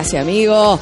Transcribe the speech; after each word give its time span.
Gracias, 0.00 0.22
amigo. 0.22 0.80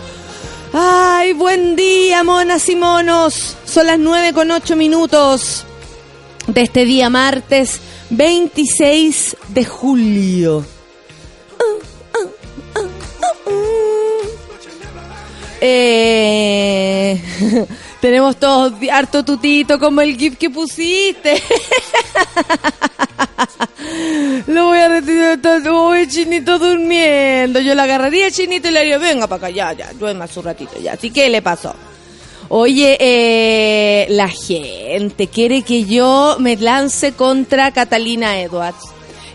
Ay, 0.73 1.33
buen 1.33 1.75
día, 1.75 2.23
monas 2.23 2.69
y 2.69 2.77
monos. 2.77 3.57
Son 3.65 3.89
las 3.89 3.99
9 3.99 4.33
con 4.33 4.49
8 4.49 4.77
minutos 4.77 5.65
de 6.47 6.63
este 6.63 6.85
día 6.85 7.11
martes 7.11 7.81
26 8.11 9.37
de 9.49 9.65
julio. 9.65 10.65
Eh, 15.61 17.21
tenemos 18.01 18.37
todos 18.37 18.75
harto 18.93 19.25
tutito 19.25 19.79
como 19.79 20.01
el 20.01 20.17
GIF 20.17 20.37
que 20.37 20.51
pusiste. 20.51 21.43
Lo 24.47 24.67
voy 24.67 24.79
a 24.79 24.89
retirar 24.89 25.41
todo. 25.41 25.91
Uy, 25.91 26.07
Chinito 26.09 26.59
durmiendo. 26.59 27.61
Yo 27.61 27.75
la 27.75 27.85
agarraría 27.85 28.31
Chinito 28.31 28.69
y 28.69 28.71
le 28.71 28.81
diría, 28.81 28.99
venga 28.99 29.27
para 29.27 29.49
acá, 29.49 29.51
ya, 29.51 29.73
ya, 29.73 29.93
duerma 29.95 30.27
su 30.27 30.43
ratito, 30.43 30.79
ya. 30.81 30.93
Así 30.93 31.11
que 31.11 31.29
le 31.29 31.43
pasó. 31.43 31.75
Oye, 32.51 32.97
eh, 32.99 34.07
la 34.11 34.29
gente 34.29 35.27
quiere 35.27 35.62
que 35.62 35.85
yo 35.85 36.37
me 36.39 36.57
lance 36.57 37.12
contra 37.12 37.73
Catalina 37.73 38.41
Edwards. 38.41 38.85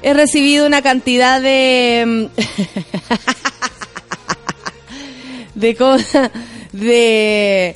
He 0.02 0.14
recibido 0.14 0.66
una 0.66 0.82
cantidad 0.82 1.42
de... 1.42 2.30
de 5.56 5.76
cosas... 5.76 6.32
de... 6.72 7.76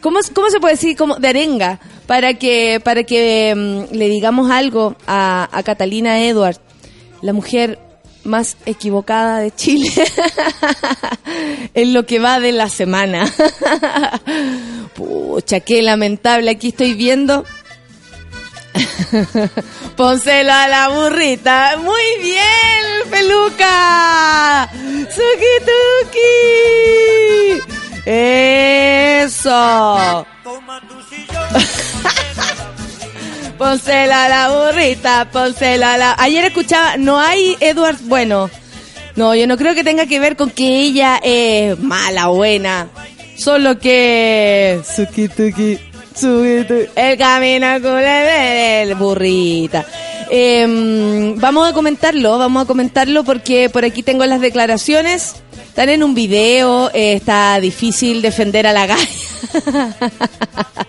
¿Cómo, 0.00 0.20
¿Cómo 0.34 0.50
se 0.50 0.60
puede 0.60 0.74
decir? 0.74 0.96
Como 0.96 1.16
de 1.16 1.28
arenga. 1.28 1.80
Para 2.06 2.34
que, 2.34 2.80
para 2.82 3.04
que 3.04 3.54
mm, 3.54 3.94
le 3.94 4.08
digamos 4.08 4.50
algo 4.50 4.96
a, 5.06 5.48
Catalina 5.64 6.22
Edwards, 6.24 6.60
la 7.20 7.32
mujer 7.32 7.78
más 8.24 8.56
equivocada 8.66 9.38
de 9.40 9.50
Chile 9.50 9.90
en 11.74 11.92
lo 11.94 12.06
que 12.06 12.18
va 12.18 12.40
de 12.40 12.52
la 12.52 12.68
semana. 12.68 13.30
Pucha, 14.94 15.60
qué 15.60 15.82
lamentable. 15.82 16.50
Aquí 16.50 16.68
estoy 16.68 16.94
viendo. 16.94 17.44
Pónselo 19.96 20.52
a 20.52 20.68
la 20.68 20.88
burrita. 20.88 21.76
Muy 21.78 22.22
bien, 22.22 23.10
peluca. 23.10 24.70
Suki. 25.10 25.58
Eso. 28.10 29.44
Pónselo 33.58 34.14
a 34.14 34.28
la 34.30 34.48
burrita, 34.48 35.28
pónselo 35.30 35.84
a 35.84 35.98
la... 35.98 36.14
Ayer 36.18 36.46
escuchaba, 36.46 36.96
no 36.96 37.20
hay 37.20 37.54
Edward 37.60 37.98
bueno. 38.04 38.48
No, 39.14 39.34
yo 39.34 39.46
no 39.46 39.58
creo 39.58 39.74
que 39.74 39.84
tenga 39.84 40.06
que 40.06 40.20
ver 40.20 40.36
con 40.36 40.48
que 40.50 40.80
ella 40.80 41.20
es 41.22 41.78
mala 41.80 42.30
o 42.30 42.36
buena. 42.36 42.88
Solo 43.36 43.78
que... 43.78 44.80
Suki 44.96 45.28
tuki, 45.28 45.78
El 46.22 47.16
camino 47.16 47.66
culebel, 47.80 48.88
el 48.88 48.94
burrita. 48.96 49.86
Em, 50.30 51.36
vamos 51.38 51.68
a 51.68 51.72
comentarlo, 51.72 52.38
vamos 52.38 52.64
a 52.64 52.66
comentarlo 52.66 53.22
porque 53.24 53.70
por 53.70 53.84
aquí 53.84 54.02
tengo 54.02 54.26
las 54.26 54.40
declaraciones. 54.40 55.36
Están 55.68 55.90
en 55.90 56.02
un 56.02 56.14
video, 56.14 56.90
eh, 56.92 57.12
está 57.12 57.60
difícil 57.60 58.20
defender 58.20 58.66
a 58.66 58.72
la 58.72 58.86
galla. 58.86 59.08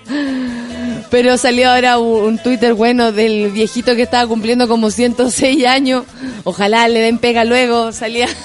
Pero 1.12 1.38
salió 1.38 1.72
ahora 1.72 2.00
un 2.00 2.40
Twitter 2.40 2.74
bueno 2.74 3.12
del 3.12 3.52
viejito 3.52 3.96
que 3.96 4.02
estaba 4.04 4.28
cumpliendo 4.28 4.68
como 4.68 4.90
106 4.90 5.66
años. 5.68 6.06
Ojalá 6.44 6.88
le 6.88 7.02
den 7.02 7.20
pega 7.20 7.46
luego. 7.46 7.92
Salía. 7.92 8.28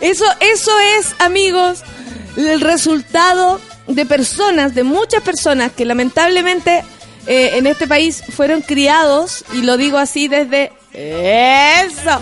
Eso, 0.00 0.24
eso 0.40 0.70
es, 0.98 1.14
amigos, 1.18 1.82
el 2.36 2.60
resultado 2.60 3.60
de 3.86 4.06
personas, 4.06 4.74
de 4.74 4.84
muchas 4.84 5.22
personas 5.22 5.72
que 5.72 5.84
lamentablemente 5.84 6.84
eh, 7.26 7.52
en 7.54 7.66
este 7.66 7.86
país 7.86 8.22
fueron 8.34 8.62
criados, 8.62 9.44
y 9.52 9.62
lo 9.62 9.76
digo 9.76 9.98
así 9.98 10.28
desde... 10.28 10.72
Eso. 10.92 12.20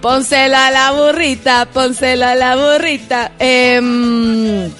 Pónselo 0.00 0.56
a 0.56 0.70
la 0.70 0.92
burrita, 0.92 1.66
pónselo 1.72 2.26
a 2.26 2.34
la 2.36 2.54
burrita. 2.54 3.32
Em, 3.38 4.70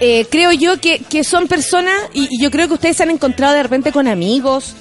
eh, 0.00 0.26
creo 0.30 0.52
yo 0.52 0.78
que, 0.80 0.98
que 0.98 1.24
son 1.24 1.48
personas, 1.48 1.94
y, 2.12 2.28
y 2.30 2.42
yo 2.42 2.50
creo 2.50 2.68
que 2.68 2.74
ustedes 2.74 2.96
se 2.96 3.04
han 3.04 3.10
encontrado 3.10 3.54
de 3.54 3.62
repente 3.62 3.92
con 3.92 4.06
amigos, 4.06 4.74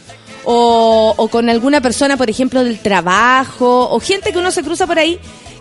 o, 0.44 1.13
o 1.16 1.28
con 1.28 1.50
alguna 1.50 1.79
persona, 1.81 2.17
por 2.17 2.29
ejemplo, 2.29 2.63
del 2.63 2.79
trabajo, 2.79 3.90
o 3.90 4.00
gente 4.00 4.31
que 4.31 4.40
uno 4.40 4.51
se 4.51 4.63
cruza 4.63 4.88
por 4.88 5.00
ahí, 5.00 5.19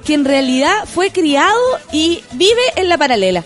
que 0.09 0.15
en 0.15 0.25
realidad 0.25 0.73
fue 0.87 1.11
criado 1.11 1.61
y 1.93 2.23
vive 2.33 2.63
en 2.77 2.89
la 2.89 2.97
paralela. 2.97 3.45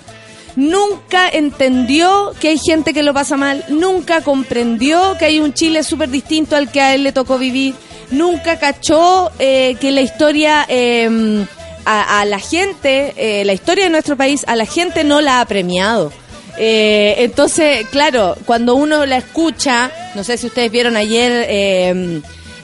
Nunca 0.54 1.28
entendió 1.28 2.34
que 2.40 2.50
hay 2.50 2.58
gente 2.58 2.94
que 2.94 3.02
lo 3.02 3.12
pasa 3.12 3.36
mal, 3.36 3.64
nunca 3.68 4.20
comprendió 4.20 5.16
que 5.18 5.24
hay 5.24 5.40
un 5.40 5.54
Chile 5.54 5.82
súper 5.82 6.08
distinto 6.08 6.54
al 6.54 6.70
que 6.70 6.80
a 6.80 6.94
él 6.94 7.02
le 7.02 7.10
tocó 7.10 7.36
vivir, 7.36 7.74
nunca 8.12 8.60
cachó 8.60 9.32
eh, 9.40 9.74
que 9.80 9.90
la 9.90 10.02
historia 10.02 10.64
eh, 10.68 11.44
a, 11.84 12.24
la 12.26 12.38
gente, 12.38 13.12
eh, 13.16 13.44
la 13.44 13.54
historia 13.54 13.86
de 13.86 13.90
nuestro 13.90 14.16
país, 14.16 14.44
a 14.46 14.54
la 14.54 14.64
gente 14.64 15.02
no 15.02 15.20
la 15.20 15.40
ha 15.40 15.46
premiado. 15.46 16.12
Eh, 16.58 17.16
entonces, 17.18 17.88
claro, 17.90 18.36
cuando 18.44 18.76
uno 18.76 19.04
la 19.04 19.16
escucha, 19.16 19.90
no 20.14 20.22
sé 20.22 20.36
si 20.36 20.46
ustedes 20.46 20.70
vieron 20.70 20.96
ayer, 20.96 21.44
eh, 21.48 22.22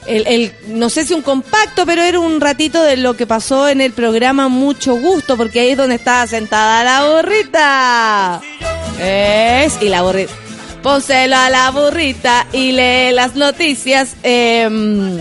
el, 0.09 0.27
el- 0.27 0.53
no 0.67 0.89
sé 0.89 1.05
si 1.05 1.13
un 1.13 1.21
compacto, 1.21 1.85
pero 1.85 2.01
era 2.03 2.19
un 2.19 2.41
ratito 2.41 2.81
de 2.83 2.97
lo 2.97 3.15
que 3.15 3.25
pasó 3.27 3.67
en 3.69 3.79
el 3.81 3.93
programa 3.93 4.47
Mucho 4.49 4.95
Gusto, 4.95 5.37
porque 5.37 5.59
ahí 5.61 5.69
es 5.71 5.77
donde 5.77 5.95
estaba 5.95 6.25
sentada 6.27 6.83
la 6.83 7.15
burrita. 7.15 8.41
Es, 8.99 9.81
y 9.81 9.89
la 9.89 10.01
burrita. 10.01 10.33
Pónselo 10.83 11.35
a 11.35 11.49
la 11.49 11.71
burrita 11.71 12.45
y 12.53 12.71
lee 12.71 13.11
las 13.13 13.35
noticias. 13.35 14.15
em, 14.23 15.19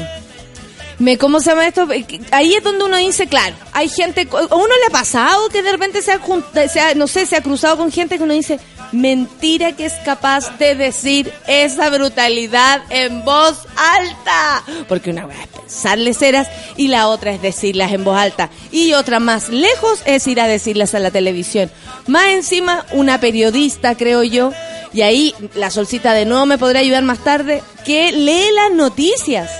me, 0.99 1.17
¿Cómo 1.17 1.41
se 1.41 1.51
llama 1.51 1.67
esto? 1.67 1.87
Ahí 2.33 2.55
es 2.55 2.63
donde 2.65 2.85
uno 2.85 2.97
dice, 2.97 3.27
claro, 3.29 3.55
hay 3.73 3.89
gente, 3.89 4.27
a 4.33 4.55
uno 4.55 4.67
le 4.67 4.87
ha 4.89 4.91
pasado 4.91 5.49
que 5.49 5.63
de 5.63 5.71
repente 5.73 6.03
se 6.03 6.13
ha, 6.13 6.21
se 6.69 6.81
ha- 6.81 6.95
no 6.95 7.07
sé, 7.07 7.25
se 7.27 7.37
ha 7.37 7.41
cruzado 7.43 7.77
con 7.77 7.93
gente 7.93 8.17
que 8.19 8.25
uno 8.25 8.35
dice, 8.35 8.59
mentira 8.91 9.73
que 9.73 9.85
es 9.87 9.93
capaz 10.05 10.59
de 10.59 10.75
decir 10.75 11.33
esa 11.47 11.89
brutalidad 11.91 12.83
en 12.91 13.25
voz 13.25 13.59
alta. 13.77 14.65
Porque 14.89 15.11
una 15.11 15.27
vez 15.27 15.39
es 15.41 15.47
pensarles 15.61 16.21
eras 16.23 16.49
y 16.77 16.89
la 16.89 17.07
otra 17.09 17.33
es 17.33 17.43
decirlas 17.43 17.93
en 17.93 18.03
voz 18.03 18.17
alta. 18.19 18.51
Y 18.73 18.95
otra 18.95 19.21
más 19.21 19.51
lejos 19.51 20.01
es 20.05 20.27
ir 20.27 20.41
a 20.41 20.49
decirlas 20.49 20.95
a 20.95 20.99
la 20.99 21.11
televisión. 21.13 21.71
Más 22.09 22.27
encima, 22.29 22.85
una 22.93 23.21
periodista, 23.21 23.95
creo 23.95 24.23
yo, 24.25 24.53
y 24.93 25.03
ahí 25.03 25.35
la 25.55 25.71
solcita 25.71 26.13
de 26.15 26.25
nuevo 26.25 26.47
me 26.47 26.59
podrá 26.59 26.81
ayudar 26.81 27.03
más 27.05 27.19
tarde, 27.23 27.63
que 27.85 28.11
lee 28.11 28.47
las 28.55 28.73
noticias 28.73 29.51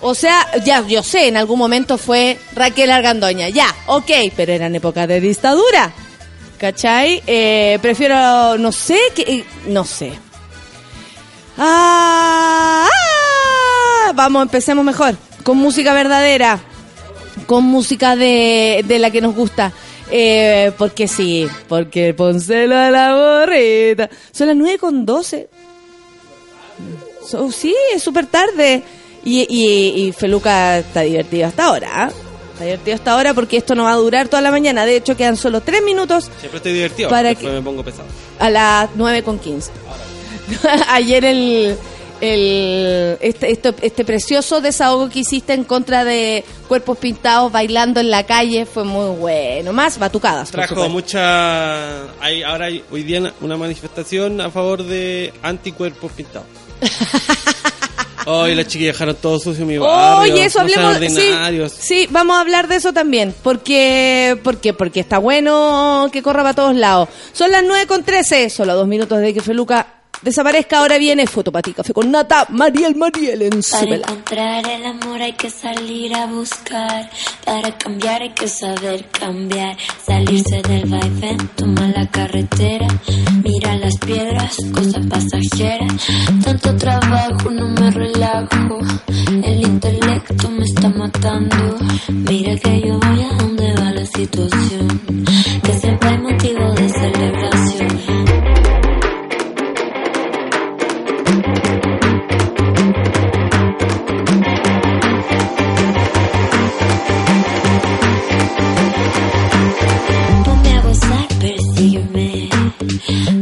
O 0.00 0.14
sea, 0.14 0.46
ya, 0.64 0.86
yo 0.86 1.02
sé, 1.02 1.28
en 1.28 1.36
algún 1.36 1.58
momento 1.58 1.98
fue 1.98 2.38
Raquel 2.54 2.90
Argandoña, 2.90 3.48
ya, 3.48 3.74
ok, 3.86 4.10
pero 4.36 4.52
eran 4.52 4.74
épocas 4.74 5.08
de 5.08 5.20
dictadura. 5.20 5.92
¿Cachai? 6.58 7.22
Eh, 7.26 7.78
prefiero, 7.80 8.58
no 8.58 8.72
sé, 8.72 8.98
que, 9.14 9.22
eh, 9.22 9.44
no 9.66 9.84
sé. 9.84 10.12
Ah, 11.56 12.88
ah, 14.06 14.12
vamos, 14.14 14.42
empecemos 14.42 14.84
mejor. 14.84 15.16
Con 15.44 15.56
música 15.56 15.94
verdadera. 15.94 16.58
Con 17.46 17.64
música 17.64 18.16
de, 18.16 18.84
de 18.86 18.98
la 18.98 19.10
que 19.10 19.20
nos 19.20 19.34
gusta. 19.34 19.72
Eh, 20.10 20.72
porque 20.78 21.06
sí, 21.06 21.46
porque 21.68 22.14
Poncelo 22.14 22.76
a 22.76 22.90
la 22.90 23.14
borrita. 23.14 24.10
Son 24.32 24.48
las 24.48 24.56
9 24.56 24.78
con 24.78 25.06
12. 25.06 25.48
So, 27.24 27.52
sí, 27.52 27.74
es 27.94 28.02
súper 28.02 28.26
tarde. 28.26 28.82
Y, 29.24 29.40
y, 29.48 30.06
y, 30.08 30.12
Feluca 30.12 30.78
está 30.78 31.02
divertido 31.02 31.46
hasta 31.48 31.66
ahora. 31.66 32.08
¿eh? 32.08 32.14
Está 32.52 32.64
divertido 32.64 32.94
hasta 32.96 33.12
ahora 33.12 33.34
porque 33.34 33.56
esto 33.56 33.74
no 33.74 33.84
va 33.84 33.92
a 33.92 33.96
durar 33.96 34.28
toda 34.28 34.42
la 34.42 34.50
mañana. 34.50 34.84
De 34.86 34.96
hecho, 34.96 35.16
quedan 35.16 35.36
solo 35.36 35.60
3 35.60 35.82
minutos. 35.82 36.30
Siempre 36.40 36.56
estoy 36.58 36.72
divertido. 36.72 37.10
Para 37.10 37.34
que- 37.34 37.46
me 37.48 37.60
pongo 37.62 37.84
pesado. 37.84 38.04
A 38.38 38.50
las 38.50 38.90
9 38.94 39.22
con 39.22 39.38
15. 39.38 39.70
Ayer 40.88 41.24
el, 41.24 41.76
el 42.20 43.18
este, 43.20 43.52
este, 43.52 43.74
este 43.82 44.04
precioso 44.04 44.60
desahogo 44.60 45.08
que 45.08 45.20
hiciste 45.20 45.52
en 45.52 45.64
contra 45.64 46.04
de 46.04 46.44
cuerpos 46.66 46.98
pintados 46.98 47.52
bailando 47.52 48.00
en 48.00 48.10
la 48.10 48.24
calle 48.24 48.66
fue 48.66 48.84
muy 48.84 49.14
bueno. 49.16 49.72
Más 49.72 49.98
batucadas. 49.98 50.50
Trajo 50.50 50.88
mucha. 50.88 52.02
Hay, 52.20 52.42
ahora 52.42 52.66
hay 52.66 52.82
hoy 52.90 53.02
día 53.02 53.32
una 53.40 53.56
manifestación 53.56 54.40
a 54.40 54.50
favor 54.50 54.82
de 54.84 55.32
anticuerpos 55.42 56.12
pintados. 56.12 56.46
Hoy 58.30 58.54
las 58.54 58.66
chiquillas 58.66 58.94
dejaron 58.94 59.16
todo 59.16 59.38
sucio 59.38 59.64
mi 59.64 59.78
barrio. 59.78 60.34
Oye, 60.34 60.44
eso 60.44 60.60
hablemos. 60.60 60.98
Sí, 60.98 61.32
sí, 61.80 62.08
vamos 62.10 62.36
a 62.36 62.40
hablar 62.42 62.68
de 62.68 62.76
eso 62.76 62.92
también. 62.92 63.34
Porque, 63.42 64.38
porque, 64.44 64.74
porque 64.74 65.00
está 65.00 65.16
bueno 65.16 66.10
que 66.12 66.22
corra 66.22 66.42
para 66.42 66.54
todos 66.54 66.76
lados. 66.76 67.08
Son 67.32 67.50
las 67.50 67.64
9 67.64 67.86
con 67.86 68.04
13, 68.04 68.50
solo 68.50 68.74
dos 68.74 68.86
minutos 68.86 69.18
de 69.20 69.32
que 69.32 69.40
Feluca 69.40 69.97
desaparezca. 70.22 70.78
Ahora 70.78 70.98
viene 70.98 71.26
Fotopati 71.26 71.72
Café 71.72 71.92
con 71.92 72.10
Nata, 72.10 72.46
Mariel 72.50 72.96
Mariel 72.96 73.42
en 73.42 73.62
su 73.62 73.76
Para 73.76 73.96
encontrar 73.96 74.68
el 74.68 74.84
amor 74.86 75.22
hay 75.22 75.32
que 75.32 75.50
salir 75.50 76.14
a 76.14 76.26
buscar. 76.26 77.10
Para 77.44 77.76
cambiar 77.76 78.22
hay 78.22 78.30
que 78.30 78.48
saber 78.48 79.06
cambiar. 79.10 79.76
Salirse 80.04 80.62
del 80.62 80.88
vaivén, 80.88 81.48
toma 81.56 81.88
la 81.88 82.06
carretera. 82.10 82.86
Mira 83.42 83.76
las 83.76 83.96
piedras, 83.98 84.56
cosa 84.72 85.00
pasajera. 85.08 85.86
Tanto 86.44 86.76
trabajo, 86.76 87.50
no 87.50 87.68
me 87.68 87.90
relajo. 87.90 88.78
El 89.42 89.62
intelecto 89.62 90.50
me 90.50 90.64
está 90.64 90.88
matando. 90.88 91.56
Mira 92.08 92.56
que 92.56 92.80
yo 92.80 92.98
voy 92.98 93.22
a 93.22 93.34
donde 93.34 93.72
va 93.74 93.92
la 93.92 94.06
situación. 94.06 95.00
Que 95.62 95.72
siempre 95.78 96.08
hay 96.08 96.18
motivo 96.18 96.57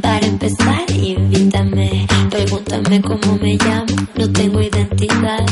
Para 0.00 0.26
empezar, 0.26 0.84
invítame. 0.90 2.06
Pregúntame 2.31 3.00
cómo 3.02 3.38
me 3.40 3.56
llamo, 3.56 3.87
no 4.17 4.32
tengo 4.32 4.61
identidad. 4.61 5.46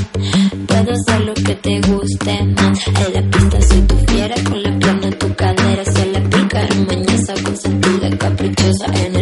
Puedo 0.67 0.93
hacer 0.93 1.21
lo 1.23 1.35
que 1.35 1.55
te 1.55 1.81
guste 1.81 2.45
más. 2.45 2.87
En 2.87 3.15
la 3.15 3.23
pista 3.31 3.63
soy 3.63 3.81
tu 3.83 3.97
fiera, 4.13 4.35
con 4.49 4.63
la 4.63 4.79
pierna 4.79 5.07
en 5.07 5.19
tu 5.19 5.35
cadera. 5.35 5.85
Se 5.85 6.07
la 6.07 6.21
pica, 6.21 6.69
mañosa, 6.87 7.35
consentida, 7.43 8.11
caprichosa. 8.19 8.87
En 9.05 9.14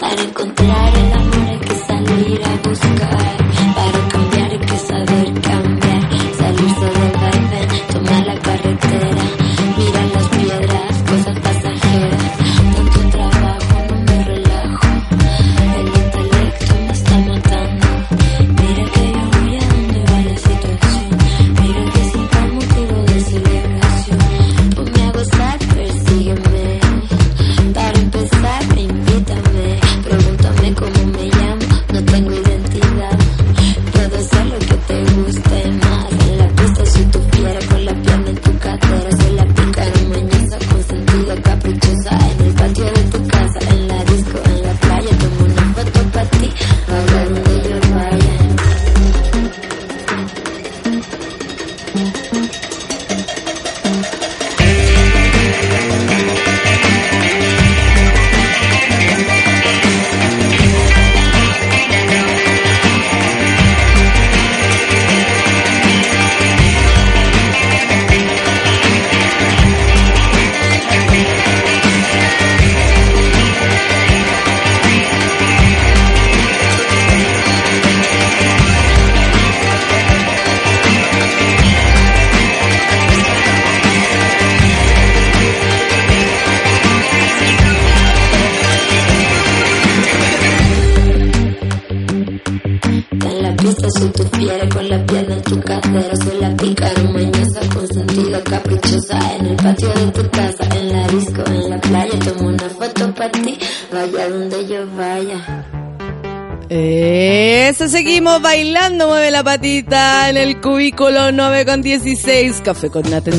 Para 0.00 0.22
encontrar 0.22 0.96
el 0.96 1.12
amor 1.12 1.48
hay 1.48 1.58
que 1.58 1.74
salir 1.74 2.40
a 2.44 2.68
buscar. 2.68 4.17
La 109.38 109.44
patita 109.44 110.30
en 110.30 110.36
el 110.36 110.60
cubículo 110.60 111.30
9 111.30 111.64
con 111.64 111.80
16, 111.80 112.60
café 112.60 112.90
con 112.90 113.08
Nata 113.08 113.30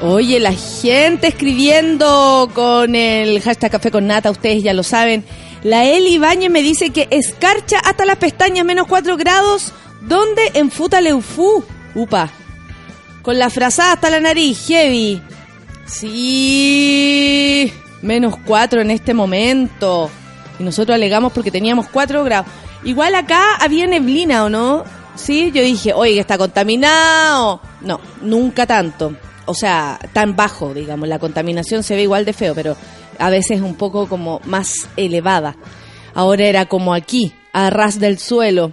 Oye, 0.00 0.38
la 0.38 0.52
gente 0.52 1.26
escribiendo 1.26 2.48
con 2.54 2.94
el 2.94 3.40
hashtag 3.40 3.72
café 3.72 3.90
con 3.90 4.06
nata, 4.06 4.30
ustedes 4.30 4.62
ya 4.62 4.72
lo 4.72 4.84
saben. 4.84 5.24
La 5.64 5.84
Eli 5.86 6.14
Ibañez 6.14 6.50
me 6.50 6.62
dice 6.62 6.90
que 6.90 7.08
escarcha 7.10 7.78
hasta 7.80 8.04
las 8.04 8.16
pestañas 8.16 8.64
menos 8.64 8.86
4 8.86 9.16
grados. 9.16 9.72
¿Dónde? 10.02 10.52
En 10.54 10.70
Futaleufú. 10.70 11.64
Upa. 11.96 12.30
Con 13.22 13.38
la 13.38 13.50
frazada 13.50 13.94
hasta 13.94 14.10
la 14.10 14.20
nariz, 14.20 14.66
heavy. 14.68 15.20
Sí. 15.86 17.72
Menos 18.02 18.36
4 18.46 18.82
en 18.82 18.92
este 18.92 19.14
momento. 19.14 20.10
Y 20.60 20.62
nosotros 20.62 20.94
alegamos 20.94 21.32
porque 21.32 21.50
teníamos 21.50 21.88
4 21.88 22.22
grados. 22.22 22.46
Igual 22.84 23.16
acá 23.16 23.56
había 23.56 23.88
neblina, 23.88 24.44
¿o 24.44 24.48
no? 24.48 24.84
Sí, 25.16 25.50
yo 25.52 25.62
dije, 25.62 25.92
oye, 25.92 26.20
está 26.20 26.38
contaminado. 26.38 27.60
Nunca 28.22 28.66
tanto. 28.66 29.14
O 29.46 29.54
sea, 29.54 29.98
tan 30.12 30.36
bajo, 30.36 30.74
digamos. 30.74 31.08
La 31.08 31.18
contaminación 31.18 31.82
se 31.82 31.96
ve 31.96 32.02
igual 32.02 32.24
de 32.24 32.32
feo, 32.32 32.54
pero 32.54 32.76
a 33.18 33.30
veces 33.30 33.60
un 33.60 33.74
poco 33.74 34.08
como 34.08 34.40
más 34.44 34.88
elevada. 34.96 35.56
Ahora 36.14 36.44
era 36.44 36.66
como 36.66 36.94
aquí, 36.94 37.32
a 37.52 37.70
ras 37.70 37.98
del 37.98 38.18
suelo. 38.18 38.72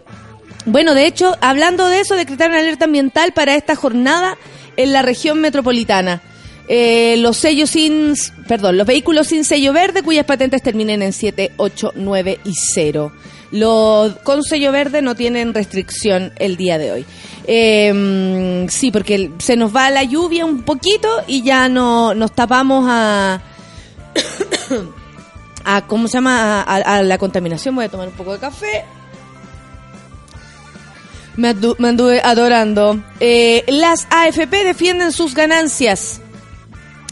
Bueno, 0.66 0.96
de 0.96 1.06
hecho, 1.06 1.36
hablando 1.42 1.88
de 1.88 2.00
eso, 2.00 2.16
decretaron 2.16 2.56
alerta 2.56 2.86
ambiental 2.86 3.34
para 3.34 3.56
esta 3.56 3.76
jornada 3.76 4.38
en 4.78 4.94
la 4.94 5.02
región 5.02 5.40
metropolitana. 5.40 6.22
Eh, 6.68 7.18
los 7.20 7.38
sellos 7.38 7.70
sin, 7.70 8.16
perdón, 8.48 8.78
los 8.78 8.88
vehículos 8.88 9.28
sin 9.28 9.44
sello 9.46 9.72
verde 9.72 10.02
cuyas 10.02 10.26
patentes 10.26 10.64
terminen 10.64 11.04
en 11.04 11.14
7, 11.14 11.52
8, 11.58 11.94
9 11.96 12.40
y 12.44 12.54
0. 12.54 13.12
Los 13.56 14.18
con 14.18 14.44
sello 14.44 14.74
verde 14.74 15.02
no 15.02 15.16
tienen 15.16 15.54
restricción 15.54 16.34
el 16.38 16.58
día 16.58 16.78
de 16.78 16.92
hoy. 16.92 17.06
Eh, 17.48 18.66
sí, 18.70 18.92
porque 18.92 19.32
se 19.38 19.56
nos 19.56 19.74
va 19.74 19.90
la 19.90 20.04
lluvia 20.04 20.46
un 20.46 20.64
poquito 20.64 21.08
y 21.26 21.42
ya 21.42 21.70
no 21.70 22.14
nos 22.14 22.34
tapamos 22.34 22.86
a 22.90 23.42
a 25.64 25.88
cómo 25.88 26.10
se 26.10 26.18
llama 26.18 26.64
a, 26.64 26.76
a 26.76 27.04
la 27.04 27.18
contaminación. 27.18 27.76
Voy 27.76 27.86
a 27.86 27.90
tomar 27.90 28.10
un 28.10 28.14
poco 28.16 28.34
de 28.34 28.40
café. 28.40 28.84
Me 31.38 31.50
anduve 31.50 32.22
adorando. 32.22 33.02
Eh, 33.22 33.64
las 33.68 34.06
AFP 34.10 34.66
defienden 34.66 35.12
sus 35.12 35.34
ganancias. 35.34 36.20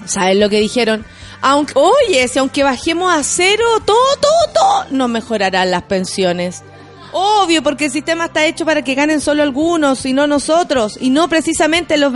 ¿Saben 0.06 0.40
lo 0.42 0.50
que 0.50 0.60
dijeron? 0.60 1.06
Aunque, 1.46 1.74
oye, 1.76 2.26
si 2.30 2.40
aunque 2.40 2.64
bajemos 2.64 3.14
a 3.14 3.22
cero, 3.22 3.66
todo, 3.84 3.98
todo, 4.22 4.54
todo, 4.54 4.86
no 4.92 5.10
mejorarán 5.10 5.72
las 5.72 5.84
pensiones. 5.84 6.64
Obvio, 7.12 7.62
porque 7.62 7.86
el 7.86 7.92
sistema 7.92 8.26
está 8.26 8.46
hecho 8.46 8.66
para 8.66 8.82
que 8.82 8.96
ganen 8.96 9.20
solo 9.20 9.44
algunos 9.44 10.06
y 10.06 10.14
no 10.14 10.26
nosotros, 10.26 10.98
y 11.02 11.10
no 11.10 11.28
precisamente 11.28 11.98
los 11.98 12.14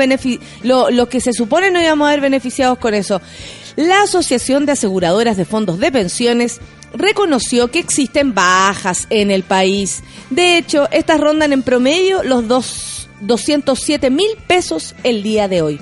lo, 0.64 0.90
los 0.90 1.10
que 1.10 1.20
se 1.20 1.34
supone 1.34 1.72
no 1.72 1.82
íbamos 1.82 2.08
a 2.08 2.12
ver 2.12 2.22
beneficiados 2.22 2.78
con 2.78 2.94
eso. 2.94 3.22
La 3.76 4.04
Asociación 4.04 4.66
de 4.66 4.72
Aseguradoras 4.72 5.36
de 5.36 5.44
Fondos 5.44 5.78
de 5.78 5.92
Pensiones 5.92 6.62
reconoció 6.94 7.70
que 7.70 7.80
existen 7.80 8.34
bajas 8.34 9.08
en 9.10 9.30
el 9.30 9.44
país. 9.44 10.04
De 10.30 10.58
hecho, 10.58 10.88
estas 10.92 11.20
rondan 11.20 11.52
en 11.52 11.64
promedio 11.64 12.24
los 12.24 12.48
dos, 12.48 13.10
207 13.20 14.10
mil 14.10 14.30
pesos 14.48 14.96
el 15.04 15.22
día 15.22 15.50
de 15.50 15.62
hoy. 15.62 15.82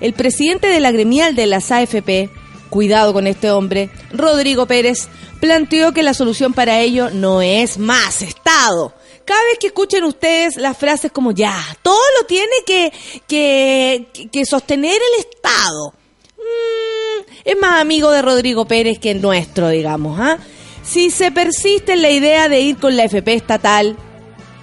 El 0.00 0.12
presidente 0.12 0.68
de 0.68 0.78
la 0.78 0.92
gremial 0.92 1.34
de 1.34 1.46
las 1.46 1.72
AFP, 1.72 2.30
cuidado 2.70 3.12
con 3.12 3.26
este 3.26 3.50
hombre, 3.50 3.90
Rodrigo 4.12 4.66
Pérez, 4.66 5.08
planteó 5.40 5.92
que 5.92 6.02
la 6.02 6.14
solución 6.14 6.52
para 6.52 6.80
ello 6.80 7.10
no 7.10 7.42
es 7.42 7.78
más 7.78 8.22
Estado. 8.22 8.94
Cada 9.24 9.42
vez 9.44 9.58
que 9.58 9.66
escuchen 9.68 10.04
ustedes 10.04 10.56
las 10.56 10.76
frases 10.76 11.10
como 11.10 11.32
ya, 11.32 11.60
todo 11.82 12.00
lo 12.20 12.26
tiene 12.26 12.54
que, 12.64 12.92
que, 13.26 14.28
que 14.30 14.46
sostener 14.46 14.94
el 14.94 15.20
Estado. 15.20 15.94
Mm, 16.38 17.30
es 17.44 17.58
más 17.60 17.80
amigo 17.80 18.10
de 18.12 18.22
Rodrigo 18.22 18.66
Pérez 18.66 18.98
que 18.98 19.14
nuestro, 19.14 19.68
digamos. 19.68 20.18
¿ah? 20.20 20.38
Si 20.84 21.10
se 21.10 21.32
persiste 21.32 21.94
en 21.94 22.02
la 22.02 22.10
idea 22.10 22.48
de 22.48 22.60
ir 22.60 22.76
con 22.76 22.96
la 22.96 23.04
FP 23.04 23.34
estatal, 23.34 23.96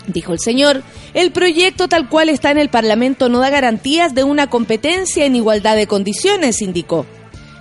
dijo 0.07 0.31
el 0.31 0.39
señor, 0.39 0.81
el 1.13 1.31
proyecto 1.31 1.89
tal 1.89 2.07
cual 2.07 2.29
está 2.29 2.51
en 2.51 2.57
el 2.57 2.69
Parlamento 2.69 3.29
no 3.29 3.39
da 3.39 3.50
garantías 3.50 4.15
de 4.15 4.24
una 4.24 4.50
competencia 4.50 5.25
en 5.25 5.36
igualdad 5.36 5.75
de 5.75 5.88
condiciones, 5.88 6.62
indicó. 6.62 7.05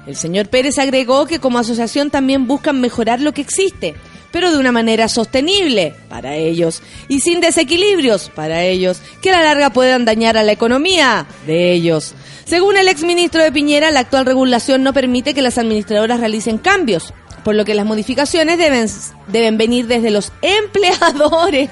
El 0.06 0.16
señor 0.16 0.48
Pérez 0.48 0.78
agregó 0.78 1.26
que 1.26 1.38
como 1.38 1.58
asociación 1.58 2.10
también 2.10 2.46
buscan 2.46 2.80
mejorar 2.80 3.20
lo 3.20 3.32
que 3.32 3.40
existe, 3.40 3.94
pero 4.32 4.50
de 4.50 4.58
una 4.58 4.72
manera 4.72 5.08
sostenible 5.08 5.94
para 6.08 6.34
ellos 6.34 6.82
y 7.08 7.20
sin 7.20 7.40
desequilibrios 7.40 8.30
para 8.34 8.64
ellos, 8.64 9.00
que 9.20 9.30
a 9.30 9.38
la 9.38 9.44
larga 9.44 9.70
puedan 9.70 10.04
dañar 10.04 10.36
a 10.36 10.42
la 10.42 10.52
economía 10.52 11.26
de 11.46 11.72
ellos. 11.72 12.14
Según 12.44 12.76
el 12.76 12.88
exministro 12.88 13.42
de 13.42 13.52
Piñera, 13.52 13.90
la 13.90 14.00
actual 14.00 14.26
regulación 14.26 14.82
no 14.82 14.92
permite 14.92 15.34
que 15.34 15.42
las 15.42 15.58
administradoras 15.58 16.18
realicen 16.18 16.58
cambios, 16.58 17.14
por 17.44 17.54
lo 17.54 17.64
que 17.64 17.74
las 17.74 17.86
modificaciones 17.86 18.58
deben, 18.58 18.88
deben 19.28 19.56
venir 19.56 19.86
desde 19.86 20.10
los 20.10 20.32
empleadores. 20.42 21.70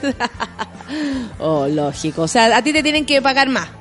oh, 1.39 1.67
lógico. 1.67 2.23
O 2.23 2.29
sea, 2.29 2.57
a 2.57 2.63
ti 2.63 2.73
te 2.73 2.83
tienen 2.83 3.07
que 3.07 3.21
pagar 3.21 3.49
más. 3.49 3.80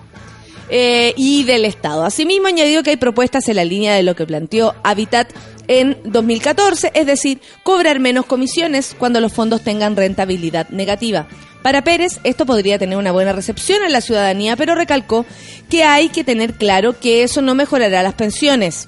Eh, 0.72 1.14
y 1.18 1.46
del 1.46 1.66
Estado. 1.66 2.06
Asimismo, 2.06 2.48
añadió 2.48 2.84
que 2.84 2.92
hay 2.92 2.98
propuestas 2.98 3.48
en 3.50 3.56
la 3.56 3.66
línea 3.66 3.96
de 3.96 4.04
lo 4.04 4.16
que 4.16 4.28
planteó 4.28 4.76
Habitat 4.84 5.32
en 5.68 5.98
2014, 6.04 6.92
es 6.94 7.06
decir, 7.06 7.42
cobrar 7.64 8.00
menos 8.00 8.26
comisiones 8.26 8.96
cuando 8.98 9.20
los 9.20 9.34
fondos 9.34 9.64
tengan 9.64 9.96
rentabilidad 9.96 10.70
negativa. 10.70 11.28
Para 11.64 11.84
Pérez, 11.84 12.20
esto 12.24 12.46
podría 12.46 12.80
tener 12.80 12.98
una 12.98 13.12
buena 13.12 13.34
recepción 13.34 13.84
en 13.84 13.92
la 13.92 14.02
ciudadanía, 14.02 14.56
pero 14.56 14.76
recalcó 14.76 15.26
que 15.70 15.84
hay 15.84 16.10
que 16.10 16.24
tener 16.24 16.54
claro 16.54 17.00
que 17.00 17.24
eso 17.24 17.42
no 17.42 17.54
mejorará 17.54 18.02
las 18.02 18.14
pensiones. 18.14 18.88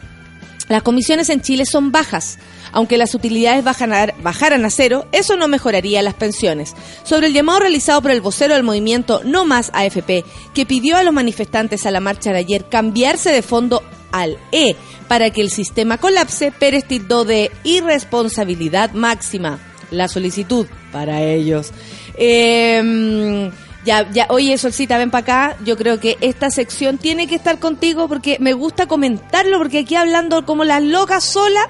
Las 0.71 0.83
comisiones 0.83 1.27
en 1.29 1.41
Chile 1.41 1.65
son 1.65 1.91
bajas. 1.91 2.39
Aunque 2.71 2.97
las 2.97 3.13
utilidades 3.13 3.61
bajaran 3.61 4.63
a 4.63 4.69
cero, 4.69 5.05
eso 5.11 5.35
no 5.35 5.49
mejoraría 5.49 6.01
las 6.01 6.13
pensiones. 6.13 6.75
Sobre 7.03 7.27
el 7.27 7.33
llamado 7.33 7.59
realizado 7.59 8.01
por 8.01 8.11
el 8.11 8.21
vocero 8.21 8.53
del 8.53 8.63
movimiento 8.63 9.19
No 9.25 9.43
Más 9.43 9.69
AFP, 9.73 10.23
que 10.53 10.65
pidió 10.65 10.95
a 10.95 11.03
los 11.03 11.13
manifestantes 11.13 11.85
a 11.85 11.91
la 11.91 11.99
marcha 11.99 12.31
de 12.31 12.37
ayer 12.37 12.69
cambiarse 12.69 13.33
de 13.33 13.41
fondo 13.41 13.83
al 14.13 14.37
E 14.53 14.77
para 15.09 15.29
que 15.31 15.41
el 15.41 15.51
sistema 15.51 15.97
colapse, 15.97 16.53
Pérez 16.53 16.85
tildó 16.85 17.25
de 17.25 17.51
irresponsabilidad 17.65 18.93
máxima 18.93 19.59
la 19.89 20.07
solicitud 20.07 20.67
para 20.93 21.21
ellos. 21.21 21.71
Eh, 22.15 23.51
ya, 23.83 24.09
ya, 24.11 24.27
oye, 24.29 24.57
Solcita, 24.57 24.97
ven 24.97 25.11
para 25.11 25.21
acá. 25.21 25.57
Yo 25.65 25.77
creo 25.77 25.99
que 25.99 26.17
esta 26.21 26.49
sección 26.51 26.97
tiene 26.97 27.27
que 27.27 27.35
estar 27.35 27.59
contigo 27.59 28.07
porque 28.07 28.37
me 28.39 28.53
gusta 28.53 28.87
comentarlo, 28.87 29.57
porque 29.57 29.79
aquí 29.79 29.95
hablando 29.95 30.45
como 30.45 30.63
las 30.63 30.83
locas 30.83 31.23
sola, 31.23 31.69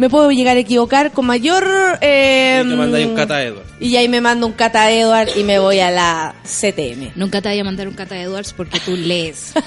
me 0.00 0.08
puedo 0.08 0.30
llegar 0.30 0.56
a 0.56 0.60
equivocar 0.60 1.12
con 1.12 1.26
mayor... 1.26 1.62
Eh, 2.00 2.62
Y 2.64 2.68
te 2.70 2.74
mandáis 2.74 3.06
un 3.06 3.14
cata 3.14 3.42
Edward. 3.42 3.66
Y 3.80 3.96
ahí 3.96 4.08
me 4.08 4.22
mando 4.22 4.46
un 4.46 4.54
cata 4.54 4.90
Edward 4.90 5.28
y 5.36 5.42
me 5.44 5.58
voy 5.58 5.80
a 5.80 5.90
la 5.90 6.34
CTM. 6.42 7.12
Nunca 7.16 7.42
te 7.42 7.50
voy 7.50 7.58
a 7.58 7.64
mandar 7.64 7.86
un 7.86 7.92
Cata 7.92 8.18
Edwards 8.18 8.54
porque 8.54 8.80
tú 8.80 8.96
lees. 8.96 9.52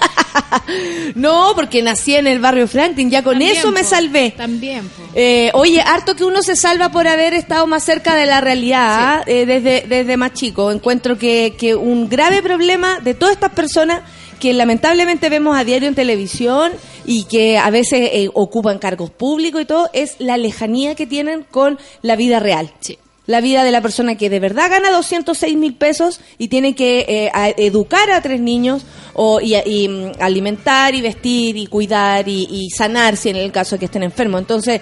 No, 1.15 1.51
porque 1.55 1.81
nací 1.81 2.15
en 2.15 2.27
el 2.27 2.39
barrio 2.39 2.67
Franklin, 2.67 3.09
ya 3.09 3.21
con 3.23 3.33
También, 3.33 3.57
eso 3.57 3.71
me 3.71 3.81
po. 3.81 3.87
salvé. 3.87 4.31
También, 4.35 4.87
po. 4.89 5.03
Eh, 5.13 5.51
oye, 5.53 5.81
harto 5.81 6.15
que 6.15 6.23
uno 6.23 6.41
se 6.41 6.55
salva 6.55 6.89
por 6.89 7.07
haber 7.07 7.33
estado 7.33 7.67
más 7.67 7.83
cerca 7.83 8.15
de 8.15 8.25
la 8.25 8.41
realidad. 8.41 9.23
Eh, 9.27 9.45
desde, 9.45 9.85
desde 9.87 10.17
más 10.17 10.33
chico. 10.33 10.71
Encuentro 10.71 11.17
que, 11.17 11.55
que 11.57 11.75
un 11.75 12.09
grave 12.09 12.41
problema 12.41 12.99
de 12.99 13.13
todas 13.13 13.33
estas 13.35 13.51
personas 13.51 14.01
que 14.43 14.53
lamentablemente 14.53 15.29
vemos 15.29 15.57
a 15.57 15.63
diario 15.63 15.87
en 15.87 15.95
televisión 15.95 16.73
y 17.05 17.23
que 17.23 17.57
a 17.57 17.69
veces 17.69 18.09
eh, 18.11 18.29
ocupan 18.33 18.77
cargos 18.77 19.09
públicos 19.09 19.61
y 19.61 19.65
todo, 19.65 19.89
es 19.93 20.15
la 20.19 20.35
lejanía 20.37 20.95
que 20.95 21.07
tienen 21.07 21.45
con 21.49 21.79
la 22.01 22.15
vida 22.17 22.39
real. 22.39 22.71
Sí. 22.81 22.97
La 23.25 23.39
vida 23.39 23.63
de 23.63 23.71
la 23.71 23.79
persona 23.81 24.15
que 24.15 24.29
de 24.29 24.41
verdad 24.41 24.69
gana 24.69 24.91
206 24.91 25.55
mil 25.57 25.75
pesos 25.75 26.19
y 26.37 26.49
tiene 26.49 26.75
que 26.75 27.05
eh, 27.07 27.31
a- 27.33 27.51
educar 27.55 28.11
a 28.11 28.21
tres 28.21 28.41
niños 28.41 28.83
o, 29.13 29.39
y, 29.39 29.55
y, 29.55 29.87
mm, 29.87 30.11
alimentar 30.19 30.93
y 30.93 30.99
vestir 31.01 31.55
y 31.55 31.67
cuidar 31.67 32.27
y, 32.27 32.47
y 32.51 32.69
sanar 32.69 33.15
si 33.15 33.29
en 33.29 33.37
el 33.37 33.51
caso 33.53 33.75
de 33.75 33.79
que 33.79 33.85
estén 33.85 34.03
enfermos. 34.03 34.41
Entonces, 34.41 34.81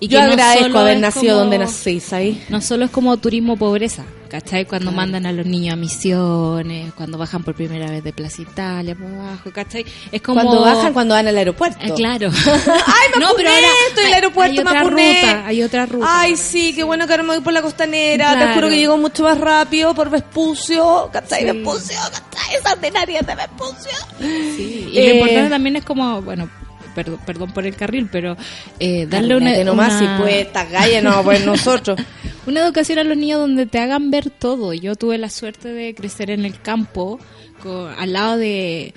Y 0.00 0.08
yo 0.08 0.18
que 0.18 0.24
no 0.24 0.32
agradezco 0.32 0.64
solo 0.64 0.78
haber 0.78 0.98
nacido 0.98 1.34
como- 1.34 1.40
donde 1.40 1.58
nací, 1.58 2.00
¿sabes? 2.00 2.36
No 2.48 2.62
solo 2.62 2.86
es 2.86 2.90
como 2.90 3.16
turismo 3.18 3.58
pobreza, 3.58 4.04
¿cachai? 4.32 4.64
Cuando 4.64 4.90
mandan 4.92 5.26
a 5.26 5.32
los 5.32 5.44
niños 5.44 5.74
a 5.74 5.76
misiones, 5.76 6.92
cuando 6.94 7.18
bajan 7.18 7.42
por 7.44 7.54
primera 7.54 7.90
vez 7.90 8.02
de 8.02 8.12
Plaza 8.14 8.40
Italia 8.40 8.94
por 8.94 9.06
abajo, 9.06 9.50
¿cachai? 9.52 9.84
Es 10.10 10.22
como... 10.22 10.40
Cuando 10.40 10.62
bajan, 10.62 10.92
cuando 10.94 11.14
van 11.14 11.28
al 11.28 11.36
aeropuerto. 11.36 11.78
Ah, 11.80 11.92
claro. 11.94 12.30
Ay, 12.66 13.08
me 13.14 13.20
No, 13.20 13.28
pero 13.36 13.50
ahora 13.50 13.66
estoy 13.88 14.02
en 14.04 14.08
el 14.08 14.14
aeropuerto, 14.14 14.52
hay 14.60 14.64
me 14.64 14.70
otra 14.70 14.80
apuné. 14.80 15.20
ruta, 15.20 15.46
hay 15.46 15.62
otra 15.62 15.86
ruta. 15.86 16.06
Ay, 16.08 16.36
sí, 16.36 16.72
qué 16.74 16.82
bueno 16.82 17.06
que 17.06 17.12
ahora 17.12 17.22
me 17.24 17.28
voy 17.34 17.40
por 17.40 17.52
la 17.52 17.60
costanera. 17.62 18.30
Te 18.32 18.36
Claro. 18.38 18.54
juro 18.54 18.68
que 18.70 18.76
llego 18.78 18.96
mucho 18.96 19.22
más 19.22 19.38
rápido 19.38 19.94
por 19.94 20.08
Vespucio. 20.10 21.10
¿Cachai? 21.12 21.40
Sí. 21.40 21.44
Vespucio, 21.46 21.96
¿cachai? 22.10 22.56
Esa 22.56 22.72
ordinaria 22.72 23.20
de 23.20 23.34
Vespucio. 23.34 23.98
Sí, 24.18 24.88
y 24.92 24.98
Eh, 24.98 25.08
lo 25.08 25.14
importante 25.16 25.50
también 25.50 25.76
es 25.76 25.84
como, 25.84 26.22
bueno, 26.22 26.48
perdón, 26.94 27.20
perdón 27.26 27.52
por 27.52 27.66
el 27.66 27.76
carril, 27.76 28.08
pero 28.10 28.36
eh, 28.78 29.06
darle 29.06 29.36
una, 29.36 29.46
Cárgate 29.50 29.64
nomás 29.64 30.00
una- 30.00 30.16
si 30.16 30.22
puede 30.22 30.40
esta 30.40 30.64
galla, 30.64 31.02
no, 31.02 31.22
pues 31.22 31.44
nosotros. 31.44 32.00
una 32.46 32.60
educación 32.60 32.98
a 32.98 33.04
los 33.04 33.16
niños 33.16 33.40
donde 33.40 33.66
te 33.66 33.78
hagan 33.78 34.10
ver 34.10 34.30
todo. 34.30 34.72
Yo 34.72 34.96
tuve 34.96 35.18
la 35.18 35.30
suerte 35.30 35.68
de 35.68 35.94
crecer 35.94 36.30
en 36.30 36.44
el 36.44 36.60
campo, 36.60 37.18
al 37.96 38.12
lado 38.12 38.36
de... 38.36 38.94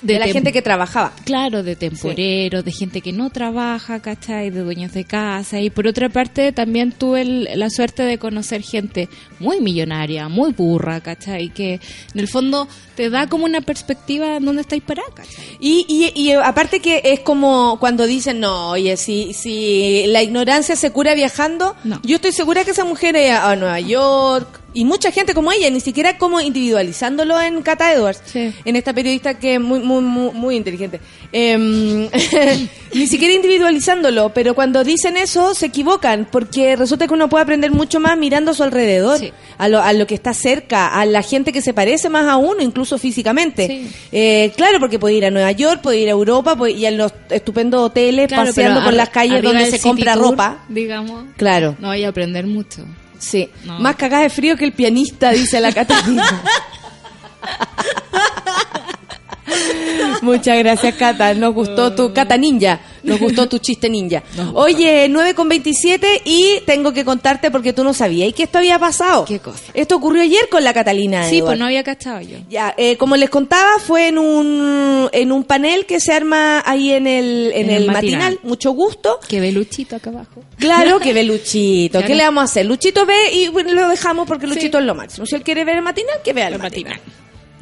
De, 0.00 0.18
la 0.18 0.28
gente 0.28 0.52
que 0.52 0.62
trabajaba. 0.62 1.12
Claro, 1.24 1.62
de 1.64 1.74
temporeros, 1.74 2.64
de 2.64 2.70
gente 2.70 3.00
que 3.00 3.12
no 3.12 3.30
trabaja, 3.30 4.00
¿cachai? 4.00 4.50
De 4.50 4.60
dueños 4.60 4.92
de 4.92 5.04
casa. 5.04 5.60
Y 5.60 5.70
por 5.70 5.88
otra 5.88 6.08
parte, 6.08 6.52
también 6.52 6.92
tuve 6.92 7.22
el- 7.22 7.48
la 7.56 7.68
suerte 7.68 8.04
de 8.04 8.16
conocer 8.18 8.62
gente 8.62 9.08
muy 9.40 9.60
millonaria, 9.60 10.28
muy 10.28 10.52
burra, 10.52 11.00
¿cachai? 11.00 11.48
Que 11.48 11.74
en 12.14 12.20
el 12.20 12.28
fondo 12.28 12.68
te 12.94 13.10
da 13.10 13.26
como 13.28 13.44
una 13.44 13.60
perspectiva 13.60 14.36
en 14.36 14.44
dónde 14.44 14.62
estáis 14.62 14.82
parados, 14.84 15.14
¿cachai? 15.14 15.34
Y, 15.58 15.84
y, 15.88 16.12
y 16.20 16.32
aparte 16.32 16.78
que 16.80 17.00
es 17.04 17.20
como 17.20 17.78
cuando 17.80 18.06
dicen, 18.06 18.38
no, 18.38 18.70
oye, 18.70 18.96
si, 18.96 19.32
si 19.32 20.04
la 20.06 20.22
ignorancia 20.22 20.76
se 20.76 20.92
cura 20.92 21.14
viajando, 21.14 21.74
No. 21.82 22.00
yo 22.04 22.16
estoy 22.16 22.32
segura 22.32 22.64
que 22.64 22.70
esa 22.70 22.84
mujer 22.84 23.16
es 23.16 23.32
a 23.32 23.56
Nueva 23.56 23.80
York 23.80 24.60
y 24.74 24.84
mucha 24.84 25.10
gente 25.10 25.34
como 25.34 25.50
ella, 25.50 25.70
ni 25.70 25.80
siquiera 25.80 26.18
como 26.18 26.40
individualizándolo 26.40 27.40
en 27.40 27.62
Cata 27.62 27.92
Edwards, 27.92 28.20
Sí. 28.26 28.52
en 28.64 28.76
esta 28.76 28.92
periodista 28.92 29.38
que 29.38 29.54
es 29.54 29.60
muy, 29.60 29.80
muy, 29.80 30.02
muy, 30.02 30.30
muy 30.32 30.56
inteligente. 30.56 31.00
Em, 31.32 32.08
ni 32.94 33.06
siquiera 33.06 33.34
individualizándolo, 33.34 34.30
pero 34.34 34.54
cuando 34.54 34.84
dicen 34.84 35.16
eso 35.16 35.54
se 35.54 35.66
equivocan, 35.66 36.28
porque 36.30 36.76
resulta 36.76 37.06
que 37.06 37.14
uno 37.14 37.28
puede 37.28 37.42
aprender 37.42 37.70
mucho 37.70 37.98
más 38.00 38.16
mirando 38.18 38.50
a 38.50 38.54
su 38.54 38.62
alrededor, 38.62 39.18
Sí. 39.18 39.32
a, 39.56 39.68
lo, 39.68 39.80
a 39.82 39.92
lo 39.92 40.06
que 40.06 40.14
está 40.14 40.34
cerca, 40.34 40.88
a 40.88 41.04
la 41.06 41.22
gente 41.22 41.52
que 41.52 41.60
se 41.62 41.72
parece 41.74 42.08
más 42.08 42.26
a 42.26 42.36
uno, 42.36 42.62
incluso 42.62 42.98
físicamente. 42.98 43.66
Sí. 43.66 43.90
Eh, 44.12 44.52
claro, 44.56 44.78
porque 44.80 44.98
puede 44.98 45.14
ir 45.14 45.24
a 45.24 45.30
Nueva 45.30 45.52
York, 45.52 45.80
puede 45.82 45.98
ir 46.00 46.08
a 46.08 46.12
Europa, 46.12 46.56
puede 46.56 46.72
ir 46.72 46.86
a 46.88 46.90
los 46.90 47.12
estupendos 47.30 47.80
hoteles, 47.86 48.28
Claro, 48.28 48.46
paseando 48.46 48.82
por 48.84 48.92
las 48.92 49.08
calles 49.08 49.42
donde 49.42 49.70
se 49.70 49.80
compra 49.80 50.14
Tour, 50.14 50.30
ropa. 50.30 50.64
Digamos. 50.68 51.24
Claro, 51.36 51.76
No 51.78 51.90
a 51.90 52.08
aprender 52.08 52.46
mucho. 52.46 52.84
Sí. 53.18 53.50
No. 53.64 53.78
Más 53.80 53.96
cagada 53.96 54.22
de 54.22 54.30
frío 54.30 54.56
que 54.56 54.64
el 54.64 54.72
pianista, 54.72 55.30
dice 55.30 55.60
la 55.60 55.72
Catalina. 55.72 56.42
Muchas 60.22 60.58
gracias, 60.58 60.94
Cata. 60.94 61.34
Nos 61.34 61.54
gustó 61.54 61.94
tu 61.94 62.12
Cata 62.12 62.36
Ninja. 62.36 62.80
Nos 63.02 63.20
gustó 63.20 63.48
tu 63.48 63.58
chiste 63.58 63.88
ninja. 63.88 64.22
Oye, 64.54 65.06
9 65.08 65.34
con 65.34 65.48
27 65.48 66.22
y 66.24 66.60
tengo 66.66 66.92
que 66.92 67.04
contarte 67.04 67.50
porque 67.50 67.72
tú 67.72 67.84
no 67.84 67.94
sabías 67.94 68.32
que 68.34 68.42
esto 68.42 68.58
había 68.58 68.78
pasado. 68.78 69.24
¿Qué 69.24 69.38
cosa? 69.38 69.64
Esto 69.72 69.96
ocurrió 69.96 70.22
ayer 70.22 70.48
con 70.50 70.62
la 70.64 70.74
Catalina. 70.74 71.24
Sí, 71.28 71.36
Edward. 71.38 71.46
pues 71.46 71.58
no 71.58 71.64
había 71.66 71.82
cachado 71.84 72.20
yo. 72.20 72.38
Ya, 72.50 72.74
eh, 72.76 72.96
como 72.96 73.16
les 73.16 73.30
contaba, 73.30 73.70
fue 73.78 74.08
en 74.08 74.18
un, 74.18 75.08
en 75.12 75.32
un 75.32 75.44
panel 75.44 75.86
que 75.86 76.00
se 76.00 76.12
arma 76.12 76.62
ahí 76.66 76.92
en 76.92 77.06
el, 77.06 77.52
en 77.54 77.66
En 77.66 77.70
el 77.70 77.82
el 77.84 77.86
matinal. 77.86 78.18
matinal. 78.18 78.38
Mucho 78.42 78.72
gusto. 78.72 79.20
Que 79.26 79.40
ve 79.40 79.52
Luchito 79.52 79.96
acá 79.96 80.10
abajo. 80.10 80.42
Claro 80.58 80.98
que 81.00 81.12
ve 81.12 81.24
Luchito. 81.24 82.02
¿Qué 82.02 82.14
le 82.14 82.24
vamos 82.24 82.42
a 82.42 82.44
hacer? 82.44 82.66
Luchito 82.66 83.06
ve 83.06 83.32
y 83.32 83.48
bueno, 83.48 83.72
lo 83.72 83.88
dejamos 83.88 84.26
porque 84.26 84.46
Luchito 84.46 84.78
es 84.78 84.84
lo 84.84 84.94
máximo. 84.94 85.24
Si 85.26 85.34
él 85.34 85.42
quiere 85.42 85.64
ver 85.64 85.76
el 85.76 85.82
matinal, 85.82 86.16
que 86.22 86.32
vea 86.32 86.48
el, 86.48 86.58
matinal. 86.58 87.00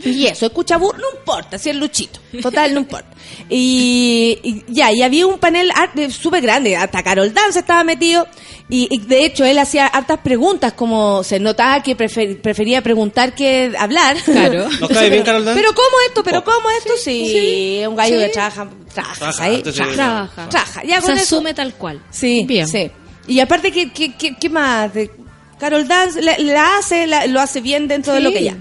Y 0.05 0.27
eso, 0.27 0.47
escucha 0.47 0.77
burro, 0.77 0.99
no 0.99 1.19
importa, 1.19 1.59
si 1.59 1.71
es 1.71 1.77
Luchito. 1.77 2.21
Total, 2.43 2.73
no 2.75 2.81
importa. 2.81 3.09
Y, 3.49 4.39
y 4.43 4.65
ya, 4.69 4.93
y 4.93 5.03
había 5.03 5.27
un 5.27 5.39
panel 5.39 5.71
de- 5.95 6.11
súper 6.11 6.43
grande, 6.43 6.77
hasta 6.77 7.03
Carol 7.03 7.33
Dance 7.33 7.59
estaba 7.61 7.83
metido. 7.85 8.27
Y, 8.69 8.89
y 8.91 8.99
de 8.99 9.25
hecho, 9.25 9.45
él 9.45 9.59
hacía 9.59 9.87
hartas 9.87 10.19
preguntas, 10.23 10.73
como 10.75 11.23
se 11.23 11.39
notaba 11.41 11.83
que 11.83 11.97
prefer- 11.97 12.41
prefería 12.41 12.83
preguntar 12.83 13.35
que 13.35 13.73
hablar. 13.79 14.17
Claro. 14.25 14.69
¿Nos 14.81 14.91
cae 14.91 15.09
bien 15.09 15.23
Carol 15.23 15.45
Dance? 15.45 15.61
Pero 15.61 15.73
¿cómo 15.75 15.97
esto? 16.09 16.23
¿Pero 16.25 16.39
Oh. 16.41 16.45
cómo 16.45 16.69
esto? 16.71 16.93
Sí, 17.03 17.81
un 17.89 17.97
gallo 17.97 18.19
sí. 18.21 18.27
que 18.27 18.33
trabaja, 18.33 18.69
trabaja, 18.93 19.15
Trabaja, 19.19 19.45
ahí, 19.45 19.63
trabaja. 19.63 19.95
Trabaja. 19.95 20.49
Trabaja. 20.49 20.83
Ya 20.85 21.01
Se 21.01 21.07
con 21.07 21.17
eso- 21.17 21.37
asume 21.37 21.55
tal 21.55 21.75
cual. 21.75 22.03
Sí, 22.11 22.45
Bien. 22.47 22.67
sí. 22.69 22.91
Y 23.29 23.41
aparte, 23.41 23.73
¿qué, 23.73 23.91
qué, 23.93 24.15
qué, 24.15 24.37
qué 24.39 24.49
más? 24.51 24.93
De 24.93 25.11
Carol 25.59 25.87
Dance 25.89 26.21
la, 26.21 26.37
la 26.39 26.77
hace, 26.77 27.07
la- 27.07 27.27
lo 27.27 27.41
hace 27.41 27.61
bien 27.61 27.89
dentro 27.89 28.13
de 28.13 28.19
Sí. 28.19 28.25
lo 28.25 28.33
que 28.33 28.45
ya. 28.45 28.57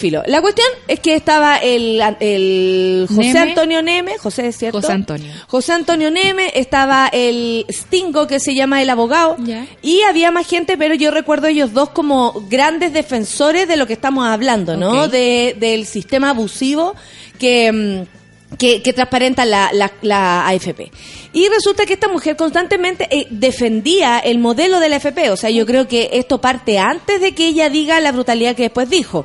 Filo. 0.00 0.22
La 0.26 0.40
cuestión 0.40 0.66
es 0.88 0.98
que 0.98 1.14
estaba 1.14 1.58
el, 1.58 2.00
el 2.20 3.06
José 3.06 3.20
Neme. 3.20 3.40
Antonio 3.40 3.82
Neme, 3.82 4.18
José, 4.18 4.48
¿es 4.48 4.56
¿cierto? 4.56 4.80
José 4.80 4.92
Antonio. 4.92 5.30
José 5.46 5.72
Antonio 5.74 6.10
Neme, 6.10 6.50
estaba 6.54 7.08
el 7.12 7.66
Stingo, 7.70 8.26
que 8.26 8.40
se 8.40 8.54
llama 8.54 8.80
el 8.80 8.88
abogado, 8.88 9.36
y 9.82 10.00
había 10.02 10.30
más 10.30 10.48
gente, 10.48 10.78
pero 10.78 10.94
yo 10.94 11.10
recuerdo 11.10 11.46
ellos 11.46 11.74
dos 11.74 11.90
como 11.90 12.32
grandes 12.48 12.92
defensores 12.94 13.68
de 13.68 13.76
lo 13.76 13.86
que 13.86 13.92
estamos 13.92 14.26
hablando, 14.26 14.76
¿no? 14.76 15.06
De, 15.06 15.54
del 15.60 15.84
sistema 15.86 16.30
abusivo 16.30 16.94
que... 17.38 17.70
mm, 17.70 18.20
que, 18.58 18.82
que 18.82 18.92
transparenta 18.92 19.44
la, 19.44 19.70
la, 19.72 19.92
la 20.02 20.48
AFP. 20.48 20.90
Y 21.32 21.46
resulta 21.48 21.86
que 21.86 21.92
esta 21.92 22.08
mujer 22.08 22.34
constantemente 22.34 23.06
eh, 23.08 23.28
defendía 23.30 24.18
el 24.18 24.40
modelo 24.40 24.80
de 24.80 24.88
la 24.88 24.96
AFP. 24.96 25.30
O 25.30 25.36
sea, 25.36 25.50
yo 25.50 25.64
creo 25.66 25.86
que 25.86 26.10
esto 26.14 26.40
parte 26.40 26.76
antes 26.76 27.20
de 27.20 27.32
que 27.32 27.46
ella 27.46 27.70
diga 27.70 28.00
la 28.00 28.10
brutalidad 28.10 28.56
que 28.56 28.64
después 28.64 28.90
dijo. 28.90 29.24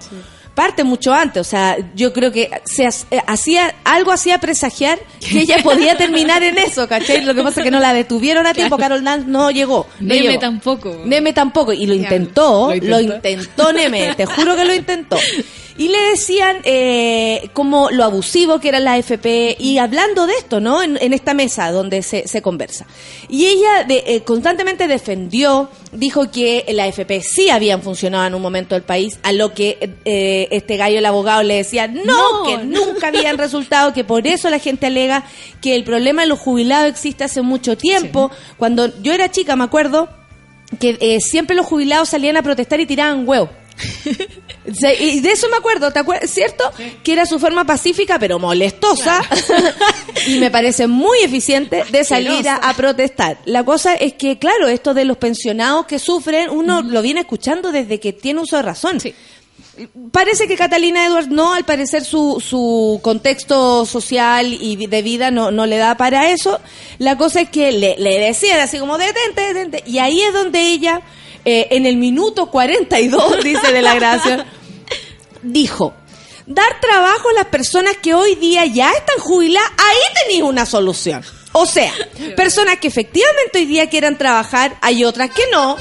Parte 0.55 0.83
mucho 0.85 1.13
antes. 1.13 1.41
O 1.41 1.43
sea, 1.43 1.77
yo 1.95 2.13
creo 2.13 2.31
que 2.31 2.49
se 2.65 2.85
ha- 2.87 2.89
eh, 3.11 3.21
hacía 3.27 3.75
algo 3.83 4.11
hacía 4.11 4.39
presagiar 4.39 4.97
que 5.19 5.39
ella 5.41 5.57
podía 5.61 5.97
terminar 5.97 6.41
en 6.43 6.57
eso, 6.57 6.87
¿cachai? 6.87 7.23
Lo 7.25 7.35
que 7.35 7.43
pasa 7.43 7.59
es 7.59 7.65
que 7.65 7.71
no 7.71 7.79
la 7.79 7.93
detuvieron 7.93 8.47
a 8.47 8.53
tiempo. 8.53 8.77
Carol 8.77 9.03
Dance 9.03 9.27
no 9.27 9.51
llegó. 9.51 9.85
no 9.99 10.07
Neme 10.15 10.27
llegó. 10.29 10.39
tampoco. 10.39 11.01
Neme 11.05 11.33
tampoco. 11.33 11.73
Y 11.73 11.85
lo 11.85 11.93
Claro, 11.93 12.15
intentó, 12.15 12.73
lo 12.73 12.75
lo 12.89 12.99
intentó. 13.01 13.29
intentó 13.29 13.73
Neme, 13.73 14.15
te 14.15 14.25
juro 14.25 14.55
que 14.55 14.65
lo 14.65 14.73
intentó. 14.73 15.17
Y 15.77 15.89
le 15.89 15.99
decían 16.11 16.59
eh, 16.63 17.49
como 17.51 17.89
lo 17.91 18.05
abusivo 18.05 18.61
que 18.61 18.69
era 18.69 18.79
la 18.79 18.93
AFP 18.93 19.57
y 19.59 19.77
hablando 19.77 20.25
de 20.25 20.33
esto, 20.35 20.61
¿no? 20.61 20.81
En, 20.81 20.97
en 21.01 21.11
esta 21.11 21.33
mesa 21.33 21.69
donde 21.71 22.01
se, 22.01 22.29
se 22.29 22.41
conversa. 22.41 22.85
Y 23.27 23.45
ella 23.47 23.83
de- 23.85 24.03
eh, 24.07 24.21
constantemente 24.23 24.87
defendió, 24.87 25.69
dijo 25.91 26.31
que 26.31 26.63
la 26.69 26.85
AFP 26.85 27.19
sí 27.21 27.49
habían 27.49 27.81
funcionado 27.81 28.25
en 28.25 28.35
un 28.35 28.41
momento 28.41 28.73
del 28.75 28.83
país, 28.85 29.19
a 29.23 29.33
lo 29.33 29.53
que 29.53 29.77
eh, 30.05 30.47
este 30.51 30.77
gallo, 30.77 30.97
el 30.99 31.05
abogado, 31.05 31.43
le 31.43 31.55
decía, 31.55 31.89
no, 31.89 32.03
No, 32.05 32.43
que 32.45 32.57
no. 32.65 32.85
nunca 32.85 33.09
habían 33.09 33.37
resultado, 33.37 33.91
que 33.91 34.05
por 34.05 34.25
eso 34.27 34.49
la 34.49 34.59
gente 34.59 34.85
alega 34.85 35.25
que 35.61 35.75
el 35.75 35.83
problema 35.83 36.21
de 36.21 36.29
los 36.29 36.39
jubilados 36.39 36.89
existe 36.89 37.25
hace 37.25 37.41
mucho 37.41 37.75
tiempo. 37.77 38.31
Cuando 38.55 38.97
yo 39.01 39.11
era 39.11 39.29
chica, 39.29 39.57
me 39.57 39.65
acuerdo, 39.65 40.07
que 40.79 40.97
eh, 41.01 41.19
siempre 41.19 41.53
los 41.53 41.65
jubilados 41.65 42.07
salían 42.07 42.37
a 42.37 42.43
protestar 42.43 42.79
y 42.79 42.85
tiraban 42.85 43.27
huevos. 43.27 43.49
Se- 44.73 44.95
y 45.03 45.19
de 45.19 45.31
eso 45.31 45.47
me 45.49 45.57
acuerdo, 45.57 45.91
¿te 45.91 45.99
acuerdas? 45.99 46.29
¿Cierto? 46.31 46.63
Que 47.03 47.13
era 47.13 47.25
su 47.25 47.39
forma 47.39 47.65
pacífica, 47.65 48.17
pero 48.19 48.39
molestosa. 48.39 49.21
y 50.27 50.39
me 50.39 50.49
parece 50.49 50.87
muy 50.87 51.19
eficiente 51.19 51.83
de 51.91 52.03
salir 52.03 52.47
a, 52.49 52.55
a 52.55 52.73
protestar. 52.73 53.37
La 53.45 53.63
cosa 53.63 53.93
es 53.95 54.13
que, 54.13 54.37
claro, 54.39 54.67
esto 54.67 54.93
de 54.93 55.05
los 55.05 55.17
pensionados 55.17 55.85
que 55.85 55.99
sufren, 55.99 56.49
uno 56.49 56.81
lo 56.81 57.01
viene 57.01 57.21
escuchando 57.21 57.71
desde 57.71 57.99
que 57.99 58.13
tiene 58.13 58.41
uso 58.41 58.55
de 58.57 58.61
razón. 58.63 58.99
Sí. 58.99 59.13
Parece 60.11 60.47
que 60.47 60.55
Catalina 60.55 61.05
Edwards 61.05 61.27
no, 61.27 61.53
al 61.53 61.65
parecer 61.65 62.03
su, 62.05 62.41
su 62.45 62.99
contexto 63.03 63.85
social 63.85 64.53
y 64.53 64.87
de 64.87 65.01
vida 65.01 65.31
no, 65.31 65.51
no 65.51 65.65
le 65.65 65.77
da 65.77 65.97
para 65.97 66.29
eso. 66.31 66.59
La 66.97 67.17
cosa 67.17 67.41
es 67.41 67.49
que 67.49 67.73
le, 67.73 67.95
le 67.97 68.17
decían 68.19 68.61
así 68.61 68.79
como 68.79 68.97
detente, 68.97 69.41
detente. 69.53 69.83
Y 69.85 69.99
ahí 69.99 70.21
es 70.21 70.33
donde 70.33 70.61
ella, 70.61 71.01
eh, 71.43 71.67
en 71.71 71.85
el 71.85 71.97
minuto 71.97 72.49
42, 72.49 73.43
dice 73.43 73.73
de 73.73 73.81
la 73.81 73.95
gracia, 73.95 74.45
dijo, 75.45 75.93
dar 76.45 76.79
trabajo 76.81 77.29
a 77.29 77.33
las 77.33 77.45
personas 77.45 77.95
que 78.01 78.13
hoy 78.13 78.35
día 78.35 78.65
ya 78.65 78.91
están 78.91 79.17
jubiladas, 79.19 79.71
ahí 79.77 79.97
tenéis 80.23 80.43
una 80.43 80.65
solución. 80.65 81.23
O 81.53 81.65
sea, 81.65 81.93
personas 82.35 82.79
que 82.79 82.87
efectivamente 82.89 83.59
hoy 83.59 83.65
día 83.65 83.89
quieran 83.89 84.17
trabajar, 84.17 84.75
hay 84.81 85.05
otras 85.05 85.31
que 85.31 85.43
no, 85.51 85.77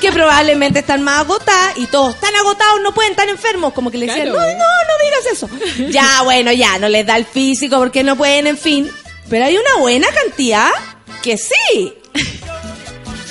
que 0.00 0.10
probablemente 0.10 0.78
están 0.80 1.02
más 1.02 1.20
agotadas 1.20 1.76
y 1.76 1.86
todos 1.86 2.14
están 2.14 2.34
agotados, 2.34 2.80
no 2.82 2.92
pueden 2.94 3.12
estar 3.12 3.28
enfermos, 3.28 3.72
como 3.74 3.90
que 3.90 3.98
le 3.98 4.06
decían, 4.06 4.30
Claro. 4.30 4.40
no, 4.40 4.46
no, 4.46 4.58
no 4.58 5.04
digas 5.04 5.26
eso. 5.32 5.90
Ya, 5.90 6.22
bueno, 6.22 6.50
ya, 6.52 6.78
no 6.78 6.88
les 6.88 7.04
da 7.06 7.16
el 7.16 7.26
físico 7.26 7.76
porque 7.78 8.02
no 8.02 8.16
pueden, 8.16 8.46
en 8.46 8.56
fin. 8.58 8.90
Pero 9.28 9.44
hay 9.44 9.56
una 9.58 9.76
buena 9.80 10.08
cantidad 10.12 10.70
que 11.22 11.36
sí. 11.36 11.92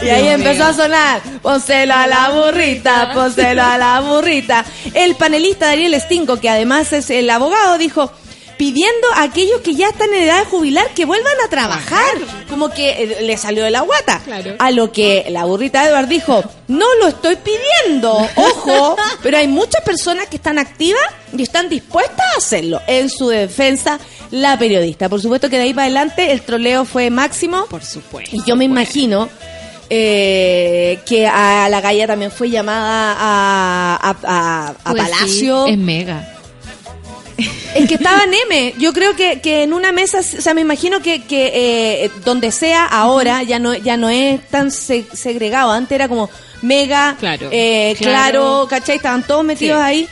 Y 0.01 0.09
ahí 0.09 0.27
empezó 0.27 0.65
a 0.65 0.73
sonar, 0.73 1.21
pónselo 1.41 1.93
a 1.93 2.07
la 2.07 2.29
burrita, 2.29 3.11
pónselo 3.13 3.63
a 3.63 3.77
la 3.77 4.01
burrita. 4.01 4.65
El 4.93 5.15
panelista 5.15 5.67
Daniel 5.67 5.99
Stingo, 5.99 6.39
que 6.39 6.49
además 6.49 6.91
es 6.93 7.09
el 7.09 7.29
abogado, 7.29 7.77
dijo, 7.77 8.11
pidiendo 8.57 9.07
a 9.15 9.23
aquellos 9.23 9.61
que 9.61 9.75
ya 9.75 9.89
están 9.89 10.13
en 10.13 10.23
edad 10.23 10.39
de 10.39 10.45
jubilar 10.45 10.87
que 10.95 11.05
vuelvan 11.05 11.33
a 11.45 11.49
trabajar. 11.49 12.15
Como 12.49 12.69
que 12.69 12.91
eh, 12.91 13.17
le 13.21 13.37
salió 13.37 13.63
de 13.63 13.71
la 13.71 13.81
guata. 13.81 14.21
Claro. 14.23 14.55
A 14.59 14.71
lo 14.71 14.91
que 14.91 15.25
la 15.29 15.45
burrita 15.45 15.87
Edward 15.87 16.07
dijo, 16.07 16.43
no 16.67 16.85
lo 16.95 17.07
estoy 17.07 17.37
pidiendo, 17.37 18.13
ojo, 18.35 18.95
pero 19.23 19.37
hay 19.37 19.47
muchas 19.47 19.83
personas 19.83 20.27
que 20.27 20.37
están 20.37 20.57
activas 20.57 21.03
y 21.35 21.43
están 21.43 21.69
dispuestas 21.69 22.25
a 22.33 22.37
hacerlo. 22.37 22.81
En 22.87 23.09
su 23.09 23.29
defensa, 23.29 23.99
la 24.31 24.57
periodista. 24.57 25.09
Por 25.09 25.21
supuesto 25.21 25.49
que 25.49 25.57
de 25.57 25.63
ahí 25.63 25.73
para 25.73 25.85
adelante 25.85 26.31
el 26.31 26.41
troleo 26.41 26.85
fue 26.85 27.09
máximo. 27.09 27.65
Por 27.67 27.83
supuesto. 27.83 28.35
Y 28.35 28.43
yo 28.45 28.55
me 28.55 28.65
imagino 28.65 29.29
eh, 29.89 30.99
que 31.05 31.27
a 31.27 31.69
la 31.69 31.81
galla 31.81 32.07
también 32.07 32.31
fue 32.31 32.49
llamada 32.49 33.15
a, 33.17 33.95
a, 34.01 34.15
a- 34.23 34.67
a 34.83 34.91
Pues 34.91 35.03
sí, 35.05 35.11
Palacio. 35.11 35.65
es 35.67 35.77
mega. 35.77 36.31
Es 37.75 37.89
que 37.89 37.95
estaba 37.95 38.25
Neme. 38.25 38.73
Yo 38.79 38.93
creo 38.93 39.15
que, 39.17 39.41
que 39.41 39.63
en 39.63 39.73
una 39.73 39.91
mesa, 39.91 40.19
o 40.19 40.23
sea, 40.41 40.53
me 40.53 40.61
imagino 40.61 41.01
que, 41.01 41.23
que 41.23 41.51
eh, 42.05 42.11
donde 42.23 42.51
sea 42.53 42.85
ahora 42.85 43.43
ya 43.43 43.59
no 43.59 43.73
ya 43.75 43.97
no 43.97 44.09
es 44.09 44.47
tan 44.47 44.71
se- 44.71 45.05
segregado. 45.13 45.71
Antes 45.71 45.93
era 45.95 46.07
como 46.07 46.29
mega, 46.61 47.17
Claro. 47.19 47.49
eh, 47.51 47.95
claro, 47.97 48.41
Claro. 48.41 48.67
¿cachai? 48.69 48.95
Estaban 48.95 49.23
todos 49.27 49.43
metidos 49.43 49.79
Sí. 49.79 49.83
ahí. 49.83 50.07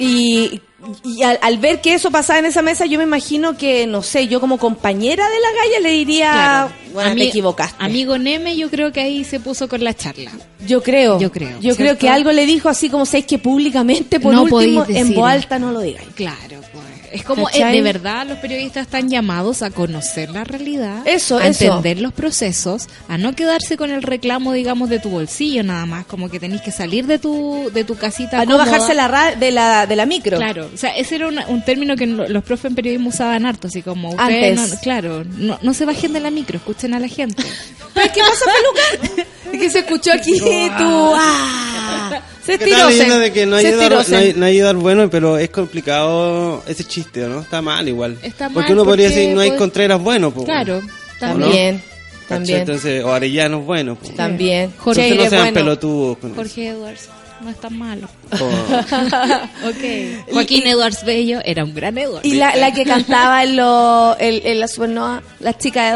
Y, 0.00 0.60
y 1.04 1.22
al, 1.22 1.38
al 1.42 1.58
ver 1.58 1.80
que 1.80 1.94
eso 1.94 2.10
pasaba 2.10 2.38
en 2.38 2.46
esa 2.46 2.62
mesa, 2.62 2.86
yo 2.86 2.98
me 2.98 3.04
imagino 3.04 3.56
que, 3.56 3.86
no 3.86 4.02
sé, 4.02 4.28
yo 4.28 4.40
como 4.40 4.58
compañera 4.58 5.24
de 5.28 5.40
la 5.40 5.52
galla 5.62 5.80
le 5.82 5.90
diría, 5.90 6.30
Claro. 6.32 6.72
bueno, 6.94 7.10
Ami- 7.10 7.18
te 7.18 7.28
equivocaste. 7.28 7.76
Amigo 7.84 8.16
Neme, 8.18 8.56
yo 8.56 8.70
creo 8.70 8.92
que 8.92 9.00
ahí 9.00 9.24
se 9.24 9.40
puso 9.40 9.68
con 9.68 9.84
la 9.84 9.94
charla. 9.94 10.30
Yo 10.66 10.82
creo. 10.82 11.18
Yo 11.20 11.30
creo, 11.30 11.60
Yo 11.60 11.76
creo 11.76 11.96
que 11.98 12.08
algo 12.08 12.32
le 12.32 12.46
dijo 12.46 12.68
así 12.68 12.88
como, 12.90 13.04
¿sabes 13.06 13.26
que 13.26 13.38
públicamente, 13.38 14.20
por 14.20 14.34
No 14.34 14.42
último, 14.42 14.84
en 14.88 15.14
voz 15.14 15.28
alta 15.30 15.58
no 15.58 15.70
lo 15.72 15.80
digáis? 15.80 16.08
Claro, 16.14 16.60
pues. 16.72 16.84
Es 17.12 17.24
como, 17.24 17.48
eh, 17.48 17.52
¿Cachai? 17.54 17.72
de 17.72 17.82
verdad, 17.82 18.26
los 18.26 18.38
periodistas 18.38 18.82
están 18.86 19.08
llamados 19.10 19.62
a 19.62 19.70
conocer 19.70 20.30
la 20.30 20.44
realidad, 20.44 21.02
Eso, 21.06 21.38
a 21.38 21.46
eso. 21.46 21.64
entender 21.64 22.00
los 22.00 22.12
procesos, 22.12 22.86
a 23.08 23.18
no 23.18 23.34
quedarse 23.34 23.76
con 23.76 23.90
el 23.90 24.02
reclamo, 24.02 24.52
digamos, 24.52 24.88
de 24.90 25.00
tu 25.00 25.10
bolsillo 25.10 25.64
nada 25.64 25.86
más, 25.86 26.06
como 26.06 26.28
que 26.30 26.38
tenés 26.38 26.60
que 26.62 26.70
salir 26.70 27.06
de 27.06 27.18
tu, 27.18 27.70
de 27.74 27.82
tu 27.84 27.96
casita. 27.96 28.40
A 28.40 28.44
no 28.44 28.56
bajarse 28.58 28.94
la 28.94 29.08
ra- 29.08 29.34
de, 29.34 29.50
la, 29.50 29.86
de 29.86 29.96
la 29.96 30.06
micro. 30.06 30.36
Claro, 30.36 30.70
o 30.72 30.76
sea, 30.76 30.90
ese 30.96 31.16
era 31.16 31.28
un 31.28 31.64
término 31.64 31.96
que 31.96 32.06
lo- 32.06 32.28
los 32.28 32.44
profes 32.44 32.66
en 32.66 32.74
periodismo 32.76 33.08
usaban 33.08 33.44
harto, 33.44 33.66
así 33.66 33.82
como 33.82 34.10
ustedes, 34.10 34.56
Antes. 34.58 34.74
no- 34.74 34.80
claro, 34.80 35.24
no, 35.36 35.58
no 35.62 35.74
se 35.74 35.84
bajen 35.86 36.12
de 36.12 36.20
la 36.20 36.30
micro, 36.30 36.58
escuchen 36.58 36.94
a 36.94 37.00
la 37.00 37.08
gente. 37.08 37.42
¿Pero 37.94 38.12
qué 38.14 38.20
pasa, 38.20 38.44
peluca? 38.44 39.28
Es 39.52 39.58
que 39.58 39.68
se 39.70 39.78
escuchó 39.80 40.12
aquí 40.12 40.38
tú. 40.38 41.12
Ah, 41.16 42.20
se 42.44 42.52
estiró. 42.54 42.70
estaba 42.76 42.90
se- 42.90 42.94
diciendo 42.94 43.18
de 43.18 43.32
que 43.32 43.46
no 43.46 43.50
no, 43.60 44.16
hay, 44.16 44.32
no 44.36 44.44
hay 44.46 44.58
Edward 44.58 44.76
bueno, 44.76 45.10
pero 45.10 45.38
es 45.38 45.50
complicado 45.50 46.62
ese 46.68 46.84
chiste, 46.84 46.99
¿no? 47.28 47.40
Está 47.40 47.62
mal 47.62 47.88
igual. 47.88 48.18
Está 48.22 48.48
mal 48.48 48.54
porque 48.54 48.72
uno 48.72 48.84
podría 48.84 49.08
decir, 49.08 49.34
no 49.34 49.40
hay 49.40 49.50
pues, 49.50 49.58
Contreras 49.58 50.00
bueno. 50.00 50.32
Claro, 50.32 50.80
También, 51.18 51.82
también, 52.28 52.60
Entonces, 52.60 53.04
o 53.04 53.12
Arellanos 53.12 53.64
bueno, 53.64 53.96
pues. 53.96 54.14
también. 54.14 54.72
Jorge, 54.78 55.02
Entonces 55.02 55.04
Cheire, 55.08 55.24
no 55.24 55.30
sean 55.30 55.42
bueno. 55.42 55.54
pelotudos 55.54 56.18
con 56.18 56.30
eso. 56.30 56.36
Jorge 56.36 56.68
Edwards. 56.68 57.08
No 57.40 57.50
es 57.50 57.60
tan 57.60 57.78
malo. 57.78 58.08
Oh. 58.32 58.36
Ok. 59.68 60.26
Joaquín 60.32 60.66
Edwards 60.66 61.04
Bello 61.04 61.40
era 61.44 61.64
un 61.64 61.74
gran 61.74 61.98
Edward. 61.98 62.24
Y 62.24 62.34
la, 62.34 62.56
la 62.56 62.72
que 62.72 62.84
cantaba 62.84 63.44
en, 63.44 63.56
lo, 63.56 64.16
en, 64.18 64.46
en 64.46 64.60
la 64.60 64.68
Supernova, 64.68 65.22
la 65.40 65.56
chica 65.56 65.84
de 65.84 65.90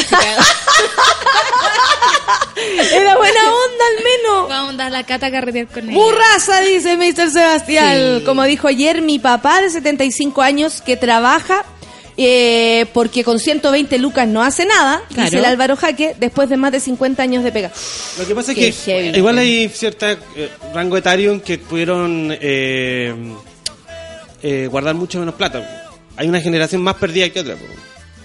chica, 0.00 0.18
Era 2.92 3.16
buena 3.16 3.40
onda 3.40 3.84
al 3.96 4.04
menos. 4.04 4.48
Vamos 4.48 4.74
a 4.74 4.76
dar 4.76 4.92
la 4.92 5.04
cata 5.04 5.26
a 5.26 5.30
carretear 5.30 5.66
con 5.66 5.88
ella. 5.88 5.98
Burraza, 5.98 6.60
dice 6.60 6.96
Mr. 6.96 7.30
Sebastián. 7.30 8.18
Sí. 8.18 8.24
Como 8.24 8.44
dijo 8.44 8.68
ayer 8.68 9.02
mi 9.02 9.18
papá 9.18 9.60
de 9.60 9.70
75 9.70 10.42
años 10.42 10.82
que 10.82 10.96
trabaja 10.96 11.64
eh, 12.22 12.84
porque 12.92 13.24
con 13.24 13.38
120 13.38 13.96
lucas 13.98 14.28
no 14.28 14.42
hace 14.42 14.66
nada, 14.66 15.00
Claro. 15.08 15.24
dice 15.24 15.38
el 15.38 15.44
Álvaro 15.46 15.74
Jaque, 15.74 16.14
después 16.20 16.50
de 16.50 16.58
más 16.58 16.70
de 16.70 16.80
50 16.80 17.22
años 17.22 17.42
de 17.42 17.50
pega. 17.50 17.70
Lo 18.18 18.26
que 18.26 18.34
pasa 18.34 18.52
es 18.52 18.58
que 18.58 18.72
heavy. 18.72 19.16
igual 19.16 19.38
hay 19.38 19.68
cierta 19.70 20.12
eh, 20.12 20.50
rango 20.74 20.98
etario 20.98 21.32
en 21.32 21.40
que 21.40 21.56
pudieron 21.56 22.28
eh, 22.40 23.14
eh, 24.42 24.68
guardar 24.70 24.94
mucho 24.94 25.18
menos 25.18 25.34
plata. 25.34 25.88
Hay 26.16 26.28
una 26.28 26.40
generación 26.42 26.82
más 26.82 26.96
perdida 26.96 27.30
que 27.30 27.40
otra. 27.40 27.56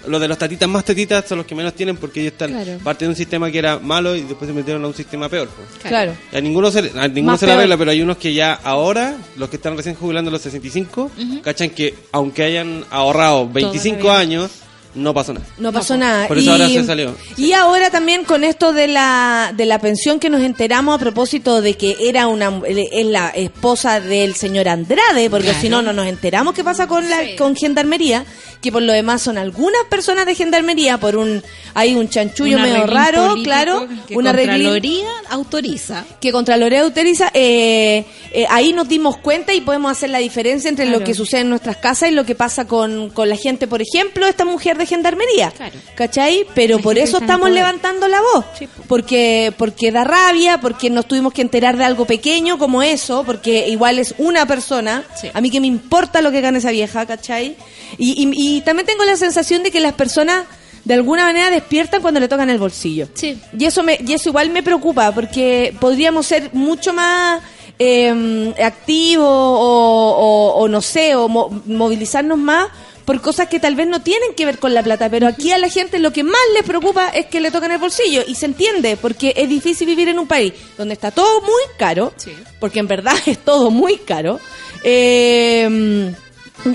Los 0.07 0.21
de 0.21 0.27
los 0.27 0.37
tatitas 0.37 0.67
más 0.69 0.83
tetitas 0.85 1.25
son 1.27 1.39
los 1.39 1.47
que 1.47 1.55
menos 1.55 1.73
tienen 1.73 1.97
porque 1.97 2.21
ellos 2.21 2.33
están 2.33 2.51
Claro. 2.51 2.79
parte 2.83 3.05
de 3.05 3.09
un 3.09 3.15
sistema 3.15 3.49
que 3.51 3.59
era 3.59 3.79
malo 3.79 4.15
y 4.15 4.21
después 4.21 4.47
se 4.47 4.53
metieron 4.53 4.83
a 4.83 4.87
un 4.87 4.93
sistema 4.93 5.27
peor. 5.29 5.47
po. 5.47 5.61
Claro. 5.87 6.13
Y 6.31 6.37
a 6.37 6.41
ninguno 6.41 6.71
se, 6.71 6.79
a 6.97 7.07
ninguno 7.07 7.33
Más 7.33 7.39
se 7.39 7.47
la 7.47 7.53
arregla, 7.53 7.77
pero 7.77 7.91
hay 7.91 8.01
unos 8.01 8.17
que 8.17 8.33
ya 8.33 8.53
ahora, 8.53 9.15
los 9.37 9.49
que 9.49 9.55
están 9.57 9.75
recién 9.77 9.95
jubilando 9.95 10.29
a 10.29 10.33
los 10.33 10.41
65, 10.41 11.11
cachan 11.43 11.69
que 11.69 11.93
aunque 12.11 12.43
hayan 12.43 12.85
ahorrado 12.91 13.47
25 13.49 14.01
vida. 14.01 14.17
años, 14.17 14.51
no 14.95 15.13
pasó 15.13 15.33
nada. 15.33 15.45
No 15.57 15.71
pasó 15.73 15.97
nada. 15.97 16.27
Por 16.27 16.37
eso 16.37 16.51
ahora 16.51 16.67
se 16.67 16.83
salió. 16.85 17.15
Y 17.37 17.51
ahora 17.53 17.89
también 17.89 18.23
con 18.23 18.43
esto 18.43 18.73
de 18.73 18.87
la, 18.87 19.53
de 19.55 19.65
la 19.65 19.79
pensión 19.79 20.19
que 20.19 20.29
nos 20.29 20.41
enteramos 20.41 20.95
a 20.95 20.99
propósito 20.99 21.61
de 21.61 21.75
que 21.75 21.95
era 22.01 22.27
una 22.27 22.51
es 22.67 23.05
la 23.05 23.29
esposa 23.29 23.99
del 23.99 24.35
señor 24.35 24.67
Andrade, 24.69 25.29
porque 25.29 25.45
Claro. 25.47 25.61
si 25.61 25.69
no, 25.69 25.81
no 25.81 25.93
nos 25.93 26.07
enteramos 26.07 26.53
qué 26.53 26.63
pasa 26.63 26.87
con 26.87 27.09
la 27.09 27.19
Sí. 27.23 27.35
con 27.37 27.55
Gendarmería, 27.55 28.25
que 28.61 28.71
por 28.71 28.81
lo 28.81 28.93
demás 28.93 29.21
son 29.21 29.37
algunas 29.37 29.83
personas 29.89 30.25
de 30.25 30.33
Gendarmería, 30.35 30.97
por 30.97 31.15
un 31.17 31.43
hay 31.73 31.93
un 31.93 32.07
chanchullo 32.09 32.57
medio 32.57 32.87
raro, 32.87 33.35
claro, 33.43 33.87
que 34.07 34.15
una 34.15 34.31
Contraloría 34.33 35.09
autoriza. 35.29 36.05
que 36.21 36.31
Contraloría 36.31 36.81
autoriza, 36.81 37.29
eh, 37.33 38.05
eh, 38.31 38.45
ahí 38.49 38.73
nos 38.73 38.87
dimos 38.87 39.17
cuenta 39.17 39.53
y 39.53 39.61
podemos 39.61 39.91
hacer 39.91 40.09
la 40.09 40.19
diferencia 40.19 40.69
entre 40.69 40.85
lo 40.85 41.03
que 41.03 41.13
sucede 41.13 41.41
en 41.41 41.49
nuestras 41.49 41.77
casas 41.77 42.09
y 42.09 42.13
lo 42.13 42.25
que 42.25 42.33
pasa 42.35 42.65
con, 42.65 43.09
con 43.09 43.27
la 43.29 43.35
gente, 43.35 43.67
por 43.67 43.81
ejemplo, 43.81 44.25
esta 44.27 44.45
mujer 44.45 44.77
de 44.77 44.84
gendarmería. 44.85 45.51
Claro. 45.51 45.75
¿Cachai? 45.95 46.45
Pero 46.55 46.79
por 46.79 46.97
eso 46.97 47.17
estamos 47.17 47.49
poder. 47.49 47.55
levantando 47.55 48.07
la 48.07 48.19
voz. 48.21 48.45
Sí. 48.57 48.67
Porque, 48.87 49.53
porque 49.57 49.91
da 49.91 50.03
rabia, 50.03 50.59
porque 50.59 50.89
nos 50.89 51.07
tuvimos 51.07 51.33
que 51.33 51.41
enterar 51.41 51.77
de 51.77 51.83
algo 51.85 52.05
pequeño 52.05 52.57
como 52.57 52.81
eso, 52.83 53.23
porque 53.25 53.67
igual 53.69 53.99
es 53.99 54.15
una 54.17 54.45
persona. 54.45 55.03
Sí. 55.19 55.29
A 55.33 55.41
mí 55.41 55.49
que 55.49 55.59
me 55.61 55.67
importa 55.67 56.21
lo 56.21 56.31
que 56.31 56.41
gane 56.41 56.57
esa 56.59 56.71
vieja, 56.71 57.05
¿cachai? 57.05 57.55
Y, 57.97 58.23
y, 58.23 58.57
y 58.57 58.61
también 58.61 58.85
tengo 58.85 59.03
la 59.05 59.15
sensación 59.15 59.63
de 59.63 59.71
que 59.71 59.79
las 59.79 59.93
personas 59.93 60.45
de 60.83 60.93
alguna 60.93 61.23
manera 61.25 61.49
despiertan 61.49 62.01
cuando 62.01 62.19
le 62.19 62.27
tocan 62.27 62.49
el 62.49 62.59
bolsillo. 62.59 63.07
Sí. 63.15 63.39
Y 63.57 63.65
eso, 63.65 63.81
me, 63.81 63.97
y 64.05 64.13
eso 64.13 64.29
igual 64.29 64.49
me 64.51 64.61
preocupa, 64.61 65.11
porque 65.13 65.75
podríamos 65.79 66.27
ser 66.27 66.51
mucho 66.53 66.93
más 66.93 67.41
eh, 67.79 68.53
activos 68.63 69.25
o, 69.27 70.15
o- 70.17 70.53
o 70.61 70.67
no 70.67 70.81
sé, 70.81 71.15
o 71.15 71.27
mo- 71.27 71.49
movilizarnos 71.65 72.37
más 72.37 72.67
por 73.05 73.21
cosas 73.21 73.47
que 73.47 73.59
tal 73.59 73.75
vez 73.75 73.87
no 73.87 74.01
tienen 74.01 74.33
que 74.35 74.45
ver 74.45 74.57
con 74.59 74.73
la 74.73 74.81
plata, 74.83 75.09
pero 75.09 75.27
aquí 75.27 75.51
a 75.51 75.57
la 75.59 75.69
gente 75.69 75.99
lo 75.99 76.11
que 76.11 76.23
más 76.23 76.41
les 76.55 76.63
preocupa 76.63 77.09
es 77.09 77.27
que 77.27 77.39
le 77.39 77.51
toquen 77.51 77.71
el 77.71 77.77
bolsillo 77.77 78.23
y 78.27 78.33
se 78.35 78.47
entiende, 78.47 78.97
porque 78.97 79.33
es 79.37 79.47
difícil 79.47 79.87
vivir 79.87 80.09
en 80.09 80.17
un 80.19 80.27
país 80.27 80.53
donde 80.77 80.93
está 80.95 81.11
todo 81.11 81.41
muy 81.41 81.61
caro, 81.77 82.13
Sí. 82.17 82.31
porque 82.59 82.79
en 82.79 82.87
verdad 82.87 83.13
es 83.27 83.37
todo 83.39 83.69
muy 83.69 83.97
caro. 83.97 84.39
Eh, 84.83 86.11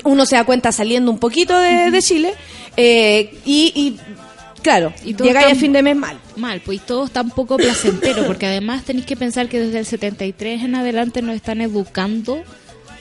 uno 0.05 0.27
se 0.27 0.37
da 0.37 0.45
cuenta 0.45 0.73
saliendo 0.73 1.11
un 1.11 1.19
poquito 1.19 1.59
de, 1.59 1.91
de 1.91 2.03
Chile 2.03 2.35
eh, 2.77 3.39
y, 3.45 3.73
y, 3.75 3.99
claro, 4.63 4.93
Y 5.05 5.15
todo 5.15 5.27
llegáis 5.27 5.53
a 5.53 5.55
fin 5.57 5.73
de 5.73 5.83
mes 5.83 5.97
mal. 5.97 6.19
Mal, 6.37 6.61
pues 6.65 6.79
y 6.79 6.81
todo 6.81 7.07
está 7.07 7.23
un 7.23 7.31
poco 7.31 7.57
placentero, 7.57 8.25
porque 8.27 8.47
además 8.47 8.85
tenéis 8.85 9.07
que 9.07 9.17
pensar 9.17 9.49
que 9.49 9.59
desde 9.61 9.79
el 9.81 9.87
73 9.87 10.63
en 10.63 10.75
adelante 10.77 11.23
nos 11.23 11.35
están 11.35 11.61
educando 11.61 12.43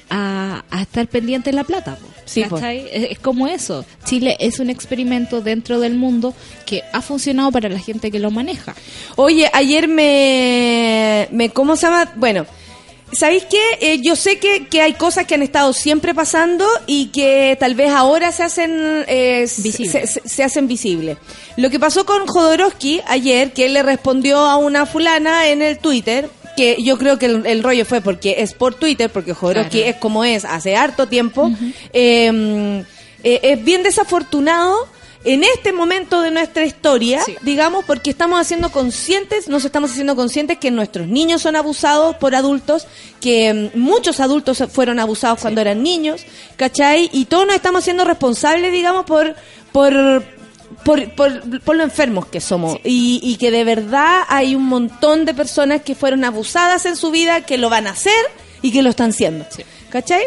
a, 0.09 0.63
a 0.71 0.81
estar 0.81 1.07
pendientes 1.07 1.51
de 1.51 1.55
la 1.55 1.63
plata. 1.63 1.97
Sí. 2.29 2.43
¿cachai? 2.43 2.87
Es, 2.91 3.11
es 3.11 3.19
como 3.19 3.47
eso. 3.47 3.85
Chile 4.05 4.37
es 4.39 4.59
un 4.59 4.69
experimento 4.69 5.41
dentro 5.41 5.79
del 5.79 5.95
mundo 5.95 6.35
que 6.65 6.83
ha 6.93 7.01
funcionado 7.01 7.51
para 7.51 7.69
la 7.69 7.79
gente 7.79 8.11
que 8.11 8.19
lo 8.19 8.29
maneja. 8.29 8.75
Oye, 9.15 9.49
ayer 9.51 9.87
me, 9.87 11.27
me 11.31 11.49
¿cómo 11.49 11.75
se 11.75 11.87
llama? 11.87 12.11
Bueno, 12.17 12.45
¿sabéis 13.11 13.45
qué? 13.45 13.61
Eh, 13.81 14.01
yo 14.01 14.15
sé 14.15 14.37
que, 14.37 14.67
que 14.67 14.81
hay 14.81 14.93
cosas 14.93 15.25
que 15.25 15.33
han 15.33 15.41
estado 15.41 15.73
siempre 15.73 16.13
pasando 16.13 16.67
y 16.85 17.07
que 17.07 17.57
tal 17.59 17.73
vez 17.73 17.89
ahora 17.89 18.31
se 18.31 18.43
hacen 18.43 19.03
eh, 19.07 19.47
se-. 19.47 19.71
Se, 19.71 20.05
se 20.05 20.43
hacen 20.43 20.67
visibles. 20.67 21.17
Lo 21.57 21.71
que 21.71 21.79
pasó 21.79 22.05
con 22.05 22.27
Jodorowsky 22.27 23.01
ayer, 23.07 23.53
que 23.53 23.65
él 23.65 23.73
le 23.73 23.81
respondió 23.81 24.37
a 24.37 24.57
una 24.57 24.85
fulana 24.85 25.47
en 25.49 25.63
el 25.63 25.79
Twitter, 25.79 26.29
que 26.59 26.81
yo 26.83 26.97
creo 26.97 27.17
que 27.17 27.25
el, 27.27 27.45
el 27.45 27.63
rollo 27.63 27.85
fue 27.85 28.01
porque 28.01 28.35
es 28.39 28.53
por 28.53 28.75
Twitter, 28.75 29.09
porque 29.09 29.33
Jodorowsky 29.33 29.77
Claro. 29.79 29.89
es 29.91 29.95
como 29.97 30.23
es 30.25 30.43
hace 30.45 30.75
harto 30.75 31.07
tiempo, 31.07 31.49
eh, 31.93 32.83
eh, 33.23 33.39
es 33.43 33.63
bien 33.63 33.83
desafortunado 33.83 34.75
en 35.25 35.43
este 35.43 35.73
momento 35.73 36.21
de 36.21 36.31
nuestra 36.31 36.65
historia, 36.65 37.21
Sí. 37.25 37.35
digamos, 37.41 37.83
porque 37.85 38.09
estamos 38.09 38.39
haciendo 38.39 38.71
conscientes, 38.71 39.47
nos 39.49 39.65
estamos 39.65 39.91
haciendo 39.91 40.15
conscientes 40.15 40.57
que 40.57 40.71
nuestros 40.71 41.07
niños 41.07 41.41
son 41.41 41.55
abusados 41.57 42.15
por 42.17 42.35
adultos, 42.35 42.87
que 43.19 43.71
mm, 43.73 43.77
muchos 43.79 44.19
adultos 44.21 44.63
fueron 44.71 44.97
abusados 44.99 45.39
cuando 45.41 45.59
eran 45.61 45.83
niños, 45.83 46.25
¿cachai? 46.55 47.09
Y 47.13 47.25
todos 47.25 47.45
nos 47.45 47.55
estamos 47.55 47.81
haciendo 47.83 48.03
responsables, 48.05 48.71
digamos, 48.71 49.05
por... 49.05 49.35
por 49.71 50.38
por, 50.89 51.11
por, 51.11 51.61
por 51.61 51.75
lo 51.75 51.83
enfermos 51.83 52.25
que 52.25 52.41
somos 52.41 52.77
y, 52.83 53.19
y 53.23 53.35
que 53.37 53.51
de 53.51 53.63
verdad 53.63 54.23
hay 54.27 54.55
un 54.55 54.65
montón 54.65 55.25
de 55.25 55.33
personas 55.33 55.81
que 55.83 55.93
fueron 55.93 56.23
abusadas 56.25 56.85
en 56.85 56.95
su 56.95 57.11
vida, 57.11 57.41
que 57.41 57.57
lo 57.57 57.69
van 57.69 57.85
a 57.87 57.91
hacer 57.91 58.13
y 58.61 58.71
que 58.71 58.81
lo 58.81 58.89
están 58.89 59.13
siendo. 59.13 59.45
Sí. 59.49 59.63
¿Cachai? 59.89 60.23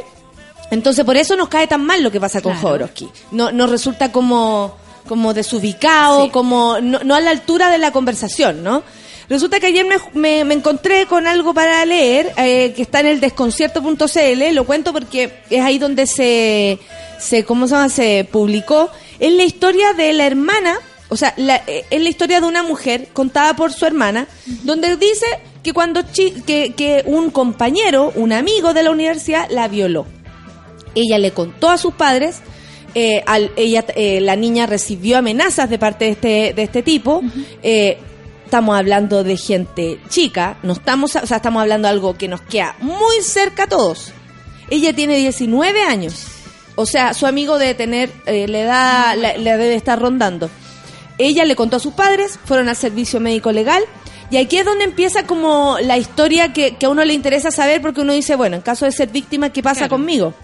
Entonces 0.70 1.04
por 1.04 1.16
eso 1.16 1.36
nos 1.36 1.48
cae 1.48 1.66
tan 1.66 1.84
mal 1.84 2.02
lo 2.02 2.10
que 2.10 2.20
pasa 2.20 2.40
con 2.40 2.52
Claro. 2.52 2.68
Jodorowsky. 2.68 3.08
No, 3.32 3.50
nos 3.52 3.70
resulta 3.70 4.12
como, 4.12 4.76
como 5.08 5.34
desubicado, 5.34 6.24
Sí. 6.26 6.30
como 6.30 6.78
no, 6.80 7.00
no 7.04 7.14
a 7.14 7.20
la 7.20 7.30
altura 7.30 7.68
de 7.70 7.78
la 7.78 7.90
conversación, 7.90 8.62
¿no? 8.62 8.82
Resulta 9.28 9.60
que 9.60 9.66
ayer 9.66 9.84
me, 9.86 9.96
me- 10.14 10.44
me 10.44 10.54
encontré 10.54 11.06
con 11.06 11.26
algo 11.26 11.54
para 11.54 11.84
leer 11.86 12.32
eh, 12.36 12.72
que 12.76 12.82
está 12.82 13.00
en 13.00 13.06
el 13.06 13.20
desconcierto.cl, 13.20 14.54
lo 14.54 14.64
cuento 14.64 14.92
porque 14.92 15.40
es 15.50 15.62
ahí 15.62 15.78
donde 15.78 16.06
se, 16.06 16.78
se 17.18 17.44
¿cómo 17.44 17.66
se 17.66 17.74
llama? 17.74 17.88
Se 17.88 18.28
publicó. 18.30 18.90
Es 19.22 19.32
la 19.32 19.44
historia 19.44 19.92
de 19.94 20.12
la 20.12 20.26
hermana, 20.26 20.76
o 21.08 21.16
sea, 21.16 21.32
la- 21.36 21.62
eh, 21.66 21.84
es 21.90 22.02
la 22.02 22.08
historia 22.08 22.40
de 22.40 22.46
una 22.46 22.62
mujer 22.62 23.08
contada 23.12 23.54
por 23.56 23.72
su 23.72 23.86
hermana, 23.86 24.26
donde 24.64 24.96
dice 24.96 25.26
que 25.62 25.72
cuando 25.72 26.02
chi- 26.02 26.42
que, 26.44 26.74
que 26.76 27.04
un 27.06 27.30
compañero, 27.30 28.12
un 28.16 28.32
amigo 28.32 28.74
de 28.74 28.82
la 28.82 28.90
universidad, 28.90 29.48
la 29.50 29.68
violó. 29.68 30.06
Ella 30.94 31.18
le 31.18 31.30
contó 31.30 31.70
a 31.70 31.78
sus 31.78 31.94
padres 31.94 32.40
eh, 32.94 33.22
al, 33.26 33.50
ella 33.56 33.84
eh, 33.96 34.20
la 34.20 34.36
niña 34.36 34.66
recibió 34.66 35.16
amenazas 35.18 35.70
de 35.70 35.78
parte 35.78 36.04
de 36.06 36.10
este 36.10 36.52
de 36.54 36.62
este 36.62 36.82
tipo. 36.82 37.22
Eh, 37.62 37.96
estamos 38.44 38.76
hablando 38.76 39.24
de 39.24 39.38
gente 39.38 39.98
chica 40.10 40.58
no 40.62 40.74
estamos 40.74 41.16
o 41.16 41.26
sea 41.26 41.38
estamos 41.38 41.62
hablando 41.62 41.88
de 41.88 41.92
algo 41.94 42.18
que 42.18 42.28
nos 42.28 42.42
queda 42.42 42.76
muy 42.80 43.22
cerca 43.22 43.62
a 43.62 43.66
todos. 43.68 44.12
Ella 44.68 44.92
tiene 44.94 45.16
19 45.16 45.80
años 45.84 46.26
o 46.74 46.86
sea 46.86 47.14
su 47.14 47.26
amigo 47.26 47.58
debe 47.58 47.74
tener 47.74 48.10
eh, 48.26 48.46
le 48.48 48.64
da 48.64 49.14
la, 49.16 49.36
la 49.36 49.56
debe 49.56 49.74
estar 49.74 49.98
rondando 50.00 50.50
ella 51.18 51.44
le 51.44 51.56
contó 51.56 51.76
a 51.76 51.80
sus 51.80 51.94
padres, 51.94 52.38
fueron 52.44 52.68
al 52.68 52.76
servicio 52.76 53.20
médico 53.20 53.52
legal. 53.52 53.82
Y 54.30 54.38
aquí 54.38 54.56
es 54.56 54.64
donde 54.64 54.84
empieza 54.84 55.26
como 55.26 55.76
la 55.80 55.98
historia 55.98 56.52
que, 56.52 56.76
que 56.76 56.86
a 56.86 56.88
uno 56.88 57.04
le 57.04 57.12
interesa 57.12 57.50
saber 57.50 57.82
porque 57.82 58.00
uno 58.00 58.12
dice, 58.12 58.34
bueno, 58.34 58.56
en 58.56 58.62
caso 58.62 58.86
de 58.86 58.92
ser 58.92 59.10
víctima, 59.10 59.50
¿qué 59.50 59.62
pasa 59.62 59.80
Claro. 59.80 59.90
conmigo? 59.90 60.34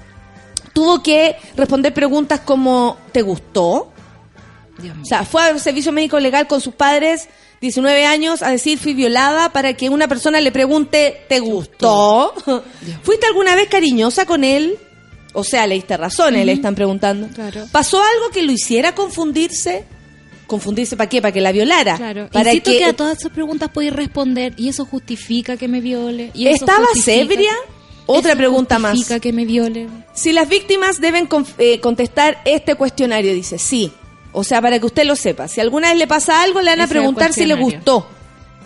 Tuvo 0.75 1.03
que 1.03 1.37
responder 1.57 1.95
preguntas 1.95 2.41
como, 2.41 2.99
¿te 3.13 3.23
gustó? 3.23 3.91
O 5.03 5.05
sea, 5.05 5.25
fue 5.25 5.43
al 5.43 5.59
servicio 5.59 5.91
médico 5.91 6.21
legal 6.21 6.47
con 6.47 6.61
sus 6.61 6.75
padres, 6.75 7.29
19 7.61 8.07
años, 8.07 8.43
a 8.43 8.51
decir, 8.51 8.79
fui 8.79 8.95
violada 8.95 9.51
para 9.53 9.73
que 9.73 9.89
una 9.89 10.07
persona 10.07 10.41
le 10.41 10.53
pregunte, 10.53 11.25
¿te 11.29 11.41
gustó? 11.41 12.35
¿Fuiste 13.03 13.27
alguna 13.27 13.57
vez 13.57 13.69
cariñosa 13.69 14.27
con 14.27 14.45
él? 14.45 14.79
O 15.35 15.45
sea, 15.45 15.67
le 15.67 15.75
diste 15.75 15.97
razones, 15.97 16.45
le 16.47 16.53
están 16.53 16.75
preguntando. 16.75 17.29
Claro. 17.35 17.67
¿Pasó 17.71 17.99
algo 17.99 18.31
que 18.33 18.43
lo 18.43 18.53
hiciera 18.53 18.95
confundirse? 18.95 19.85
¿Confundirse 20.47 20.97
para 20.97 21.09
qué? 21.11 21.21
Para 21.21 21.33
que 21.33 21.41
la 21.43 21.53
violara. 21.53 21.97
Claro. 21.97 22.29
Para 22.33 22.51
Insisto 22.51 22.71
que, 22.71 22.79
que, 22.79 22.85
a 22.87 22.93
todas 22.95 23.19
esas 23.19 23.33
preguntas 23.33 23.69
podéis 23.69 23.93
responder 23.93 24.55
y 24.57 24.69
eso 24.69 24.87
justifica 24.87 25.57
que 25.59 25.69
me 25.69 25.81
viole. 25.83 26.31
Y 26.35 26.47
eso 26.47 26.65
¿Estabas 26.65 26.89
justifica- 26.95 27.21
ebria? 27.23 27.53
Otra 28.07 28.31
eso 28.31 28.39
pregunta 28.39 28.79
más. 28.79 28.93
justifica 28.93 29.21
que 29.21 29.33
me 29.35 29.45
viole. 29.45 29.87
Si 30.15 30.33
las 30.33 30.49
víctimas 30.49 31.01
deben 31.03 31.29
eh, 31.59 31.79
contestar 31.81 32.39
este 32.47 32.75
cuestionario, 32.77 33.35
dice, 33.35 33.59
sí. 33.59 33.93
O 34.33 34.43
sea, 34.45 34.63
para 34.63 34.79
que 34.79 34.87
usted 34.87 35.05
lo 35.05 35.15
sepa. 35.17 35.47
Si 35.49 35.61
alguna 35.61 35.89
vez 35.91 35.99
le 35.99 36.07
pasa 36.07 36.43
algo, 36.43 36.63
le 36.63 36.71
van 36.71 36.81
a 36.81 36.85
Ese 36.85 36.95
preguntar 36.95 37.35
si 37.35 37.45
le 37.45 37.55
gustó. 37.55 38.09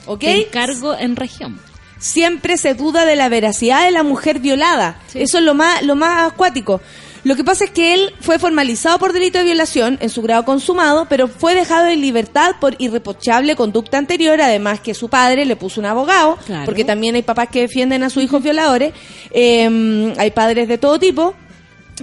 ¿Ok? 0.07 0.21
Te 0.21 0.43
encargo 0.47 0.97
en 0.97 1.17
región. 1.17 1.61
Siempre 2.03 2.57
se 2.57 2.75
duda 2.75 3.05
de 3.07 3.15
la 3.17 3.29
veracidad 3.29 3.85
de 3.85 3.93
la 3.93 4.03
mujer 4.03 4.41
violada. 4.41 4.97
Eso 5.15 5.39
es 5.39 5.45
lo 5.45 5.55
más, 5.55 5.83
lo 5.83 5.95
más 5.95 6.33
acuático. 6.33 6.81
Lo 7.25 7.37
que 7.37 7.45
pasa 7.45 7.63
es 7.65 7.71
que 7.71 7.95
él 7.95 8.13
fue 8.21 8.41
formalizado 8.41 8.99
por 8.99 9.13
delito 9.13 9.39
de 9.39 9.45
violación 9.45 9.97
en 10.01 10.11
su 10.11 10.23
grado 10.23 10.45
consumado, 10.45 11.07
pero 11.09 11.29
fue 11.29 11.55
dejado 11.55 11.87
en 11.87 12.01
libertad 12.01 12.57
por 12.61 12.75
irreprochable 12.79 13.55
conducta 13.55 13.97
anterior, 13.99 14.41
además 14.41 14.81
que 14.81 14.93
su 14.93 15.09
padre 15.09 15.45
le 15.45 15.55
puso 15.55 15.79
un 15.79 15.87
abogado, 15.87 16.37
Claro. 16.45 16.65
porque 16.65 16.85
también 16.85 17.15
hay 17.15 17.23
papás 17.23 17.47
que 17.53 17.61
defienden 17.61 18.03
a 18.03 18.11
sus 18.11 18.25
hijos 18.25 18.43
violadores, 18.43 18.93
eh, 19.31 20.13
hay 20.19 20.31
padres 20.33 20.67
de 20.67 20.79
todo 20.79 20.99
tipo, 20.99 21.35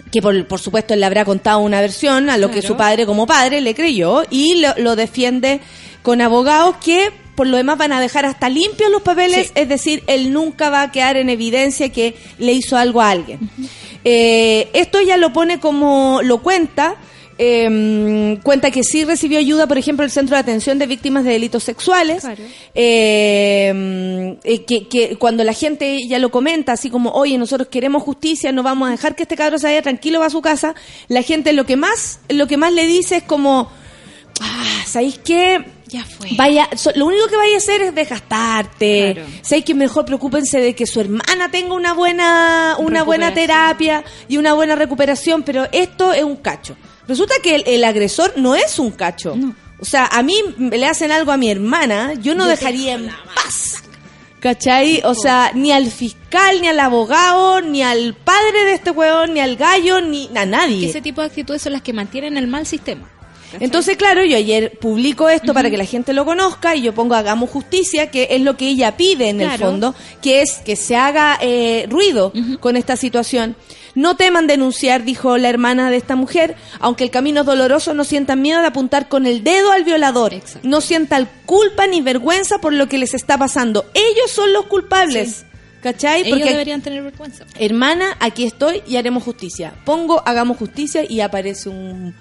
que 0.10 0.22
por, 0.22 0.48
por 0.48 0.60
supuesto 0.62 0.94
él 0.94 1.02
le 1.02 1.06
habrá 1.08 1.26
contado 1.26 1.60
una 1.60 1.82
versión 1.82 2.30
a 2.30 2.38
lo 2.38 2.50
que 2.50 2.62
su 2.62 2.78
padre 2.78 3.06
como 3.06 3.28
padre 3.28 3.60
le 3.60 3.76
creyó 3.76 4.24
y 4.30 4.62
lo, 4.62 4.70
lo 4.78 4.96
defiende 4.96 5.60
con 6.02 6.22
abogados 6.22 6.78
que 6.78 7.12
por 7.40 7.48
lo 7.48 7.56
demás 7.56 7.78
van 7.78 7.94
a 7.94 8.02
dejar 8.02 8.26
hasta 8.26 8.50
limpios 8.50 8.92
los 8.92 9.02
papeles, 9.02 9.48
Sí. 9.48 9.52
es 9.56 9.70
decir, 9.70 10.04
él 10.08 10.34
nunca 10.34 10.70
va 10.70 10.82
a 10.82 10.92
quedar 10.92 11.16
en 11.16 11.30
evidencia 11.30 11.88
que 11.88 12.14
le 12.38 12.52
hizo 12.52 12.76
algo 12.76 13.00
a 13.00 13.12
alguien. 13.12 13.40
Eh, 14.04 14.68
esto 14.74 15.00
ya 15.00 15.16
lo 15.16 15.32
pone 15.32 15.58
como 15.62 16.20
lo 16.22 16.40
cuenta. 16.40 16.98
eh, 17.42 18.38
cuenta 18.44 18.70
que 18.72 18.84
sí 18.84 19.06
recibió 19.06 19.40
ayuda, 19.40 19.66
por 19.66 19.78
ejemplo, 19.78 20.04
el 20.04 20.12
Centro 20.12 20.36
de 20.36 20.42
Atención 20.42 20.78
de 20.80 20.86
Víctimas 20.88 21.24
de 21.24 21.32
Delitos 21.32 21.64
Sexuales. 21.64 22.24
Claro. 22.24 22.44
Eh, 22.76 24.38
eh, 24.44 24.66
que, 24.66 24.90
que 24.90 25.16
cuando 25.16 25.46
la 25.46 25.54
gente 25.54 26.00
ya 26.06 26.20
lo 26.20 26.32
comenta, 26.32 26.74
así 26.74 26.90
como, 26.90 27.12
oye, 27.12 27.38
nosotros 27.38 27.70
queremos 27.70 28.04
justicia, 28.04 28.52
no 28.52 28.62
vamos 28.62 28.90
a 28.90 28.92
dejar 28.92 29.16
que 29.16 29.24
este 29.24 29.38
cabrón 29.38 29.58
se 29.62 29.68
vaya 29.68 29.82
tranquilo 29.82 30.20
va 30.20 30.26
a 30.26 30.30
su 30.30 30.42
casa, 30.42 30.76
la 31.08 31.22
gente 31.22 31.54
lo 31.54 31.66
que 31.66 31.78
más, 31.78 32.20
lo 32.28 32.46
que 32.48 32.58
más 32.58 32.74
le 32.74 32.86
dice 32.86 33.16
es 33.16 33.24
como, 33.24 33.72
ah, 34.42 34.84
¿sabéis 34.86 35.18
qué? 35.24 35.64
Ya 35.92 36.04
fue. 36.06 36.30
Vaya, 36.38 36.70
so- 36.76 36.92
lo 36.96 37.08
único 37.08 37.28
que 37.28 37.36
vaya 37.36 37.56
a 37.56 37.58
hacer 37.58 37.82
es 37.82 37.96
desgastarte. 37.96 39.14
Claro. 39.16 39.30
¿Sabéis 39.42 39.66
que 39.66 39.74
mejor 39.74 40.06
preocúpense 40.06 40.60
de 40.60 40.76
que 40.76 40.86
su 40.86 41.00
hermana 41.02 41.50
tenga 41.52 41.74
una 41.74 41.94
buena, 41.94 42.76
una 42.80 43.04
buena 43.04 43.34
terapia 43.34 44.04
y 44.28 44.38
una 44.38 44.54
buena 44.54 44.76
recuperación? 44.76 45.44
Pero 45.44 45.68
esto 45.72 46.14
es 46.14 46.24
un 46.24 46.36
cacho. 46.38 46.76
Resulta 47.08 47.34
que 47.42 47.56
el, 47.56 47.64
el 47.66 47.84
agresor 47.84 48.34
no 48.38 48.56
es 48.56 48.78
un 48.78 48.92
cacho. 48.92 49.36
O 49.80 49.86
sea, 49.86 50.06
a 50.06 50.22
mí 50.22 50.36
le 50.58 50.86
hacen 50.86 51.12
algo 51.12 51.32
a 51.32 51.38
mi 51.38 51.50
hermana, 51.50 52.14
yo 52.16 52.36
no 52.36 52.46
dejaría 52.46 52.94
en 52.94 53.08
paz. 53.08 53.82
¿Cachai? 54.40 55.02
O 55.04 55.16
sea, 55.16 55.52
ni 55.54 55.72
al 55.72 55.90
fiscal, 55.92 56.62
ni 56.62 56.68
al 56.68 56.80
abogado, 56.80 57.62
ni 57.62 57.82
al 57.84 58.14
padre 58.14 58.66
de 58.66 58.74
este 58.74 58.92
huevón, 58.92 59.34
ni 59.34 59.40
al 59.42 59.56
gallo, 59.58 60.00
ni 60.02 60.30
a 60.36 60.46
nadie. 60.46 60.82
Que 60.82 60.90
ese 60.92 61.02
tipo 61.02 61.20
de 61.22 61.28
actitudes 61.28 61.62
son 61.62 61.74
las 61.74 61.82
que 61.82 61.92
mantienen 61.94 62.38
el 62.38 62.48
mal 62.48 62.66
sistema. 62.66 63.10
¿Cachai? 63.52 63.66
Entonces, 63.66 63.98
claro, 63.98 64.24
yo 64.24 64.38
ayer 64.38 64.78
publico 64.80 65.30
esto 65.30 65.54
para 65.54 65.70
que 65.70 65.78
la 65.78 65.86
gente 65.86 66.14
lo 66.14 66.26
conozca 66.26 66.76
y 66.76 66.82
yo 66.82 66.94
pongo 66.94 67.16
hagamos 67.16 67.50
justicia, 67.50 68.12
que 68.12 68.30
es 68.32 68.42
lo 68.42 68.58
que 68.58 68.70
ella 68.70 68.98
pide 68.98 69.30
en 69.30 69.42
el 69.42 69.52
fondo, 69.58 69.96
que 70.22 70.42
es 70.42 70.60
que 70.66 70.76
se 70.76 70.96
haga 70.96 71.38
eh, 71.42 71.86
ruido 71.90 72.32
con 72.60 72.78
esta 72.78 72.96
situación. 72.96 73.56
No 73.96 74.16
teman 74.16 74.48
denunciar, 74.48 75.04
dijo 75.04 75.38
la 75.38 75.50
hermana 75.50 75.90
de 75.90 75.98
esta 75.98 76.16
mujer, 76.16 76.56
aunque 76.80 77.04
el 77.04 77.12
camino 77.12 77.42
es 77.42 77.46
doloroso, 77.46 77.94
no 77.94 78.04
sientan 78.04 78.42
miedo 78.42 78.62
de 78.62 78.68
apuntar 78.68 79.10
con 79.10 79.26
el 79.26 79.44
dedo 79.44 79.72
al 79.72 79.84
violador. 79.84 80.34
Exacto. 80.34 80.68
No 80.68 80.80
sientan 80.82 81.30
culpa 81.46 81.88
ni 81.88 82.02
vergüenza 82.02 82.60
por 82.60 82.74
lo 82.74 82.88
que 82.88 82.98
les 82.98 83.14
está 83.14 83.38
pasando. 83.38 83.86
Ellos 83.94 84.32
son 84.32 84.54
los 84.54 84.68
culpables. 84.68 85.46
¿Cachai? 85.82 86.22
Ellos 86.22 86.40
Porque 86.40 86.52
deberían 86.52 86.82
tener 86.82 87.02
vergüenza. 87.04 87.46
Hermana, 87.58 88.18
aquí 88.20 88.46
estoy 88.46 88.82
y 88.88 88.98
haremos 88.98 89.24
justicia. 89.24 89.74
Pongo, 89.86 90.22
hagamos 90.26 90.58
justicia 90.58 91.04
y 91.08 91.22
aparece 91.22 91.70
un, 91.70 92.14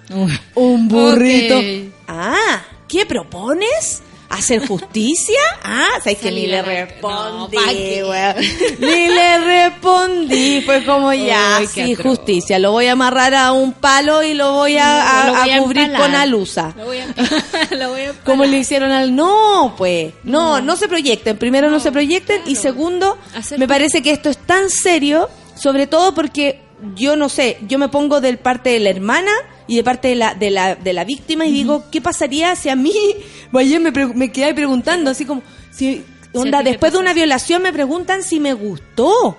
un 0.55 0.87
burrito. 0.87 1.59
Ah, 2.07 2.63
¿qué 2.87 3.05
propones? 3.05 4.01
¿Hacer 4.29 4.65
justicia? 4.67 5.39
Ah, 5.71 5.85
sabes 6.03 6.17
que 6.19 6.31
ni 6.31 6.47
le 6.47 6.61
respondí. 6.63 7.57
Ni 8.79 9.07
le 9.07 9.37
respondí. 9.39 10.61
Fue 10.61 10.83
como 10.83 11.13
ya, 11.13 11.59
qué 11.59 11.67
sí, 11.67 11.93
atroz. 11.93 12.17
justicia. 12.17 12.57
Lo 12.59 12.71
voy 12.71 12.87
a 12.87 12.93
amarrar 12.93 13.33
a 13.35 13.51
un 13.51 13.73
palo 13.73 14.23
y 14.23 14.33
lo 14.33 14.53
voy 14.53 14.77
a, 14.77 15.21
a- 15.21 15.27
Lo 15.27 15.33
voy 15.41 15.49
a 15.51 15.59
cubrir 15.59 15.93
con 15.93 16.15
alusa. 16.15 16.73
Lo 16.77 16.85
voy 16.85 16.99
a, 16.99 17.07
lo 17.75 17.89
voy 17.89 18.01
a 18.01 18.13
Como 18.23 18.45
le 18.45 18.57
hicieron 18.57 18.91
al 18.91 19.15
no, 19.15 19.75
pues. 19.77 20.13
No, 20.23 20.59
no, 20.61 20.75
se 20.75 20.87
proyecten. 20.87 21.37
Primero 21.37 21.67
no, 21.69 21.73
No, 21.77 21.79
se 21.79 21.91
proyecten 21.91 22.41
y 22.47 22.55
segundo, 22.55 23.17
Hacer 23.35 23.59
me 23.59 23.67
parece 23.67 24.01
que 24.01 24.11
esto 24.11 24.29
es 24.29 24.37
tan 24.37 24.69
serio, 24.69 25.29
sobre 25.55 25.85
todo 25.87 26.13
porque 26.15 26.61
yo 26.95 27.15
no 27.15 27.29
sé, 27.29 27.57
yo 27.67 27.77
me 27.79 27.89
pongo 27.89 28.21
del 28.21 28.37
parte 28.37 28.69
de 28.71 28.79
la 28.79 28.89
hermana 28.89 29.31
y 29.67 29.75
de 29.75 29.83
parte 29.83 30.07
de 30.09 30.15
la 30.15 30.33
de 30.33 30.49
la, 30.51 30.75
de 30.75 30.93
la 30.93 31.03
víctima 31.03 31.45
y 31.45 31.51
digo, 31.51 31.85
¿qué 31.91 32.01
pasaría 32.01 32.55
si 32.55 32.69
a 32.69 32.75
mí 32.75 32.93
ayer 33.53 33.79
me, 33.79 33.91
pre- 33.91 34.07
me 34.07 34.31
quedé 34.31 34.53
preguntando 34.53 35.11
así 35.11 35.25
como 35.25 35.41
si 35.71 36.03
onda 36.33 36.61
después 36.63 36.93
de 36.93 36.99
una 36.99 37.13
violación 37.13 37.61
me 37.61 37.73
preguntan 37.73 38.23
si 38.23 38.39
me 38.39 38.53
gustó? 38.53 39.37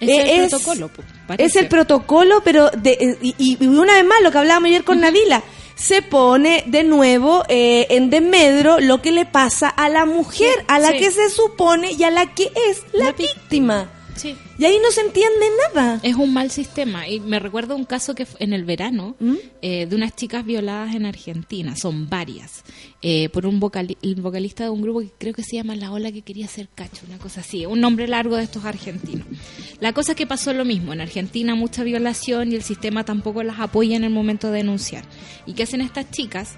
Es 0.00 0.08
Eh, 0.08 0.34
el 0.42 0.48
protocolo, 0.48 0.90
parece. 1.28 1.46
es 1.46 1.56
el 1.56 1.68
protocolo, 1.68 2.42
pero 2.44 2.70
de, 2.70 3.18
y, 3.22 3.34
y 3.38 3.66
una 3.66 3.94
vez 3.94 4.04
más 4.04 4.20
lo 4.22 4.32
que 4.32 4.38
hablábamos 4.38 4.66
ayer 4.66 4.82
con 4.82 5.00
Navila, 5.00 5.42
se 5.76 6.02
pone 6.02 6.64
de 6.66 6.82
nuevo 6.82 7.44
eh, 7.48 7.86
en 7.90 8.10
desmedro 8.10 8.80
lo 8.80 9.00
que 9.00 9.12
le 9.12 9.26
pasa 9.26 9.68
a 9.68 9.88
la 9.88 10.04
mujer, 10.04 10.52
a 10.66 10.78
la 10.80 10.88
Sí. 10.88 10.98
que 10.98 11.10
se 11.12 11.30
supone 11.30 11.92
y 11.92 12.02
a 12.02 12.10
la 12.10 12.26
que 12.34 12.50
es 12.68 12.82
la, 12.92 13.12
víctima. 13.12 13.90
Sí. 14.16 14.36
Y 14.58 14.64
ahí 14.64 14.78
no 14.82 14.90
se 14.90 15.00
entiende 15.00 15.46
nada. 15.74 15.98
Es 16.02 16.16
un 16.16 16.32
mal 16.32 16.50
sistema. 16.50 17.08
Y 17.08 17.18
me 17.20 17.38
recuerdo 17.38 17.74
un 17.74 17.84
caso 17.84 18.14
que 18.14 18.26
en 18.38 18.52
el 18.52 18.64
verano 18.64 19.16
¿Mm? 19.20 19.34
eh, 19.62 19.86
de 19.86 19.96
unas 19.96 20.14
chicas 20.14 20.44
violadas 20.44 20.94
en 20.94 21.06
Argentina. 21.06 21.74
Son 21.76 22.08
varias. 22.08 22.62
eh, 23.04 23.28
por 23.30 23.46
un 23.46 23.60
vocali- 23.60 23.96
vocalista 24.20 24.64
de 24.64 24.70
un 24.70 24.80
grupo 24.82 25.00
que 25.00 25.10
creo 25.18 25.34
que 25.34 25.42
se 25.42 25.56
llama 25.56 25.74
La 25.74 25.90
Ola 25.90 26.12
que 26.12 26.22
quería 26.22 26.46
ser 26.46 26.68
cacho, 26.74 27.02
una 27.08 27.18
cosa 27.18 27.40
así. 27.40 27.66
Un 27.66 27.80
nombre 27.80 28.06
largo 28.06 28.36
de 28.36 28.44
estos 28.44 28.64
argentinos. 28.64 29.26
La 29.80 29.92
cosa 29.92 30.12
es 30.12 30.16
que 30.16 30.26
pasó 30.26 30.52
lo 30.52 30.64
mismo. 30.64 30.92
En 30.92 31.00
Argentina 31.00 31.54
mucha 31.56 31.82
violación 31.82 32.52
y 32.52 32.54
el 32.54 32.62
sistema 32.62 33.04
tampoco 33.04 33.42
las 33.42 33.58
apoya 33.58 33.96
en 33.96 34.04
el 34.04 34.10
momento 34.10 34.48
de 34.50 34.58
denunciar. 34.58 35.04
¿Y 35.46 35.54
qué 35.54 35.64
hacen 35.64 35.80
estas 35.80 36.10
chicas? 36.10 36.54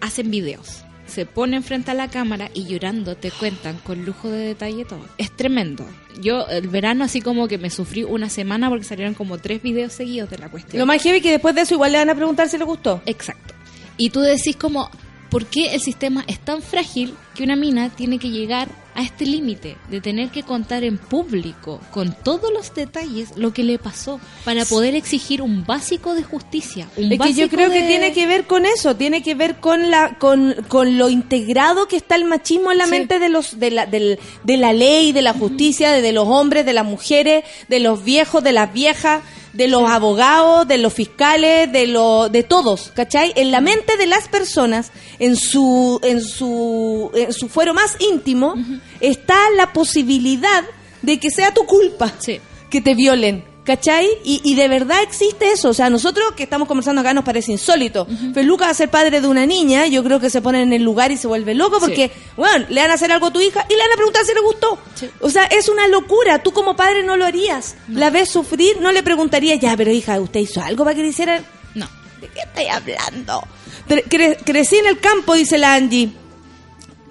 Hacen 0.00 0.30
videos. 0.30 0.84
Se 1.08 1.26
ponen 1.26 1.62
frente 1.62 1.90
a 1.90 1.94
la 1.94 2.08
cámara 2.08 2.50
y 2.54 2.66
llorando 2.66 3.16
te 3.16 3.30
cuentan 3.30 3.78
con 3.78 4.04
lujo 4.04 4.28
de 4.28 4.38
detalle 4.38 4.84
todo. 4.84 5.04
Es 5.16 5.34
tremendo. 5.34 5.86
Yo 6.20 6.46
el 6.48 6.68
verano 6.68 7.04
así 7.04 7.20
como 7.20 7.48
que 7.48 7.58
me 7.58 7.70
sufrí 7.70 8.04
una 8.04 8.28
semana 8.28 8.68
porque 8.68 8.84
salieron 8.84 9.14
como 9.14 9.38
tres 9.38 9.62
videos 9.62 9.92
seguidos 9.92 10.30
de 10.30 10.38
la 10.38 10.50
cuestión. 10.50 10.78
Lo 10.78 10.86
más 10.86 11.02
heavy 11.02 11.20
que 11.20 11.30
después 11.30 11.54
de 11.54 11.62
eso 11.62 11.74
igual 11.74 11.92
le 11.92 11.98
van 11.98 12.10
a 12.10 12.14
preguntar 12.14 12.48
si 12.48 12.58
le 12.58 12.64
gustó. 12.64 13.02
Exacto. 13.06 13.54
Y 13.96 14.10
tú 14.10 14.20
decís 14.20 14.56
como, 14.56 14.90
¿por 15.30 15.46
qué 15.46 15.74
el 15.74 15.80
sistema 15.80 16.24
es 16.28 16.38
tan 16.40 16.62
frágil 16.62 17.14
que 17.38 17.44
una 17.44 17.54
mina 17.54 17.88
tiene 17.88 18.18
que 18.18 18.30
llegar 18.30 18.66
a 18.96 19.02
este 19.02 19.24
límite 19.24 19.76
de 19.88 20.00
tener 20.00 20.30
que 20.30 20.42
contar 20.42 20.82
en 20.82 20.98
público, 20.98 21.80
con 21.92 22.12
todos 22.24 22.52
los 22.52 22.74
detalles, 22.74 23.36
lo 23.36 23.52
que 23.52 23.62
le 23.62 23.78
pasó, 23.78 24.18
para 24.44 24.64
poder 24.64 24.96
exigir 24.96 25.40
un 25.40 25.64
básico 25.64 26.14
de 26.14 26.24
justicia? 26.24 26.88
Un 26.96 27.12
Es 27.12 27.20
que 27.20 27.32
yo 27.32 27.48
creo 27.48 27.70
que 27.70 27.82
tiene 27.82 28.12
que 28.12 28.26
ver 28.26 28.48
con 28.48 28.66
eso, 28.66 28.96
tiene 28.96 29.22
que 29.22 29.36
ver 29.36 29.60
con 29.60 29.88
la 29.92 30.18
con, 30.18 30.56
con 30.66 30.98
lo 30.98 31.10
integrado 31.10 31.86
que 31.86 31.96
está 31.96 32.16
el 32.16 32.24
machismo 32.24 32.72
en 32.72 32.78
la 32.78 32.86
Sí. 32.86 32.90
mente 32.90 33.20
de 33.20 33.28
los 33.28 33.60
de 33.60 33.70
la 33.70 33.86
del- 33.86 34.18
de 34.42 34.56
la 34.56 34.72
ley, 34.72 35.12
de 35.12 35.22
la 35.22 35.32
justicia, 35.32 35.92
de, 35.92 36.02
de 36.02 36.10
los 36.12 36.26
hombres, 36.26 36.66
de 36.66 36.72
las 36.72 36.84
mujeres, 36.84 37.44
de 37.68 37.78
los 37.78 38.02
viejos, 38.02 38.42
de 38.42 38.50
las 38.52 38.72
viejas, 38.72 39.22
de 39.58 39.66
los 39.66 39.90
abogados, 39.90 40.68
de 40.68 40.78
los 40.78 40.92
fiscales, 40.94 41.70
de 41.72 41.88
lo 41.88 42.28
de 42.28 42.44
todos, 42.44 42.92
¿cachai? 42.94 43.32
En 43.34 43.50
la 43.50 43.60
mente 43.60 43.96
de 43.96 44.06
las 44.06 44.28
personas, 44.28 44.92
en 45.18 45.34
su 45.34 45.98
en 46.04 46.20
su 46.22 47.10
en 47.12 47.32
su 47.32 47.48
fuero 47.48 47.74
más 47.74 47.96
íntimo 47.98 48.54
está 49.00 49.36
la 49.56 49.72
posibilidad 49.72 50.62
de 51.02 51.18
que 51.18 51.30
sea 51.30 51.52
tu 51.52 51.66
culpa 51.66 52.12
Sí. 52.20 52.40
que 52.70 52.80
te 52.80 52.94
violen. 52.94 53.44
¿Cachai? 53.68 54.08
Y, 54.24 54.40
y 54.44 54.54
de 54.54 54.66
verdad 54.66 55.02
existe 55.02 55.52
eso. 55.52 55.68
O 55.68 55.74
sea, 55.74 55.90
nosotros 55.90 56.32
que 56.34 56.44
estamos 56.44 56.66
conversando 56.66 57.02
acá 57.02 57.12
nos 57.12 57.22
parece 57.22 57.52
insólito. 57.52 58.06
Feluca 58.32 58.64
va 58.64 58.70
a 58.70 58.74
ser 58.74 58.88
padre 58.88 59.20
de 59.20 59.28
una 59.28 59.44
niña, 59.44 59.86
yo 59.88 60.02
creo 60.02 60.18
que 60.20 60.30
se 60.30 60.40
pone 60.40 60.62
en 60.62 60.72
el 60.72 60.82
lugar 60.82 61.12
y 61.12 61.18
se 61.18 61.26
vuelve 61.26 61.54
loco 61.54 61.78
porque, 61.78 62.10
bueno, 62.34 62.64
le 62.70 62.80
van 62.80 62.90
a 62.90 62.94
hacer 62.94 63.12
algo 63.12 63.26
a 63.26 63.30
tu 63.30 63.42
hija 63.42 63.66
y 63.68 63.72
le 63.74 63.78
van 63.82 63.92
a 63.92 63.96
preguntar 63.96 64.24
si 64.24 64.32
le 64.32 64.40
gustó. 64.40 64.78
Sí. 64.94 65.10
O 65.20 65.28
sea, 65.28 65.44
es 65.44 65.68
una 65.68 65.86
locura. 65.86 66.42
Tú 66.42 66.52
como 66.52 66.76
padre 66.76 67.02
no 67.04 67.18
lo 67.18 67.26
harías. 67.26 67.76
La 67.88 68.08
ves 68.08 68.30
sufrir, 68.30 68.80
no 68.80 68.90
le 68.90 69.02
preguntarías, 69.02 69.60
ya, 69.60 69.76
pero 69.76 69.90
hija, 69.92 70.18
¿usted 70.18 70.40
hizo 70.40 70.62
algo 70.62 70.84
para 70.84 70.96
que 70.96 71.02
le 71.02 71.08
hicieran? 71.08 71.44
No. 71.74 71.86
¿De 72.22 72.28
qué 72.28 72.40
estoy 72.40 72.64
hablando? 72.68 73.42
Cre- 73.86 74.38
crecí 74.46 74.76
en 74.76 74.86
el 74.86 74.98
campo, 74.98 75.34
dice 75.34 75.58
la 75.58 75.74
Angie. 75.74 76.08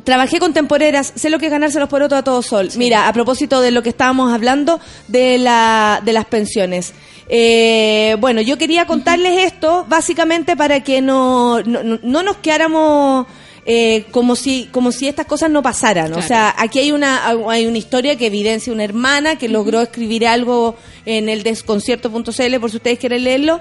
Trabajé 0.07 0.39
con 0.39 0.53
temporeras, 0.53 1.11
sé 1.17 1.29
lo 1.29 1.37
que 1.37 1.47
es 1.47 1.51
ganarse 1.51 1.81
los 1.81 1.89
porotos 1.89 2.17
a 2.17 2.23
todo 2.23 2.41
sol. 2.41 2.69
Mira, 2.77 3.09
a 3.09 3.11
propósito 3.13 3.59
de 3.59 3.71
lo 3.71 3.83
que 3.83 3.89
estábamos 3.89 4.33
hablando 4.33 4.79
de, 5.09 5.37
la, 5.37 6.01
de 6.05 6.13
las 6.13 6.23
pensiones. 6.23 6.93
Eh, 7.27 8.15
bueno, 8.21 8.39
yo 8.39 8.57
quería 8.57 8.85
contarles 8.87 9.37
esto 9.51 9.85
básicamente 9.89 10.55
para 10.55 10.79
que 10.81 11.01
no, 11.01 11.61
no, 11.63 11.83
no- 11.83 11.99
no 12.01 12.23
nos 12.23 12.37
quedáramos 12.37 13.27
eh, 13.65 14.05
como 14.11 14.37
si 14.37 14.69
como 14.71 14.93
si 14.93 15.09
estas 15.09 15.25
cosas 15.25 15.49
no 15.51 15.61
pasaran. 15.61 16.13
O 16.13 16.21
sea, 16.21 16.55
aquí 16.57 16.79
hay 16.79 16.93
una 16.93 17.27
hay 17.49 17.65
una 17.65 17.77
historia 17.77 18.15
que 18.17 18.27
evidencia 18.27 18.71
una 18.71 18.85
hermana 18.85 19.35
que 19.37 19.49
logró 19.49 19.81
escribir 19.81 20.25
algo 20.25 20.77
en 21.05 21.27
el 21.27 21.43
desconcierto.cl 21.43 22.59
por 22.61 22.71
si 22.71 22.77
ustedes 22.77 22.97
quieren 22.97 23.25
leerlo 23.25 23.59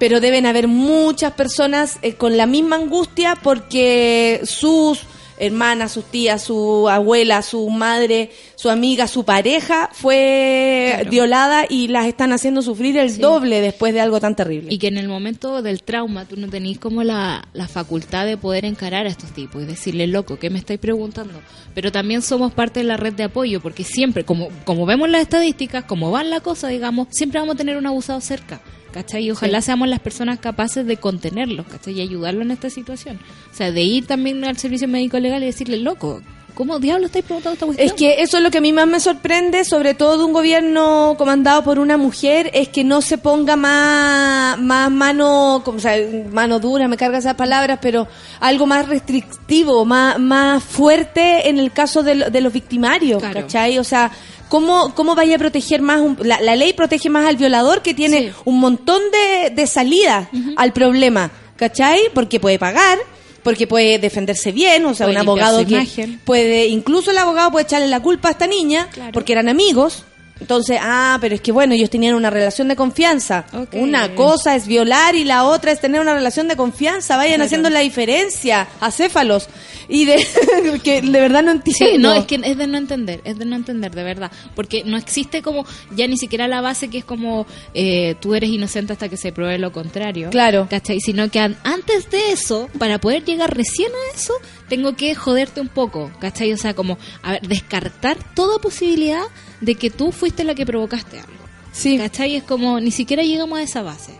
pero 0.00 0.20
deben 0.20 0.44
haber 0.46 0.66
muchas 0.68 1.32
personas 1.34 1.98
eh, 2.02 2.14
con 2.14 2.36
la 2.36 2.46
misma 2.46 2.74
angustia 2.76 3.38
porque 3.42 4.40
sus 4.44 4.98
hermana, 5.38 5.88
sus 5.88 6.04
tías, 6.04 6.42
su 6.42 6.88
abuela, 6.88 7.42
su 7.42 7.68
madre, 7.68 8.30
su 8.54 8.70
amiga, 8.70 9.06
su 9.06 9.24
pareja 9.24 9.90
fue 9.92 10.92
Claro. 10.94 11.10
violada 11.10 11.64
y 11.68 11.88
las 11.88 12.06
están 12.06 12.32
haciendo 12.32 12.62
sufrir 12.62 12.96
el 12.96 13.18
doble 13.18 13.60
después 13.60 13.92
de 13.94 14.00
algo 14.00 14.20
tan 14.20 14.34
terrible. 14.36 14.72
Y 14.72 14.78
que 14.78 14.88
en 14.88 14.98
el 14.98 15.08
momento 15.08 15.62
del 15.62 15.82
trauma 15.82 16.24
tú 16.24 16.36
no 16.36 16.48
tenés 16.48 16.78
como 16.78 17.02
la, 17.02 17.48
la 17.52 17.68
facultad 17.68 18.24
de 18.26 18.36
poder 18.36 18.64
encarar 18.64 19.06
a 19.06 19.08
estos 19.10 19.30
tipos 19.32 19.62
y 19.62 19.66
decirle, 19.66 20.06
loco, 20.06 20.38
¿qué 20.38 20.50
me 20.50 20.58
estáis 20.58 20.80
preguntando? 20.80 21.34
Pero 21.74 21.92
también 21.92 22.22
somos 22.22 22.52
parte 22.52 22.80
de 22.80 22.84
la 22.86 22.96
red 22.96 23.12
de 23.12 23.24
apoyo, 23.24 23.60
porque 23.60 23.84
siempre, 23.84 24.24
como, 24.24 24.48
como 24.64 24.86
vemos 24.86 25.08
las 25.10 25.22
estadísticas, 25.22 25.84
como 25.84 26.10
van 26.10 26.30
la 26.30 26.40
cosa, 26.40 26.68
digamos, 26.68 27.08
siempre 27.10 27.40
vamos 27.40 27.54
a 27.54 27.58
tener 27.58 27.76
un 27.76 27.86
abusado 27.86 28.20
cerca. 28.20 28.60
¿Cachai? 28.96 29.26
Y 29.26 29.30
ojalá 29.30 29.60
seamos 29.60 29.88
las 29.88 30.00
personas 30.00 30.38
capaces 30.38 30.86
de 30.86 30.96
contenerlos, 30.96 31.66
¿cachai? 31.66 31.98
Y 31.98 32.00
ayudarlo 32.00 32.40
en 32.40 32.50
esta 32.50 32.70
situación. 32.70 33.20
O 33.52 33.54
sea, 33.54 33.70
de 33.70 33.82
ir 33.82 34.06
también 34.06 34.42
al 34.42 34.56
servicio 34.56 34.88
médico 34.88 35.18
legal 35.18 35.42
y 35.42 35.46
decirle, 35.46 35.76
loco, 35.76 36.22
¿cómo 36.56 36.80
diablo 36.80 37.06
estáis 37.06 37.24
preguntando 37.24 37.52
esta 37.54 37.66
cuestión? 37.66 37.86
Es 37.86 37.92
que 37.92 38.20
eso 38.22 38.38
es 38.38 38.42
lo 38.42 38.50
que 38.50 38.58
a 38.58 38.60
mí 38.60 38.72
más 38.72 38.88
me 38.88 38.98
sorprende, 38.98 39.64
sobre 39.64 39.94
todo 39.94 40.18
de 40.18 40.24
un 40.24 40.32
gobierno 40.32 41.14
comandado 41.16 41.62
por 41.62 41.78
una 41.78 41.96
mujer, 41.96 42.50
es 42.52 42.68
que 42.68 42.82
no 42.82 43.00
se 43.02 43.18
ponga 43.18 43.54
más, 43.54 44.58
más 44.58 44.90
mano, 44.90 45.62
como, 45.64 45.78
o 45.78 45.80
sea, 45.80 45.96
mano 46.32 46.58
dura, 46.58 46.88
me 46.88 46.96
carga 46.96 47.18
esas 47.18 47.34
palabras, 47.34 47.78
pero 47.80 48.08
algo 48.40 48.66
más 48.66 48.88
restrictivo, 48.88 49.84
más, 49.84 50.18
más 50.18 50.64
fuerte 50.64 51.48
en 51.48 51.58
el 51.58 51.70
caso 51.72 52.02
de, 52.02 52.14
lo- 52.16 52.30
de 52.30 52.40
los 52.40 52.52
victimarios, 52.52 53.20
Claro. 53.22 53.42
¿cachai? 53.42 53.78
O 53.78 53.84
sea, 53.84 54.10
¿cómo, 54.48 54.94
cómo 54.94 55.14
vaya 55.14 55.36
a 55.36 55.38
proteger 55.38 55.82
más? 55.82 56.00
un- 56.00 56.16
la, 56.22 56.40
la 56.40 56.56
ley 56.56 56.72
protege 56.72 57.10
más 57.10 57.26
al 57.26 57.36
violador 57.36 57.82
que 57.82 57.94
tiene 57.94 58.18
Sí. 58.18 58.32
un 58.46 58.58
montón 58.60 59.02
de, 59.12 59.50
de 59.50 59.66
salidas 59.66 60.28
al 60.56 60.72
problema, 60.72 61.30
¿cachai? 61.56 62.00
Porque 62.14 62.40
puede 62.40 62.58
pagar. 62.58 62.98
Porque 63.46 63.66
puede 63.66 63.98
defenderse 63.98 64.52
bien, 64.52 64.84
o 64.84 64.92
sea, 64.94 65.06
Puede 65.06 65.16
un 65.16 65.22
abogado 65.22 65.64
que 65.64 65.74
imagen. 65.74 66.20
puede, 66.24 66.66
incluso 66.66 67.10
el 67.12 67.18
abogado 67.18 67.50
puede 67.52 67.64
echarle 67.64 67.88
la 67.88 68.00
culpa 68.00 68.28
a 68.28 68.32
esta 68.32 68.46
niña 68.46 68.88
Claro. 68.92 69.12
porque 69.12 69.32
eran 69.32 69.48
amigos. 69.48 70.04
Entonces, 70.38 70.78
ah, 70.82 71.16
pero 71.20 71.34
es 71.34 71.40
que 71.40 71.50
bueno, 71.50 71.72
ellos 71.74 71.88
tenían 71.88 72.14
una 72.14 72.28
relación 72.30 72.68
de 72.68 72.76
confianza. 72.76 73.46
Una 73.72 74.14
cosa 74.14 74.54
es 74.54 74.66
violar 74.66 75.14
y 75.14 75.24
la 75.24 75.44
otra 75.44 75.72
es 75.72 75.80
tener 75.80 76.00
una 76.00 76.12
relación 76.14 76.46
de 76.46 76.56
confianza. 76.56 77.16
Vayan 77.16 77.36
Claro. 77.36 77.44
haciendo 77.46 77.70
la 77.70 77.80
diferencia, 77.80 78.68
acéfalos. 78.80 79.48
Y 79.88 80.04
de 80.04 80.26
que 80.84 81.00
de 81.00 81.20
verdad 81.20 81.42
no 81.42 81.52
entiendo. 81.52 81.86
Sí, 81.92 81.98
no, 81.98 82.12
es 82.12 82.24
que 82.26 82.34
es 82.44 82.58
de 82.58 82.66
no 82.66 82.76
entender, 82.76 83.20
es 83.24 83.38
de 83.38 83.44
no 83.46 83.56
entender, 83.56 83.94
de 83.94 84.02
verdad. 84.02 84.30
Porque 84.54 84.82
no 84.84 84.96
existe 84.98 85.42
como, 85.42 85.64
ya 85.94 86.06
ni 86.06 86.18
siquiera 86.18 86.48
la 86.48 86.60
base 86.60 86.88
que 86.88 86.98
es 86.98 87.04
como, 87.04 87.46
eh, 87.72 88.14
tú 88.20 88.34
eres 88.34 88.50
inocente 88.50 88.92
hasta 88.92 89.08
que 89.08 89.16
se 89.16 89.32
pruebe 89.32 89.58
lo 89.58 89.72
contrario. 89.72 90.28
Claro. 90.30 90.66
¿Cachai? 90.68 91.00
Sino 91.00 91.30
que 91.30 91.38
an- 91.40 91.56
antes 91.64 92.10
de 92.10 92.32
eso, 92.32 92.68
para 92.78 92.98
poder 92.98 93.24
llegar 93.24 93.56
recién 93.56 93.90
a 93.90 94.16
eso, 94.16 94.34
tengo 94.68 94.96
que 94.96 95.14
joderte 95.14 95.60
un 95.60 95.68
poco, 95.68 96.10
¿cachai? 96.20 96.52
O 96.52 96.56
sea, 96.58 96.74
como, 96.74 96.98
a 97.22 97.32
ver, 97.32 97.42
descartar 97.46 98.18
toda 98.34 98.58
posibilidad 98.58 99.22
de 99.60 99.74
que 99.74 99.90
tú 99.90 100.12
fuiste 100.12 100.44
la 100.44 100.54
que 100.54 100.66
provocaste 100.66 101.18
algo. 101.20 101.32
Sí. 101.72 101.98
¿Cachai? 101.98 102.36
Es 102.36 102.42
como, 102.44 102.80
ni 102.80 102.90
siquiera 102.90 103.22
llegamos 103.22 103.58
a 103.58 103.62
esa 103.62 103.82
base. 103.82 104.12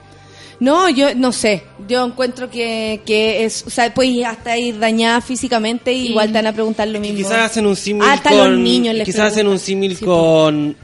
No, 0.59 0.89
yo 0.89 1.14
no 1.14 1.32
sé. 1.32 1.64
Yo 1.87 2.05
encuentro 2.07 2.49
que, 2.51 3.03
que 3.05 3.45
es, 3.45 3.64
o 3.66 3.70
sea, 3.70 3.93
puedes 3.93 4.24
hasta 4.24 4.57
ir 4.57 4.78
dañada 4.78 5.20
físicamente 5.20 5.93
y 5.93 6.09
igual 6.09 6.28
te 6.28 6.34
van 6.34 6.47
a 6.47 6.53
preguntar 6.53 6.89
lo 6.89 6.99
mismo. 6.99 7.18
Quizás 7.18 7.51
hacen 7.51 7.66
un 7.66 7.76
símil 7.76 8.09
Hasta 8.09 8.30
con... 8.30 8.53
los 8.53 8.59
niños 8.61 8.95
les 8.95 9.05
Quizás 9.05 9.32
hacen 9.32 9.49
un 9.49 9.59
símil 9.59 9.97
Sí, 9.97 10.05
con... 10.05 10.76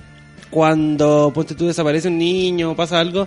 Cuando, 0.50 1.32
ponte 1.34 1.54
tú, 1.54 1.66
desaparece 1.66 2.08
un 2.08 2.18
niño 2.18 2.72
o 2.72 2.76
pasa 2.76 3.00
algo, 3.00 3.26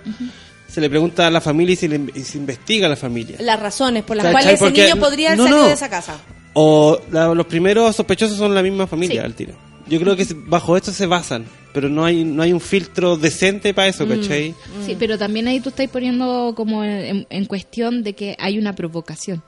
se 0.68 0.80
le 0.80 0.88
pregunta 0.92 1.26
a 1.26 1.32
la 1.32 1.42
familia 1.42 1.74
y 1.74 1.76
se, 1.76 1.88
le- 1.88 2.12
y 2.14 2.20
se 2.22 2.38
investiga 2.38 2.86
a 2.86 2.90
la 2.92 2.96
familia. 2.96 3.38
Las 3.40 3.60
razones 3.60 4.04
por 4.04 4.16
las 4.16 4.26
¿Cachai? 4.28 4.34
cuales 4.44 4.54
ese 4.54 4.64
Porque- 4.64 4.84
niño 4.84 4.96
podría 4.98 5.36
no, 5.36 5.48
no. 5.48 5.64
de 5.66 5.74
esa 5.74 5.90
casa. 5.90 6.20
O 6.54 7.00
la- 7.12 7.34
los 7.34 7.48
primeros 7.48 7.96
sospechosos 7.96 8.38
son 8.38 8.54
la 8.54 8.62
misma 8.62 8.86
familia 8.86 9.22
Sí. 9.22 9.26
al 9.26 9.34
tiro. 9.34 9.54
Yo 9.88 10.00
creo 10.00 10.16
que 10.16 10.26
se- 10.26 10.34
bajo 10.36 10.76
esto 10.78 10.92
se 10.92 11.06
basan, 11.06 11.46
pero 11.74 11.90
no 11.90 12.06
hay 12.06 12.24
no 12.24 12.42
hay 12.42 12.52
un 12.54 12.60
filtro 12.62 13.18
decente 13.18 13.74
para 13.74 13.88
Mm. 13.88 13.90
eso, 13.92 14.08
¿cachai? 14.08 14.56
Sí, 14.86 14.96
pero 14.98 15.18
también 15.18 15.48
ahí 15.48 15.60
tú 15.60 15.70
estás 15.70 15.88
poniendo 15.90 16.54
como 16.56 16.84
en, 16.84 17.28
en 17.30 17.46
cuestión 17.46 18.02
de 18.04 18.14
que 18.14 18.36
hay 18.40 18.58
una 18.58 18.74
provocación. 18.74 19.44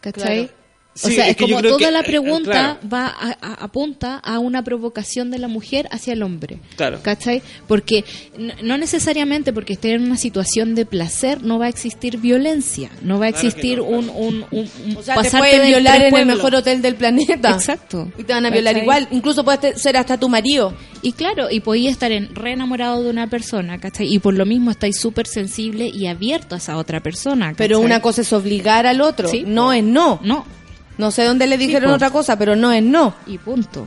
¿Cachai? 0.00 0.46
Claro. 0.46 0.59
O 0.92 1.08
Sí, 1.08 1.14
sea, 1.14 1.24
es 1.26 1.30
es, 1.30 1.36
que 1.36 1.46
yo 1.46 1.56
como 1.56 1.68
toda 1.68 1.78
que, 1.78 1.90
la 1.92 2.00
eh, 2.00 2.04
pregunta 2.04 2.50
claro. 2.50 2.78
va 2.92 3.06
a, 3.06 3.30
a- 3.40 3.64
apunta 3.64 4.16
a 4.18 4.40
una 4.40 4.64
provocación 4.64 5.30
de 5.30 5.38
la 5.38 5.46
mujer 5.46 5.88
hacia 5.92 6.12
el 6.14 6.22
hombre. 6.22 6.58
Claro. 6.76 6.98
¿Cachai? 7.00 7.42
Porque 7.68 8.04
no 8.62 8.76
necesariamente 8.76 9.52
porque 9.52 9.74
esté 9.74 9.92
en 9.94 10.02
una 10.02 10.16
situación 10.16 10.74
de 10.74 10.86
placer 10.86 11.42
no 11.44 11.60
va 11.60 11.66
a 11.66 11.68
existir 11.68 12.18
violencia, 12.18 12.90
no 13.02 13.20
va 13.20 13.26
a 13.26 13.30
Claro 13.32 13.46
existir 13.46 13.78
no, 13.78 13.84
un, 13.84 14.08
un, 14.10 14.44
un, 14.50 14.68
un 14.84 14.96
O 14.96 15.02
sea, 15.02 15.14
te 15.14 15.22
pasarte 15.22 15.38
pueden 15.38 15.60
de 15.62 15.66
violar 15.68 16.02
en 16.02 16.16
el 16.16 16.26
mejor 16.26 16.54
hotel 16.56 16.82
del 16.82 16.96
planeta. 16.96 17.50
Exacto. 17.52 18.10
Y 18.18 18.24
te 18.24 18.32
van 18.32 18.46
a 18.46 18.50
violar 18.50 18.74
¿Cachai? 18.74 18.82
igual. 18.82 19.08
Incluso 19.12 19.44
puede 19.44 19.78
ser 19.78 19.96
hasta 19.96 20.18
tu 20.18 20.28
marido. 20.28 20.74
Y 21.02 21.12
claro, 21.12 21.50
y 21.50 21.60
podía 21.60 21.90
estar 21.90 22.10
en, 22.10 22.34
re 22.34 22.52
enamorado 22.52 23.02
de 23.04 23.10
una 23.10 23.28
persona, 23.28 23.78
¿cachai? 23.78 24.12
Y 24.12 24.18
por 24.18 24.34
lo 24.34 24.44
mismo 24.44 24.70
estáis 24.72 24.98
súper 25.00 25.26
sensible 25.28 25.86
y 25.88 26.08
abierto 26.08 26.56
a 26.56 26.58
esa 26.58 26.76
otra 26.76 27.00
persona. 27.00 27.54
Pero 27.56 27.78
una 27.80 28.00
cosa 28.02 28.22
es 28.22 28.32
obligar 28.32 28.86
al 28.88 29.00
otro. 29.00 29.28
Sí. 29.28 29.44
No 29.46 29.72
es 29.72 29.84
no. 29.84 30.20
No, 30.22 30.44
No 30.98 31.10
sé 31.10 31.24
dónde 31.24 31.46
le 31.46 31.56
dijeron 31.58 31.90
otra 31.92 32.10
cosa, 32.10 32.36
pero 32.38 32.56
no 32.56 32.72
es 32.72 32.82
no. 32.82 33.14
y 33.26 33.38
punto. 33.38 33.86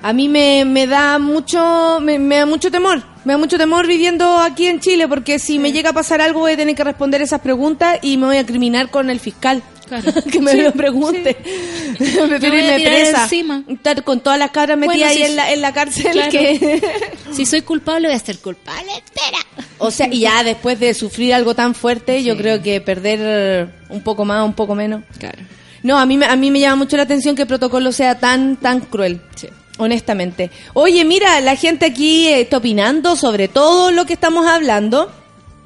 A 0.00 0.12
mí 0.12 0.28
me, 0.28 0.64
me 0.64 0.86
da 0.86 1.18
mucho 1.18 1.98
me, 2.00 2.18
me 2.18 2.36
da 2.36 2.46
mucho 2.46 2.70
temor. 2.70 3.02
Me 3.24 3.32
da 3.34 3.38
mucho 3.38 3.58
temor 3.58 3.86
viviendo 3.86 4.38
aquí 4.38 4.66
en 4.66 4.78
Chile 4.80 5.08
porque 5.08 5.38
si 5.40 5.58
me 5.58 5.72
llega 5.72 5.90
a 5.90 5.92
pasar 5.92 6.20
algo 6.20 6.40
voy 6.40 6.52
a 6.52 6.56
tener 6.56 6.74
que 6.76 6.84
responder 6.84 7.20
esas 7.20 7.40
preguntas 7.40 7.98
y 8.02 8.16
me 8.16 8.26
voy 8.26 8.36
a 8.36 8.46
criminar 8.46 8.90
con 8.90 9.10
el 9.10 9.18
fiscal. 9.20 9.62
Claro. 9.88 10.12
que 10.30 10.40
me 10.40 10.52
Sí, 10.52 10.60
lo 10.62 10.72
pregunte. 10.72 11.36
me 11.98 12.38
Me 12.38 12.46
irme 12.46 12.80
presa. 12.80 13.24
encima. 13.24 13.64
Estar 13.66 14.04
con 14.04 14.20
todas 14.20 14.38
las 14.38 14.50
cabras 14.52 14.78
metidas 14.78 14.98
Bueno, 14.98 15.10
ahí 15.10 15.16
sí, 15.16 15.22
en, 15.24 15.36
la, 15.36 15.52
en 15.52 15.60
la 15.62 15.72
cárcel. 15.72 16.12
claro. 16.12 16.30
que 16.30 16.80
Si 17.32 17.44
soy 17.44 17.62
culpable, 17.62 18.06
voy 18.08 18.16
a 18.16 18.20
ser 18.20 18.38
culpable. 18.38 18.92
Espera. 18.92 19.38
O 19.78 19.90
sea, 19.90 20.06
y 20.08 20.20
ya 20.20 20.44
después 20.44 20.78
de 20.78 20.94
sufrir 20.94 21.34
algo 21.34 21.54
tan 21.54 21.74
fuerte, 21.74 22.22
yo 22.22 22.36
creo 22.36 22.62
que 22.62 22.80
perder 22.80 23.68
un 23.88 24.02
poco 24.02 24.24
más, 24.24 24.44
un 24.44 24.54
poco 24.54 24.74
menos. 24.76 25.02
Claro. 25.18 25.38
No, 25.82 25.98
a 25.98 26.06
mí, 26.06 26.16
me- 26.16 26.26
a 26.26 26.36
mí 26.36 26.50
me 26.50 26.60
llama 26.60 26.76
mucho 26.76 26.96
la 26.96 27.04
atención 27.04 27.34
que 27.36 27.42
el 27.42 27.48
protocolo 27.48 27.92
sea 27.92 28.18
tan, 28.18 28.56
tan 28.56 28.80
cruel. 28.80 29.20
Sí. 29.34 29.48
Honestamente. 29.78 30.50
Oye, 30.74 31.04
mira, 31.04 31.40
la 31.40 31.54
gente 31.54 31.86
aquí 31.86 32.26
eh, 32.26 32.40
está 32.40 32.56
opinando 32.56 33.14
sobre 33.16 33.46
todo 33.48 33.90
lo 33.92 34.06
que 34.06 34.14
estamos 34.14 34.46
hablando. 34.46 35.10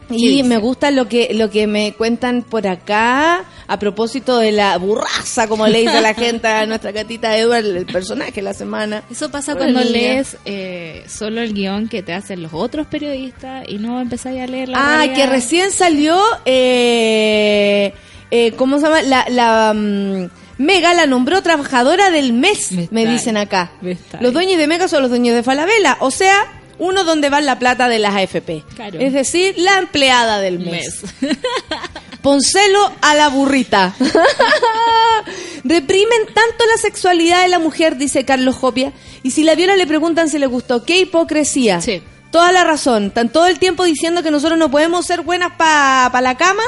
¿Qué 0.08 0.16
Y 0.18 0.42
me 0.42 0.58
gusta 0.58 0.90
lo 0.90 1.08
que, 1.08 1.30
lo 1.32 1.48
que 1.48 1.66
me 1.66 1.94
cuentan 1.94 2.42
por 2.42 2.66
acá 2.66 3.44
a 3.66 3.78
propósito 3.78 4.36
de 4.36 4.52
la 4.52 4.76
burraza, 4.76 5.48
como 5.48 5.66
le 5.66 5.80
dice 5.80 6.02
la 6.02 6.12
gente 6.12 6.46
a 6.48 6.66
nuestra 6.66 6.92
gatita 6.92 7.34
Edward, 7.38 7.64
el 7.64 7.86
personaje 7.86 8.32
de 8.32 8.42
la 8.42 8.52
semana. 8.52 9.04
Eso 9.10 9.30
pasa 9.30 9.54
cuando 9.54 9.78
niña. 9.80 9.90
lees 9.92 10.36
eh, 10.44 11.04
solo 11.08 11.40
el 11.40 11.54
guion 11.54 11.88
que 11.88 12.02
te 12.02 12.12
hacen 12.12 12.42
los 12.42 12.52
otros 12.52 12.86
periodistas 12.88 13.64
y 13.66 13.78
no 13.78 13.98
empezáis 14.02 14.42
a 14.42 14.46
leer 14.46 14.68
la 14.68 14.78
Ah, 14.78 14.96
realidad. 14.98 15.14
que 15.16 15.26
recién 15.26 15.70
salió, 15.72 16.20
eh, 16.44 17.94
eh, 18.32 18.52
¿cómo 18.56 18.78
se 18.78 18.86
llama? 18.86 19.02
La, 19.02 19.26
la 19.28 19.74
mm, 19.74 20.30
Mega 20.56 20.94
la 20.94 21.06
nombró 21.06 21.42
trabajadora 21.42 22.10
del 22.10 22.32
mes, 22.32 22.70
Me 22.90 23.04
dicen 23.06 23.36
acá. 23.36 23.72
me 23.82 23.96
Los 24.20 24.32
dueños 24.32 24.58
de 24.58 24.66
Mega 24.66 24.88
son 24.88 25.02
los 25.02 25.10
dueños 25.10 25.34
de 25.34 25.42
Falabella, 25.42 25.98
o 26.00 26.10
sea, 26.10 26.62
uno 26.78 27.04
donde 27.04 27.28
va 27.28 27.40
la 27.42 27.58
plata 27.58 27.88
de 27.88 27.98
las 27.98 28.14
AFP. 28.14 28.64
Claro. 28.74 28.98
Es 29.00 29.12
decir, 29.12 29.54
la 29.58 29.78
empleada 29.78 30.40
del 30.40 30.60
mes. 30.60 31.02
mes. 31.20 31.36
Poncelo 32.22 32.92
a 33.02 33.14
la 33.14 33.28
burrita. 33.28 33.94
Reprimen 35.64 36.26
tanto 36.26 36.64
la 36.66 36.80
sexualidad 36.80 37.42
de 37.42 37.48
la 37.48 37.58
mujer, 37.58 37.96
dice 37.96 38.24
Carlos 38.24 38.56
Jopia, 38.56 38.92
y 39.22 39.32
si 39.32 39.42
la 39.44 39.54
viola 39.54 39.76
le 39.76 39.86
preguntan 39.86 40.28
si 40.30 40.38
le 40.38 40.46
gustó. 40.46 40.84
¡Qué 40.84 41.00
hipocresía! 41.00 41.80
Sí. 41.80 42.02
Toda 42.32 42.50
la 42.50 42.64
razón. 42.64 43.04
Están 43.04 43.28
todo 43.28 43.46
el 43.46 43.60
tiempo 43.60 43.84
diciendo 43.84 44.22
que 44.24 44.30
nosotros 44.32 44.58
no 44.58 44.70
podemos 44.70 45.06
ser 45.06 45.20
buenas 45.20 45.52
para 45.56 46.20
la 46.20 46.36
cama 46.36 46.62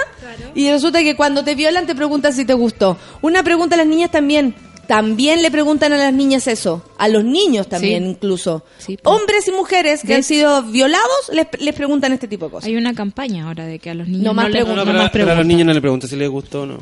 y 0.55 0.71
resulta 0.71 1.03
que 1.03 1.17
cuando 1.17 1.43
te 1.43 1.57
violan 1.57 1.87
te 1.87 1.95
preguntan 1.97 2.33
si 2.33 2.45
te 2.45 2.55
gustó. 2.55 2.97
Una 3.23 3.43
pregunta 3.43 3.75
a 3.75 3.79
las 3.79 3.87
niñas 3.87 4.11
también. 4.13 4.55
También 4.87 5.41
le 5.41 5.51
preguntan 5.51 5.95
a 5.95 5.97
las 5.97 6.13
niñas 6.13 6.47
eso. 6.47 6.85
A 6.99 7.09
los 7.09 7.25
niños 7.25 7.67
también 7.71 8.05
Sí. 8.05 8.11
incluso. 8.11 8.65
Sí, 8.77 8.99
pues. 9.03 9.17
Hombres 9.17 9.49
y 9.49 9.53
mujeres 9.53 10.03
que 10.03 10.15
han 10.15 10.23
sido 10.23 10.63
violados 10.65 11.31
les, 11.33 11.47
les 11.59 11.75
preguntan 11.75 12.13
este 12.13 12.29
tipo 12.29 12.45
de 12.45 12.51
cosas. 12.53 12.67
Hay 12.69 12.77
una 12.77 12.93
campaña 12.93 13.47
ahora 13.47 13.65
de 13.65 13.79
que 13.79 13.89
a 13.89 13.95
los 13.95 14.07
niños 14.07 14.23
No 14.25 14.31
no, 14.31 14.35
más 14.35 14.45
les 14.51 14.57
preguntas. 14.63 14.77
No, 14.77 14.85
no 14.85 14.91
pero, 14.93 15.03
más 15.03 15.11
pero 15.11 15.25
a 15.25 15.27
los 15.29 15.35
preguntas. 15.37 15.47
niños 15.49 15.67
no 15.67 15.73
le 15.73 15.81
pregunta 15.81 16.07
si 16.07 16.17
les 16.17 16.29
gustó 16.29 16.63
o 16.63 16.67
no. 16.67 16.79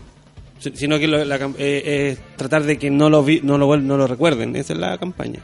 Si- 0.59 0.72
Sino 0.74 0.99
que 0.99 1.07
lo- 1.07 1.24
la 1.24 1.37
eh, 1.59 2.11
es 2.18 2.37
tratar 2.37 2.64
de 2.64 2.76
que 2.76 2.91
no 2.91 3.09
lo, 3.09 3.22
vi- 3.22 3.41
no, 3.45 3.57
lo, 3.57 3.76
no 3.76 3.97
lo 3.97 4.07
recuerden. 4.09 4.57
Esa 4.57 4.72
es 4.72 4.80
la 4.80 4.99
campaña. 4.99 5.39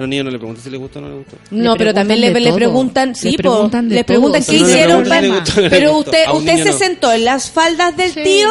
A 0.00 0.02
los 0.02 0.08
niños 0.08 0.24
no 0.24 0.30
le 0.30 0.38
preguntan 0.38 0.64
si 0.64 0.70
les 0.70 0.80
gustó 0.80 0.98
o 0.98 1.02
no 1.02 1.08
les 1.08 1.18
gustó. 1.18 1.36
No, 1.50 1.72
Le 1.72 1.78
pero 1.78 1.92
también 1.94 2.20
le, 2.20 2.30
preguntan 2.30 2.52
le 2.52 2.56
preguntan, 2.58 3.14
sí, 3.14 3.36
preguntan 3.36 3.88
les 3.88 3.98
todo. 3.98 4.06
preguntan 4.06 4.44
qué 4.44 4.56
hicieron 4.56 5.02
preguntan 5.04 5.66
Pero 5.70 5.96
usted 5.98 6.24
usted 6.32 6.56
se 6.64 6.70
no. 6.70 6.78
sentó 6.78 7.12
en 7.12 7.24
las 7.26 7.50
faldas 7.50 7.96
del 7.96 8.12
Sí. 8.14 8.22
tío, 8.22 8.50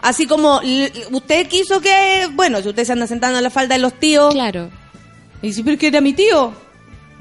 así 0.00 0.26
como 0.26 0.60
usted 1.10 1.46
quiso 1.48 1.80
que, 1.80 2.28
bueno, 2.32 2.62
si 2.62 2.68
usted 2.68 2.84
se 2.84 2.92
anda 2.92 3.06
sentando 3.06 3.36
en 3.38 3.44
la 3.44 3.50
falda 3.50 3.74
de 3.74 3.82
los 3.82 3.92
tíos, 4.00 4.32
Claro. 4.32 4.70
y 5.42 5.52
si 5.52 5.62
pero 5.62 5.76
que 5.76 5.88
era 5.88 6.00
mi 6.00 6.14
tío, 6.14 6.52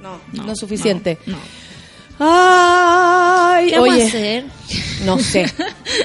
no, 0.01 0.19
no, 0.33 0.43
No, 0.45 0.51
es 0.53 0.59
suficiente. 0.59 1.17
No. 1.25 1.33
no. 1.35 1.57
Ay, 2.19 3.69
¿Qué 3.69 3.75
vamos 3.79 3.89
a 3.89 3.93
oye, 3.93 4.03
hacer? 4.07 4.45
no 5.05 5.19
sé. 5.19 5.45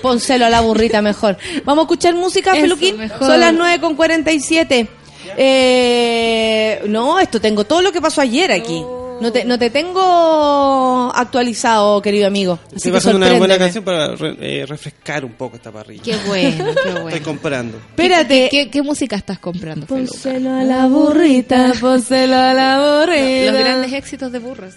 Pónselo 0.03 0.47
a 0.47 0.51
la 0.51 0.61
burrita 0.61 1.01
mejor. 1.03 1.39
Vamos 1.65 1.83
a 1.83 1.85
escuchar 1.85 2.15
música, 2.15 2.53
Eso, 2.53 2.63
Peluquín. 2.63 2.99
mejor. 2.99 3.19
Son 3.27 3.41
las 3.41 3.55
9 3.55 3.81
con 3.81 3.95
47. 3.97 4.89
Eh, 5.37 6.83
no, 6.89 7.19
esto 7.19 7.41
tengo 7.41 7.65
todo 7.65 7.83
lo 7.83 7.93
que 7.93 8.01
pasó 8.01 8.21
ayer 8.21 8.51
aquí. 8.53 8.83
No 9.21 9.31
te, 9.31 9.45
no 9.45 9.57
te 9.57 9.71
tengo 9.71 11.13
actualizado, 11.15 12.03
querido 12.03 12.27
amigo. 12.27 12.59
Así 12.67 12.77
Estoy 12.77 12.93
pasando 12.93 13.19
una 13.19 13.33
buena 13.39 13.57
canción 13.57 13.85
para 13.85 14.17
re- 14.17 14.37
eh, 14.41 14.67
refrescar 14.67 15.25
un 15.25 15.35
poco 15.35 15.55
esta 15.57 15.71
parrilla. 15.71 16.03
Qué 16.03 16.17
bueno, 16.27 16.65
qué 16.65 16.71
Estoy 16.89 17.03
bueno. 17.03 17.25
comprando. 17.25 17.79
Espérate. 17.79 18.49
¿Qué, 18.51 18.69
qué 18.69 18.83
música 18.83 19.15
estás 19.15 19.39
comprando? 19.39 19.87
Pónselo 19.87 20.51
a 20.51 20.65
la 20.65 20.87
burrita, 20.87 21.73
pónselo 21.81 22.35
a 22.37 22.53
la 22.53 22.79
burrita. 23.01 23.53
Los 23.53 23.61
grandes 23.61 23.93
éxitos 23.93 24.33
de 24.33 24.39
burros. 24.41 24.75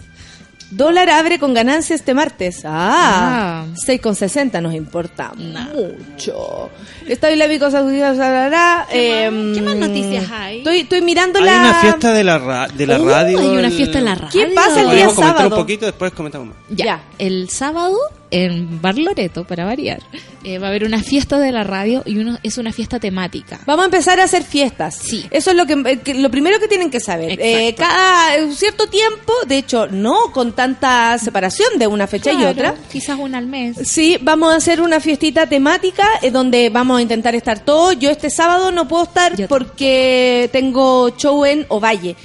Dólar 0.76 1.10
abre 1.10 1.40
con 1.40 1.54
ganancias 1.54 2.00
este 2.02 2.14
martes. 2.14 2.64
Ah, 2.66 3.64
Ah. 3.64 3.66
6,60 3.88 4.62
nos 4.62 4.74
importa 4.74 5.32
mucho. 5.36 6.70
Está 7.08 7.32
Islámico 7.32 7.72
Saudita 7.72 8.16
Sarará. 8.16 8.86
¿Qué 8.92 9.30
más- 9.32 9.56
qué 9.56 9.62
más 9.62 9.76
noticias 9.78 10.26
hay? 10.32 10.58
Estoy, 10.60 10.80
estoy 10.82 11.02
mirando 11.02 11.40
Hay 11.40 11.46
la... 11.46 11.60
una 11.60 11.74
fiesta 11.76 12.14
de 12.14 12.24
la, 12.24 12.38
ra- 12.40 12.68
de 12.68 12.88
la 12.88 13.00
Uh, 13.00 13.08
radio. 13.08 13.40
hay 13.40 13.48
una 13.58 13.70
fiesta 13.72 14.00
en 14.00 14.06
la 14.06 14.16
radio. 14.16 14.30
¿Qué 14.32 14.54
pasa 14.54 14.82
el 14.82 14.92
día 14.92 15.10
sábado? 15.12 15.48
un 15.50 15.56
poquito, 15.56 15.86
después 15.86 16.12
comentamos 16.12 16.48
más. 16.50 16.58
Ya, 16.70 16.86
Ya. 16.86 17.02
el 17.20 17.50
sábado 17.50 17.98
en 18.32 18.82
Bar 18.82 18.98
Loreto, 18.98 19.46
para 19.46 19.66
variar, 19.66 20.00
eh, 20.44 20.58
va 20.60 20.68
a 20.68 20.70
haber 20.70 20.84
una 20.84 21.02
fiesta 21.02 21.40
de 21.40 21.52
la 21.52 21.64
radio 21.64 22.04
y 22.06 22.18
uno 22.18 22.38
es 22.44 22.58
una 22.58 22.72
fiesta 22.74 23.00
temática. 23.00 23.60
Vamos 23.66 23.84
a 23.84 23.86
empezar 23.86 24.20
a 24.20 24.24
hacer 24.24 24.44
fiestas. 24.44 24.96
Sí. 24.96 25.26
Eso 25.32 25.52
es 25.52 25.58
lo 25.58 25.66
que, 25.66 25.74
eh, 25.74 26.00
que- 26.04 26.14
lo 26.16 26.30
primero 26.32 26.60
que 26.60 26.68
tienen 26.68 26.90
que 26.90 27.00
saber. 27.00 27.40
Eh, 27.42 27.74
cada 27.78 28.44
un 28.44 28.54
cierto 28.56 28.88
tiempo, 28.88 29.32
de 29.48 29.58
hecho, 29.60 29.88
no 29.88 30.32
con 30.34 30.54
tanta 30.54 31.18
separación 31.18 31.78
de 31.78 31.88
una 31.88 32.08
fecha 32.08 32.34
y 32.34 32.44
otra. 32.44 32.76
Quizás 32.92 33.18
una 33.20 33.38
al 33.38 33.48
mes. 33.48 33.78
Sí, 33.88 34.18
vamos 34.22 34.54
a 34.54 34.58
hacer 34.58 34.82
una 34.82 35.00
fiestita 35.00 35.48
temática 35.48 36.06
eh, 36.22 36.32
donde 36.32 36.70
vamos 36.70 37.00
a 37.00 37.02
intentar 37.02 37.36
estar 37.36 37.60
todos. 37.60 37.98
Yo 38.00 38.10
este 38.10 38.30
sábado 38.30 38.72
no 38.72 38.88
puedo 38.88 39.04
estar 39.04 39.36
Yo 39.36 39.48
porque 39.48 40.50
tengo 40.52 41.10
show 41.18 41.46
en 41.46 41.66
Ovalle. 41.70 42.16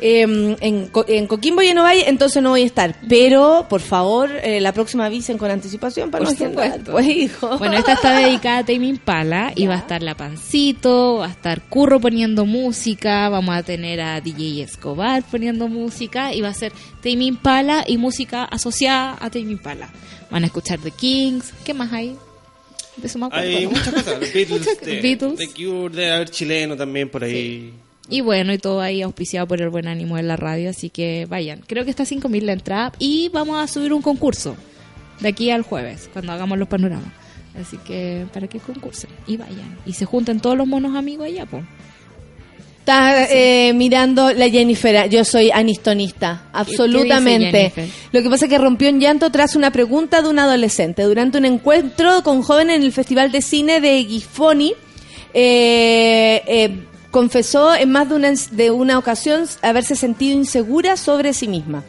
Eh, 0.00 0.56
en, 0.60 0.86
Co- 0.88 1.04
en 1.08 1.26
Coquimbo 1.26 1.62
y 1.62 1.68
en 1.68 1.78
Ovalle, 1.78 2.08
entonces 2.08 2.42
no 2.42 2.50
voy 2.50 2.62
a 2.62 2.66
estar. 2.66 2.96
Pero, 3.08 3.66
por 3.68 3.80
favor, 3.80 4.30
eh, 4.42 4.60
la 4.60 4.72
próxima 4.72 5.06
avisen 5.06 5.38
con 5.38 5.50
anticipación 5.50 6.10
para 6.10 6.24
Por 6.24 6.32
no 6.32 6.36
agendar, 6.36 6.66
supuesto. 6.72 6.92
pues, 6.92 7.06
hijo. 7.08 7.58
Bueno, 7.58 7.76
esta 7.76 7.92
está 7.94 8.18
dedicada 8.18 8.58
a 8.58 8.64
Tame 8.64 8.86
Impala 8.86 9.52
y 9.54 9.66
va 9.66 9.74
a 9.74 9.78
estar 9.78 10.02
La 10.02 10.16
Pancito, 10.16 11.16
va 11.18 11.26
a 11.26 11.30
estar 11.30 11.62
Curro 11.68 12.00
poniendo 12.00 12.46
música, 12.46 13.28
vamos 13.28 13.54
a 13.54 13.62
tener 13.62 14.00
a 14.00 14.20
DJ 14.20 14.62
Escobar 14.62 15.22
poniendo 15.30 15.68
música 15.68 16.32
y 16.34 16.40
va 16.40 16.48
a 16.48 16.54
ser 16.54 16.72
Tame 17.02 17.24
Impala 17.24 17.84
y 17.86 17.96
música 17.98 18.44
asociada 18.44 19.16
a 19.20 19.30
Tame 19.30 19.52
Impala. 19.52 19.88
Van 20.30 20.42
a 20.42 20.46
escuchar 20.46 20.78
The 20.78 20.90
Kings, 20.92 21.52
¿qué 21.64 21.74
más 21.74 21.92
hay? 21.92 22.16
De 22.96 23.06
eso 23.06 23.18
me 23.18 23.26
acuerdo. 23.26 23.46
Hay 23.56 23.66
muchas 23.66 23.94
cosas. 23.94 24.20
Los 24.20 24.32
Beatles, 24.34 24.58
Muchas- 24.60 24.80
de, 24.80 25.00
Beatles. 25.00 25.36
The 25.36 25.48
Cure, 25.48 25.94
debe 25.94 26.12
haber 26.12 26.30
chileno 26.30 26.76
también 26.76 27.08
por 27.08 27.24
ahí. 27.24 27.72
Y 28.10 28.22
bueno, 28.22 28.52
y 28.52 28.58
todo 28.58 28.80
ahí 28.80 29.02
auspiciado 29.02 29.46
por 29.46 29.62
el 29.62 29.70
buen 29.70 29.86
ánimo 29.86 30.16
de 30.16 30.24
la 30.24 30.36
radio, 30.36 30.70
así 30.70 30.90
que 30.90 31.26
vayan. 31.30 31.60
Creo 31.66 31.84
que 31.84 31.90
está 31.90 32.02
a 32.02 32.06
5.000 32.06 32.42
la 32.42 32.52
entrada 32.52 32.92
y 32.98 33.28
vamos 33.28 33.62
a 33.62 33.68
subir 33.72 33.92
un 33.92 34.02
concurso 34.02 34.56
de 35.20 35.28
aquí 35.28 35.50
al 35.50 35.62
jueves, 35.62 36.10
cuando 36.12 36.32
hagamos 36.32 36.58
los 36.58 36.66
panoramas. 36.66 37.12
Así 37.58 37.76
que 37.78 38.26
para 38.32 38.48
que 38.48 38.58
concursen 38.58 39.10
y 39.26 39.36
vayan. 39.36 39.78
Y 39.86 39.92
se 39.92 40.06
junten 40.06 40.40
todos 40.40 40.56
los 40.56 40.66
monos 40.66 40.96
amigos 40.96 41.26
allá, 41.26 41.46
pues. 41.46 41.62
Está 42.80 43.26
eh, 43.30 43.72
mirando 43.74 44.32
la 44.32 44.48
Jennifer. 44.48 45.08
Yo 45.08 45.24
soy 45.24 45.50
anistonista, 45.52 46.48
absolutamente. 46.52 47.72
Lo 48.10 48.22
que 48.22 48.30
pasa 48.30 48.46
es 48.46 48.50
que 48.50 48.58
rompió 48.58 48.88
en 48.88 48.98
llanto 48.98 49.30
tras 49.30 49.54
una 49.54 49.70
pregunta 49.70 50.22
de 50.22 50.30
un 50.30 50.38
adolescente 50.38 51.02
durante 51.02 51.38
un 51.38 51.44
encuentro 51.44 52.22
con 52.24 52.42
jóvenes 52.42 52.76
en 52.76 52.82
el 52.82 52.92
Festival 52.92 53.30
de 53.30 53.42
Cine 53.42 53.80
de 53.80 54.04
Gifoni. 54.04 54.72
eh, 55.32 56.42
eh, 56.46 56.78
confesó 57.10 57.74
en 57.74 57.90
más 57.90 58.08
de 58.08 58.14
una, 58.14 58.32
de 58.52 58.70
una 58.70 58.98
ocasión 58.98 59.44
haberse 59.62 59.96
sentido 59.96 60.36
insegura 60.36 60.96
sobre 60.96 61.32
sí 61.32 61.48
misma. 61.48 61.82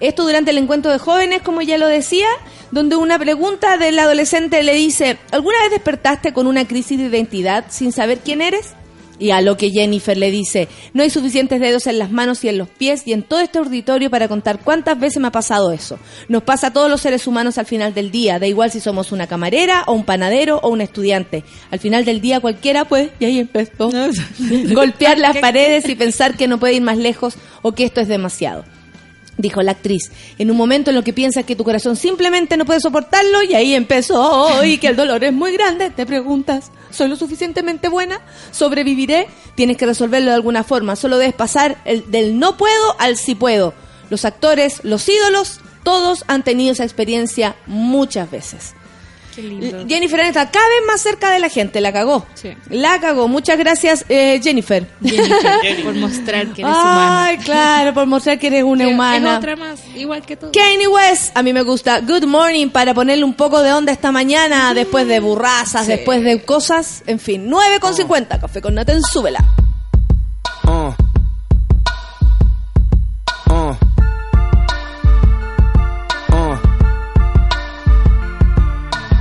Esto 0.00 0.24
durante 0.24 0.50
el 0.50 0.58
encuentro 0.58 0.90
de 0.90 0.98
jóvenes, 0.98 1.42
como 1.42 1.62
ya 1.62 1.78
lo 1.78 1.86
decía, 1.86 2.28
donde 2.70 2.96
una 2.96 3.18
pregunta 3.18 3.76
del 3.76 3.98
adolescente 3.98 4.62
le 4.62 4.74
dice, 4.74 5.18
¿alguna 5.30 5.60
vez 5.62 5.70
despertaste 5.70 6.32
con 6.32 6.46
una 6.46 6.66
crisis 6.66 6.98
de 6.98 7.06
identidad 7.06 7.66
sin 7.68 7.92
saber 7.92 8.18
quién 8.18 8.40
eres? 8.40 8.74
Y 9.18 9.30
a 9.30 9.40
lo 9.40 9.56
que 9.56 9.70
Jennifer 9.70 10.16
le 10.16 10.30
dice, 10.30 10.68
no 10.94 11.02
hay 11.02 11.10
suficientes 11.10 11.60
dedos 11.60 11.86
en 11.86 11.98
las 11.98 12.10
manos 12.10 12.44
y 12.44 12.48
en 12.48 12.58
los 12.58 12.68
pies 12.68 13.02
y 13.06 13.12
en 13.12 13.22
todo 13.22 13.40
este 13.40 13.58
auditorio 13.58 14.10
para 14.10 14.28
contar 14.28 14.60
cuántas 14.60 14.98
veces 14.98 15.20
me 15.20 15.28
ha 15.28 15.32
pasado 15.32 15.72
eso. 15.72 15.98
Nos 16.28 16.42
pasa 16.42 16.68
a 16.68 16.72
todos 16.72 16.90
los 16.90 17.00
seres 17.00 17.26
humanos 17.26 17.58
al 17.58 17.66
final 17.66 17.94
del 17.94 18.10
día, 18.10 18.38
da 18.38 18.46
igual 18.46 18.70
si 18.70 18.80
somos 18.80 19.12
una 19.12 19.26
camarera 19.26 19.84
o 19.86 19.92
un 19.92 20.04
panadero 20.04 20.60
o 20.62 20.68
un 20.68 20.80
estudiante. 20.80 21.44
Al 21.70 21.78
final 21.80 22.04
del 22.04 22.20
día 22.20 22.40
cualquiera 22.40 22.84
pues, 22.84 23.10
y 23.18 23.24
ahí 23.24 23.38
empezó, 23.38 23.90
golpear 24.74 25.18
las 25.18 25.36
paredes 25.38 25.88
y 25.88 25.94
pensar 25.94 26.36
que 26.36 26.48
no 26.48 26.58
puede 26.58 26.74
ir 26.74 26.82
más 26.82 26.98
lejos 26.98 27.34
o 27.62 27.72
que 27.72 27.84
esto 27.84 28.00
es 28.00 28.08
demasiado. 28.08 28.64
Dijo 29.38 29.62
la 29.62 29.72
actriz, 29.72 30.10
en 30.38 30.50
un 30.50 30.56
momento 30.56 30.90
en 30.90 30.96
lo 30.96 31.04
que 31.04 31.12
piensas 31.12 31.44
que 31.44 31.54
tu 31.54 31.62
corazón 31.62 31.94
simplemente 31.94 32.56
no 32.56 32.64
puede 32.64 32.80
soportarlo 32.80 33.42
y 33.44 33.54
ahí 33.54 33.74
empezó 33.74 34.64
y 34.64 34.78
que 34.78 34.88
el 34.88 34.96
dolor 34.96 35.22
es 35.22 35.32
muy 35.32 35.52
grande, 35.52 35.90
te 35.90 36.04
preguntas, 36.04 36.72
¿soy 36.90 37.08
lo 37.08 37.14
suficientemente 37.14 37.88
buena? 37.88 38.20
¿Sobreviviré? 38.50 39.28
Tienes 39.54 39.76
que 39.76 39.86
resolverlo 39.86 40.30
de 40.30 40.34
alguna 40.34 40.64
forma, 40.64 40.96
solo 40.96 41.18
debes 41.18 41.34
pasar 41.34 41.78
el, 41.84 42.10
del 42.10 42.38
no 42.38 42.56
puedo 42.56 42.96
al 42.98 43.16
sí 43.16 43.36
puedo. 43.36 43.74
Los 44.10 44.24
actores, 44.24 44.80
los 44.82 45.08
ídolos, 45.08 45.60
todos 45.84 46.24
han 46.26 46.42
tenido 46.42 46.72
esa 46.72 46.84
experiencia 46.84 47.54
muchas 47.66 48.30
veces. 48.30 48.74
Qué 49.38 49.44
lindo. 49.44 49.86
Jennifer 49.86 50.18
está 50.18 50.50
cada 50.50 50.68
vez 50.68 50.80
más 50.84 51.00
cerca 51.00 51.30
de 51.30 51.38
la 51.38 51.48
gente, 51.48 51.80
la 51.80 51.92
cagó. 51.92 52.26
Sí. 52.34 52.56
La 52.70 52.98
cagó. 52.98 53.28
Muchas 53.28 53.56
gracias, 53.56 54.04
eh, 54.08 54.40
Jennifer. 54.42 54.84
Jennifer, 55.00 55.60
por 55.84 55.94
mostrar 55.94 56.48
que 56.48 56.62
eres 56.62 56.74
humana. 56.74 57.24
Ay, 57.24 57.38
claro, 57.38 57.94
por 57.94 58.06
mostrar 58.06 58.36
que 58.40 58.48
eres 58.48 58.64
una 58.64 58.88
humana. 58.88 59.34
Es 59.34 59.38
otra 59.38 59.54
más, 59.54 59.80
igual 59.94 60.26
que 60.26 60.36
tú. 60.36 60.50
Kanye 60.52 60.88
West, 60.88 61.36
a 61.36 61.44
mí 61.44 61.52
me 61.52 61.62
gusta 61.62 62.00
Good 62.00 62.24
Morning 62.24 62.70
para 62.70 62.94
ponerle 62.94 63.22
un 63.22 63.34
poco 63.34 63.62
de 63.62 63.72
onda 63.72 63.92
esta 63.92 64.10
mañana, 64.10 64.74
después 64.74 65.06
de 65.06 65.20
burrazas, 65.20 65.86
después 65.86 66.24
de 66.24 66.42
cosas, 66.42 67.04
en 67.06 67.20
fin, 67.20 67.44
9 67.48 67.78
con 67.78 67.94
50, 67.94 68.40
café 68.40 68.60
con 68.60 68.74
Nathan, 68.74 69.02
súbela. 69.02 69.44
Uh. 70.64 71.07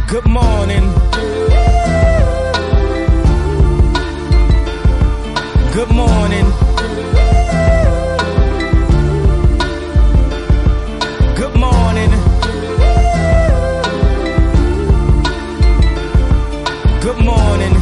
Good 0.08 0.26
morning. 0.26 0.86
Good 5.74 5.92
morning. 5.92 6.48
Good 11.36 11.56
morning. 11.56 12.12
Good 17.02 17.20
morning. 17.26 17.74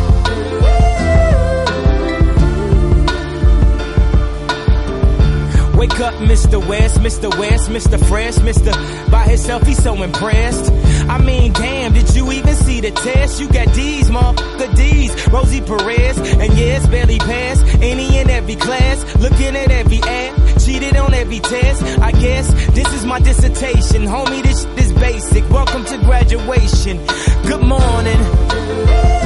Wake 5.76 6.00
up, 6.00 6.16
Mr. 6.16 6.66
West, 6.68 7.00
Mr. 7.02 7.38
West, 7.38 7.70
Mr. 7.70 8.04
Fresh, 8.08 8.36
Mr. 8.38 9.12
By 9.12 9.24
himself, 9.26 9.62
he's 9.68 9.82
so 9.84 10.02
impressed. 10.02 10.72
I 11.10 11.22
mean, 11.22 11.54
damn, 11.54 11.94
did 11.94 12.16
you 12.16 12.32
even 12.32 12.56
see 12.56 12.82
the 12.82 12.92
test? 12.92 13.40
You 13.40 13.48
got 13.48 13.74
D's, 13.74 14.10
motherfucker 14.10 14.76
D's. 14.76 15.28
Rosie 15.28 15.62
Perez, 15.62 16.18
and 16.18 16.54
yes, 16.58 16.88
barely 16.88 17.20
passed. 17.20 17.64
Any 17.82 18.18
and 18.18 18.30
every 18.30 18.56
class, 18.56 19.16
looking 19.18 19.56
at 19.56 19.72
every 19.72 20.02
ad, 20.02 20.60
cheated 20.62 20.96
on 20.98 21.14
every 21.14 21.40
test. 21.40 21.84
I 22.00 22.12
guess 22.12 22.52
this 22.72 22.92
is 22.94 23.06
my 23.06 23.20
dissertation, 23.20 24.04
homie. 24.04 24.42
This 24.44 24.66
is 24.66 24.94
basic. 24.94 25.50
Welcome 25.50 25.86
to 25.86 25.98
graduation. 25.98 26.98
Good 27.48 27.62
morning. 27.62 29.25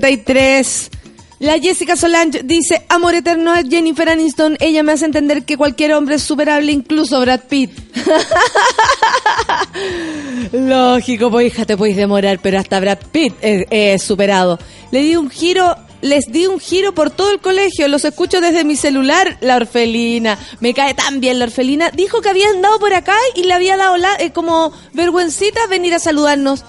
53. 0.00 0.90
La 1.40 1.58
Jessica 1.58 1.96
Solange 1.96 2.42
dice, 2.42 2.84
amor 2.88 3.14
eterno 3.14 3.52
a 3.52 3.62
Jennifer 3.62 4.08
Aniston, 4.08 4.56
ella 4.58 4.82
me 4.82 4.92
hace 4.92 5.04
entender 5.04 5.44
que 5.44 5.56
cualquier 5.56 5.94
hombre 5.94 6.16
es 6.16 6.22
superable, 6.22 6.72
incluso 6.72 7.20
Brad 7.20 7.42
Pitt. 7.48 7.70
Lógico, 10.52 11.30
pues 11.30 11.46
hija, 11.46 11.64
te 11.64 11.76
podéis 11.76 11.96
demorar, 11.96 12.40
pero 12.42 12.58
hasta 12.58 12.80
Brad 12.80 12.98
Pitt 13.12 13.34
es, 13.40 13.66
es 13.70 14.02
superado. 14.02 14.58
Le 14.90 15.00
di 15.00 15.14
un 15.14 15.30
giro, 15.30 15.76
les 16.00 16.24
di 16.26 16.46
un 16.46 16.58
giro 16.58 16.92
por 16.92 17.10
todo 17.10 17.30
el 17.30 17.38
colegio, 17.38 17.86
los 17.86 18.04
escucho 18.04 18.40
desde 18.40 18.64
mi 18.64 18.74
celular, 18.74 19.38
la 19.40 19.56
orfelina. 19.56 20.36
Me 20.58 20.74
cae 20.74 20.94
tan 20.94 21.20
bien 21.20 21.38
la 21.38 21.44
orfelina. 21.44 21.92
Dijo 21.92 22.20
que 22.20 22.30
había 22.30 22.48
andado 22.48 22.80
por 22.80 22.94
acá 22.94 23.16
y 23.36 23.44
le 23.44 23.54
había 23.54 23.76
dado 23.76 23.96
la, 23.96 24.16
eh, 24.16 24.32
como 24.32 24.72
vergüencita 24.92 25.68
venir 25.68 25.94
a 25.94 26.00
saludarnos. 26.00 26.64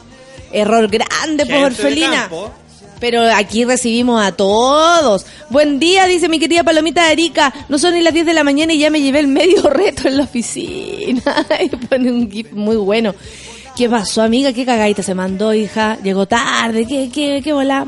Error 0.51 0.89
grande, 0.89 1.47
por 1.47 1.55
de 1.55 1.65
orfelina. 1.65 2.29
Pero 2.99 3.21
aquí 3.33 3.63
recibimos 3.65 4.21
a 4.21 4.33
todos. 4.33 5.25
Buen 5.49 5.79
día, 5.79 6.05
dice 6.05 6.27
mi 6.27 6.37
querida 6.39 6.63
Palomita 6.63 7.05
de 7.05 7.13
Erika. 7.13 7.53
No 7.69 7.77
son 7.79 7.93
ni 7.93 8.01
las 8.01 8.13
10 8.13 8.25
de 8.25 8.33
la 8.33 8.43
mañana 8.43 8.73
y 8.73 8.79
ya 8.79 8.89
me 8.89 9.01
llevé 9.01 9.19
el 9.19 9.27
medio 9.27 9.61
reto 9.69 10.07
en 10.07 10.17
la 10.17 10.23
oficina. 10.23 11.21
y 11.61 11.69
pone 11.69 12.11
un 12.11 12.29
gif 12.29 12.51
muy 12.51 12.75
bueno. 12.75 13.15
¿Qué 13.77 13.89
pasó, 13.89 14.21
amiga? 14.21 14.51
¿Qué 14.51 14.65
cagadita 14.65 15.01
se 15.03 15.15
mandó, 15.15 15.53
hija? 15.53 15.97
Llegó 16.03 16.25
tarde. 16.27 16.85
¿Qué, 16.85 17.09
qué, 17.13 17.39
qué 17.41 17.53
bola? 17.53 17.87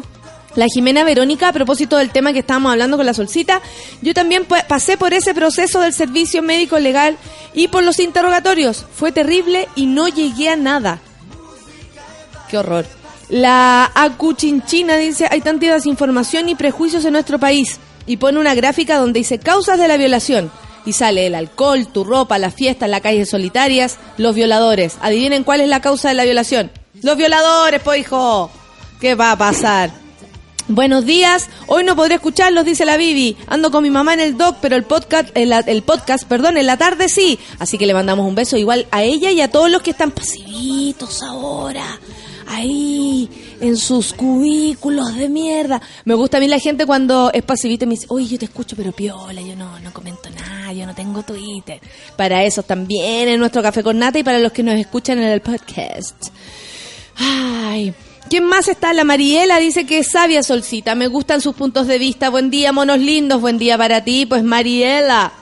La 0.55 0.68
Jimena 0.68 1.03
Verónica, 1.05 1.47
a 1.49 1.53
propósito 1.53 1.97
del 1.97 2.12
tema 2.12 2.34
que 2.34 2.39
estábamos 2.39 2.72
hablando 2.74 2.97
con 2.97 3.05
la 3.05 3.14
solcita, 3.14 3.62
yo 4.01 4.14
también 4.14 4.43
pa- 4.45 4.66
pasé 4.68 4.97
por 4.97 5.14
ese 5.14 5.34
proceso 5.34 5.80
del 5.80 5.93
servicio 5.93 6.41
médico 6.41 6.78
legal 6.80 7.18
y 7.53 7.70
por 7.70 7.84
los 7.84 7.99
interrogatorios. 7.99 8.86
Fue 8.93 9.12
terrible 9.14 9.68
y 9.76 9.86
no 9.86 10.07
llegué 10.09 10.49
a 10.49 10.55
nada. 10.57 10.99
Qué 12.49 12.57
horror. 12.57 12.86
La 13.32 13.90
Acuchinchina 13.96 14.98
dice, 14.98 15.26
hay 15.32 15.40
tanta 15.40 15.74
desinformación 15.74 16.50
y 16.50 16.56
prejuicios 16.56 17.06
en 17.06 17.14
nuestro 17.14 17.40
país. 17.40 17.80
Y 18.06 18.18
pone 18.18 18.38
una 18.38 18.56
gráfica 18.56 18.98
donde 18.98 19.20
dice 19.20 19.40
causas 19.40 19.80
de 19.80 19.88
la 19.88 19.96
violación. 19.96 20.52
Y 20.86 20.92
sale 20.92 21.28
el 21.28 21.36
alcohol, 21.36 21.88
tu 21.88 22.04
ropa, 22.04 22.38
las 22.40 22.54
fiestas, 22.54 22.90
las 22.90 23.00
calles 23.00 23.30
solitarias, 23.30 24.00
los 24.18 24.36
violadores. 24.36 24.98
Adivinen 25.00 25.46
cuál 25.46 25.62
es 25.62 25.70
la 25.70 25.80
causa 25.80 26.10
de 26.10 26.16
la 26.16 26.26
violación. 26.26 26.72
Los 27.04 27.16
violadores, 27.16 27.82
po 27.82 27.96
hijo. 27.96 28.52
¿Qué 29.00 29.16
va 29.16 29.32
a 29.32 29.38
pasar? 29.38 29.92
Buenos 30.68 31.06
días, 31.06 31.50
hoy 31.68 31.84
no 31.84 31.96
podré 31.96 32.16
escucharlos, 32.16 32.66
dice 32.66 32.84
la 32.84 32.98
Bibi. 32.98 33.38
Ando 33.48 33.72
con 33.72 33.84
mi 33.84 33.90
mamá 33.90 34.14
en 34.14 34.20
el 34.20 34.38
doc, 34.38 34.58
pero 34.62 34.76
el 34.76 34.84
podcast, 34.84 35.30
el, 35.36 35.54
el 35.54 35.84
podcast, 35.84 36.26
perdón, 36.26 36.58
en 36.58 36.66
la 36.66 36.76
tarde 36.76 37.08
sí. 37.08 37.40
Así 37.60 37.78
que 37.78 37.86
le 37.86 37.94
mandamos 37.94 38.28
un 38.28 38.36
beso 38.36 38.58
igual 38.58 38.88
a 38.92 39.04
ella 39.04 39.32
y 39.32 39.40
a 39.40 39.50
todos 39.50 39.72
los 39.72 39.82
que 39.82 39.92
están 39.92 40.12
pasivitos 40.12 41.24
ahora. 41.24 42.00
Ahí, 42.48 43.30
en 43.60 43.78
sus 43.78 44.14
cubículos 44.14 45.16
de 45.16 45.30
mierda. 45.30 45.82
Me 46.06 46.14
gusta 46.14 46.38
a 46.38 46.39
mí 46.39 46.48
la 46.48 46.60
gente 46.60 46.86
cuando 46.86 47.32
es 47.34 47.44
pasivita 47.44 47.86
y 47.86 47.88
me 47.88 47.96
dice, 47.96 48.08
oye, 48.10 48.28
yo 48.28 48.39
te 48.39 48.46
escucho, 48.46 48.76
pero 48.76 48.92
piola, 48.92 49.42
yo 49.42 49.56
no, 49.56 49.80
no 49.80 49.94
comento 49.94 50.30
nada, 50.30 50.74
yo 50.74 50.86
no 50.86 50.96
tengo 50.96 51.24
Twitter. 51.24 51.80
Para 52.16 52.44
eso 52.44 52.64
también 52.64 53.28
en 53.28 53.39
nuestro 53.39 53.62
Café 53.62 53.84
con 53.84 54.00
Nata 54.00 54.20
y 54.20 54.24
para 54.24 54.39
los 54.39 54.52
que 54.52 54.64
nos 54.64 54.76
escuchan 54.76 55.20
en 55.20 55.30
el 55.30 55.42
podcast. 55.42 56.28
Ay, 57.18 57.94
¿quién 58.30 58.46
más 58.46 58.68
está? 58.68 58.94
La 58.94 59.04
Mariela 59.04 59.60
dice 59.60 59.86
que 59.86 60.00
es 60.00 60.12
sabia 60.12 60.44
Solcita. 60.44 60.96
Me 60.96 61.08
gustan 61.08 61.42
sus 61.42 61.56
puntos 61.56 61.88
de 61.88 62.00
vista. 62.00 62.30
Buen 62.30 62.50
día, 62.50 62.72
monos 62.72 63.00
lindos. 63.00 63.42
Buen 63.42 63.58
día 63.58 63.78
para 63.78 64.04
ti. 64.04 64.26
Pues 64.26 64.44
Mariela. 64.44 65.34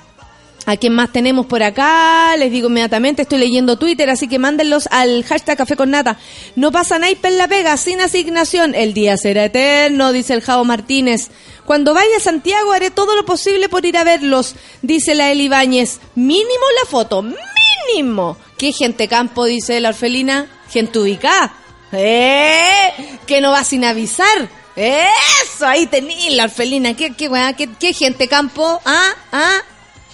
¿A 0.69 0.77
quién 0.77 0.93
más 0.93 1.11
tenemos 1.11 1.47
por 1.47 1.63
acá? 1.63 2.35
Les 2.37 2.51
digo 2.51 2.69
inmediatamente, 2.69 3.23
estoy 3.23 3.39
leyendo 3.39 3.79
Twitter, 3.79 4.07
así 4.11 4.27
que 4.27 4.37
mándenlos 4.37 4.87
al 4.91 5.23
hashtag 5.23 5.57
Café 5.57 5.75
con 5.75 5.89
Nata. 5.89 6.19
No 6.55 6.71
pasa 6.71 6.99
nada 6.99 7.11
en 7.23 7.37
la 7.39 7.47
pega, 7.47 7.75
sin 7.75 7.99
asignación. 8.01 8.75
El 8.75 8.93
día 8.93 9.17
será 9.17 9.45
eterno, 9.45 10.11
dice 10.11 10.35
el 10.35 10.41
Jao 10.41 10.63
Martínez. 10.65 11.31
Cuando 11.65 11.95
vaya 11.95 12.17
a 12.17 12.19
Santiago 12.19 12.71
haré 12.71 12.91
todo 12.91 13.15
lo 13.15 13.25
posible 13.25 13.67
por 13.67 13.83
ir 13.83 13.97
a 13.97 14.03
verlos, 14.03 14.53
dice 14.83 15.15
la 15.15 15.31
Eli 15.31 15.45
Ibáñez. 15.45 16.01
Mínimo 16.13 16.65
la 16.83 16.87
foto, 16.87 17.23
mínimo. 17.23 18.37
¿Qué 18.55 18.71
gente 18.71 19.07
campo? 19.07 19.45
Dice 19.45 19.79
la 19.79 19.89
orfelina. 19.89 20.45
Gente 20.69 20.99
ubicada. 20.99 21.51
¿Eh? 21.93 23.17
Que 23.25 23.41
no 23.41 23.53
va 23.53 23.63
sin 23.63 23.85
avisar. 23.85 24.47
Eso, 24.75 25.65
ahí 25.65 25.87
tení 25.87 26.29
la 26.35 26.43
orfelina. 26.43 26.93
¿Qué, 26.93 27.15
qué? 27.15 27.27
¿Qué, 27.57 27.69
qué 27.79 27.91
gente 27.91 28.27
campo? 28.27 28.79
¿Ah? 28.85 29.15
¿Ah? 29.31 29.61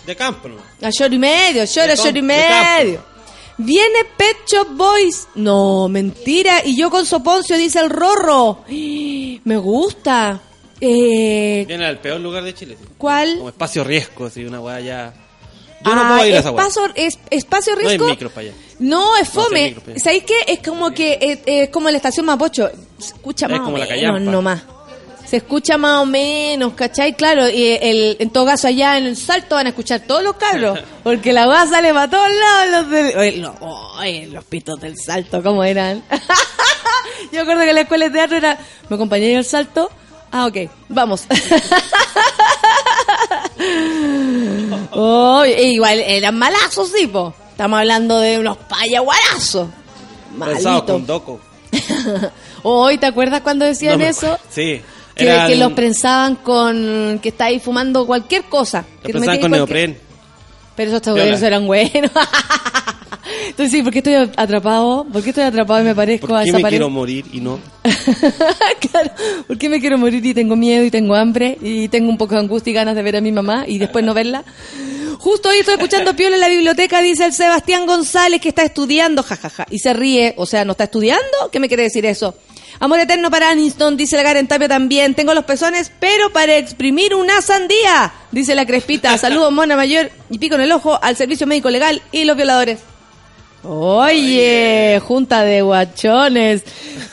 De 0.06 0.16
campo, 0.16 0.47
¿no? 0.47 0.58
A 0.86 0.89
lloro 0.91 1.14
y 1.16 1.20
medio, 1.20 1.66
llora, 1.66 1.95
lloro 1.95 2.18
y 2.18 2.22
medio. 2.22 3.03
Viene 3.58 3.99
Pet 4.18 4.38
Shop 4.51 4.68
Boys. 4.72 5.28
No, 5.36 5.88
mentira. 5.89 6.62
Y 6.66 6.76
yo 6.78 6.89
con 6.91 7.06
Soponcio, 7.06 7.58
dice 7.58 7.80
el 7.80 7.89
Rorro. 7.89 8.60
Me 8.68 9.58
gusta. 9.58 10.41
Eh, 10.82 11.64
Viene 11.68 11.86
al 11.86 11.99
peor 11.99 12.20
lugar 12.20 12.43
de 12.43 12.53
Chile. 12.53 12.78
sí. 12.80 12.88
¿Cuál? 12.97 13.38
Como 13.38 13.49
espacio 13.49 13.84
riesgo, 13.84 14.26
así, 14.26 14.43
una 14.43 14.60
weá 14.60 14.80
ya. 14.82 15.14
Yo 15.86 15.93
no 15.95 16.01
Ah, 16.03 16.08
puedo 16.18 16.28
ir 16.30 16.36
a 16.36 16.39
esa 16.39 16.49
espacio, 16.49 16.82
es- 16.95 17.20
espacio 17.30 17.74
No 17.76 17.80
hay 17.82 17.88
riesgo. 17.88 18.08
micros 18.10 18.32
para 18.32 18.47
allá. 18.47 18.58
No, 18.80 19.16
es 19.18 19.34
No, 19.34 19.41
fome. 19.43 19.76
pero- 19.86 19.99
¿Sabéis 19.99 20.24
qué? 20.24 20.34
Es 20.47 20.60
como 20.60 20.91
que 20.91 21.41
es 21.45 21.70
como 21.70 21.89
la 21.89 21.97
estación 21.97 22.26
Mapocho. 22.26 22.70
Escucha 22.99 23.45
Es 23.45 23.51
más 23.53 23.62
como 23.62 23.76
o 23.76 23.80
la 23.80 23.86
menos 23.86 24.01
callampa. 24.01 24.32
nomás. 24.32 24.64
Se 25.28 25.38
escucha 25.38 25.78
más 25.78 26.02
o 26.02 26.06
menos, 26.06 26.74
¿cachai? 26.74 27.14
Claro, 27.16 27.50
y 27.50 27.78
el, 27.82 28.18
en 28.20 28.30
todo 28.30 28.46
caso 28.46 28.68
allá 28.68 28.98
en 28.98 29.06
el 29.06 29.18
salto 29.18 29.56
van 29.56 29.66
a 29.66 29.70
escuchar 29.70 30.02
todos 30.02 30.24
los 30.24 30.36
cabros, 30.36 30.80
porque 31.04 31.34
la 31.34 31.48
weá 31.48 31.66
sale 31.68 31.94
para 31.94 32.10
todos 32.10 32.30
lados. 32.30 32.72
Los, 32.72 32.90
del- 32.92 33.18
oye, 33.18 33.38
lo- 33.38 33.56
oye, 34.00 34.28
los 34.28 34.44
pitos 34.46 34.80
del 34.80 34.96
salto, 34.98 35.42
¿cómo 35.42 35.64
eran? 35.64 36.04
Yo 37.32 37.40
recuerdo 37.40 37.64
que 37.64 37.70
en 37.70 37.76
la 37.76 37.82
escuela 37.82 38.06
de 38.06 38.12
teatro 38.12 38.38
era, 38.38 38.58
¿me 38.90 38.96
acompañé 38.96 39.36
al 39.38 39.46
salto? 39.46 39.90
Ah, 40.32 40.46
ok, 40.48 40.58
vamos. 40.90 41.24
Oh, 44.92 45.44
e 45.46 45.64
igual 45.72 46.00
eran 46.00 46.38
malazos, 46.38 46.92
sí, 46.96 47.08
po. 47.08 47.34
Estamos 47.52 47.80
hablando 47.80 48.20
de 48.20 48.40
unos 48.40 48.58
payaguarazos. 48.58 49.70
Pensado 50.38 50.64
Maldito. 50.76 50.94
con 50.94 51.06
Doco. 51.06 51.40
Hoy, 52.64 52.98
¿te 52.98 53.06
acuerdas 53.06 53.42
cuando 53.42 53.66
decían 53.66 53.94
No 53.94 54.00
me 54.00 54.10
eso? 54.10 54.38
Sí. 54.50 54.82
Que, 55.16 55.26
eran- 55.30 55.47
que 55.49 55.55
los 55.55 55.74
prensaban 55.74 56.36
con... 56.36 57.20
que 57.22 57.30
estáis 57.30 57.63
fumando 57.63 58.05
cualquier 58.05 58.43
cosa. 58.43 58.80
los 58.95 59.01
Que 59.03 59.11
prensaban 59.13 59.39
con 59.39 59.51
cualquier- 59.51 59.89
neopren. 59.89 60.05
Pero 60.76 60.91
esos 60.97 61.18
esos 61.18 61.41
eran 61.41 61.66
buenos. 61.66 62.11
Entonces 63.49 63.72
sí, 63.72 63.82
¿por 63.82 63.91
qué 63.93 63.99
estoy 63.99 64.16
atrapado? 64.36 65.05
¿Por 65.11 65.24
qué 65.24 65.30
estoy 65.30 65.45
atrapado 65.45 65.82
y 65.82 65.86
me 65.86 65.95
parezco 65.95 66.28
¿Por 66.28 66.38
a 66.38 66.43
qué 66.43 66.49
esa 66.49 66.59
me 66.59 66.70
quiero 66.70 66.89
morir 66.89 67.26
y 67.32 67.39
no? 67.39 67.59
claro, 68.91 69.11
¿por 69.47 69.57
qué 69.57 69.70
me 69.70 69.80
quiero 69.80 69.97
morir 69.97 70.26
y 70.26 70.34
tengo 70.34 70.55
miedo 70.55 70.84
y 70.84 70.91
tengo 70.91 71.16
hambre 71.16 71.57
y 71.61 71.88
tengo 71.88 72.09
un 72.09 72.18
poco 72.18 72.36
de 72.36 72.41
angustia 72.41 72.72
y 72.72 72.74
ganas 72.74 72.95
de 72.95 73.01
ver 73.03 73.16
a 73.16 73.22
mi 73.22 73.32
mamá 73.32 73.63
y 73.68 73.78
después 73.78 74.03
no 74.03 74.13
verla? 74.13 74.43
Justo 75.20 75.49
hoy 75.49 75.57
estoy 75.59 75.76
escuchando 75.76 76.13
Piola 76.18 76.36
en 76.36 76.41
la 76.41 76.49
biblioteca, 76.49 77.01
dice 77.01 77.26
el 77.26 77.34
Sebastián 77.34 77.86
González 77.86 78.41
que 78.41 78.49
está 78.49 78.63
estudiando, 78.63 79.24
jajaja, 79.24 79.66
y 79.70 79.80
se 79.80 79.93
ríe, 79.93 80.34
o 80.38 80.45
sea, 80.45 80.66
¿no 80.66 80.72
está 80.74 80.84
estudiando? 80.86 81.24
¿Qué 81.51 81.59
me 81.59 81.68
quiere 81.68 81.84
decir 81.84 82.05
eso? 82.05 82.36
Amor 82.80 83.00
eterno 83.00 83.32
para 83.32 83.50
Aniston, 83.52 83.96
dice 83.98 84.18
la 84.18 84.24
Karen 84.24 84.48
Tapia 84.48 84.68
también. 84.68 85.16
Tengo 85.16 85.34
los 85.34 85.46
pezones, 85.46 85.92
pero 86.00 86.32
para 86.32 86.58
exprimir 86.58 87.16
una 87.16 87.42
sandía, 87.42 88.14
dice 88.32 88.54
la 88.56 88.66
Crespita. 88.66 89.18
Saludos, 89.20 89.52
Mona 89.52 89.76
Mayor 89.76 90.10
y 90.30 90.38
pico 90.40 90.56
en 90.56 90.62
el 90.62 90.72
ojo 90.72 91.00
al 91.02 91.16
servicio 91.16 91.48
médico 91.48 91.70
legal 91.70 92.02
y 92.12 92.26
los 92.26 92.36
violadores. 92.36 92.80
Oye, 93.68 95.00
junta 95.04 95.44
de 95.44 95.62
guachones. 95.62 96.64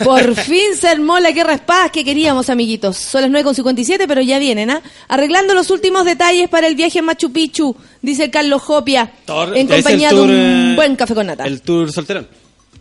Por 0.04 0.34
fin 0.44 0.76
se 0.78 0.88
armó 0.88 1.18
la 1.18 1.30
guerra 1.30 1.54
espada 1.54 1.88
que 1.88 2.04
queríamos, 2.04 2.50
amiguitos. 2.50 2.96
Son 2.96 3.22
las 3.22 3.30
9.57, 3.44 4.04
pero 4.06 4.20
ya 4.20 4.38
vienen, 4.38 4.70
¿ah? 4.70 4.82
Arreglando 5.08 5.54
los 5.54 5.70
últimos 5.70 6.04
detalles 6.04 6.48
para 6.48 6.66
el 6.66 6.74
viaje 6.74 6.98
a 6.98 7.02
Machu 7.02 7.32
Picchu, 7.32 7.74
dice 8.02 8.30
Carlos 8.30 8.62
Jopia, 8.62 9.12
Tor- 9.26 9.56
en 9.56 9.66
compañía 9.66 10.10
tour, 10.10 10.26
de 10.28 10.34
un 10.34 10.72
eh, 10.72 10.76
buen 10.76 10.96
café 10.96 11.14
con 11.14 11.26
nata. 11.26 11.44
El 11.44 11.62
tour 11.62 11.90
solterón. 11.90 12.28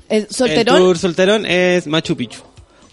El 0.09 0.27
solterón, 0.29 0.75
El 0.77 0.81
tour 0.83 0.97
solterón 0.97 1.45
es 1.45 1.87
Machu 1.87 2.17
Picchu. 2.17 2.41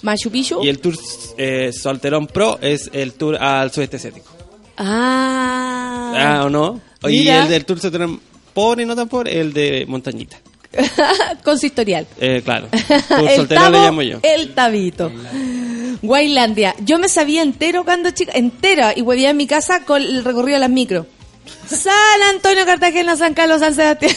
Machu 0.03 0.31
Picchu. 0.31 0.65
Y 0.65 0.69
el 0.69 0.79
tour 0.79 0.95
eh, 1.37 1.73
solterón 1.73 2.27
pro 2.27 2.59
es 2.61 2.91
el 2.93 3.15
tour 3.15 3.37
al 3.37 3.71
sudeste 3.73 3.97
asiático. 3.97 4.29
Ah. 4.77 6.13
Ah, 6.15 6.45
¿o 6.45 6.51
no? 6.51 6.81
Y 7.09 7.29
el 7.29 7.49
del 7.49 7.65
tour 7.65 7.81
solterón 7.81 8.21
pobre 8.55 8.83
y 8.83 8.87
no 8.87 8.95
tan 8.95 9.09
pobre, 9.09 9.41
el 9.41 9.53
de 9.53 9.85
montañita. 9.89 10.39
Consistorial. 11.45 12.07
Eh, 12.21 12.43
claro. 12.45 12.69
Tour 13.09 13.31
el 13.31 13.37
solterón 13.37 13.65
le 13.65 13.71
tabo, 13.71 13.85
llamo 13.85 14.03
yo. 14.03 14.19
El 14.23 14.55
tabito. 14.55 15.11
Guaylandia. 16.03 16.75
Yo 16.81 16.99
me 16.99 17.09
sabía 17.09 17.43
entero 17.43 17.85
cuando 17.85 18.11
chica, 18.11 18.33
entera, 18.35 18.93
y 18.97 19.03
huevía 19.03 19.31
en 19.31 19.37
mi 19.37 19.47
casa 19.47 19.85
con 19.85 20.03
el 20.03 20.25
recorrido 20.25 20.57
de 20.57 20.61
las 20.61 20.71
micro. 20.71 21.07
San 21.67 22.23
Antonio, 22.35 22.65
Cartagena, 22.65 23.17
San 23.17 23.35
Carlos, 23.35 23.61
San 23.61 23.75
Sebastián. 23.75 24.13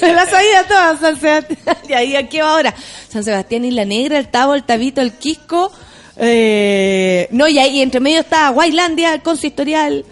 La 0.14 0.26
sabía 0.26 0.66
toda, 0.66 0.98
San 0.98 1.20
Sebastián. 1.20 1.76
Y 1.88 1.92
ahí, 1.92 2.16
aquí 2.16 2.40
va 2.40 2.50
ahora. 2.50 2.74
San 3.08 3.24
Sebastián, 3.24 3.64
Isla 3.64 3.84
Negra, 3.84 4.18
el 4.18 4.28
Tabo, 4.28 4.54
el 4.54 4.64
Tabito, 4.64 5.00
el 5.00 5.12
Quisco. 5.12 5.72
Eh, 6.16 7.28
no, 7.30 7.46
y 7.46 7.58
ahí 7.58 7.80
entre 7.80 8.00
medio 8.00 8.20
está 8.20 8.48
Guaylandia, 8.50 9.14
el 9.14 9.22
Consistorial. 9.22 10.04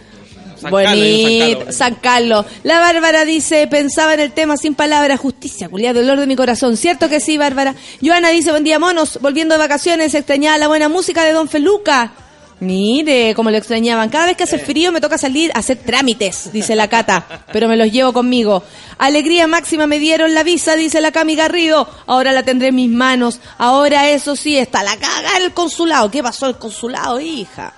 San 0.56 0.70
Carlos, 0.70 0.98
Bonito, 0.98 1.64
San 1.64 1.72
San 1.72 1.94
Carlos. 1.96 2.44
Carlos. 2.46 2.60
La 2.62 2.80
Bárbara 2.80 3.24
dice, 3.24 3.66
pensaba 3.66 4.14
en 4.14 4.20
el 4.20 4.32
tema 4.32 4.56
sin 4.56 4.74
palabras, 4.74 5.20
justicia, 5.20 5.68
culiá, 5.68 5.92
dolor 5.92 6.18
de 6.18 6.26
mi 6.26 6.34
corazón. 6.34 6.76
¿Cierto 6.76 7.08
que 7.08 7.20
sí, 7.20 7.36
Bárbara? 7.36 7.74
Joana 8.02 8.30
dice, 8.30 8.52
buen 8.52 8.64
día, 8.64 8.78
monos, 8.78 9.18
volviendo 9.20 9.54
de 9.54 9.58
vacaciones, 9.58 10.14
extrañaba 10.14 10.56
la 10.56 10.68
buena 10.68 10.88
música 10.88 11.24
de 11.24 11.32
Don 11.32 11.48
Feluca. 11.48 12.12
Mire, 12.58 13.34
como 13.34 13.50
lo 13.50 13.58
extrañaban. 13.58 14.08
Cada 14.08 14.26
vez 14.26 14.36
que 14.36 14.44
hace 14.44 14.58
frío 14.58 14.90
me 14.90 15.02
toca 15.02 15.18
salir 15.18 15.50
a 15.52 15.58
hacer 15.58 15.76
trámites, 15.78 16.50
dice 16.52 16.74
la 16.74 16.88
Cata, 16.88 17.44
pero 17.52 17.68
me 17.68 17.76
los 17.76 17.92
llevo 17.92 18.14
conmigo. 18.14 18.62
Alegría 18.96 19.46
máxima 19.46 19.86
me 19.86 19.98
dieron 19.98 20.32
la 20.34 20.42
visa, 20.42 20.74
dice 20.74 21.02
la 21.02 21.12
Cami 21.12 21.36
Garrido. 21.36 21.86
Ahora 22.06 22.32
la 22.32 22.44
tendré 22.44 22.68
en 22.68 22.76
mis 22.76 22.90
manos. 22.90 23.40
Ahora 23.58 24.08
eso 24.08 24.36
sí, 24.36 24.56
está 24.56 24.82
la 24.82 24.96
caga 24.96 25.36
en 25.36 25.44
el 25.44 25.52
consulado. 25.52 26.10
¿Qué 26.10 26.22
pasó 26.22 26.46
el 26.46 26.56
consulado, 26.56 27.20
hija? 27.20 27.74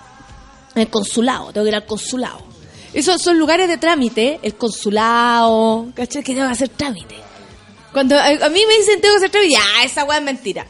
El 0.76 0.88
consulado, 0.88 1.52
tengo 1.52 1.64
que 1.64 1.70
ir 1.70 1.74
al 1.74 1.86
consulado. 1.86 2.46
Esos 2.94 3.20
son 3.20 3.36
lugares 3.36 3.68
de 3.68 3.78
trámite, 3.78 4.38
el 4.42 4.54
consulado, 4.54 5.88
¿cachai? 5.94 6.22
Que 6.22 6.34
tengo 6.34 6.46
que 6.46 6.52
hacer 6.52 6.68
trámite. 6.68 7.16
Cuando 7.92 8.16
a, 8.16 8.30
mí 8.30 8.60
me 8.66 8.76
dicen 8.76 9.00
tengo 9.00 9.14
que 9.14 9.18
hacer 9.18 9.30
trámite, 9.30 9.54
ya, 9.54 9.84
esa 9.84 10.04
weá 10.04 10.18
es 10.18 10.24
mentira. 10.24 10.66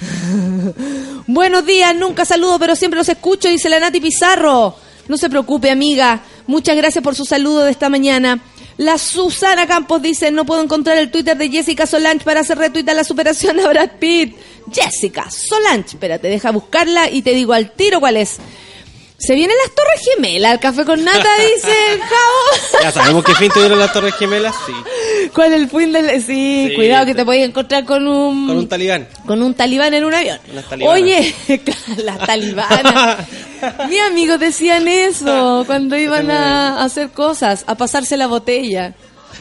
Buenos 1.30 1.66
días, 1.66 1.94
nunca 1.94 2.24
saludo, 2.24 2.58
pero 2.58 2.74
siempre 2.74 2.96
los 2.96 3.08
escucho, 3.10 3.50
dice 3.50 3.68
la 3.68 3.78
Nati 3.78 4.00
Pizarro. 4.00 4.74
No 5.08 5.18
se 5.18 5.28
preocupe, 5.28 5.70
amiga. 5.70 6.22
Muchas 6.46 6.74
gracias 6.74 7.04
por 7.04 7.14
su 7.14 7.26
saludo 7.26 7.66
de 7.66 7.70
esta 7.70 7.90
mañana. 7.90 8.40
La 8.78 8.96
Susana 8.96 9.66
Campos 9.66 10.00
dice, 10.00 10.30
no 10.30 10.46
puedo 10.46 10.62
encontrar 10.62 10.96
el 10.96 11.10
Twitter 11.10 11.36
de 11.36 11.50
Jessica 11.50 11.86
Solange 11.86 12.24
para 12.24 12.40
hacer 12.40 12.56
retweet 12.56 12.88
a 12.88 12.94
la 12.94 13.04
superación 13.04 13.60
a 13.60 13.68
Brad 13.68 13.90
Pitt. 13.98 14.38
Jessica 14.72 15.30
Solange, 15.30 15.90
espérate, 15.96 16.28
deja 16.28 16.50
buscarla 16.50 17.10
y 17.10 17.20
te 17.20 17.34
digo 17.34 17.52
al 17.52 17.72
tiro 17.72 18.00
cuál 18.00 18.16
es. 18.16 18.38
Se 19.18 19.34
vienen 19.34 19.56
las 19.64 19.74
Torres 19.74 20.00
Gemelas, 20.14 20.52
el 20.54 20.60
café 20.60 20.84
con 20.84 21.02
nata, 21.04 21.18
dice 21.54 21.72
el 21.92 22.00
Javo. 22.00 22.82
Ya 22.84 22.92
sabemos 22.92 23.24
que 23.24 23.34
fin 23.34 23.50
tuvieron 23.52 23.78
las 23.78 23.92
Torres 23.92 24.14
Gemelas, 24.14 24.54
sí. 24.64 24.72
¿Cuál 25.34 25.52
es 25.54 25.60
el 25.62 25.68
fin 25.68 25.92
del...? 25.92 26.22
Sí, 26.22 26.66
Sí, 26.68 26.72
cuidado 26.76 27.04
que 27.04 27.14
te- 27.16 27.24
podías 27.24 27.48
encontrar 27.48 27.84
con 27.84 28.06
un... 28.06 28.46
Con 28.46 28.56
un 28.58 28.68
talibán. 28.68 29.08
con 29.26 29.42
un 29.42 29.54
talibán 29.54 29.92
en 29.94 30.04
un 30.04 30.14
avión. 30.14 30.38
Oye, 30.86 31.34
las 32.04 32.18
talibanas. 32.20 33.26
Mis 33.88 34.00
amigos 34.02 34.38
decían 34.38 34.86
eso 34.86 35.64
cuando 35.66 35.96
iban 35.98 36.30
a 36.30 36.84
hacer 36.84 37.10
cosas, 37.10 37.64
a 37.66 37.74
pasarse 37.74 38.16
la 38.16 38.28
botella. 38.28 38.94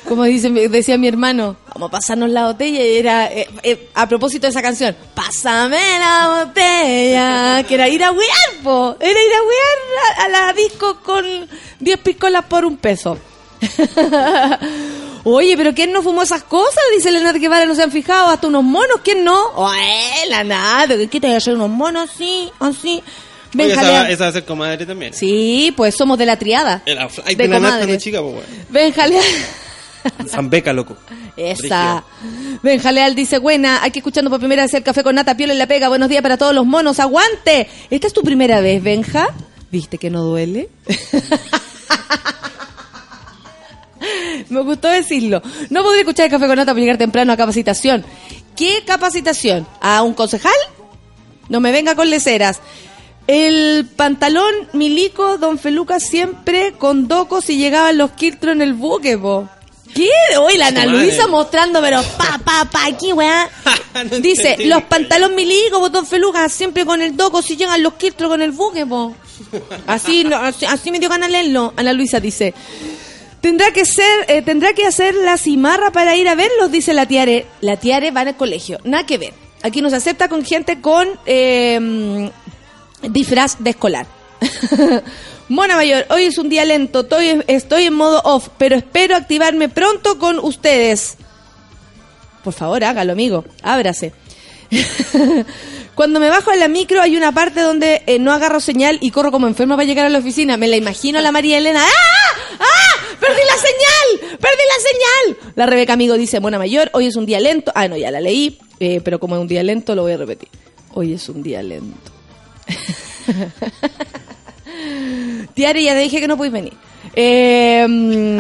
Como 0.07 0.23
dice, 0.23 0.49
decía 0.49 0.97
mi 0.97 1.07
hermano, 1.07 1.57
vamos 1.73 1.89
a 1.89 1.91
pasarnos 1.91 2.29
la 2.29 2.45
botella 2.47 2.81
y 2.81 2.97
era, 2.97 3.27
eh, 3.31 3.47
eh, 3.63 3.89
a 3.93 4.07
propósito 4.07 4.47
de 4.47 4.51
esa 4.51 4.61
canción, 4.61 4.95
pásame 5.13 5.77
la 5.99 6.45
botella, 6.45 7.63
que 7.67 7.73
era 7.75 7.89
ir 7.89 8.03
a 8.03 8.11
wear, 8.11 8.63
po, 8.63 8.95
era 8.99 9.09
ir 9.11 9.33
a 9.33 9.41
wear 9.41 9.77
a, 10.19 10.23
a 10.23 10.29
la 10.47 10.53
disco 10.53 10.99
con 11.03 11.25
10 11.79 11.99
piscolas 11.99 12.45
por 12.45 12.63
un 12.65 12.77
peso. 12.77 13.17
Oye, 15.23 15.57
pero 15.57 15.73
¿quién 15.73 15.91
no 15.91 16.01
fumó 16.01 16.21
esas 16.23 16.43
cosas? 16.43 16.79
Dice 16.95 17.11
Leonardo 17.11 17.39
Guevara, 17.39 17.65
no 17.65 17.75
se 17.75 17.83
han 17.83 17.91
fijado, 17.91 18.29
hasta 18.29 18.47
unos 18.47 18.63
monos, 18.63 19.01
¿quién 19.03 19.23
no? 19.25 19.47
Oye, 19.55 20.29
la 20.29 20.43
nada, 20.43 20.95
¿qué 21.09 21.19
te 21.19 21.27
voy 21.27 21.33
a 21.33 21.37
hacer 21.37 21.55
unos 21.55 21.69
monos 21.69 22.09
así, 22.13 22.49
así? 22.59 23.03
Oye, 23.65 23.73
esa, 23.73 23.81
va- 23.91 24.09
esa 24.09 24.23
va 24.25 24.29
a 24.29 24.33
ser 24.33 24.45
comadre 24.45 24.85
también. 24.85 25.13
Sí, 25.13 25.73
pues 25.75 25.95
somos 25.95 26.17
de 26.17 26.25
la 26.25 26.37
triada. 26.37 26.81
De 27.35 27.43
de 27.43 27.59
la 27.59 27.59
de 27.93 27.97
chica, 27.97 28.21
pues. 28.21 28.45
Ven, 28.69 28.93
jalea. 28.93 29.21
San 30.27 30.49
Beca, 30.49 30.73
loco. 30.73 30.97
Esa. 31.35 32.03
Benja 32.63 32.91
Leal 32.91 33.15
dice, 33.15 33.39
buena, 33.39 33.83
aquí 33.83 33.99
escuchando 33.99 34.29
por 34.29 34.39
primera 34.39 34.63
vez 34.63 34.73
el 34.73 34.83
café 34.83 35.03
con 35.03 35.15
nata, 35.15 35.37
piola 35.37 35.53
en 35.53 35.59
la 35.59 35.67
pega. 35.67 35.89
Buenos 35.89 36.09
días 36.09 36.21
para 36.21 36.37
todos 36.37 36.53
los 36.53 36.65
monos, 36.65 36.99
aguante. 36.99 37.67
¿Esta 37.89 38.07
es 38.07 38.13
tu 38.13 38.23
primera 38.23 38.61
vez, 38.61 38.81
Benja? 38.81 39.27
¿Viste 39.71 39.97
que 39.97 40.09
no 40.09 40.23
duele? 40.23 40.69
Me 44.49 44.61
gustó 44.61 44.87
decirlo. 44.87 45.41
No 45.69 45.83
podría 45.83 46.01
escuchar 46.01 46.25
el 46.25 46.31
café 46.31 46.47
con 46.47 46.55
nata 46.55 46.71
para 46.71 46.79
llegar 46.79 46.97
temprano 46.97 47.33
a 47.33 47.37
capacitación. 47.37 48.05
¿Qué 48.55 48.83
capacitación? 48.85 49.67
¿A 49.81 50.03
un 50.03 50.13
concejal? 50.13 50.51
No 51.49 51.59
me 51.59 51.71
venga 51.71 51.95
con 51.95 52.09
leceras. 52.09 52.59
El 53.27 53.87
pantalón 53.95 54.53
milico, 54.73 55.37
don 55.37 55.59
Feluca, 55.59 55.99
siempre 55.99 56.73
con 56.77 57.07
docos 57.07 57.49
y 57.49 57.57
llegaban 57.57 57.97
los 57.97 58.11
quiltros 58.11 58.55
en 58.55 58.61
el 58.61 58.73
buque, 58.73 59.17
po. 59.17 59.49
¿Qué? 59.97 60.37
Hoy 60.37 60.57
la 60.57 60.67
Ana. 60.67 60.85
Luisa 60.85 61.27
mostrando, 61.27 61.81
pero 61.81 62.01
pa, 62.17 62.39
pa, 62.45 62.65
pa, 62.71 62.85
aquí, 62.85 63.11
weá. 63.13 63.49
No 63.95 64.19
Dice, 64.19 64.51
entendí. 64.51 64.65
los 64.65 64.83
pantalones 64.83 65.35
milicos, 65.35 65.91
don 65.91 66.05
Feluca, 66.05 66.47
siempre 66.49 66.85
con 66.85 67.01
el 67.01 67.17
doco 67.17 67.41
si 67.41 67.57
llegan 67.57 67.81
los 67.81 67.93
quiltros 67.95 68.29
con 68.29 68.43
el 68.43 68.51
buque, 68.51 68.85
po. 68.85 69.15
Así, 69.87 70.23
no, 70.23 70.35
así, 70.35 70.65
así 70.65 70.91
me 70.91 70.99
dio 70.99 71.09
ganas 71.09 71.31
leerlo. 71.31 71.73
Ana 71.75 71.93
Luisa 71.93 72.19
dice, 72.19 72.53
Tendrá 73.41 73.71
que 73.71 73.85
ser, 73.85 74.25
eh, 74.27 74.43
tendrá 74.43 74.73
que 74.73 74.85
hacer 74.85 75.15
la 75.15 75.37
cimarra 75.37 75.91
para 75.91 76.15
ir 76.15 76.27
a 76.27 76.35
verlos, 76.35 76.71
dice 76.71 76.93
la 76.93 77.07
Tiare. 77.07 77.47
La 77.61 77.77
Tiare 77.77 78.11
va 78.11 78.21
el 78.21 78.35
colegio, 78.35 78.77
nada 78.83 79.05
que 79.05 79.17
ver. 79.17 79.33
Aquí 79.63 79.81
nos 79.81 79.93
acepta 79.93 80.27
con 80.27 80.45
gente 80.45 80.79
con 80.79 81.07
eh, 81.25 82.29
disfraz 83.01 83.57
de 83.59 83.71
escolar. 83.71 84.05
Mona 85.49 85.75
Mayor, 85.75 86.05
hoy 86.09 86.23
es 86.23 86.37
un 86.37 86.49
día 86.49 86.65
lento, 86.65 87.01
estoy, 87.01 87.41
estoy 87.47 87.83
en 87.85 87.93
modo 87.93 88.21
off, 88.25 88.49
pero 88.57 88.75
espero 88.75 89.15
activarme 89.15 89.69
pronto 89.69 90.19
con 90.19 90.39
ustedes. 90.39 91.15
Por 92.43 92.53
favor, 92.53 92.83
hágalo, 92.83 93.13
amigo, 93.13 93.45
ábrase. 93.63 94.11
Cuando 95.95 96.19
me 96.19 96.29
bajo 96.29 96.51
en 96.51 96.59
la 96.59 96.67
micro 96.67 97.01
hay 97.01 97.15
una 97.15 97.31
parte 97.31 97.61
donde 97.61 98.03
eh, 98.05 98.19
no 98.19 98.33
agarro 98.33 98.59
señal 98.59 98.97
y 99.01 99.11
corro 99.11 99.31
como 99.31 99.47
enferma 99.47 99.75
para 99.75 99.87
llegar 99.87 100.05
a 100.05 100.09
la 100.09 100.19
oficina. 100.19 100.57
Me 100.57 100.67
la 100.67 100.75
imagino 100.75 101.17
a 101.17 101.21
la 101.21 101.31
María 101.31 101.57
Elena. 101.57 101.81
¡Ah! 101.81 102.57
¡Ah! 102.59 103.15
¡Perdí 103.19 103.41
la 103.47 103.55
señal! 103.55 104.37
¡Perdí 104.37 104.61
la 104.75 104.83
señal! 104.83 105.51
La 105.55 105.65
Rebeca 105.65 105.93
Amigo 105.93 106.15
dice, 106.15 106.39
Mona 106.39 106.59
Mayor, 106.59 106.89
hoy 106.93 107.07
es 107.07 107.15
un 107.15 107.25
día 107.25 107.39
lento. 107.39 107.71
Ah, 107.73 107.87
no, 107.87 107.97
ya 107.97 108.11
la 108.11 108.19
leí, 108.19 108.59
eh, 108.79 109.01
pero 109.03 109.19
como 109.19 109.35
es 109.35 109.41
un 109.41 109.47
día 109.47 109.63
lento 109.63 109.95
lo 109.95 110.03
voy 110.03 110.11
a 110.11 110.17
repetir. 110.17 110.49
Hoy 110.93 111.13
es 111.13 111.27
un 111.29 111.41
día 111.41 111.63
lento. 111.63 112.11
Tiare, 115.53 115.83
ya 115.83 115.93
te 115.93 115.99
dije 115.99 116.19
que 116.19 116.27
no 116.27 116.37
puedes 116.37 116.53
venir. 116.53 116.73
Eh, 117.13 117.85
mm, 117.87 118.39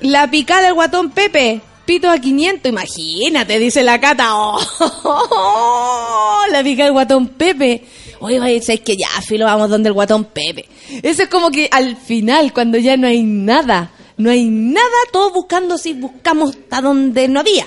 la 0.02 0.30
picada 0.30 0.62
del 0.62 0.74
guatón 0.74 1.10
Pepe. 1.10 1.60
Pito 1.84 2.10
a 2.10 2.18
500, 2.18 2.70
imagínate, 2.70 3.58
dice 3.58 3.82
la 3.82 3.98
cata. 4.00 4.30
Oh, 5.04 6.42
la 6.50 6.62
picada 6.62 6.84
del 6.84 6.92
guatón 6.92 7.28
Pepe. 7.28 7.84
Oye, 8.20 8.40
oye, 8.40 8.60
¿sabes 8.60 8.80
que 8.80 8.96
ya, 8.96 9.08
filo, 9.22 9.46
vamos 9.46 9.70
donde 9.70 9.88
el 9.88 9.92
guatón 9.94 10.24
Pepe? 10.24 10.66
Eso 11.02 11.22
es 11.22 11.28
como 11.28 11.50
que 11.50 11.68
al 11.72 11.96
final, 11.96 12.52
cuando 12.52 12.78
ya 12.78 12.96
no 12.96 13.06
hay 13.06 13.22
nada, 13.22 13.90
No 14.18 14.30
hay 14.30 14.46
nada, 14.46 14.84
todos 15.12 15.32
buscando 15.32 15.78
si 15.78 15.92
buscamos 15.94 16.50
hasta 16.50 16.80
donde 16.80 17.28
no 17.28 17.38
había. 17.40 17.66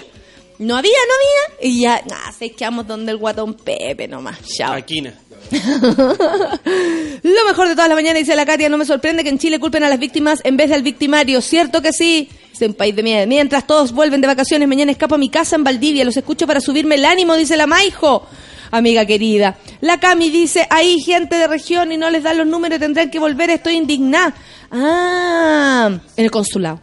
No 0.61 0.77
había, 0.77 0.91
no 0.91 1.13
había. 1.15 1.69
Y 1.69 1.81
ya, 1.81 2.03
ah, 2.11 2.31
se 2.37 2.51
quedamos 2.51 2.85
donde 2.85 3.11
el 3.11 3.17
guatón 3.17 3.55
Pepe 3.55 4.07
nomás. 4.07 4.37
Chao. 4.43 4.73
Aquina. 4.73 5.11
Lo 5.51 7.45
mejor 7.47 7.67
de 7.67 7.73
todas 7.73 7.89
las 7.89 7.95
mañanas, 7.95 8.19
dice 8.19 8.35
la 8.35 8.45
Katia, 8.45 8.69
no 8.69 8.77
me 8.77 8.85
sorprende 8.85 9.23
que 9.23 9.29
en 9.29 9.39
Chile 9.39 9.59
culpen 9.59 9.83
a 9.83 9.89
las 9.89 9.97
víctimas 9.97 10.39
en 10.43 10.57
vez 10.57 10.69
del 10.69 10.83
victimario. 10.83 11.41
¿Cierto 11.41 11.81
que 11.81 11.91
sí? 11.91 12.29
Dice 12.51 12.67
un 12.67 12.75
país 12.75 12.95
de 12.95 13.01
miedo. 13.01 13.25
Mientras 13.25 13.65
todos 13.65 13.91
vuelven 13.91 14.21
de 14.21 14.27
vacaciones, 14.27 14.67
mañana 14.67 14.91
escapo 14.91 15.15
a 15.15 15.17
mi 15.17 15.29
casa 15.29 15.55
en 15.55 15.63
Valdivia. 15.63 16.05
Los 16.05 16.15
escucho 16.15 16.45
para 16.45 16.61
subirme 16.61 16.93
el 16.93 17.05
ánimo, 17.05 17.35
dice 17.35 17.57
la 17.57 17.65
Maijo. 17.65 18.27
Amiga 18.69 19.03
querida. 19.07 19.57
La 19.81 19.99
Cami 19.99 20.29
dice, 20.29 20.67
hay 20.69 20.99
gente 21.01 21.37
de 21.37 21.47
región 21.47 21.91
y 21.91 21.97
no 21.97 22.11
les 22.11 22.21
dan 22.21 22.37
los 22.37 22.45
números, 22.45 22.77
tendrán 22.77 23.09
que 23.09 23.17
volver, 23.17 23.49
estoy 23.49 23.77
indignada. 23.77 24.35
Ah, 24.69 25.89
en 26.15 26.23
el 26.23 26.29
consulado. 26.29 26.79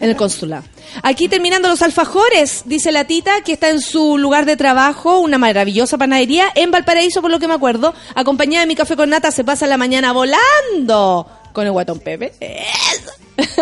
En 0.00 0.10
el 0.10 0.16
consulado. 0.16 0.64
Aquí 1.02 1.28
terminando 1.28 1.68
los 1.68 1.82
alfajores, 1.82 2.62
dice 2.66 2.92
la 2.92 3.04
tita, 3.04 3.42
que 3.42 3.52
está 3.52 3.68
en 3.70 3.80
su 3.80 4.18
lugar 4.18 4.44
de 4.44 4.56
trabajo, 4.56 5.20
una 5.20 5.38
maravillosa 5.38 5.98
panadería 5.98 6.46
en 6.54 6.70
Valparaíso, 6.70 7.22
por 7.22 7.30
lo 7.30 7.38
que 7.38 7.48
me 7.48 7.54
acuerdo. 7.54 7.94
Acompañada 8.14 8.62
de 8.62 8.66
mi 8.66 8.74
café 8.74 8.96
con 8.96 9.10
nata, 9.10 9.30
se 9.30 9.44
pasa 9.44 9.66
la 9.66 9.76
mañana 9.76 10.12
volando 10.12 11.26
con 11.52 11.66
el 11.66 11.72
guatón 11.72 12.00
Pepe. 12.00 12.32
Eso. 12.40 13.10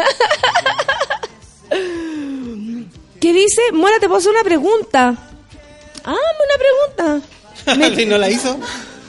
¿Qué 3.20 3.32
dice? 3.32 3.60
Mora, 3.72 3.98
te 4.00 4.06
puedo 4.06 4.18
hacer 4.18 4.32
una 4.32 4.44
pregunta. 4.44 5.14
Ah, 6.04 6.14
una 6.14 6.56
pregunta. 6.96 8.00
¿Y 8.02 8.06
no 8.06 8.18
la 8.18 8.30
hizo? 8.30 8.58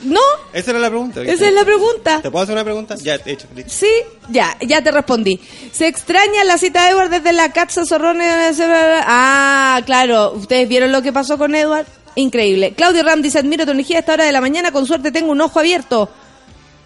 No, 0.03 0.19
Esa 0.53 0.71
era 0.71 0.79
la 0.79 0.89
pregunta. 0.89 1.21
esa 1.21 1.47
es 1.47 1.53
la 1.53 1.63
pregunta. 1.63 2.21
¿Te 2.21 2.31
puedo 2.31 2.43
hacer 2.43 2.53
una 2.53 2.63
pregunta? 2.63 2.95
Ya, 3.01 3.15
hecho. 3.25 3.47
listo. 3.55 3.71
Sí, 3.71 3.91
ya, 4.29 4.57
ya 4.61 4.81
te 4.83 4.91
respondí. 4.91 5.39
Se 5.71 5.87
extraña 5.87 6.43
la 6.43 6.57
cita 6.57 6.85
de 6.85 6.91
Edward 6.91 7.09
desde 7.09 7.33
la 7.33 7.51
Catza 7.53 7.85
Zorrones. 7.85 8.57
Ah, 8.61 9.81
claro. 9.85 10.31
¿Ustedes 10.33 10.67
vieron 10.67 10.91
lo 10.91 11.01
que 11.01 11.13
pasó 11.13 11.37
con 11.37 11.53
Edward? 11.53 11.85
Increíble. 12.15 12.73
Claudio 12.73 13.03
Ram 13.03 13.21
dice, 13.21 13.39
admiro 13.39 13.65
tu 13.65 13.71
energía 13.71 13.97
a 13.97 13.99
esta 14.01 14.13
hora 14.13 14.25
de 14.25 14.31
la 14.31 14.41
mañana, 14.41 14.71
con 14.71 14.85
suerte 14.85 15.11
tengo 15.11 15.31
un 15.31 15.39
ojo 15.41 15.59
abierto. 15.59 16.09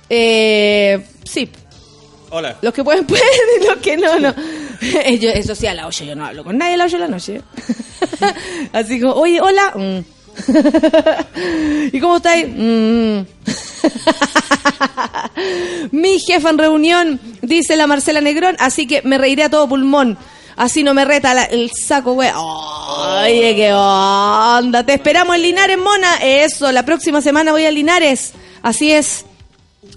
Eh, 0.09 1.03
sí, 1.23 1.49
Hola. 2.29 2.57
los 2.61 2.73
que 2.73 2.83
pueden, 2.83 3.05
pueden, 3.07 3.25
y 3.61 3.65
los 3.65 3.77
que 3.77 3.97
no, 3.97 4.19
no. 4.19 4.35
Yo, 5.19 5.29
eso 5.29 5.55
sí, 5.55 5.65
a 5.67 5.73
las 5.73 5.85
8 5.87 6.03
yo 6.03 6.15
no 6.15 6.25
hablo 6.25 6.43
con 6.43 6.57
nadie 6.57 6.73
a 6.73 6.77
las 6.77 6.87
8 6.93 6.97
de 6.97 6.99
la 6.99 7.07
noche. 7.07 7.41
Así 8.73 8.99
como, 8.99 9.13
oye, 9.13 9.39
hola. 9.41 9.71
Mm. 9.73 10.14
¿Y 11.91 11.99
cómo 11.99 12.17
estáis? 12.17 12.47
Mm. 12.49 13.19
Mi 15.91 16.19
jefa 16.19 16.49
en 16.49 16.57
reunión, 16.57 17.19
dice 17.41 17.75
la 17.75 17.87
Marcela 17.87 18.21
Negrón, 18.21 18.55
así 18.59 18.87
que 18.87 19.01
me 19.03 19.17
reiré 19.17 19.43
a 19.43 19.49
todo 19.49 19.67
pulmón. 19.67 20.17
Así 20.57 20.83
no 20.83 20.93
me 20.93 21.03
reta 21.03 21.33
la- 21.33 21.43
el 21.43 21.69
saco, 21.71 22.13
güey. 22.13 22.29
Oye, 22.33 23.55
qué 23.55 23.73
onda. 23.73 24.85
Te 24.85 24.93
esperamos 24.93 25.35
en 25.35 25.41
Linares, 25.41 25.77
mona. 25.77 26.15
Eso, 26.21 26.71
la 26.71 26.85
próxima 26.85 27.21
semana 27.21 27.51
voy 27.51 27.65
a 27.65 27.71
Linares. 27.71 28.31
Así 28.61 28.89
es. 28.91 29.25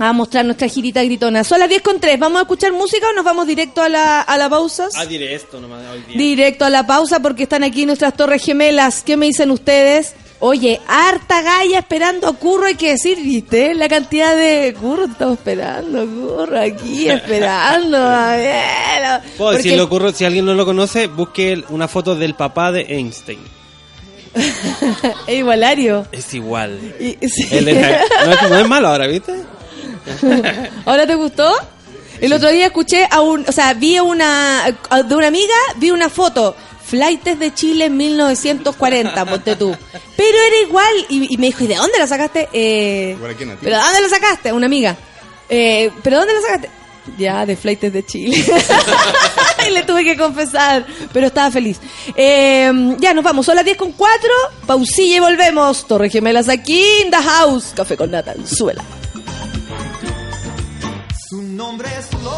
A 0.00 0.12
mostrar 0.12 0.44
nuestra 0.44 0.66
girita 0.68 1.02
gritona. 1.04 1.44
Son 1.44 1.60
las 1.60 1.68
10 1.68 1.82
con 1.82 2.00
3. 2.00 2.18
¿Vamos 2.18 2.38
a 2.40 2.42
escuchar 2.42 2.72
música 2.72 3.06
o 3.08 3.12
nos 3.12 3.24
vamos 3.24 3.46
directo 3.46 3.82
a 3.82 3.88
la, 3.88 4.20
a 4.20 4.36
la 4.36 4.48
pausa? 4.48 4.88
Ah, 4.96 5.06
diré 5.06 5.32
esto 5.34 5.60
nomás 5.60 5.80
hoy 5.92 6.02
día. 6.08 6.16
Directo 6.16 6.64
a 6.64 6.70
la 6.70 6.84
pausa 6.86 7.20
porque 7.20 7.44
están 7.44 7.62
aquí 7.62 7.86
nuestras 7.86 8.14
torres 8.16 8.42
gemelas. 8.44 9.04
¿Qué 9.04 9.16
me 9.16 9.26
dicen 9.26 9.52
ustedes? 9.52 10.14
Oye, 10.40 10.80
harta 10.86 11.42
galla 11.42 11.80
esperando 11.80 12.28
a 12.28 12.32
Curro, 12.32 12.66
hay 12.66 12.76
que 12.76 12.90
decir, 12.92 13.18
¿viste? 13.20 13.74
La 13.74 13.88
cantidad 13.88 14.36
de 14.36 14.72
Curro 14.80 15.06
estamos 15.06 15.38
esperando, 15.38 16.06
Curro, 16.06 16.60
aquí 16.60 17.08
esperando. 17.08 17.96
a 17.98 18.30
ver. 18.36 19.20
Puedo 19.36 19.52
Porque- 19.52 19.70
decirlo, 19.70 20.12
si 20.12 20.24
alguien 20.24 20.44
no 20.44 20.54
lo 20.54 20.64
conoce, 20.64 21.08
busque 21.08 21.64
una 21.70 21.88
foto 21.88 22.14
del 22.14 22.34
papá 22.34 22.70
de 22.70 22.82
Einstein. 22.82 23.40
es 25.26 25.34
igualario. 25.38 26.06
Es 26.12 26.32
igual. 26.34 26.78
Y- 27.00 27.16
sí. 27.28 27.44
No, 27.50 28.32
es, 28.32 28.42
no 28.50 28.58
es 28.58 28.68
malo 28.68 28.88
ahora, 28.88 29.06
¿viste? 29.08 29.34
¿Ahora 30.84 31.06
te 31.06 31.14
gustó? 31.16 31.52
El 32.20 32.32
otro 32.32 32.50
día 32.50 32.66
escuché 32.66 33.06
a 33.10 33.20
un, 33.20 33.44
o 33.46 33.52
sea, 33.52 33.74
vi 33.74 33.98
una, 34.00 34.64
de 35.04 35.14
una 35.14 35.28
amiga, 35.28 35.54
vi 35.76 35.90
una 35.92 36.08
foto, 36.08 36.56
Flightes 36.88 37.38
de 37.38 37.52
Chile 37.52 37.86
en 37.86 37.96
1940, 37.98 39.26
ponte 39.26 39.56
tú. 39.56 39.76
Pero 40.16 40.38
era 40.38 40.56
igual, 40.66 40.94
y, 41.10 41.34
y 41.34 41.36
me 41.36 41.48
dijo, 41.48 41.64
¿y 41.64 41.66
de 41.66 41.74
dónde 41.74 41.98
la 41.98 42.06
sacaste? 42.06 42.48
Eh. 42.52 43.14
¿Pero 43.20 43.76
de 43.76 43.82
dónde 43.82 44.00
la 44.00 44.08
sacaste? 44.08 44.52
Una 44.54 44.66
amiga. 44.66 44.96
Eh, 45.50 45.90
¿Pero 46.02 46.18
dónde 46.18 46.32
la 46.32 46.40
sacaste? 46.40 46.70
Ya, 47.18 47.44
de 47.44 47.56
Flightes 47.56 47.92
de 47.92 48.06
Chile. 48.06 48.42
y 49.68 49.70
le 49.70 49.82
tuve 49.82 50.02
que 50.02 50.16
confesar, 50.16 50.86
pero 51.12 51.26
estaba 51.26 51.50
feliz. 51.50 51.78
Eh, 52.16 52.70
ya, 52.98 53.12
nos 53.12 53.24
vamos, 53.24 53.44
son 53.44 53.56
las 53.56 53.66
10 53.66 53.76
con 53.76 53.92
4, 53.92 54.30
pausilla 54.66 55.16
y 55.16 55.20
volvemos. 55.20 55.86
Torre 55.86 56.08
Gemelas 56.08 56.48
aquí 56.48 56.82
in 57.04 57.10
the 57.10 57.16
house. 57.18 57.72
Café 57.74 57.98
con 57.98 58.10
nata, 58.10 58.34
suela. 58.46 58.82
Su 61.28 61.42
nombre 61.42 61.88
es 61.98 62.12
Lola 62.22 62.37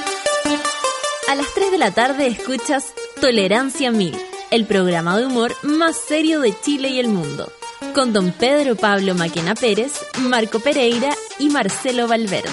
A 1.31 1.35
las 1.35 1.53
3 1.53 1.71
de 1.71 1.77
la 1.77 1.91
tarde 1.91 2.27
escuchas 2.27 2.93
Tolerancia 3.21 3.89
Mil, 3.89 4.13
el 4.51 4.65
programa 4.65 5.17
de 5.17 5.27
humor 5.27 5.55
más 5.63 5.95
serio 5.95 6.41
de 6.41 6.53
Chile 6.59 6.89
y 6.89 6.99
el 6.99 7.07
mundo, 7.07 7.49
con 7.95 8.11
don 8.11 8.33
Pedro 8.33 8.75
Pablo 8.75 9.15
Maquena 9.15 9.55
Pérez, 9.55 9.93
Marco 10.23 10.59
Pereira 10.59 11.11
y 11.39 11.47
Marcelo 11.47 12.09
Valverde. 12.09 12.49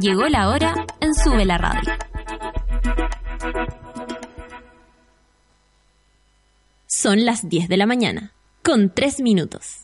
Llegó 0.00 0.28
la 0.28 0.48
hora 0.48 0.86
en 1.00 1.12
Sube 1.12 1.44
la 1.44 1.58
Radio. 1.58 1.92
Son 6.86 7.24
las 7.24 7.48
10 7.48 7.68
de 7.68 7.76
la 7.76 7.86
mañana, 7.86 8.32
con 8.62 8.94
3 8.94 9.22
minutos. 9.22 9.83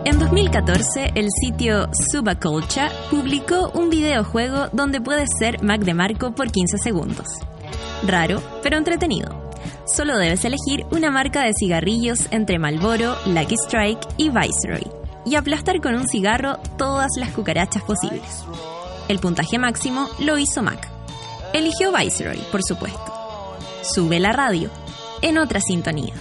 En 0.06 0.20
2020 0.20 0.38
2014, 0.38 1.14
el 1.16 1.30
sitio 1.32 1.90
Subaculture 2.12 2.90
publicó 3.10 3.72
un 3.72 3.90
videojuego 3.90 4.68
donde 4.72 5.02
puedes 5.02 5.30
ser 5.40 5.64
Mac 5.64 5.82
DeMarco 5.82 6.36
por 6.36 6.52
15 6.52 6.78
segundos. 6.78 7.26
Raro, 8.06 8.40
pero 8.62 8.78
entretenido. 8.78 9.47
Solo 9.86 10.18
debes 10.18 10.46
elegir 10.46 10.86
una 10.92 11.12
marca 11.12 11.44
de 11.44 11.54
cigarrillos 11.58 12.28
entre 12.32 12.60
Marlboro, 12.60 13.16
Lucky 13.26 13.56
Strike 13.56 14.08
y 14.18 14.30
Viceroy 14.30 14.88
y 15.28 15.36
aplastar 15.36 15.82
con 15.82 15.96
un 15.96 16.08
cigarro 16.08 16.58
todas 16.78 17.12
las 17.18 17.32
cucarachas 17.32 17.84
posibles. 17.84 18.46
El 19.08 19.20
puntaje 19.20 19.58
máximo 19.58 20.08
lo 20.20 20.38
hizo 20.38 20.64
Mac. 20.64 20.90
Eligió 21.54 21.92
Viceroy, 21.92 22.40
por 22.52 22.64
supuesto. 22.64 23.58
Sube 23.82 24.20
la 24.20 24.32
radio, 24.32 24.70
en 25.22 25.38
otra 25.38 25.60
sintonía. 25.60 26.14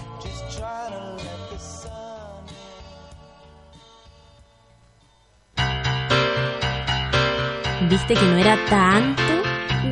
¿Viste 7.89 8.15
que 8.15 8.23
no 8.23 8.37
era 8.37 8.57
tanto? 8.69 9.23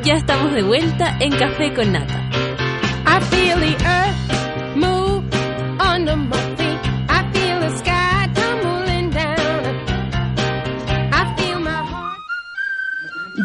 Ya 0.03 0.15
estamos 0.15 0.53
de 0.53 0.63
vuelta 0.63 1.17
en 1.19 1.31
Café 1.37 1.73
con 1.73 1.93
Nata. 1.93 2.29
I 3.15 3.21
feel 3.21 3.57
the 3.59 3.75
earth 3.85 4.34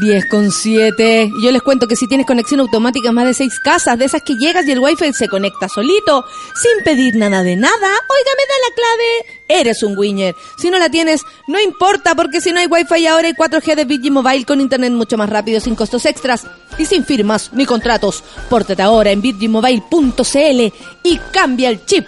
10 0.01 0.27
con 0.27 0.51
7. 0.51 1.31
Yo 1.43 1.53
les 1.53 1.63
cuento 1.63 1.87
que 1.87 1.97
si 1.97 2.09
tienes 2.09 2.27
conexión 2.27 2.61
automática 2.61 3.13
más 3.13 3.27
de 3.27 3.35
6 3.35 3.61
casas, 3.61 3.99
de 3.99 4.07
esas 4.07 4.23
que 4.23 4.35
llegas 4.35 4.67
y 4.67 4.73
el 4.73 4.79
wifi 4.79 5.13
se 5.13 5.29
conecta 5.29 5.69
solito, 5.69 6.25
sin 6.55 6.83
pedir 6.85 7.17
nada 7.17 7.43
de 7.43 7.57
nada, 7.57 7.77
oiga, 7.79 8.31
me 8.37 8.47
da 8.47 8.55
la 8.69 8.75
clave. 8.75 9.41
Eres 9.49 9.83
un 9.83 9.97
winner. 9.97 10.35
Si 10.57 10.71
no 10.71 10.79
la 10.79 10.89
tienes, 10.89 11.23
no 11.47 11.61
importa, 11.61 12.15
porque 12.15 12.41
si 12.41 12.53
no 12.53 12.61
hay 12.61 12.67
wifi 12.67 13.07
ahora 13.07 13.29
hay 13.29 13.35
4G 13.35 13.75
de 13.75 13.85
Digi 13.85 14.11
Mobile 14.11 14.45
con 14.45 14.61
internet 14.61 14.93
mucho 14.93 15.17
más 15.17 15.29
rápido, 15.29 15.61
sin 15.61 15.75
costos 15.75 16.07
extras 16.07 16.47
y 16.79 16.87
sin 16.87 17.05
firmas 17.05 17.53
ni 17.53 17.67
contratos. 17.67 18.25
Pórtate 18.49 18.83
ahora 18.83 19.11
en 19.11 19.21
virginmobile.cl 19.21 20.73
y 21.03 21.19
cambia 21.33 21.69
el 21.69 21.85
chip. 21.85 22.07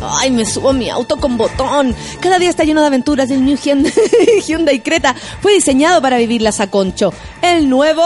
Ay, 0.00 0.30
me 0.30 0.44
subo 0.44 0.70
a 0.70 0.72
mi 0.72 0.88
auto 0.90 1.16
con 1.16 1.36
botón. 1.36 1.94
Cada 2.20 2.38
día 2.38 2.50
está 2.50 2.64
lleno 2.64 2.80
de 2.80 2.88
aventuras 2.88 3.30
el 3.30 3.44
New 3.44 3.56
Hyundai, 4.46 4.80
Creta 4.80 5.14
fue 5.40 5.54
diseñado 5.54 6.02
para 6.02 6.16
vivirlas 6.18 6.60
a 6.60 6.68
concho. 6.68 7.12
El 7.40 7.68
nuevo... 7.68 8.04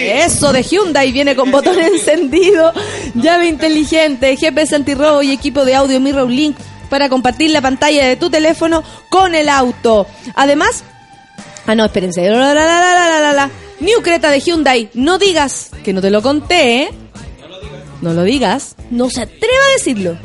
Eso 0.00 0.52
de 0.52 0.62
Hyundai 0.62 1.12
viene 1.12 1.34
con 1.34 1.50
botón 1.50 1.78
encendido, 1.80 2.72
llave 3.14 3.48
inteligente, 3.48 4.36
GPS 4.36 4.74
antirrobo 4.76 5.22
y 5.22 5.32
equipo 5.32 5.64
de 5.64 5.74
audio 5.74 6.00
Mirror 6.00 6.30
Link 6.30 6.56
para 6.88 7.08
compartir 7.08 7.50
la 7.50 7.60
pantalla 7.60 8.06
de 8.06 8.16
tu 8.16 8.30
teléfono 8.30 8.82
con 9.08 9.34
el 9.34 9.48
auto. 9.48 10.06
Además... 10.34 10.84
Ah, 11.66 11.74
no, 11.74 11.84
espérense. 11.84 12.28
La, 12.28 12.54
la, 12.54 13.32
la. 13.32 13.50
New 13.80 14.00
Creta 14.02 14.30
de 14.30 14.40
Hyundai. 14.40 14.88
No 14.94 15.18
digas 15.18 15.70
que 15.84 15.92
no 15.92 16.00
te 16.00 16.10
lo 16.10 16.22
conté, 16.22 16.82
¿eh? 16.82 16.90
No 18.06 18.14
lo 18.14 18.22
digas. 18.22 18.76
No 18.92 19.10
se 19.10 19.22
atreva 19.22 19.64
a 19.68 19.72
decirlo. 19.72 20.16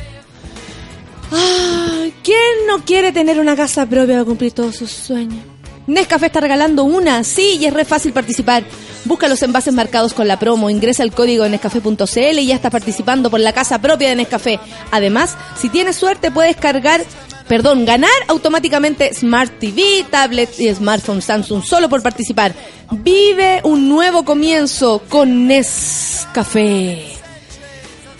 Ay, 1.32 2.14
¿Quién 2.24 2.68
no 2.68 2.86
quiere 2.86 3.12
tener 3.12 3.40
una 3.40 3.56
casa 3.56 3.88
propia 3.88 4.18
para 4.18 4.26
cumplir 4.26 4.52
todos 4.52 4.76
sus 4.76 4.92
sueños? 4.92 5.44
Nescafé 5.88 6.28
está 6.28 6.42
regalando 6.42 6.84
una, 6.84 7.24
sí, 7.24 7.58
y 7.60 7.66
es 7.66 7.74
re 7.74 7.84
fácil 7.84 8.14
participar. 8.14 8.64
Busca 9.06 9.28
los 9.28 9.42
envases 9.42 9.74
marcados 9.74 10.14
con 10.14 10.28
la 10.28 10.38
promo, 10.38 10.70
ingresa 10.70 11.02
el 11.02 11.12
código 11.12 11.44
en 11.44 11.54
nescafé.cl 11.54 12.40
y 12.40 12.46
ya 12.46 12.54
estás 12.54 12.72
participando 12.72 13.32
por 13.32 13.40
la 13.40 13.52
casa 13.52 13.82
propia 13.82 14.10
de 14.10 14.16
Nescafé. 14.16 14.60
Además, 14.92 15.36
si 15.60 15.70
tienes 15.70 15.96
suerte 15.96 16.30
puedes 16.30 16.58
cargar, 16.58 17.04
perdón, 17.48 17.84
ganar 17.86 18.12
automáticamente 18.28 19.12
Smart 19.16 19.58
TV, 19.58 20.06
tablet 20.12 20.52
y 20.60 20.72
smartphone 20.72 21.24
Samsung 21.24 21.64
solo 21.64 21.90
por 21.90 22.04
participar. 22.04 22.54
Vive 22.92 23.62
un 23.64 23.90
nuevo 23.90 24.24
comienzo 24.24 25.02
con 25.10 25.48
Nescafé. 25.48 27.21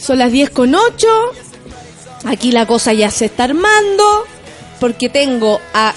Son 0.02 0.18
las 0.18 0.32
10 0.32 0.50
con 0.50 0.74
8. 0.74 1.08
Aquí 2.26 2.52
la 2.52 2.66
cosa 2.66 2.92
ya 2.94 3.12
se 3.12 3.26
está 3.26 3.44
armando. 3.46 4.26
Porque 4.80 5.10
tengo 5.10 5.62
a 5.74 5.94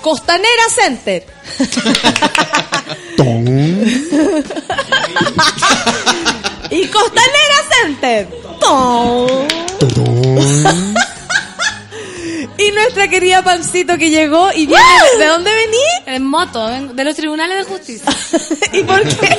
Costanera 0.00 0.62
Center. 0.74 1.26
y 6.70 6.86
Costanera 6.86 7.56
Center. 7.82 8.28
Y 12.58 12.70
nuestra 12.72 13.08
querida 13.08 13.42
Pancito 13.42 13.96
que 13.96 14.10
llegó 14.10 14.50
y 14.52 14.66
viene. 14.66 14.82
¿De 15.18 15.26
dónde 15.26 15.50
vení? 15.50 16.16
En 16.16 16.24
moto, 16.26 16.66
de 16.68 17.04
los 17.04 17.16
tribunales 17.16 17.58
de 17.58 17.64
justicia. 17.64 18.10
¿Y 18.72 18.82
por 18.82 19.02
qué? 19.02 19.38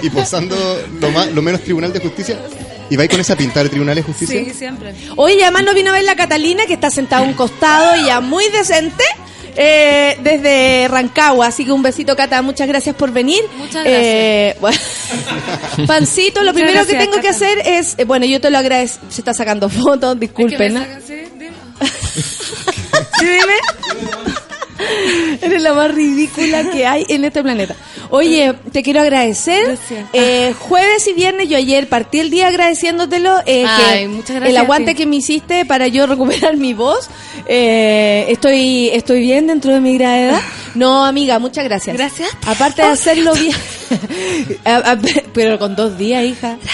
y 0.02 0.10
posando 0.10 0.56
lo, 1.00 1.10
más, 1.10 1.30
lo 1.32 1.42
menos 1.42 1.60
tribunal 1.62 1.92
de 1.92 2.00
justicia. 2.00 2.38
¿Y 2.88 2.96
vais 2.96 3.10
con 3.10 3.18
esa 3.20 3.36
pinta 3.36 3.62
de 3.62 3.68
tribunal 3.68 3.96
de 3.96 4.02
justicia? 4.02 4.44
Sí, 4.44 4.52
siempre. 4.54 4.94
Oye, 5.16 5.42
además 5.42 5.64
no 5.64 5.74
vino 5.74 5.90
a 5.90 5.94
ver 5.94 6.04
la 6.04 6.14
Catalina, 6.14 6.66
que 6.66 6.74
está 6.74 6.90
sentada 6.90 7.22
a 7.22 7.24
un 7.24 7.32
costado 7.34 7.96
y 8.00 8.06
ya 8.06 8.20
muy 8.20 8.48
decente. 8.50 9.02
eh, 9.58 10.18
desde 10.22 10.86
Rancagua, 10.88 11.46
así 11.46 11.64
que 11.64 11.72
un 11.72 11.82
besito 11.82 12.14
Cata, 12.14 12.42
muchas 12.42 12.68
gracias 12.68 12.94
por 12.94 13.10
venir. 13.10 13.40
Muchas 13.56 13.84
Eh, 13.86 14.54
bueno. 14.60 14.76
Pancito, 15.86 16.42
lo 16.42 16.52
Muchas 16.52 16.62
primero 16.64 16.86
que 16.86 16.92
gracias, 16.92 17.10
tengo 17.10 17.22
que 17.22 17.28
hacer 17.28 17.58
es, 17.64 17.94
eh, 17.98 18.04
bueno, 18.04 18.26
yo 18.26 18.40
te 18.40 18.50
lo 18.50 18.58
agradezco, 18.58 19.04
se 19.08 19.20
está 19.22 19.32
sacando 19.34 19.68
fotos, 19.70 20.20
disculpen. 20.20 20.74
¿no? 20.74 20.84
¿Sí, 21.05 21.05
dime? 23.28 23.54
Eres 25.40 25.62
la 25.62 25.72
más 25.72 25.92
ridícula 25.94 26.70
que 26.70 26.86
hay 26.86 27.06
en 27.08 27.24
este 27.24 27.42
planeta. 27.42 27.74
Oye, 28.10 28.54
te 28.72 28.82
quiero 28.82 29.00
agradecer. 29.00 29.78
Eh, 30.12 30.54
jueves 30.58 31.06
y 31.08 31.14
viernes, 31.14 31.48
yo 31.48 31.56
ayer 31.56 31.88
partí 31.88 32.20
el 32.20 32.30
día 32.30 32.48
agradeciéndotelo. 32.48 33.38
eh, 33.46 33.64
Ay, 33.66 34.00
que 34.02 34.08
muchas 34.08 34.36
gracias 34.36 34.50
El 34.50 34.56
aguante 34.58 34.94
que 34.94 35.06
me 35.06 35.16
hiciste 35.16 35.64
para 35.64 35.88
yo 35.88 36.06
recuperar 36.06 36.56
mi 36.56 36.74
voz. 36.74 37.08
Eh, 37.46 38.26
estoy, 38.28 38.90
estoy 38.92 39.20
bien 39.20 39.46
dentro 39.46 39.72
de 39.72 39.80
mi 39.80 39.96
gravedad. 39.96 40.40
No, 40.74 41.06
amiga, 41.06 41.38
muchas 41.38 41.64
gracias. 41.64 41.96
Gracias. 41.96 42.28
Aparte 42.46 42.82
de 42.82 42.88
hacerlo 42.88 43.32
bien. 43.34 43.56
Pero 45.32 45.58
con 45.58 45.74
dos 45.74 45.96
días, 45.96 46.22
hija. 46.24 46.58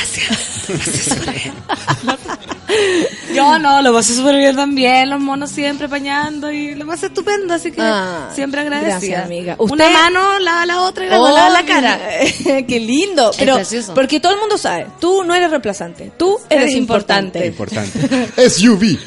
Yo 3.35 3.59
no, 3.59 3.81
lo 3.83 3.93
pasé 3.93 4.15
súper 4.15 4.37
bien 4.37 4.55
también, 4.57 5.09
los 5.11 5.21
monos 5.21 5.51
siempre 5.51 5.87
apañando 5.87 6.53
y 6.53 6.75
lo 6.75 6.87
pasé 6.87 7.07
estupendo, 7.07 7.55
así 7.55 7.73
que 7.73 7.81
Ah, 7.81 8.29
siempre 8.35 8.61
agradecida. 8.61 8.91
gracias, 8.99 9.25
amiga. 9.25 9.57
Una 9.59 9.89
mano 9.89 10.39
lava 10.39 10.67
la 10.67 10.83
otra 10.83 11.07
y 11.07 11.09
la 11.09 11.21
Oh, 11.21 11.29
lava 11.31 11.49
la 11.51 11.65
cara. 11.65 11.99
Qué 12.69 12.81
lindo. 12.81 13.31
Pero, 13.39 13.59
porque 13.95 14.21
todo 14.21 14.33
el 14.35 14.39
mundo 14.41 14.59
sabe, 14.59 14.87
tú 15.01 15.25
no 15.25 15.35
eres 15.35 15.51
reemplazante, 15.51 16.13
tú 16.17 16.39
eres, 16.51 16.65
Eres 16.65 16.77
importante. 16.77 17.47
Importante. 17.47 18.51
SUV. 18.51 18.99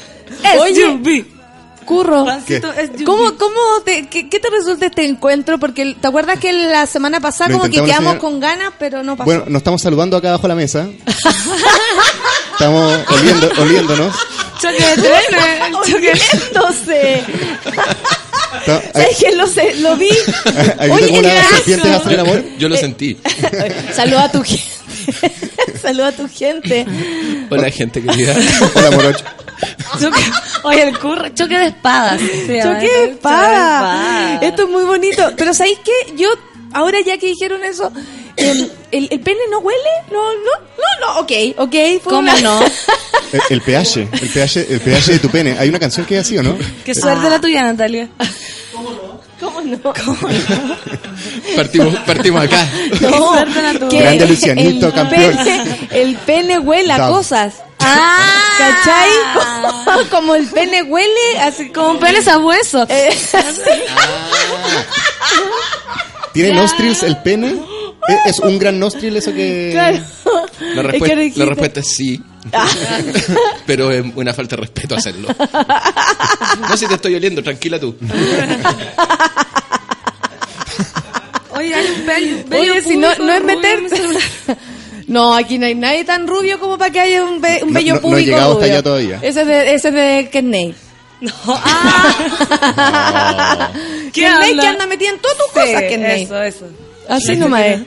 Oye, 0.60 0.98
Curro, 1.86 2.26
es 2.30 2.90
¿cómo, 3.04 3.36
cómo 3.36 3.60
te, 3.84 4.06
qué, 4.08 4.28
qué 4.28 4.38
te 4.40 4.50
resulta 4.50 4.86
este 4.86 5.04
encuentro? 5.06 5.58
Porque 5.58 5.96
te 5.98 6.06
acuerdas 6.06 6.38
que 6.38 6.52
la 6.52 6.84
semana 6.86 7.20
pasada 7.20 7.48
Lo 7.50 7.58
como 7.60 7.70
que 7.70 7.82
quedamos 7.82 8.14
enseñar- 8.14 8.18
con 8.18 8.40
ganas, 8.40 8.72
pero 8.78 9.02
no 9.02 9.16
pasó. 9.16 9.24
Bueno, 9.26 9.44
nos 9.46 9.60
estamos 9.60 9.80
saludando 9.80 10.16
acá 10.16 10.28
abajo 10.28 10.42
de 10.42 10.48
la 10.48 10.54
mesa. 10.56 10.86
Estamos 12.52 12.98
oliendo, 13.10 13.50
oliéndonos. 13.58 14.14
Choque 14.60 14.82
de 14.84 14.94
trenes, 15.02 15.60
choque 15.86 16.12
¿Sabes 18.92 19.16
que 19.18 19.34
lo, 19.36 19.46
sé, 19.46 19.74
lo 19.76 19.96
vi? 19.96 20.08
¿Has 20.78 20.88
visto 20.88 20.94
Oye, 20.94 21.20
gracias. 21.22 21.48
serpientes 21.50 21.92
hacen 21.92 22.12
el 22.12 22.20
amor? 22.20 22.44
Yo 22.58 22.68
lo 22.68 22.74
Eh, 22.74 22.78
sentí. 22.78 23.16
Saluda 23.94 24.24
a 24.24 24.32
tu 24.32 24.42
gente. 24.42 24.64
Saluda 25.82 26.08
a 26.08 26.12
tu 26.12 26.28
gente. 26.28 26.86
Hola, 27.50 27.70
gente 27.70 28.02
querida. 28.02 28.34
Hola, 28.74 28.90
morocho. 28.90 29.24
Choque- 30.00 30.32
Oye, 30.64 30.82
el 30.88 30.98
curro, 30.98 31.28
choque 31.30 31.58
de 31.58 31.66
espadas. 31.68 32.20
llama 32.20 32.74
Choque 32.80 32.92
de 32.92 33.04
espada. 33.12 34.38
Esto 34.42 34.64
es 34.64 34.68
muy 34.68 34.84
bonito. 34.84 35.32
Pero 35.36 35.54
¿sabéis 35.54 35.78
qué? 35.84 36.14
Yo, 36.16 36.28
ahora 36.72 36.98
ya 37.04 37.16
que 37.18 37.26
dijeron 37.28 37.62
eso, 37.64 37.90
¿el, 38.36 38.70
el 38.90 39.20
pene 39.20 39.40
no 39.50 39.60
huele? 39.60 39.80
No, 40.10 40.32
no, 40.34 40.66
no, 40.76 41.14
no. 41.14 41.20
Ok, 41.20 41.32
ok. 41.58 42.02
fue 42.02 42.12
¿Cómo 42.12 42.18
una- 42.32 42.40
no? 42.40 42.60
El, 43.32 43.40
el 43.50 43.60
pH, 43.60 44.08
el 44.20 44.28
pH, 44.28 44.56
el 44.70 44.80
pH 44.80 45.12
de 45.12 45.18
tu 45.18 45.28
pene. 45.30 45.56
Hay 45.58 45.68
una 45.68 45.78
canción 45.78 46.04
que 46.06 46.16
es 46.16 46.20
así, 46.22 46.36
¿o 46.38 46.42
no? 46.42 46.56
Qué 46.84 46.94
suerte 46.94 47.28
la 47.30 47.40
tuya, 47.40 47.62
Natalia. 47.62 48.08
¿Cómo 48.72 48.90
no? 48.90 49.15
Partimos, 51.56 51.94
partimos 52.06 52.42
acá. 52.42 52.66
No, 53.00 53.32
que 53.88 53.98
Grande 53.98 54.26
Lucianito, 54.26 54.88
el 54.88 54.92
campeón. 54.92 55.36
Pene, 55.36 55.88
el 55.92 56.16
pene 56.16 56.58
huele 56.58 56.92
a 56.92 57.08
cosas. 57.08 57.54
Ah, 57.78 58.18
¿Cachai? 58.58 59.10
Como, 59.84 60.08
como 60.10 60.34
el 60.34 60.46
pene 60.46 60.82
huele, 60.82 61.38
así 61.40 61.70
como 61.70 61.90
un 61.90 62.00
pene 62.00 62.22
sabueso. 62.22 62.86
Eh, 62.88 63.16
¿Tiene 66.32 66.52
nostrils 66.52 67.02
el 67.02 67.18
pene? 67.18 67.56
¿Es- 68.08 68.34
¿Es 68.36 68.40
un 68.40 68.58
gran 68.58 68.78
nostril 68.78 69.16
eso 69.16 69.32
que...? 69.34 69.70
Claro. 69.72 69.98
La, 70.60 70.80
Es 70.80 70.86
respuesta- 70.86 71.06
que 71.08 71.14
la 71.16 71.22
dijiste- 71.22 71.44
respuesta 71.46 71.80
es 71.80 71.88
sí. 71.96 72.22
Pero 73.66 73.90
es 73.90 74.04
una 74.14 74.32
falta 74.32 74.54
de 74.56 74.62
respeto 74.62 74.94
hacerlo. 74.94 75.28
No 76.68 76.76
si 76.76 76.86
te 76.86 76.94
estoy 76.94 77.14
oliendo, 77.16 77.42
tranquila 77.42 77.80
tú. 77.80 77.96
Oye, 81.52 81.74
hay 81.74 81.86
un 81.86 82.06
bello, 82.06 82.36
bello 82.46 82.72
Oye, 82.72 82.82
si 82.82 82.96
no, 82.96 83.08
público 83.14 83.24
no 83.24 83.32
es 83.32 83.42
celular. 83.90 84.22
No, 85.08 85.36
aquí 85.36 85.56
no 85.56 85.66
hay 85.66 85.76
nadie 85.76 86.04
tan 86.04 86.26
rubio 86.26 86.58
como 86.58 86.76
para 86.76 86.90
que 86.90 86.98
haya 86.98 87.22
un, 87.22 87.40
be- 87.40 87.60
un 87.62 87.72
bello 87.72 87.94
no- 87.94 88.00
no 88.00 88.08
he 88.08 88.10
público. 88.10 88.26
llegado 88.28 88.52
hasta 88.54 88.64
allá 88.64 88.82
todavía. 88.82 89.20
Ese 89.22 89.42
es 89.42 89.46
de, 89.46 89.74
ese 89.74 89.88
es 89.88 89.94
de 89.94 90.28
Kenney. 90.32 90.74
No. 91.20 91.32
Ah. 91.48 93.70
¿Qué 94.12 94.22
Kenney 94.22 94.50
habla? 94.50 94.62
que 94.62 94.68
anda 94.68 94.86
metida 94.86 95.10
en 95.10 95.18
todas 95.20 95.36
tus 95.38 95.46
Sí, 95.46 95.52
cosas, 95.72 95.82
Kenney. 95.88 96.22
Eso, 96.24 96.42
eso. 96.42 96.66
Así 97.08 97.36
nomás 97.36 97.62
es. 97.66 97.80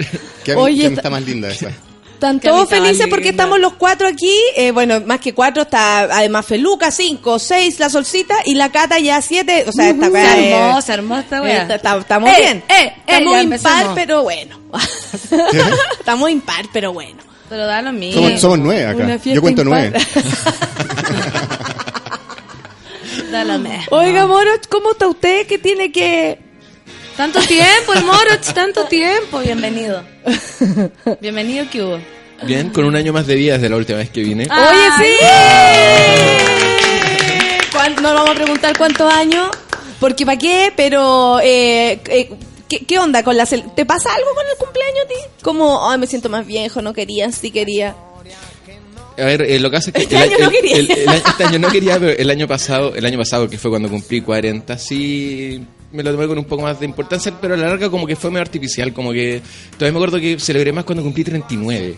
¿Qué, 0.44 0.56
Oye, 0.56 0.76
quién 0.76 0.88
está- 0.94 1.02
está 1.02 1.10
más 1.10 1.24
linda 1.24 1.50
esa? 1.50 1.72
Están 2.20 2.42
todos 2.42 2.68
felices 2.68 2.98
linda. 3.00 3.08
porque 3.16 3.30
estamos 3.30 3.60
los 3.62 3.74
cuatro 3.76 4.06
aquí. 4.06 4.36
Eh, 4.58 4.72
bueno, 4.72 5.00
más 5.06 5.22
que 5.22 5.34
cuatro 5.34 5.62
está 5.64 6.02
además 6.02 6.46
Feluca, 6.46 6.92
cinco, 6.92 7.40
seis, 7.40 7.80
la 7.80 7.90
solcita 7.90 8.36
y 8.46 8.56
la 8.56 8.70
cata 8.74 9.00
ya 9.00 9.22
siete. 9.22 9.64
O 9.66 9.72
sea, 9.72 9.88
esta 9.92 10.08
Se 10.08 10.12
weá 10.12 10.38
es- 10.38 10.54
armó, 10.54 10.82
se 10.82 10.92
armó 10.94 11.18
esta 11.18 11.38
eh, 11.38 11.42
weá. 11.42 11.62
está- 11.62 11.76
está- 11.76 11.98
Estamos 11.98 12.30
Eh, 12.32 12.36
bien. 12.42 12.58
eh, 12.68 12.74
eh, 12.78 12.94
estamos 13.08 13.34
ya 13.36 13.42
impar, 13.42 13.72
empecemos. 13.72 13.96
pero 13.96 14.24
bueno. 14.24 14.60
estamos 16.00 16.30
impar, 16.30 16.66
pero 16.74 16.92
bueno. 16.92 17.20
Pero 17.48 17.66
da 17.66 17.82
lo 17.82 17.94
mismo. 17.94 18.22
Somos, 18.22 18.42
somos 18.42 18.60
nueve 18.60 18.86
acá. 18.86 19.18
Yo 19.24 19.42
cuento 19.42 19.62
impar. 19.62 19.92
nueve. 19.92 20.06
Da 23.32 23.44
lo 23.46 23.60
mismo. 23.60 23.84
Oiga, 23.92 24.28
Moroch, 24.28 24.68
¿cómo 24.70 24.92
está 24.92 25.08
usted? 25.08 25.48
¿Qué 25.48 25.58
tiene 25.58 25.92
que...? 25.92 26.49
Tanto 27.20 27.40
tiempo, 27.42 27.94
el 27.96 28.06
Moroch, 28.06 28.54
tanto 28.54 28.86
tiempo. 28.86 29.40
Bienvenido. 29.40 30.02
Bienvenido, 31.20 31.66
¿qué 31.70 31.84
hubo? 31.84 32.00
Bien, 32.44 32.70
con 32.70 32.86
un 32.86 32.96
año 32.96 33.12
más 33.12 33.28
de 33.28 33.36
vida 33.36 33.56
desde 33.56 33.68
la 33.68 33.76
última 33.76 33.98
vez 33.98 34.10
que 34.10 34.22
vine. 34.22 34.48
Oye, 34.50 34.90
sí. 35.04 35.16
¿Cuán- 37.74 37.96
No 38.02 38.14
vamos 38.14 38.30
a 38.30 38.36
preguntar 38.36 38.78
cuántos 38.78 39.12
años, 39.14 39.50
porque 40.00 40.26
para 40.26 40.38
qué, 40.38 40.72
pero 40.78 41.42
eh, 41.42 42.00
eh, 42.08 42.30
¿qué, 42.70 42.86
qué 42.86 43.00
onda 43.00 43.22
con 43.22 43.36
la 43.36 43.44
cel- 43.46 43.76
¿Te 43.76 43.86
pasa 43.86 44.14
algo 44.16 44.34
con 44.34 44.46
el 44.50 44.56
cumpleaños, 44.58 45.06
ti? 45.10 45.16
Como, 45.44 45.90
ay, 45.92 45.98
me 46.00 46.08
siento 46.08 46.30
más 46.30 46.48
viejo, 46.48 46.82
no 46.82 46.94
quería, 46.94 47.30
sí 47.34 47.52
quería. 47.52 47.98
A 49.18 49.24
ver, 49.26 49.42
eh, 49.42 49.60
lo 49.60 49.70
que 49.70 49.76
hace 49.76 49.90
es 49.90 49.94
que 49.98 50.04
Este 50.04 50.16
el, 50.16 50.22
año 50.22 50.38
el- 50.38 50.44
no 50.46 50.50
quería. 50.52 50.78
el- 50.78 50.90
el 50.92 51.10
año- 51.10 51.24
este 51.28 51.44
año 51.44 51.60
no 51.60 51.68
quería, 51.70 52.00
pero 52.00 52.12
el 52.18 52.30
año 52.30 52.48
pasado, 52.48 52.96
el 52.96 53.06
año 53.06 53.18
pasado 53.18 53.50
que 53.50 53.58
fue 53.58 53.70
cuando 53.70 53.90
cumplí 53.90 54.22
40, 54.22 54.78
sí 54.78 55.62
me 55.92 56.04
lo 56.04 56.12
tomé 56.12 56.28
con 56.28 56.38
un 56.38 56.46
poco 56.46 56.64
más 56.64 56.80
de 56.80 56.86
importancia, 56.86 57.34
pero 57.40 57.54
a 57.54 57.58
la 57.58 57.68
larga 57.68 57.90
como 57.90 58.06
que 58.06 58.16
fue 58.16 58.30
medio 58.30 58.42
artificial, 58.42 58.94
como 58.94 59.12
que 59.12 59.42
todavía 59.78 59.92
me 59.94 59.98
acuerdo 59.98 60.20
que 60.20 60.40
celebré 60.40 60.72
más 60.72 60.84
cuando 60.84 61.04
cumplí 61.04 61.24
39. 61.24 61.98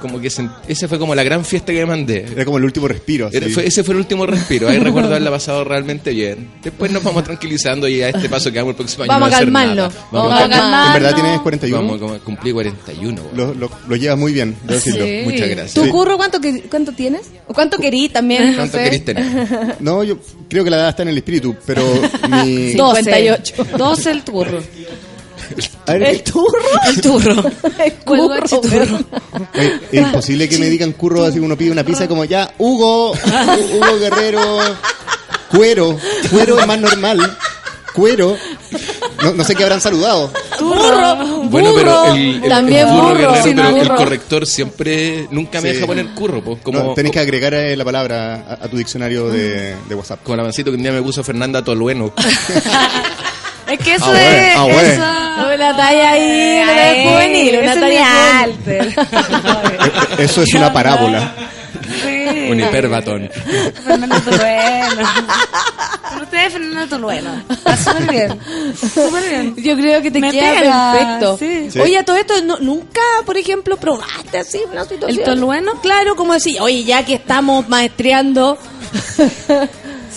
Como 0.00 0.20
que 0.20 0.28
ese 0.28 0.88
fue 0.88 0.98
como 0.98 1.14
la 1.14 1.22
gran 1.22 1.44
fiesta 1.44 1.72
que 1.72 1.80
me 1.80 1.86
mandé. 1.86 2.26
Era 2.32 2.44
como 2.44 2.58
el 2.58 2.64
último 2.64 2.86
respiro. 2.88 3.28
Era- 3.32 3.46
así. 3.46 3.54
fue- 3.54 3.66
ese 3.66 3.82
fue 3.84 3.94
el 3.94 4.00
último 4.00 4.26
respiro. 4.26 4.68
Ahí 4.68 4.78
recuerdo 4.78 5.08
haberla 5.10 5.30
pasado 5.30 5.64
realmente 5.64 6.10
bien. 6.10 6.48
Después 6.62 6.90
nos 6.92 7.02
vamos 7.02 7.24
tranquilizando 7.24 7.88
y 7.88 8.02
a 8.02 8.08
este 8.10 8.28
paso 8.28 8.50
que 8.52 8.58
vamos 8.58 8.72
el 8.72 8.76
próximo 8.76 9.04
año. 9.04 9.12
Vamos 9.12 9.30
no 9.30 9.36
a 9.36 9.44
nada. 9.44 9.90
Vamos 10.12 10.32
a 10.32 10.36
a 10.36 10.38
calmar- 10.40 10.50
calmarnos. 10.50 10.86
¿En 10.96 11.02
verdad 11.02 11.14
tienes 11.14 11.40
41? 11.40 11.82
Vamos, 11.82 11.98
como 12.00 12.18
cumplí 12.20 12.52
41. 12.52 13.22
güey. 13.22 13.36
Lo, 13.36 13.54
lo, 13.54 13.70
lo 13.88 13.96
llevas 13.96 14.18
muy 14.18 14.32
bien, 14.32 14.56
debo 14.62 14.74
decirlo. 14.74 15.04
Sí. 15.04 15.20
Muchas 15.24 15.48
gracias. 15.48 15.74
¿Tu 15.74 15.90
curro 15.90 16.16
cuánto, 16.16 16.40
que- 16.40 16.62
cuánto 16.62 16.92
tienes? 16.92 17.22
¿O 17.46 17.54
cuánto 17.54 17.78
querís 17.78 18.12
también? 18.12 18.50
No 18.52 18.56
¿Cuánto 18.58 18.78
sé. 18.78 18.84
querés 18.84 19.04
tener? 19.04 19.76
No, 19.80 20.04
yo 20.04 20.18
creo 20.48 20.64
que 20.64 20.70
la 20.70 20.76
edad 20.76 20.88
está 20.90 21.02
en 21.02 21.08
el 21.08 21.16
espíritu, 21.18 21.56
pero 21.66 21.82
mi... 22.44 22.70
58. 22.72 23.54
12 23.76 24.10
el 24.10 24.22
turro. 24.22 24.60
¿El 25.86 26.22
turro? 26.22 26.58
El 26.86 27.00
turro. 27.00 27.32
El 27.78 27.94
oye, 29.54 29.80
es 29.92 30.00
imposible 30.00 30.48
que 30.48 30.58
me 30.58 30.66
digan 30.66 30.92
curro 30.92 31.24
así 31.24 31.38
uno 31.38 31.56
pide 31.56 31.70
una 31.70 31.84
pizza 31.84 32.06
como 32.08 32.24
ya, 32.24 32.52
Hugo, 32.58 33.14
Hu- 33.14 33.76
Hugo 33.76 33.98
Guerrero, 33.98 34.58
cuero, 35.50 35.98
cuero 36.30 36.58
es 36.60 36.66
más 36.66 36.78
normal, 36.78 37.36
cuero, 37.94 38.36
no, 39.22 39.32
no 39.32 39.44
sé 39.44 39.54
qué 39.54 39.62
habrán 39.64 39.80
saludado. 39.80 40.30
Burro, 40.60 41.16
Bueno, 41.44 41.70
pero 41.74 42.14
el, 42.14 42.42
el- 42.44 42.48
también 42.48 42.86
el 42.88 42.92
burro 42.94 43.02
burro. 43.08 43.14
guerrero, 43.18 43.42
Sí, 43.44 43.52
pero 43.54 43.68
el 43.68 43.74
burro. 43.74 43.96
corrector 43.96 44.46
siempre 44.46 45.28
nunca 45.30 45.60
me 45.60 45.68
Sí. 45.70 45.74
deja 45.76 45.86
poner 45.86 46.06
curro, 46.14 46.42
pues, 46.42 46.58
como, 46.62 46.78
No, 46.82 46.94
tenés 46.94 47.12
que 47.12 47.20
agregar 47.20 47.54
eh, 47.54 47.76
la 47.76 47.84
palabra 47.84 48.44
a, 48.60 48.64
a 48.64 48.68
tu 48.68 48.76
diccionario 48.76 49.28
de, 49.30 49.74
de 49.88 49.94
WhatsApp. 49.94 50.20
como 50.22 50.34
el 50.34 50.40
avancito 50.40 50.70
que 50.70 50.76
un 50.76 50.82
día 50.82 50.92
me 50.92 51.02
puso 51.02 51.22
Fernanda 51.24 51.62
Tolueno. 51.64 52.12
Es 53.68 53.78
que 53.78 53.94
eso 53.94 54.06
Ah, 54.12 54.20
es. 54.20 54.56
ah, 54.56 54.62
bueno. 54.64 54.80
eso- 54.80 55.54
Una 55.54 55.76
talla 55.76 56.10
ahí, 56.12 56.60
una 56.62 56.72
Ay, 56.72 56.76
talla 57.04 57.10
juvenil, 57.10 57.58
una 57.62 57.74
talla 57.74 58.40
alter. 58.42 58.94
Eso 60.18 60.42
es 60.42 60.54
una 60.54 60.72
parábola. 60.72 61.32
Sí. 62.02 62.50
un 62.50 62.60
hiperbatón. 62.60 63.30
Fernando 63.84 64.20
Tolueno. 64.20 65.08
Con 66.10 66.22
ustedes, 66.22 66.52
Fernando 66.52 66.86
Tolueno. 66.88 67.42
Está 67.50 67.76
súper 67.76 68.10
bien. 68.10 68.40
Súper 68.76 69.28
bien. 69.28 69.54
Yo 69.56 69.76
creo 69.76 70.02
que 70.02 70.10
te 70.10 70.20
Me 70.20 70.30
queda 70.32 70.52
pega, 70.60 70.92
perfecto. 70.92 71.36
sí. 71.38 71.70
Sí. 71.70 71.80
Oye, 71.80 71.98
a 71.98 72.04
todo 72.04 72.16
esto, 72.16 72.34
no- 72.42 72.58
¿nunca, 72.58 73.00
por 73.24 73.36
ejemplo, 73.38 73.76
probaste 73.78 74.38
así 74.38 74.60
una 74.70 74.84
situación? 74.84 75.18
¿El 75.18 75.24
tolueno? 75.24 75.80
Claro, 75.80 76.14
como 76.16 76.34
decir, 76.34 76.60
oye, 76.60 76.84
ya 76.84 77.04
que 77.04 77.14
estamos 77.14 77.68
maestreando... 77.68 78.58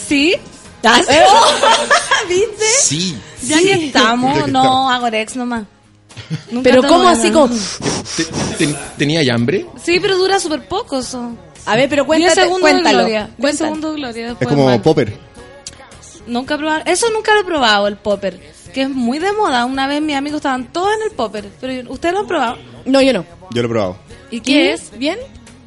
Sí. 0.07 0.35
¿Viste? 2.27 2.65
Sí. 2.81 3.17
Ya 3.43 3.57
que 3.59 3.85
estamos, 3.87 4.35
Ya 4.37 4.45
que 4.45 4.51
no, 4.51 4.61
estamos. 4.61 4.93
hago 4.93 5.07
ex 5.07 5.35
nomás. 5.35 5.63
Nunca 6.51 6.69
Pero 6.69 6.83
¿cómo 6.83 7.07
así 7.07 7.31
como...? 7.31 7.53
Te- 8.17 8.25
te- 8.65 8.75
¿Tenía 8.97 9.23
ya 9.23 9.33
hambre? 9.35 9.65
Sí, 9.83 9.99
pero 10.01 10.17
dura 10.17 10.39
súper 10.39 10.67
poco 10.67 10.99
eso. 10.99 11.31
A 11.65 11.75
ver, 11.75 11.89
pero 11.89 12.03
10 12.03 12.07
cuéntate, 12.07 12.49
cuéntalo. 12.59 12.83
de 12.87 12.93
gloria. 13.03 13.23
10 13.25 13.37
Cuéntalo. 13.39 13.67
segundos 13.69 13.91
de 13.93 13.97
gloria. 14.01 14.37
Es 14.39 14.47
como 14.47 14.65
mal. 14.65 14.81
popper. 14.81 15.17
Nunca 16.27 16.55
he 16.55 16.57
probado. 16.57 16.83
Eso 16.85 17.09
nunca 17.11 17.33
lo 17.33 17.41
he 17.41 17.43
probado, 17.43 17.87
el 17.87 17.97
popper. 17.97 18.39
Que 18.73 18.83
es 18.83 18.89
muy 18.89 19.19
de 19.19 19.31
moda. 19.33 19.65
Una 19.65 19.87
vez 19.87 20.01
mis 20.01 20.15
amigos 20.15 20.37
estaban 20.37 20.71
todos 20.71 20.89
en 20.95 21.03
el 21.09 21.11
popper. 21.15 21.49
Pero 21.59 21.91
ustedes 21.91 22.13
lo 22.13 22.21
han 22.21 22.27
probado. 22.27 22.57
No, 22.85 23.01
yo 23.01 23.13
no. 23.13 23.25
Yo 23.51 23.61
lo 23.61 23.67
he 23.67 23.69
probado. 23.71 23.97
¿Y 24.29 24.39
qué 24.41 24.73
es? 24.73 24.91
¿Bien? 24.97 25.17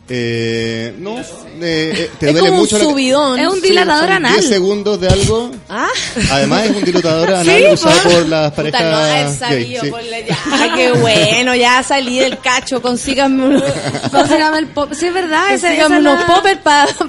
Eh, 0.07 0.95
no, 0.99 1.19
eh, 1.19 1.25
eh, 1.63 2.11
te 2.21 2.27
Es 2.27 2.33
duele 2.35 2.41
como 2.41 2.53
un 2.53 2.59
mucho 2.61 2.77
la- 2.77 2.85
subidón. 2.85 3.39
Es 3.41 3.49
un 3.49 3.55
Sí, 3.63 3.69
dilatador 3.69 4.05
son 4.05 4.13
anal. 4.13 4.33
10 4.35 4.49
segundos 4.49 5.01
de 5.01 5.09
algo. 5.09 5.51
Ah, 5.71 5.89
Además 6.31 6.65
es 6.67 6.77
un 6.77 6.85
dilatador 6.85 7.31
anal 7.35 7.47
Sí, 7.47 7.65
usado 7.73 8.03
po. 8.03 8.11
por 8.11 8.29
las 8.29 8.53
puta, 8.53 8.65
no 8.65 8.71
parejas 8.71 9.41
gay. 9.51 9.79
sí. 9.81 9.91
por 9.91 10.03
la- 10.03 10.21
Ya, 10.21 10.75
qué 10.75 10.93
bueno, 10.93 11.55
ya 11.55 11.83
salí 11.83 12.19
del 12.19 12.39
cacho, 12.39 12.83
consíganme, 12.83 13.45
unos- 13.47 13.63
Consígame 14.13 14.59
el 14.59 14.67
pop. 14.69 14.93
Sí, 14.93 15.07
es 15.07 15.15
verdad. 15.15 15.49
Consíganme 15.49 15.99
unos 16.01 16.21
la- 16.21 16.27
poppers 16.27 16.61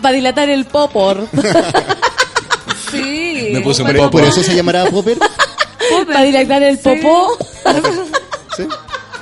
para 0.02 0.16
dilatar 0.16 0.50
el 0.50 0.64
popor. 0.66 1.28
Sí. 2.92 3.50
Me 3.52 3.60
puse 3.62 3.82
un 3.82 3.88
Por, 3.88 3.98
popo. 3.98 4.12
por 4.12 4.24
eso 4.24 4.42
se 4.42 4.56
llamará 4.56 4.86
popper. 4.86 5.18
para 6.08 6.22
dilatar 6.24 6.64
el 6.64 6.78
popó. 6.80 7.38
¿sí? 8.56 8.64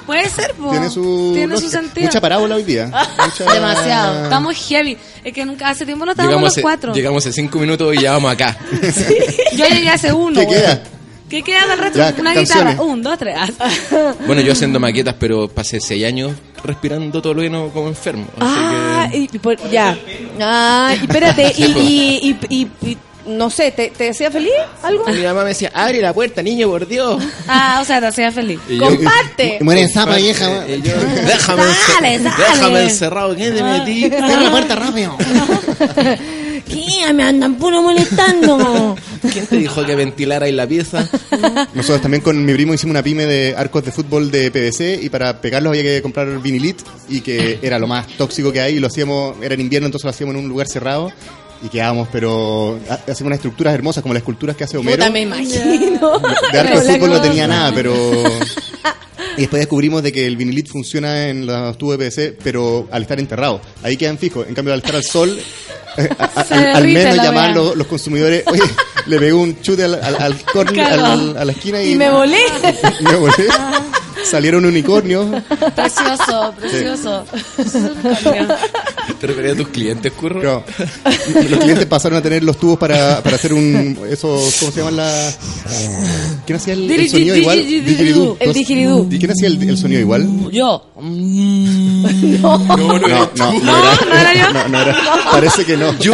Puede 0.06 0.30
ser, 0.30 0.54
po. 0.56 0.72
Tiene 0.72 0.90
su, 0.90 1.32
Tiene 1.34 1.56
su 1.56 1.62
lógica. 1.64 1.82
sentido. 1.82 2.06
Mucha 2.08 2.22
parábola 2.22 2.56
hoy 2.56 2.64
día. 2.64 2.88
Mucha- 3.26 3.54
Demasiado. 3.54 4.24
Estamos 4.26 4.56
heavy. 4.68 4.98
Es 5.24 5.34
que 5.34 5.46
nunca 5.46 5.70
hace 5.70 5.86
tiempo 5.86 6.06
no 6.06 6.12
estábamos 6.12 6.32
Llegamos, 6.32 6.44
los 6.48 6.54
hace- 6.54 6.62
cuatro. 6.62 6.94
llegamos 6.94 7.26
hace 7.26 7.34
cinco 7.34 7.60
minutos 7.60 7.96
y 7.96 8.02
ya 8.02 8.12
vamos 8.14 8.32
acá. 8.34 8.58
Yo 9.56 9.66
llegué 9.68 9.90
hace 9.90 10.12
uno. 10.12 10.40
¿Qué 10.40 10.48
queda? 10.48 10.84
¿Qué 11.30 11.42
queda 11.42 11.66
del 11.68 11.80
resto? 11.80 11.98
Ya, 11.98 12.14
Una 12.20 12.34
canciones. 12.34 12.74
guitarra. 12.74 12.82
Un, 12.84 13.02
dos, 13.02 13.18
tres. 13.18 13.36
Bueno, 14.28 14.42
yo 14.42 14.52
haciendo 14.54 14.80
maquetas, 14.80 15.16
pero 15.20 15.48
pasé 15.48 15.80
seis 15.80 16.06
años 16.06 16.34
respirando 16.64 17.22
Tolueno 17.24 17.70
como 17.70 17.88
enfermo. 17.88 18.26
Así 18.40 18.54
Ah, 18.56 19.08
que... 19.12 19.18
y, 19.18 19.30
y 19.34 19.40
por- 19.40 19.70
ya. 19.72 19.98
Ah, 20.40 20.94
y 20.94 21.06
espérate, 21.06 21.52
y, 21.58 21.64
y, 21.64 22.38
y, 22.50 22.56
y- 22.56 22.90
y- 22.92 22.98
no 23.26 23.50
sé, 23.50 23.72
¿te, 23.72 23.90
¿te 23.90 24.10
hacía 24.10 24.30
feliz 24.32 24.52
algo? 24.82 25.06
Mi 25.08 25.22
mamá 25.24 25.44
me 25.44 25.50
decía, 25.50 25.72
abre 25.74 26.02
la 26.02 26.14
puerta, 26.14 26.42
niño, 26.42 26.68
por 26.70 26.88
Dios. 26.88 27.24
Ah, 27.48 27.80
o 27.82 27.86
sea, 27.86 28.00
te 28.00 28.08
hacía 28.08 28.32
feliz. 28.32 28.60
Y 28.70 28.78
yo- 28.78 28.86
Comparte. 28.88 29.58
Muere 29.62 29.88
zapa 29.88 30.16
vieja. 30.18 30.66
y 30.68 30.82
yo, 30.82 30.94
déjame, 31.26 31.64
encer- 31.64 31.94
Dale, 32.02 32.20
dale. 32.20 32.36
déjame 32.54 32.84
encerrado, 32.84 33.36
¿qué 33.36 33.52
te 33.52 33.64
metí? 33.64 34.06
Abre 34.06 34.44
la 34.44 34.52
puerta 34.52 34.76
rápido. 34.76 35.18
¿Qué? 36.68 37.14
Me 37.14 37.24
andan 37.24 37.56
puro 37.56 37.82
molestando. 37.82 38.96
¿Quién 39.32 39.46
te 39.48 39.58
dijo 39.58 39.86
que 39.86 39.96
ventilara 39.96 40.48
en 40.48 40.56
la 40.58 40.66
pieza? 40.66 41.08
Nosotros 41.74 42.02
también 42.02 42.22
con 42.24 42.44
mi 42.44 42.54
primo 42.54 42.74
hicimos 42.74 42.92
una 42.92 43.04
pyme 43.04 43.26
de 43.26 43.54
arcos 43.58 43.84
de 43.86 43.92
fútbol 43.92 44.32
de 44.32 44.50
PVC 44.50 45.00
y 45.02 45.10
para 45.10 45.40
pegarlos 45.42 45.72
había 45.72 45.84
que 45.84 46.02
comprar 46.02 46.28
vinilit 46.42 46.82
y 47.10 47.22
que 47.22 47.60
era 47.62 47.78
lo 47.80 47.88
más 47.88 48.08
tóxico 48.18 48.52
que 48.52 48.62
hay 48.62 48.78
y 48.78 48.80
lo 48.80 48.88
hacíamos, 48.88 49.36
era 49.42 49.54
en 49.54 49.62
invierno 49.62 49.88
entonces 49.88 50.06
lo 50.06 50.10
hacíamos 50.12 50.36
en 50.36 50.42
un 50.42 50.50
lugar 50.50 50.68
cerrado 50.68 51.12
y 51.64 51.70
quedábamos 51.70 52.08
pero 52.12 52.78
ha- 52.90 52.94
hacíamos 52.94 53.22
unas 53.22 53.38
estructuras 53.38 53.74
hermosas 53.74 54.02
como 54.02 54.14
las 54.14 54.22
esculturas 54.22 54.56
que 54.56 54.66
hace 54.66 54.78
Homero. 54.78 54.98
Puta, 54.98 55.10
me 55.10 55.22
imagino. 55.22 56.20
De 56.52 56.60
arco 56.60 56.80
de 56.80 56.86
La 56.88 56.94
fútbol 56.94 57.10
no 57.12 57.22
tenía 57.22 57.48
nada, 57.48 57.72
pero... 57.74 57.94
Y 59.36 59.42
después 59.42 59.62
descubrimos 59.62 60.04
de 60.04 60.12
que 60.12 60.28
el 60.28 60.38
vinilit 60.38 60.68
funciona 60.68 61.28
en 61.28 61.48
los 61.48 61.76
tubos 61.76 61.98
de 61.98 62.06
PVC, 62.06 62.38
pero 62.44 62.88
al 62.92 63.02
estar 63.02 63.20
enterrado. 63.20 63.62
Ahí 63.82 63.98
quedan 63.98 64.20
fijos. 64.20 64.48
En 64.48 64.54
cambio, 64.54 64.76
al 64.76 64.80
estar 64.82 64.96
al 64.96 65.04
sol, 65.04 65.40
eh, 65.98 66.10
a- 66.20 66.24
a- 66.40 66.44
Se 66.44 66.54
al, 66.54 66.88
menos 66.88 67.16
la 67.16 67.24
llamar 67.24 67.52
los, 67.56 67.76
los 67.76 67.88
consumidores, 67.88 68.44
oye, 68.46 68.62
le 69.08 69.18
pegó 69.18 69.42
un 69.42 69.60
chute 69.60 69.86
al, 69.86 69.96
al, 69.96 70.16
al 70.22 70.36
al- 70.80 71.38
a 71.38 71.46
la 71.46 71.52
esquina 71.52 71.82
y, 71.82 71.92
Y 71.94 71.96
me 71.96 72.12
volé. 72.12 72.38
me 73.02 73.16
volé. 73.16 73.34
Salieron 74.24 74.66
unicornios. 74.66 75.26
Precioso, 75.76 76.54
precioso. 76.60 77.26
¿Te 79.20 79.28
referías 79.28 79.54
a 79.54 79.58
tus 79.58 79.68
clientes, 79.70 80.12
curro? 80.14 80.40
Claro. 80.42 80.64
Los 81.50 81.60
clientes 81.60 81.86
pasaron 81.86 82.18
a 82.18 82.22
tener 82.22 82.44
los 82.44 82.58
tubos 82.58 82.78
para, 82.78 83.22
para 83.22 83.36
hacer 83.36 83.54
un. 83.54 83.98
Esos, 84.10 84.56
¿Cómo 84.60 84.72
se 84.72 84.80
llaman 84.80 84.98
la.? 84.98 85.32
¿Quién 86.46 86.58
hacía 86.58 86.74
el, 86.74 86.90
el 86.90 87.10
sonido 87.10 87.36
igual? 87.36 87.66
Didgeridoo. 87.66 88.38
El 88.40 88.54
didgeridoo. 88.54 89.08
¿Y 89.10 89.20
quién 89.20 89.32
hacía 89.32 89.48
el, 89.48 89.62
el 89.70 89.78
sonido 89.78 90.02
igual? 90.02 90.28
Yo. 90.52 90.86
No, 90.96 92.58
no, 92.58 92.78
no, 92.78 93.00
no, 93.00 93.78
era, 94.18 94.54
no, 94.54 94.68
no 94.68 94.82
era. 94.82 94.96
Parece 95.32 95.66
que 95.66 95.78
no. 95.78 95.98
¡Yo! 96.00 96.14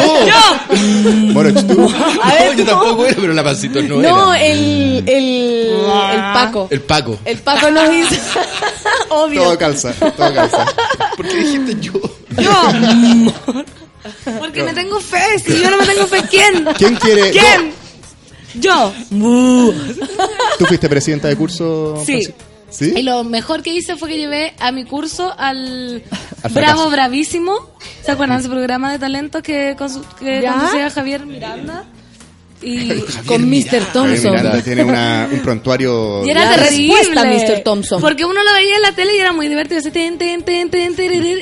Bueno, 1.34 1.65
tú. 1.65 1.90
A 2.23 2.34
ver, 2.34 2.52
No, 2.52 2.57
yo 2.60 2.65
tampoco 2.65 3.06
era, 3.06 3.15
pero 3.19 3.34
la 3.34 3.44
pancito 3.44 3.81
no, 3.81 4.02
No, 4.02 4.34
era. 4.34 4.45
el, 4.45 5.03
el, 5.07 5.69
el 5.73 6.19
Paco. 6.34 6.68
El 6.69 6.81
Paco. 6.81 7.18
El 7.26 7.38
Paco 7.40 7.72
nos 7.72 7.90
Obvio. 9.09 9.43
Todo 9.43 9.57
calza, 9.57 9.93
todo 9.93 10.34
calza. 10.34 10.65
¿Por 11.15 11.27
qué 11.27 11.38
dijiste 11.38 11.76
yo? 11.80 11.93
Yo. 12.38 13.63
Porque 14.39 14.63
me 14.63 14.73
tengo 14.73 14.99
fe. 14.99 15.39
Si 15.39 15.61
yo 15.61 15.69
no 15.69 15.77
me 15.77 15.85
tengo 15.85 16.07
fe, 16.07 16.23
¿quién? 16.30 16.65
¿Quién 16.77 16.95
quiere.? 16.95 17.31
¿Quién? 17.31 17.73
Yo. 18.55 18.93
¿Tú 20.57 20.65
fuiste 20.65 20.89
presidenta 20.89 21.27
de 21.27 21.35
curso? 21.35 22.01
Sí. 22.05 22.21
¿Sí? 22.69 22.93
Y 22.95 23.01
lo 23.01 23.23
mejor 23.23 23.63
que 23.63 23.73
hice 23.73 23.97
fue 23.97 24.09
que 24.09 24.17
llevé 24.17 24.53
a 24.59 24.71
mi 24.71 24.85
curso 24.85 25.34
al, 25.38 26.03
Al 26.43 26.51
Bravo. 26.51 26.89
Bravísimo. 26.89 27.71
¿Se 28.03 28.11
acuerdan 28.11 28.38
de 28.38 28.41
ese 28.41 28.49
programa 28.49 28.91
de 28.91 28.99
talentos 28.99 29.41
que, 29.41 29.76
que 30.19 30.43
conducía 30.47 30.89
Javier 30.91 31.26
Miranda? 31.26 31.85
Y 32.61 32.90
Con 33.26 33.49
Mr. 33.49 33.86
Thompson. 33.94 34.31
Miranda 34.31 34.61
tiene 34.61 34.84
una, 34.84 35.30
un 35.31 35.40
prontuario. 35.40 36.23
Y 36.26 36.30
era 36.31 36.45
La 36.45 36.56
terrible. 36.56 36.95
respuesta, 36.98 37.26
Mr. 37.26 37.64
Thompson. 37.64 38.02
Porque 38.02 38.26
uno 38.26 38.44
lo 38.44 38.53
veía 38.53 38.76
en 38.76 38.81
la 38.81 38.91
tele 38.94 39.15
y 39.15 39.19
era 39.19 39.31
muy 39.31 39.48
divertido. 39.48 39.80
Así, 39.80 39.91
ten, 39.91 40.18
ten, 40.18 40.44
ten, 40.44 40.69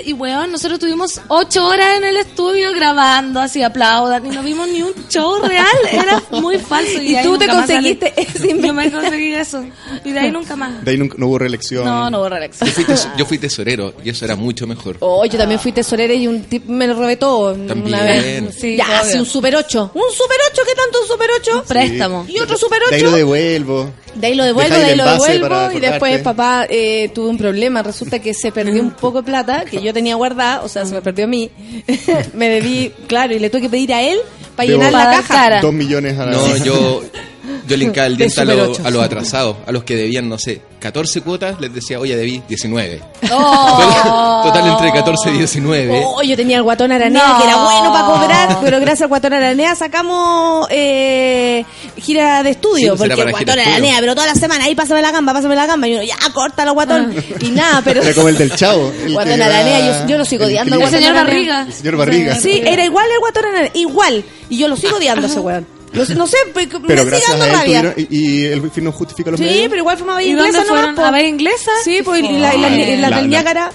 y 0.05 0.13
weón, 0.13 0.51
nosotros 0.51 0.79
tuvimos 0.79 1.19
ocho 1.27 1.65
horas 1.65 1.97
en 1.97 2.03
el 2.03 2.17
estudio 2.17 2.71
grabando, 2.73 3.39
así 3.39 3.63
aplaudan. 3.63 4.25
Y 4.25 4.29
no 4.29 4.43
vimos 4.43 4.67
ni 4.67 4.81
un 4.83 4.93
show 5.09 5.39
real. 5.41 5.65
Era 5.91 6.21
muy 6.31 6.57
falso. 6.59 7.01
Y 7.01 7.15
ahí 7.15 7.25
tú 7.25 7.37
te 7.37 7.47
conseguiste 7.47 8.13
ese 8.21 8.59
Yo 8.61 8.73
me 8.73 8.91
conseguí 8.91 9.33
eso. 9.33 9.65
Y 10.05 10.11
de 10.11 10.19
ahí 10.19 10.31
nunca 10.31 10.55
más. 10.55 10.83
De 10.83 10.91
ahí 10.91 10.97
nunca- 10.97 11.15
no 11.17 11.27
hubo 11.27 11.39
reelección. 11.39 11.85
No, 11.85 12.09
no 12.09 12.19
hubo 12.19 12.29
reelección. 12.29 12.67
Yo 12.69 12.73
fui, 12.75 12.83
tes- 12.85 13.07
yo 13.17 13.25
fui 13.25 13.37
tesorero 13.37 13.93
y 14.03 14.09
eso 14.09 14.25
era 14.25 14.35
mucho 14.35 14.67
mejor. 14.67 14.97
Oh, 14.99 15.25
yo 15.25 15.37
también 15.37 15.59
fui 15.59 15.71
tesorera 15.71 16.13
y 16.13 16.27
un 16.27 16.43
tip 16.43 16.65
me 16.65 16.87
lo 16.87 16.93
robé 16.95 17.15
todo 17.17 17.53
una 17.53 17.67
También. 17.67 18.45
vez. 18.45 18.55
Sí, 18.59 18.75
ya, 18.77 19.03
sí, 19.03 19.17
un 19.17 19.25
super 19.25 19.55
8. 19.55 19.91
Un 19.93 20.01
super 20.13 20.37
8, 20.51 20.61
¿qué 20.67 20.75
tanto 20.75 21.06
super 21.07 21.29
8? 21.39 21.63
Préstamo. 21.67 22.25
Y 22.27 22.39
otro 22.39 22.57
super 22.57 22.79
De 22.89 22.95
ahí 22.95 23.01
lo 23.01 23.09
8. 23.09 23.17
devuelvo. 23.17 23.91
De 24.15 24.27
ahí 24.27 24.35
lo 24.35 24.43
devuelvo, 24.43 24.75
de 24.75 24.83
ahí 24.85 24.95
lo 24.95 25.05
devuelvo. 25.05 25.71
Y 25.73 25.79
después 25.79 26.21
papá 26.21 26.65
eh, 26.69 27.09
tuvo 27.13 27.29
un 27.29 27.37
problema. 27.37 27.83
Resulta 27.83 28.19
que 28.19 28.33
se 28.33 28.51
perdió 28.51 28.81
un 28.81 28.91
poco 28.91 29.21
de 29.21 29.25
plata 29.25 29.65
que 29.65 29.81
yo 29.81 29.93
tenía 29.93 30.15
guardada. 30.15 30.61
O 30.63 30.69
sea, 30.69 30.85
se 30.85 30.93
me 30.93 31.01
perdió 31.01 31.25
a 31.25 31.27
mí. 31.27 31.49
me 32.33 32.49
debí, 32.49 32.91
claro, 33.07 33.33
y 33.33 33.39
le 33.39 33.49
tuve 33.49 33.61
que 33.61 33.69
pedir 33.69 33.93
a 33.93 34.01
él 34.01 34.19
para 34.55 34.67
Debo 34.67 34.83
llenar 34.83 34.93
la 34.93 35.21
caja. 35.21 35.61
Dos 35.61 35.73
millones 35.73 36.17
a 36.17 36.25
la 36.25 36.31
No, 36.31 36.57
yo, 36.57 37.01
yo 37.67 37.77
le 37.77 37.85
hincaba 37.85 38.07
el 38.07 38.17
diente 38.17 38.39
a, 38.41 38.45
lo- 38.45 38.67
los 38.67 39.03
atrasados, 39.03 39.57
a 39.65 39.71
los 39.71 39.83
que 39.83 39.95
debían, 39.95 40.27
no 40.29 40.37
sé, 40.37 40.61
14 40.79 41.21
cuotas, 41.21 41.59
les 41.59 41.73
decía, 41.73 41.99
oye, 41.99 42.15
debí 42.15 42.41
19. 42.47 43.01
Oh. 43.31 44.41
Total 44.45 44.67
entre 44.67 44.91
14 44.91 45.29
y 45.31 45.37
19. 45.39 46.01
Oh, 46.05 46.21
yo 46.21 46.35
tenía 46.35 46.57
el 46.57 46.63
guatón 46.63 46.91
aranea 46.91 47.27
No. 47.27 47.37
que 47.39 47.43
era 47.47 47.55
bueno 47.63 47.91
para 47.91 48.05
cobrar, 48.05 48.59
pero 48.63 48.79
gracias 48.79 49.01
al 49.03 49.07
guatón 49.09 49.33
aranea 49.33 49.75
sacamos 49.75 50.67
eh, 50.69 51.65
gira 51.97 52.43
de 52.43 52.51
estudio. 52.51 52.91
Sí, 52.93 52.97
pues 52.97 53.09
porque 53.09 53.21
el 53.23 53.31
guatón 53.31 53.59
aranea, 53.59 53.97
pero 53.99 54.15
toda 54.15 54.27
la 54.27 54.35
semana, 54.35 54.65
ahí 54.65 54.75
pásame 54.75 55.01
la 55.01 55.11
gamba, 55.11 55.33
pásame 55.33 55.55
la 55.55 55.65
gamba. 55.65 55.87
Y 55.87 55.93
uno, 55.95 56.03
ya, 56.03 56.15
córtalo, 56.33 56.73
guatón. 56.73 57.13
Y 57.41 57.49
nada, 57.51 57.81
pero. 57.83 58.01
Era 58.03 58.13
como 58.13 58.29
el 58.29 58.37
del 58.37 58.51
chavo. 58.55 58.91
el 59.05 59.13
Guatón 59.13 59.41
aranea, 59.41 59.79
yo, 60.03 60.07
yo 60.07 60.17
lo 60.17 60.25
sigo 60.25 60.45
odiando. 60.45 60.79
El 60.79 60.87
señor. 60.89 61.13
Barriga. 61.15 61.61
El 61.63 61.73
señor 61.73 61.97
Barriga. 61.97 62.35
Sí, 62.35 62.61
era 62.63 62.85
igual 62.85 63.05
el 63.11 63.19
guatón 63.19 63.45
aranea, 63.45 63.71
igual. 63.73 64.23
Y 64.49 64.57
yo 64.57 64.67
lo 64.67 64.75
sigo 64.77 64.97
odiando 64.97 65.25
a 65.27 65.29
ese 65.29 65.39
weón. 65.39 65.76
Lo 65.93 66.05
sé- 66.05 66.15
no 66.15 66.27
sé, 66.27 66.37
me 66.53 66.67
Pero 66.67 66.79
sigue 66.81 67.03
gracias 67.05 67.29
dando 67.29 67.45
a 67.45 67.47
él 67.47 67.53
rabia. 67.53 67.93
tuvieron. 67.93 68.07
Y, 68.11 68.17
y 68.41 68.45
el 68.45 68.71
fin 68.71 68.83
no 68.83 68.91
justifica 68.91 69.31
los 69.31 69.39
Sí, 69.39 69.45
medios. 69.45 69.63
pero 69.69 69.77
igual 69.77 69.97
fuimos 69.97 70.13
a 70.15 70.17
ver 70.17 70.27
¿Y 70.27 70.29
inglesa 70.31 70.51
dónde 70.57 70.69
fueron? 70.69 70.99
¿A 70.99 71.11
ver 71.11 71.25
inglesa? 71.25 71.71
Sí, 71.83 71.99
pues 72.03 72.19
y 72.23 72.37
la, 72.37 72.55
y 72.55 72.59
la, 72.61 72.69
y 72.69 72.97
la 72.97 73.09
La- 73.09 73.15
del 73.17 73.25
la- 73.25 73.27
Niágara, 73.27 73.71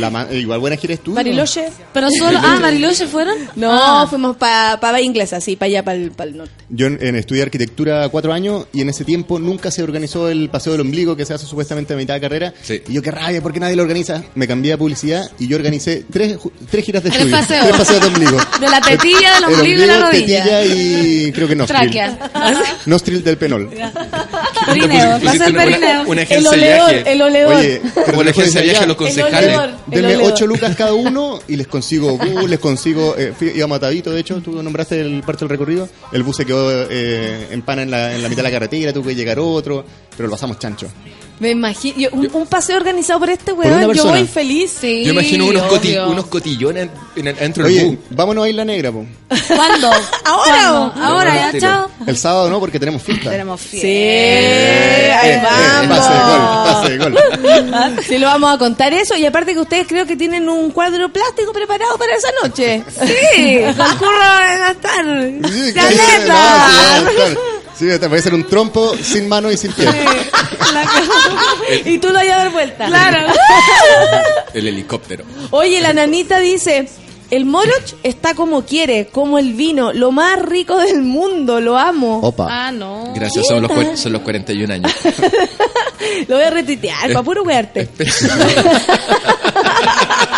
La 0.00 0.10
ma- 0.10 0.26
igual 0.32 0.58
buena 0.60 0.76
gira 0.76 0.88
de 0.88 0.94
estudio. 0.94 1.16
Bariloche. 1.16 1.68
Pero 1.92 2.08
solo. 2.10 2.38
Ah, 2.42 2.58
Mariloche 2.60 3.06
fueron. 3.06 3.36
No, 3.56 3.70
Ah. 3.72 4.06
fuimos 4.08 4.36
para 4.36 4.78
pa 4.80 4.92
ver 4.92 5.02
inglesa, 5.04 5.40
sí, 5.40 5.56
para 5.56 5.66
allá, 5.68 5.84
para 5.84 5.96
el, 5.96 6.10
pa' 6.10 6.24
el 6.24 6.36
norte. 6.36 6.52
Yo 6.68 6.86
en, 6.86 6.98
en 7.00 7.16
estudié 7.16 7.42
arquitectura 7.42 8.08
cuatro 8.08 8.32
años 8.32 8.66
y 8.72 8.80
en 8.80 8.88
ese 8.88 9.04
tiempo 9.04 9.38
nunca 9.38 9.70
se 9.70 9.82
organizó 9.82 10.28
el 10.28 10.48
paseo 10.50 10.72
del 10.72 10.80
ombligo 10.82 11.16
que 11.16 11.24
se 11.24 11.34
hace 11.34 11.46
supuestamente 11.46 11.94
a 11.94 11.96
mitad 11.96 12.14
de 12.14 12.20
carrera. 12.20 12.52
Sí. 12.62 12.82
Y 12.88 12.92
yo, 12.94 13.02
qué 13.02 13.10
rabia, 13.10 13.40
¿por 13.42 13.52
qué 13.52 13.60
nadie 13.60 13.76
lo 13.76 13.82
organiza? 13.82 14.22
Me 14.34 14.48
cambié 14.48 14.72
a 14.72 14.78
publicidad 14.78 15.30
y 15.38 15.46
yo 15.46 15.56
organicé 15.56 16.04
tres, 16.10 16.38
ju- 16.38 16.50
tres 16.70 16.84
giras 16.84 17.02
de 17.04 17.10
Tres 17.10 17.22
estudio. 17.22 17.36
paseos. 17.40 17.64
Tres 17.66 17.76
paseos 17.78 18.00
de 18.00 18.06
ombligo. 18.08 18.38
De 18.60 18.68
la 18.68 18.80
tetilla, 18.80 19.34
del 19.34 19.44
El 19.44 19.54
ombligo 19.54 19.82
y 19.82 19.86
la 19.86 19.98
rodilla. 20.00 20.44
tetilla 20.44 20.64
y 20.64 21.32
creo 21.32 21.48
que 21.48 21.56
nostril. 21.56 21.80
Tráquea. 21.90 22.18
Nostril 22.86 23.22
del 23.24 23.36
penol. 23.36 23.70
Perineo. 24.66 25.18
Pusiste 25.20 25.38
Pasó 25.38 25.44
el 25.44 25.54
una- 25.54 25.64
perineo. 25.64 26.02
una 26.06 26.22
El 26.22 26.26
agencia 26.26 26.50
de 26.50 26.56
oleor, 26.56 26.90
viaje. 26.90 27.12
el 27.12 27.22
oleor. 27.22 27.54
Oye, 27.54 27.80
pero 27.82 28.06
Como 28.06 28.22
la 28.22 28.24
después 28.26 28.38
agencia 28.48 28.60
de 28.60 28.66
decía, 28.66 28.72
viaje 28.72 28.84
a 28.84 28.86
los 28.96 29.08
concejales. 29.22 29.50
Denme. 29.86 30.16
8 30.26 30.46
lucas 30.46 30.76
cada 30.76 30.92
uno 30.94 31.40
y 31.48 31.56
les 31.56 31.66
consigo 31.66 32.16
bus, 32.18 32.48
les 32.48 32.58
consigo. 32.58 33.14
Eh, 33.16 33.32
fui- 33.36 33.52
íbamos 33.54 33.76
a 33.76 33.80
de 34.10 34.20
hecho, 34.20 34.40
tú 34.40 34.62
nombraste 34.62 35.00
el 35.00 35.22
parte 35.22 35.40
del 35.40 35.48
recorrido. 35.50 35.88
El 36.12 36.22
bus 36.22 36.36
se 36.36 36.44
quedó 36.46 36.86
eh, 36.90 37.48
en 37.50 37.62
pana 37.62 37.82
en 37.82 37.90
la, 37.90 38.14
en 38.14 38.22
la 38.22 38.28
mitad 38.28 38.42
de 38.42 38.48
la 38.50 38.50
carretera, 38.52 38.92
tuve 38.92 39.08
que 39.10 39.14
llegar 39.16 39.38
otro, 39.38 39.84
pero 40.16 40.28
lo 40.28 40.32
pasamos 40.32 40.58
chancho. 40.58 40.88
Me 41.40 41.50
imagino, 41.50 41.96
yo- 41.98 42.08
un, 42.12 42.30
un 42.32 42.46
paseo 42.46 42.76
organizado 42.76 43.18
por 43.18 43.28
este 43.28 43.52
weón, 43.52 43.92
yo 43.92 44.04
voy 44.06 44.24
feliz. 44.26 44.72
Sí, 44.80 45.04
Yo 45.04 45.12
imagino 45.12 45.46
unos, 45.46 45.62
coti- 45.64 45.88
obvio. 45.90 46.08
unos 46.10 46.26
cotillones 46.26 46.88
en 47.16 47.26
el, 47.26 47.36
dentro 47.36 47.64
del 47.64 47.72
Oye, 47.74 47.84
bus. 47.86 47.98
vámonos 48.10 48.44
a 48.44 48.48
Isla 48.48 48.64
Negra, 48.64 48.92
po. 48.92 49.04
¿Cuándo? 49.48 49.90
¿Ahora 50.24 50.44
¿Cuándo? 50.44 50.82
o? 50.84 51.02
Ahora, 51.04 51.50
ya, 51.52 51.58
chao. 51.60 51.90
El 52.06 52.16
sábado 52.16 52.48
no, 52.50 52.60
porque 52.60 52.78
tenemos 52.78 53.02
fiesta. 53.02 53.30
Tenemos 53.30 53.60
Sí, 53.60 53.80
fiesta. 53.80 55.20
ahí 55.20 55.30
Eh, 55.30 55.34
eh, 55.34 55.42
vamos. 55.42 55.98
pase 55.98 56.12
de 56.12 56.18
gol, 56.24 56.40
pase 56.64 56.90
de 56.90 56.98
gol. 57.88 57.98
Sí, 58.06 58.18
lo 58.18 58.26
vamos 58.28 58.54
a 58.54 58.58
contar 58.58 58.92
eso. 58.92 59.16
Y 59.16 59.26
aparte 59.26 59.54
que 59.54 59.60
ustedes 59.60 59.86
creo 59.88 60.06
que 60.06 60.16
tienen 60.16 60.48
un 60.48 60.70
cuadro 60.70 61.08
plástico 61.12 61.52
preparado 61.52 61.98
para 61.98 62.14
esa 62.14 62.28
noche. 62.42 62.82
Sí, 63.34 63.58
concurro 63.76 64.22
a 64.22 64.56
gastar. 64.56 65.04
Sí, 65.50 65.72
¡Ya 65.74 65.88
claro, 65.88 65.96
neta! 66.18 67.00
no, 67.02 67.10
sí, 67.10 67.16
claro. 67.16 67.40
Sí, 67.76 67.86
te 67.86 68.08
puede 68.08 68.22
ser 68.22 68.34
un 68.34 68.44
trompo 68.44 68.96
sin 68.96 69.28
mano 69.28 69.50
y 69.50 69.56
sin 69.56 69.72
pie. 69.72 69.88
y 71.84 71.98
tú 71.98 72.08
lo 72.10 72.18
a 72.18 72.24
dar 72.24 72.52
vuelta. 72.52 72.86
Claro. 72.86 73.32
El 74.54 74.68
helicóptero. 74.68 75.24
Oye, 75.50 75.80
la 75.80 75.92
nanita 75.92 76.38
dice, 76.38 76.88
el 77.30 77.44
moroch 77.44 77.94
está 78.04 78.34
como 78.34 78.64
quiere, 78.64 79.06
como 79.06 79.38
el 79.38 79.54
vino, 79.54 79.92
lo 79.92 80.12
más 80.12 80.40
rico 80.40 80.78
del 80.78 81.02
mundo, 81.02 81.60
lo 81.60 81.76
amo. 81.76 82.20
Opa. 82.20 82.46
Ah, 82.48 82.70
no. 82.70 83.12
Gracias, 83.14 83.46
son 83.48 83.62
los, 83.62 83.98
son 83.98 84.12
los 84.12 84.22
41 84.22 84.72
años. 84.72 84.92
Lo 86.28 86.36
voy 86.36 86.44
a 86.44 86.50
retuitear, 86.50 87.12
para 87.12 87.22
puro 87.22 87.42
wearte. 87.44 87.88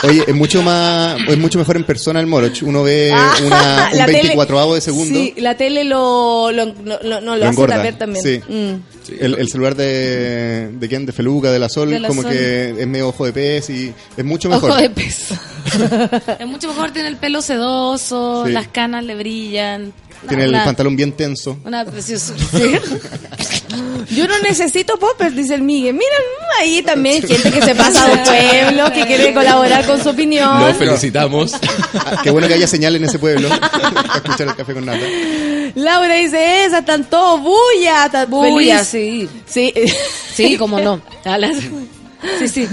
Oye, 0.02 0.24
es 0.26 0.34
mucho 0.34 0.62
más, 0.62 1.16
es 1.28 1.38
mucho 1.38 1.58
mejor 1.58 1.76
en 1.76 1.84
persona 1.84 2.20
el 2.20 2.26
Moroch. 2.26 2.62
Uno 2.62 2.82
ve 2.82 3.10
Ah, 3.14 3.34
una, 3.44 3.88
un 3.92 3.98
la 3.98 4.06
tele- 4.06 4.12
24 4.20 4.74
de 4.74 4.80
segundo. 4.80 5.18
Sí, 5.18 5.34
la 5.38 5.56
tele 5.56 5.84
lo, 5.84 6.50
lo, 6.52 6.66
lo- 6.66 6.74
lo- 7.02 7.02
no, 7.02 7.20
lo, 7.20 7.20
Lo 7.36 7.44
hace 7.44 7.46
engorda, 7.46 7.78
ver 7.82 7.96
también. 7.98 8.24
sí. 8.24 8.40
Mm. 8.48 8.96
El, 9.20 9.34
el 9.38 9.48
celular 9.48 9.76
de, 9.76 10.68
de 10.72 10.88
quién, 10.88 11.06
de 11.06 11.12
Feluca, 11.12 11.52
de 11.52 11.60
la 11.60 11.68
Sol, 11.68 11.90
De 11.90 12.00
La 12.00 12.08
como 12.08 12.22
Sol. 12.22 12.32
que 12.32 12.70
es 12.76 12.86
medio 12.88 13.08
ojo 13.08 13.24
de 13.24 13.32
pez 13.32 13.70
y 13.70 13.92
es 14.16 14.24
mucho 14.24 14.48
mejor. 14.48 14.70
Ojo 14.72 14.80
de 14.80 14.90
pez. 14.90 15.28
es 16.40 16.46
mucho 16.46 16.68
mejor, 16.68 16.90
tiene 16.90 17.08
el 17.08 17.16
pelo 17.16 17.40
sedoso, 17.40 18.44
Sí. 18.46 18.52
las 18.52 18.66
canas 18.68 19.04
le 19.04 19.14
brillan. 19.14 19.92
Tiene 20.28 20.44
el 20.44 20.50
Una- 20.50 20.64
pantalón 20.64 20.96
bien 20.96 21.12
tenso. 21.12 21.56
Una 21.64 21.84
preciosura. 21.84 22.38
Yo 24.10 24.26
no 24.28 24.38
necesito 24.40 24.96
poppers, 24.98 25.34
dice 25.34 25.54
el 25.54 25.62
Miguel. 25.62 25.94
Miren, 25.94 26.10
ahí 26.60 26.82
también 26.82 27.22
gente 27.26 27.50
que 27.50 27.60
se 27.62 27.74
pasa 27.74 28.06
de 28.08 28.16
pueblo, 28.18 28.92
que 28.92 29.04
quiere 29.06 29.34
colaborar 29.34 29.84
con 29.86 30.02
su 30.02 30.10
opinión. 30.10 30.60
Lo 30.60 30.74
felicitamos. 30.74 31.52
Ah, 31.94 32.20
qué 32.22 32.30
bueno 32.30 32.46
que 32.48 32.54
haya 32.54 32.66
señal 32.66 32.94
en 32.96 33.04
ese 33.04 33.18
pueblo 33.18 33.48
para 33.60 34.16
escuchar 34.16 34.48
el 34.48 34.54
café 34.56 34.74
con 34.74 34.86
nata. 34.86 35.04
Laura 35.74 36.14
dice, 36.14 36.64
esa, 36.64 36.78
están 36.78 37.04
todos 37.04 37.40
bulla. 37.42 38.08
tan 38.10 38.30
Bulla, 38.30 38.84
feliz. 38.84 39.28
sí. 39.46 39.72
Sí. 39.72 39.72
Sí, 40.34 40.56
como 40.56 40.80
no. 40.80 41.00
Alas. 41.24 41.56
Sí, 42.38 42.48
sí. 42.48 42.68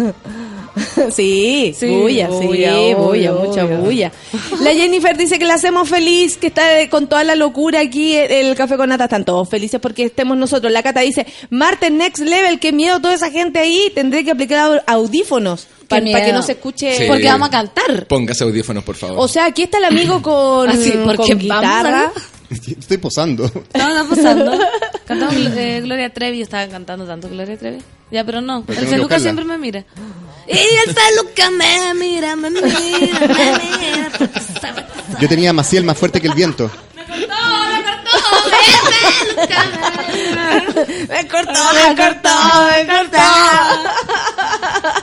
Sí, 1.11 1.75
Sí, 1.77 1.87
bulla, 1.87 2.27
sí, 2.27 2.45
bulla, 2.47 2.71
bulla, 2.95 2.97
obvio, 3.33 3.33
mucha 3.33 3.65
obvio. 3.65 3.77
bulla. 3.77 4.11
La 4.61 4.71
Jennifer 4.73 5.15
dice 5.17 5.37
que 5.39 5.45
la 5.45 5.55
hacemos 5.55 5.89
feliz, 5.89 6.37
que 6.37 6.47
está 6.47 6.63
con 6.89 7.07
toda 7.07 7.23
la 7.23 7.35
locura 7.35 7.79
aquí 7.81 8.15
el, 8.15 8.31
el 8.31 8.55
café 8.55 8.77
con 8.77 8.89
nata. 8.89 9.03
Están 9.05 9.25
todos 9.25 9.47
felices 9.49 9.79
porque 9.79 10.05
estemos 10.05 10.37
nosotros. 10.37 10.71
La 10.71 10.81
Cata 10.83 11.01
dice, 11.01 11.25
Marte 11.49 11.89
Next 11.89 12.23
Level, 12.23 12.59
qué 12.59 12.71
miedo 12.71 12.99
toda 12.99 13.13
esa 13.13 13.29
gente 13.31 13.59
ahí. 13.59 13.91
Tendré 13.93 14.23
que 14.23 14.31
aplicar 14.31 14.71
au- 14.71 14.83
audífonos 14.87 15.67
para 15.87 16.01
que 16.01 16.33
no 16.33 16.41
se 16.41 16.53
escuche. 16.53 16.97
Sí. 16.97 17.03
Porque 17.07 17.25
vamos 17.27 17.49
a 17.49 17.51
cantar. 17.51 18.07
Póngase 18.07 18.43
audífonos, 18.43 18.83
por 18.83 18.95
favor. 18.95 19.17
O 19.19 19.27
sea, 19.27 19.45
aquí 19.45 19.63
está 19.63 19.77
el 19.77 19.85
amigo 19.85 20.21
con, 20.21 20.69
Ah, 20.69 20.75
sí, 20.75 20.91
con 20.91 21.05
vamos 21.05 21.29
a 21.29 21.33
guitarra. 21.35 22.11
Estoy 22.79 22.97
posando. 22.97 23.45
Estaban 23.45 24.07
pasando. 24.07 24.51
Cantamos 25.05 25.35
eh, 25.35 25.81
Gloria 25.83 26.13
Trevi. 26.13 26.41
Estaban 26.41 26.69
cantando 26.69 27.05
tanto 27.05 27.29
Gloria 27.29 27.57
Trevi. 27.57 27.79
Ya, 28.11 28.23
pero 28.23 28.41
no. 28.41 28.63
Pero 28.65 28.81
el 28.81 28.87
Feluca 28.87 29.19
siempre 29.19 29.45
me 29.45 29.57
mira. 29.57 29.83
Y 30.47 30.51
el 30.51 30.95
Feluca 30.95 31.49
me 31.51 31.93
mira, 31.95 32.35
me 32.35 32.49
mira, 32.49 32.67
me 32.69 33.27
mira. 33.27 34.11
Yo 35.19 35.27
tenía 35.27 35.49
a 35.51 35.53
Maciel 35.53 35.83
más 35.83 35.97
fuerte 35.97 36.21
que 36.21 36.27
el 36.27 36.33
viento. 36.33 36.69
Me 41.09 41.27
cortó, 41.27 41.51
me 41.73 41.95
cortó, 41.95 42.29
me 42.71 42.87
cortó. 42.87 43.17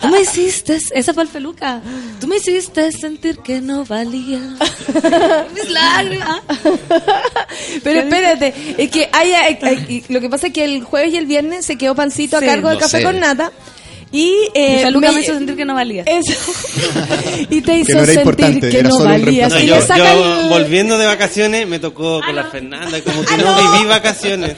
Tú 0.00 0.08
me 0.08 0.20
hiciste, 0.22 0.78
esa 0.94 1.14
fue 1.14 1.22
el 1.24 1.28
Feluca. 1.28 1.80
Tú 2.20 2.26
me 2.26 2.36
hiciste 2.36 2.90
sentir 2.92 3.38
que 3.38 3.60
no 3.60 3.84
valía. 3.84 4.38
Mis 5.54 5.70
lágrimas. 5.70 6.40
Pero 7.82 8.00
espérate, 8.00 8.54
es 8.78 8.90
que 8.90 9.08
hay, 9.12 9.32
hay- 9.32 9.58
hay- 9.62 10.04
lo 10.08 10.20
que 10.20 10.28
pasa 10.28 10.48
es 10.48 10.52
que 10.52 10.64
el 10.64 10.84
jueves 10.84 11.12
y 11.12 11.16
el 11.16 11.26
viernes 11.26 11.64
se 11.66 11.76
quedó 11.76 11.94
pancito 11.94 12.38
Sí. 12.38 12.44
a 12.44 12.48
cargo 12.48 12.68
del 12.68 12.78
Lo 12.78 12.82
café 12.82 12.98
sé. 12.98 13.02
con 13.04 13.18
nata. 13.20 13.52
Y, 14.12 14.34
eh, 14.54 14.90
me 14.92 15.20
hizo 15.20 15.34
sentir 15.34 15.54
que 15.56 15.64
no 15.64 15.74
valía. 15.74 16.02
Eso. 16.04 16.32
y 17.50 17.60
te 17.60 17.78
hizo 17.78 17.92
no 17.94 18.02
era 18.02 18.12
sentir 18.24 18.60
que 18.70 18.78
era 18.80 18.88
no 18.88 18.98
valías. 19.04 19.52
No, 19.52 19.60
Y 19.60 19.66
yo, 19.66 19.76
yo, 19.96 20.40
el- 20.42 20.48
volviendo 20.48 20.98
de 20.98 21.06
vacaciones 21.06 21.68
me 21.68 21.78
tocó 21.78 22.20
con 22.20 22.34
la 22.34 22.44
Fernanda, 22.44 23.00
como 23.02 23.24
que 23.24 23.36
no, 23.36 23.54
viví 23.72 23.84
vacaciones. 23.86 24.56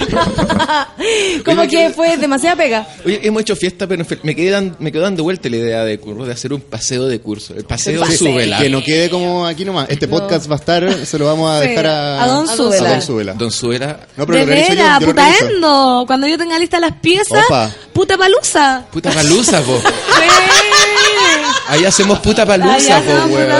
como 1.44 1.60
Oye, 1.62 1.70
que 1.70 1.76
que- 1.88 1.90
fue 1.90 2.16
demasiada 2.16 2.56
pega. 2.56 2.86
Oye, 3.04 3.20
hemos 3.22 3.42
hecho 3.42 3.54
fiesta, 3.56 3.86
pero 3.86 4.04
me 4.22 4.34
quedé, 4.34 4.50
dan- 4.50 4.76
me 4.78 4.90
quedó 4.92 5.02
dando 5.02 5.22
vuelta 5.22 5.48
la 5.48 5.56
idea 5.56 5.84
de 5.84 5.98
curso, 5.98 6.26
de 6.26 6.32
hacer 6.32 6.52
un 6.52 6.60
paseo 6.60 7.06
de 7.06 7.20
curso. 7.20 7.54
El 7.54 7.64
paseo 7.64 8.00
paseo. 8.00 8.18
súbela. 8.18 8.58
Que 8.58 8.68
no 8.68 8.82
quede 8.82 9.10
como 9.10 9.46
aquí 9.46 9.64
nomás. 9.64 9.88
Este 9.90 10.08
podcast 10.08 10.50
va 10.50 10.56
a 10.56 10.58
estar, 10.58 11.06
se 11.06 11.18
lo 11.18 11.26
vamos 11.26 11.50
a 11.50 11.60
dejar 11.60 11.86
a, 11.86 12.22
a 12.24 12.26
Don 12.26 12.48
a 12.48 12.56
Súbela. 12.56 12.90
Don 12.90 13.02
Súbela. 13.02 13.32
Don 13.34 13.50
Suela, 13.50 14.00
No, 14.16 14.26
pero 14.26 14.38
De 14.38 14.42
organizo 14.44 14.72
yo, 14.74 14.78
yo 14.78 14.84
lo 15.00 15.06
puta 15.06 15.22
organizo. 15.28 15.54
endo. 15.54 16.04
Cuando 16.06 16.26
yo 16.26 16.38
tenga 16.38 16.58
lista 16.58 16.80
las 16.80 16.96
piezas, 16.96 17.44
Opa. 17.46 17.70
puta 17.92 18.16
palusa. 18.40 18.84
puta 18.90 19.10
palusa, 19.10 19.60
po. 19.62 19.80
Ahí 21.68 21.84
hacemos 21.84 22.18
puta 22.18 22.44
palusa, 22.44 23.00
po, 23.02 23.12
weón. 23.32 23.50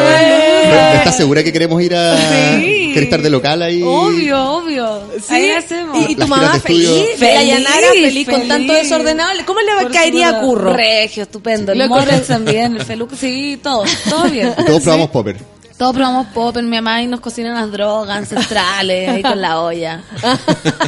¿Estás 0.97 1.17
segura 1.17 1.45
que 1.45 1.53
queremos 1.53 1.81
ir 1.83 1.95
a... 1.95 2.17
Sí. 2.17 2.77
¿Quieres 2.93 3.05
estar 3.05 3.23
de 3.23 3.31
local 3.31 3.63
ahí? 3.63 3.83
Obvio, 3.85 4.43
obvio. 4.55 5.01
Sí. 5.25 5.35
Ahí 5.35 5.51
hacemos. 5.51 6.09
Y, 6.09 6.13
y 6.13 6.17
tu 6.17 6.27
mamá 6.27 6.59
feliz, 6.59 6.89
Feliz, 7.17 7.21
la 7.21 7.43
Yanara 7.45 7.87
feliz, 7.93 8.27
con 8.27 8.35
feliz. 8.35 8.49
tanto 8.49 8.73
desordenado. 8.73 9.31
¿Cómo 9.47 9.61
le 9.61 9.83
Por 9.83 9.93
caería 9.93 10.29
a 10.31 10.41
curro? 10.41 10.73
Regio, 10.75 11.23
estupendo. 11.23 11.73
Lo 11.75 11.85
El 11.85 11.89
Morris 11.89 12.27
también, 12.27 12.77
el 12.77 12.85
Feluca, 12.85 13.15
sí, 13.15 13.61
todo, 13.63 13.85
todo 14.09 14.25
bien. 14.25 14.53
Todos 14.67 14.83
probamos 14.83 15.11
popper. 15.11 15.37
Todos 15.81 15.95
probamos 15.95 16.27
pop, 16.35 16.55
en 16.59 16.69
mi 16.69 16.77
mamá 16.77 17.01
y 17.01 17.07
nos 17.07 17.21
cocinan 17.21 17.55
las 17.55 17.73
drogas 17.73 18.19
ancestrales 18.19 19.09
ahí 19.09 19.23
con 19.23 19.41
la 19.41 19.63
olla. 19.63 20.03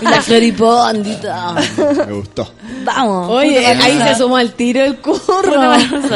y 0.02 0.04
la 0.04 0.20
floripondita. 0.20 1.54
Me 2.06 2.12
gustó. 2.12 2.52
Vamos. 2.84 3.30
Oye, 3.30 3.66
ahí 3.68 3.98
se 4.06 4.16
sumó 4.16 4.36
al 4.36 4.52
tiro 4.52 4.84
el 4.84 4.98
curro. 4.98 5.72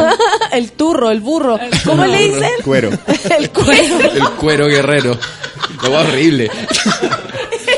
El 0.53 0.73
turro, 0.73 1.11
el 1.11 1.21
burro. 1.21 1.59
¿Cómo 1.87 2.05
le 2.05 2.19
dicen? 2.19 2.51
Cuero. 2.63 2.91
El 3.39 3.49
cuero. 3.49 3.99
El 4.13 4.29
cuero 4.33 4.67
guerrero. 4.67 5.19
Lo 5.83 5.93
va 5.93 6.01
horrible. 6.01 6.51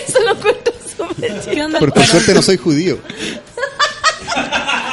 Eso 0.05 0.19
lo 0.27 0.35
cuento 0.35 0.73
súper 0.97 1.41
chido. 1.45 1.79
Por, 1.79 1.93
por 1.93 2.07
suerte 2.07 2.35
no 2.35 2.43
soy 2.43 2.57
judío. 2.57 2.99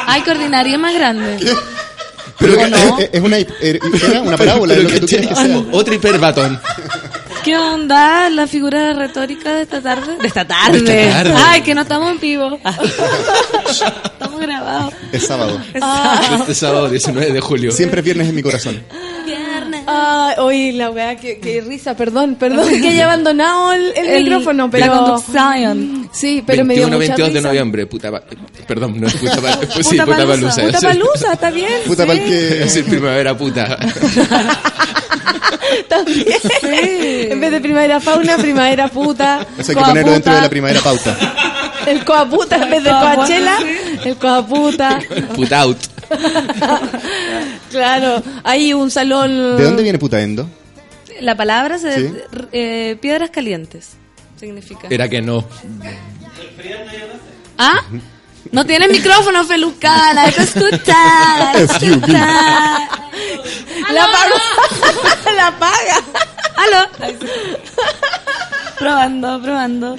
Ay, 0.06 0.22
coordinaría 0.22 0.78
más 0.78 0.94
grande. 0.94 1.56
Pero 2.40 2.54
¿O 2.54 2.68
no? 2.68 2.76
es, 2.78 2.84
es- 3.00 3.10
es 3.14 3.22
una, 3.22 3.38
era 3.38 4.22
una 4.22 4.38
parábola, 4.38 4.74
es 4.74 4.84
lo 4.84 4.90
que 4.90 5.00
tú 5.00 5.08
quieres 5.08 5.28
que 5.28 5.36
sea. 5.36 5.64
Otro 5.72 5.94
hiperbatón. 5.94 6.60
¿Qué 7.44 7.56
onda 7.58 8.30
la 8.32 8.48
figura 8.48 8.94
retórica 8.94 9.54
de 9.54 9.62
esta 9.62 9.80
tarde? 9.80 10.18
De 10.20 10.28
esta 10.28 10.46
tarde. 10.48 10.82
De 10.82 11.08
esta 11.08 11.24
tarde. 11.24 11.34
Ay, 11.46 11.62
que 11.62 11.76
no 11.76 11.82
estamos 11.82 12.12
en 12.12 12.20
vivo. 12.20 12.60
estamos 13.70 14.40
grabados. 14.42 14.94
Es 15.12 15.28
sábado. 15.28 15.62
Este 16.40 16.56
sábado 16.56 16.90
19 16.90 17.32
de 17.32 17.42
julio. 17.42 17.72
Siempre 17.72 18.00
es 18.00 18.06
viernes 18.06 18.30
en 18.30 18.36
mi 18.36 18.42
corazón. 18.42 18.82
Ay, 19.88 20.36
oye, 20.40 20.72
la 20.74 20.90
weá, 20.90 21.16
qué, 21.16 21.38
qué 21.40 21.62
risa, 21.62 21.96
perdón, 21.96 22.36
perdón 22.36 22.68
que 22.82 22.88
haya 22.90 23.06
abandonado 23.06 23.74
el, 23.74 23.94
el 23.96 24.08
El- 24.08 24.24
micrófono, 24.24 24.70
pero... 24.72 24.86
La 24.88 24.92
conducción. 25.00 26.10
Sí, 26.12 26.44
pero 26.46 26.66
me 26.66 26.74
dio 26.74 26.84
21, 26.90 26.98
mucha 26.98 27.16
22 27.16 27.28
de 27.34 27.40
risa. 27.40 27.48
noviembre. 27.50 27.86
Puta, 27.88 28.12
pa- 28.12 28.24
perdón, 28.68 29.00
no 29.00 29.08
es 29.08 29.14
puta, 29.16 29.36
pues 29.42 29.88
sí, 29.88 29.98
Puta 30.00 30.26
palusa. 30.28 30.62
Puta 30.64 30.80
palusa, 30.82 31.34
está 31.34 31.50
bien. 31.52 31.72
Puta 31.86 32.04
sí. 32.04 32.08
pal 32.08 32.18
que... 32.20 32.48
Es 32.50 32.60
decir, 32.74 32.86
primavera 32.86 33.38
puta. 33.38 33.78
También. 35.90 36.26
En 37.32 37.40
vez 37.42 37.52
de 37.52 37.62
primavera 37.62 38.00
fauna, 38.00 38.38
primavera 38.38 38.88
puta. 38.88 39.46
Eso 39.58 39.72
hay 39.72 39.78
que 39.78 39.84
ponerlo 39.84 40.12
dentro 40.12 40.34
de 40.36 40.42
la 40.42 40.50
primavera 40.50 40.82
pauta. 40.82 41.18
El 41.86 42.04
coaputa 42.06 42.56
en 42.64 42.70
vez 42.70 42.84
de 42.84 42.90
coachela, 42.90 43.58
el 44.04 44.16
coaputa. 44.16 45.00
Puta 45.36 45.60
out. 45.62 45.78
Claro, 47.72 48.22
hay 48.44 48.74
un 48.74 48.90
salón. 48.92 49.58
¿De 49.58 49.64
dónde 49.64 49.84
viene 49.84 50.00
putaendo? 50.00 50.48
La 51.22 51.36
palabra 51.36 51.78
se 51.78 52.10
Sí. 52.10 52.14
eh, 52.52 52.98
piedras 53.02 53.30
calientes. 53.30 53.92
Significa. 54.40 54.88
Era 54.90 55.08
que 55.10 55.22
no. 55.22 55.46
¿Ah? 57.58 57.82
No 58.52 58.66
tienes 58.66 58.90
micrófono, 58.92 59.44
Felucana. 59.46 60.30
Te 60.32 60.44
escucha. 60.44 61.52
te 61.54 61.62
Excuse 61.64 61.88
me. 61.88 61.96
escucha. 61.98 62.90
La 63.92 64.08
paga. 64.12 65.34
la 65.36 65.60
paga. 65.60 66.02
Aló. 66.58 66.90
Probando, 68.80 69.42
probando. 69.42 69.96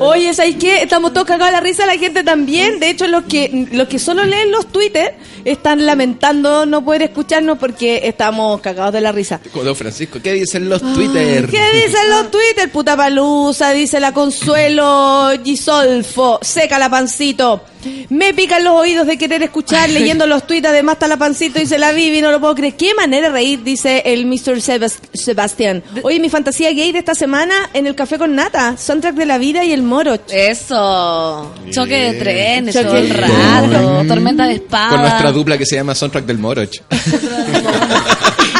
Oye, 0.00 0.32
¿sabes 0.34 0.56
qué? 0.56 0.82
Estamos 0.82 1.12
todos 1.12 1.26
cagados 1.26 1.52
de 1.52 1.52
la 1.52 1.60
risa, 1.60 1.86
la 1.86 1.98
gente 1.98 2.24
también. 2.24 2.80
De 2.80 2.90
hecho, 2.90 3.06
los 3.06 3.24
que 3.24 3.68
los 3.72 3.88
que 3.88 3.98
solo 3.98 4.24
leen 4.24 4.50
los 4.50 4.66
Twitter 4.72 5.14
están 5.44 5.84
lamentando 5.84 6.64
no 6.66 6.84
poder 6.84 7.02
escucharnos 7.02 7.58
porque 7.58 8.00
estamos 8.04 8.60
cagados 8.60 8.92
de 8.94 9.00
la 9.00 9.12
risa. 9.12 9.40
Don 9.52 9.76
Francisco, 9.76 10.18
¿qué 10.22 10.32
dicen 10.32 10.68
los 10.68 10.80
Twitter? 10.80 11.46
¿Qué 11.46 11.84
dicen 11.86 12.10
los 12.10 12.30
Twitter? 12.30 12.70
Puta 12.70 12.96
palusa, 12.96 13.70
dice 13.72 14.00
la 14.00 14.12
Consuelo 14.12 15.30
Gisolfo. 15.44 16.38
Seca 16.42 16.78
la 16.78 16.88
pancito. 16.88 17.62
Me 18.08 18.34
pican 18.34 18.64
los 18.64 18.74
oídos 18.74 19.06
de 19.06 19.16
querer 19.18 19.42
escuchar 19.42 19.88
leyendo 19.90 20.26
los 20.26 20.46
tweets. 20.46 20.66
Además 20.68 20.94
está 20.94 21.08
la 21.08 21.16
pancito, 21.16 21.58
dice 21.58 21.78
la 21.78 21.92
Vivi, 21.92 22.20
no 22.20 22.30
lo 22.30 22.40
puedo 22.40 22.54
creer. 22.54 22.74
Qué 22.74 22.94
manera 22.94 23.28
de 23.28 23.32
reír, 23.32 23.62
dice 23.62 24.02
el 24.06 24.26
Mr. 24.26 24.60
Sebas- 24.60 24.98
Sebastián. 25.12 25.82
Oye, 26.02 26.20
mi 26.20 26.28
fantasía 26.28 26.70
gay 26.72 26.92
de 26.92 26.98
esta 27.00 27.14
semana 27.14 27.54
en 27.74 27.86
el 27.86 27.94
café 27.94 28.18
con 28.18 28.34
nata. 28.34 28.76
Soundtrack 28.76 29.14
de 29.14 29.26
la 29.26 29.38
vida 29.38 29.64
y 29.64 29.72
el 29.72 29.82
moro. 29.82 30.18
Eso. 30.28 31.54
Choque 31.70 32.12
de 32.12 32.18
trenes 32.18 32.74
Choque 32.74 32.86
todo 32.86 32.96
el 32.96 33.10
rato. 33.10 34.04
Tormenta 34.08 34.46
de 34.46 34.54
espada. 34.54 34.90
Con 34.90 35.00
nuestra 35.02 35.32
dupla 35.32 35.58
que 35.58 35.66
se 35.66 35.76
llama 35.76 35.94
Soundtrack 35.94 36.24
del 36.26 36.38
Moroch. 36.38 36.82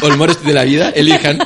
o 0.02 0.06
el 0.06 0.16
Moroch 0.16 0.40
de 0.40 0.52
la 0.52 0.64
vida, 0.64 0.90
elijan. 0.94 1.38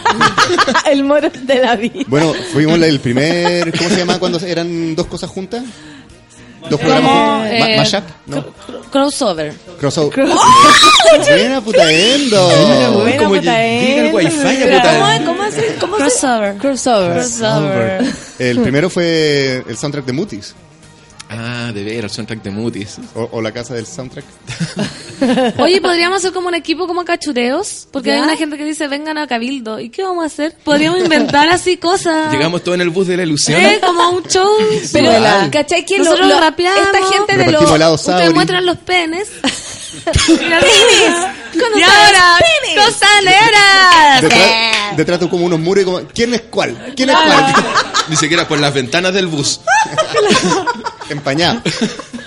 el 0.91 1.05
moro 1.05 1.31
de 1.31 1.55
la 1.61 1.77
vida. 1.77 2.05
Bueno, 2.07 2.33
fuimos 2.53 2.81
el 2.81 3.01
primer... 3.01 3.73
¿Cómo 3.77 3.91
se 3.91 3.97
llama 3.99 4.19
cuando 4.19 4.39
eran 4.41 4.95
dos 4.95 5.07
cosas 5.07 5.31
juntas? 5.31 5.63
¿Dos 6.71 6.81
programas 6.81 7.51
eh, 7.51 7.77
¿Mashup? 7.77 8.05
No. 8.27 8.45
Crossover. 8.91 9.53
Crossover. 9.79 10.27
Buena 11.29 11.61
putaendo. 11.61 12.49
Buena 12.93 13.17
como 13.19 13.35
puta 13.35 13.65
el 13.65 14.15
wifi 14.15 14.31
puta 14.31 15.21
¿Cómo, 15.25 15.45
es? 15.45 15.55
¿Cómo. 15.81 15.97
Crossover. 15.97 16.57
Crossover. 16.57 17.13
Crossover. 17.13 18.05
El 18.39 18.61
primero 18.61 18.89
fue 18.89 19.63
el 19.69 19.77
soundtrack 19.77 20.07
de 20.07 20.13
Mutis. 20.13 20.55
Ah, 21.37 21.73
de 21.73 21.85
ver, 21.85 22.05
el 22.05 22.11
soundtrack 22.11 22.43
de 22.43 22.51
Mutis. 22.51 22.97
O, 23.15 23.29
o 23.33 23.43
la 23.43 23.53
casa 23.53 23.75
del 23.75 23.87
soundtrack. 23.87 24.25
Oye, 25.59 25.81
podríamos 25.81 26.19
hacer 26.19 26.33
como 26.33 26.49
un 26.49 26.55
equipo 26.55 26.87
como 26.87 27.05
cachureos, 27.05 27.87
porque 27.91 28.09
¿Ya? 28.11 28.17
hay 28.17 28.21
una 28.23 28.37
gente 28.37 28.57
que 28.59 28.65
dice 28.65 28.89
vengan 28.89 29.17
a 29.19 29.27
Cabildo. 29.27 29.81
¿Y 29.81 29.91
qué 29.91 30.03
vamos 30.03 30.23
a 30.25 30.27
hacer? 30.27 30.57
Podríamos 30.65 31.01
inventar 31.01 31.49
así 31.49 31.77
cosas. 31.77 32.33
Llegamos 32.33 32.63
todos 32.63 32.75
en 32.77 32.83
el 32.83 32.91
bus 32.91 33.07
de 33.07 33.17
la 33.17 33.23
ilusión. 33.23 33.61
Eh, 33.61 33.81
como 33.85 34.11
un 34.11 34.23
show. 34.25 34.49
Pero, 34.93 35.13
Igual. 35.17 35.51
¿cachai? 35.51 35.85
Que 35.85 35.99
lo- 35.99 36.05
Nosotros 36.05 36.29
lo- 36.29 36.41
rapeamos. 36.41 36.81
esta 36.81 37.07
gente 37.17 37.37
de 37.37 37.51
los... 37.53 38.01
Ustedes 38.01 38.35
muestran 38.35 38.67
los 38.67 38.77
penes. 38.79 39.29
¡Penis! 40.27 41.15
y 41.77 41.83
ahora, 41.83 42.39
costaneras. 42.85 44.23
Detrás, 44.23 44.97
detrás 44.97 45.21
de 45.21 45.29
como 45.29 45.47
unos 45.47 45.61
muros 45.61 45.83
y 45.83 45.85
como, 45.85 46.01
¿quién 46.09 46.35
es 46.35 46.43
cuál? 46.51 46.93
¿Quién 46.97 47.11
es 47.11 47.17
cuál? 47.17 47.55
Ni 48.09 48.17
siquiera 48.17 48.47
por 48.47 48.59
las 48.59 48.75
ventanas 48.75 49.15
del 49.15 49.29
bus. 49.29 49.61
Empañada. 51.09 51.63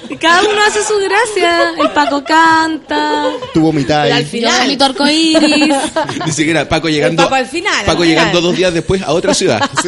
Y 0.09 0.15
cada 0.17 0.41
uno 0.41 0.61
hace 0.67 0.83
su 0.83 0.93
gracia. 0.97 1.71
El 1.77 1.89
Paco 1.91 2.23
canta. 2.23 3.25
Tu 3.53 3.61
vomitáis. 3.61 4.13
Al 4.13 4.25
final. 4.25 4.61
vomito 4.63 4.85
arcoíris. 4.85 5.75
Ni 6.25 6.31
siquiera 6.31 6.67
Paco 6.67 6.87
llegando. 6.89 7.23
Paco 7.23 7.35
al 7.35 7.47
final, 7.47 7.85
Paco 7.85 8.03
al 8.03 8.07
llegando 8.07 8.29
final. 8.37 8.43
dos 8.43 8.55
días 8.57 8.73
después 8.73 9.01
a 9.01 9.11
otra 9.11 9.33
ciudad. 9.33 9.59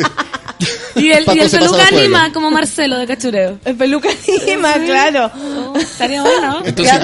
Y 0.95 1.11
el, 1.11 1.23
y 1.33 1.39
el 1.39 1.49
peluca 1.49 1.87
anima 1.87 2.33
como 2.33 2.51
Marcelo 2.51 2.97
de 2.97 3.07
Cachureo. 3.07 3.59
El 3.63 3.75
peluca 3.77 4.09
anima, 4.43 4.73
claro. 4.73 5.31
Estaría 5.79 6.21
bueno. 6.21 6.61
Entonces, 6.65 6.99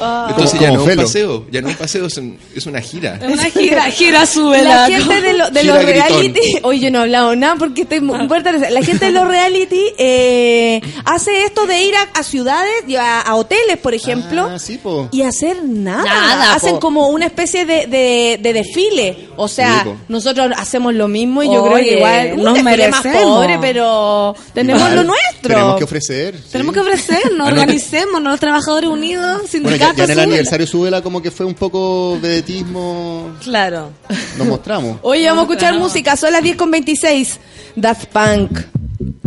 Entonces 0.00 0.50
Como- 0.50 0.62
ya 0.62 0.68
como 0.68 0.84
no 0.84 0.90
es 0.92 0.96
un 0.98 1.04
paseo, 1.04 1.46
ya 1.50 1.60
no 1.60 1.68
es 1.68 1.74
un 1.74 1.78
paseo, 1.78 2.06
es, 2.06 2.16
un- 2.16 2.38
es 2.54 2.66
una 2.66 2.80
gira. 2.80 3.18
Una 3.22 3.44
gira, 3.44 3.82
gira 3.90 4.26
sube 4.26 4.62
La 4.62 4.86
gente 4.86 5.20
de, 5.20 5.32
lo- 5.34 5.50
de 5.50 5.64
los 5.64 5.84
reality, 5.84 6.40
hoy 6.62 6.80
yo 6.80 6.90
no 6.90 6.98
he 7.00 7.02
hablado 7.02 7.34
nada 7.36 7.56
porque 7.58 7.82
estoy 7.82 8.00
muy 8.00 8.18
muy 8.26 8.36
interesada. 8.38 8.70
La 8.70 8.82
gente 8.82 9.06
de 9.06 9.10
los 9.12 9.26
reality 9.26 9.82
eh, 9.98 10.80
hace 11.04 11.44
esto 11.44 11.66
de 11.66 11.82
ir 11.82 11.94
a, 11.96 12.02
a 12.18 12.22
ciudades 12.22 12.72
a, 12.98 13.20
a 13.22 13.34
hoteles, 13.36 13.78
por 13.78 13.94
ejemplo, 13.94 14.48
Ah, 14.54 14.58
sí, 14.58 14.78
po. 14.78 15.08
y 15.12 15.22
hacer 15.22 15.62
nada. 15.64 16.04
Nada, 16.04 16.54
Hacen 16.54 16.74
po. 16.74 16.80
como 16.80 17.08
una 17.08 17.26
especie 17.26 17.64
de, 17.66 17.86
de- 17.86 18.38
de 18.42 18.52
desfile. 18.52 19.28
O 19.36 19.46
sea, 19.48 19.82
Sí, 19.84 19.90
nosotros 20.08 20.50
hacemos 20.56 20.94
lo 20.94 21.06
mismo 21.08 21.42
y 21.42 21.46
yo 21.52 21.62
creo 21.64 21.76
que 21.76 21.96
igual 21.96 22.32
un 22.36 22.44
nos 22.44 22.54
desfile 22.54 22.88
más 22.88 23.04
merecemos. 23.04 23.36
pobre, 23.38 23.58
pero 23.60 24.34
tenemos 24.54 24.90
lo 24.92 25.04
nuestro. 25.04 25.48
Tenemos 25.54 25.76
que 25.76 25.84
ofrecer. 25.84 26.34
sí. 26.36 26.42
Tenemos 26.52 26.74
que 26.74 26.80
ofrecernos, 26.80 27.18
Ah, 27.48 27.50
no. 27.50 27.60
organicémonos, 27.60 28.30
los 28.32 28.40
trabajadores 28.40 28.90
unidos, 28.90 29.42
Bueno, 29.60 29.78
ya, 29.96 30.04
en 30.04 30.10
el 30.10 30.18
aniversario 30.20 30.66
súbela 30.66 31.02
como 31.02 31.20
que 31.20 31.30
fue 31.30 31.46
un 31.46 31.54
poco 31.54 32.18
vedetismo. 32.20 33.30
Claro. 33.42 33.90
Nos 34.36 34.46
mostramos. 34.46 34.98
Oye, 35.02 35.26
vamos 35.26 35.42
a 35.42 35.52
escuchar 35.52 35.74
música, 35.78 36.16
son 36.16 36.32
las 36.32 36.42
10 36.42 36.56
con 36.56 36.70
26. 36.70 37.38
Daft 37.76 38.06
Punk. 38.06 38.60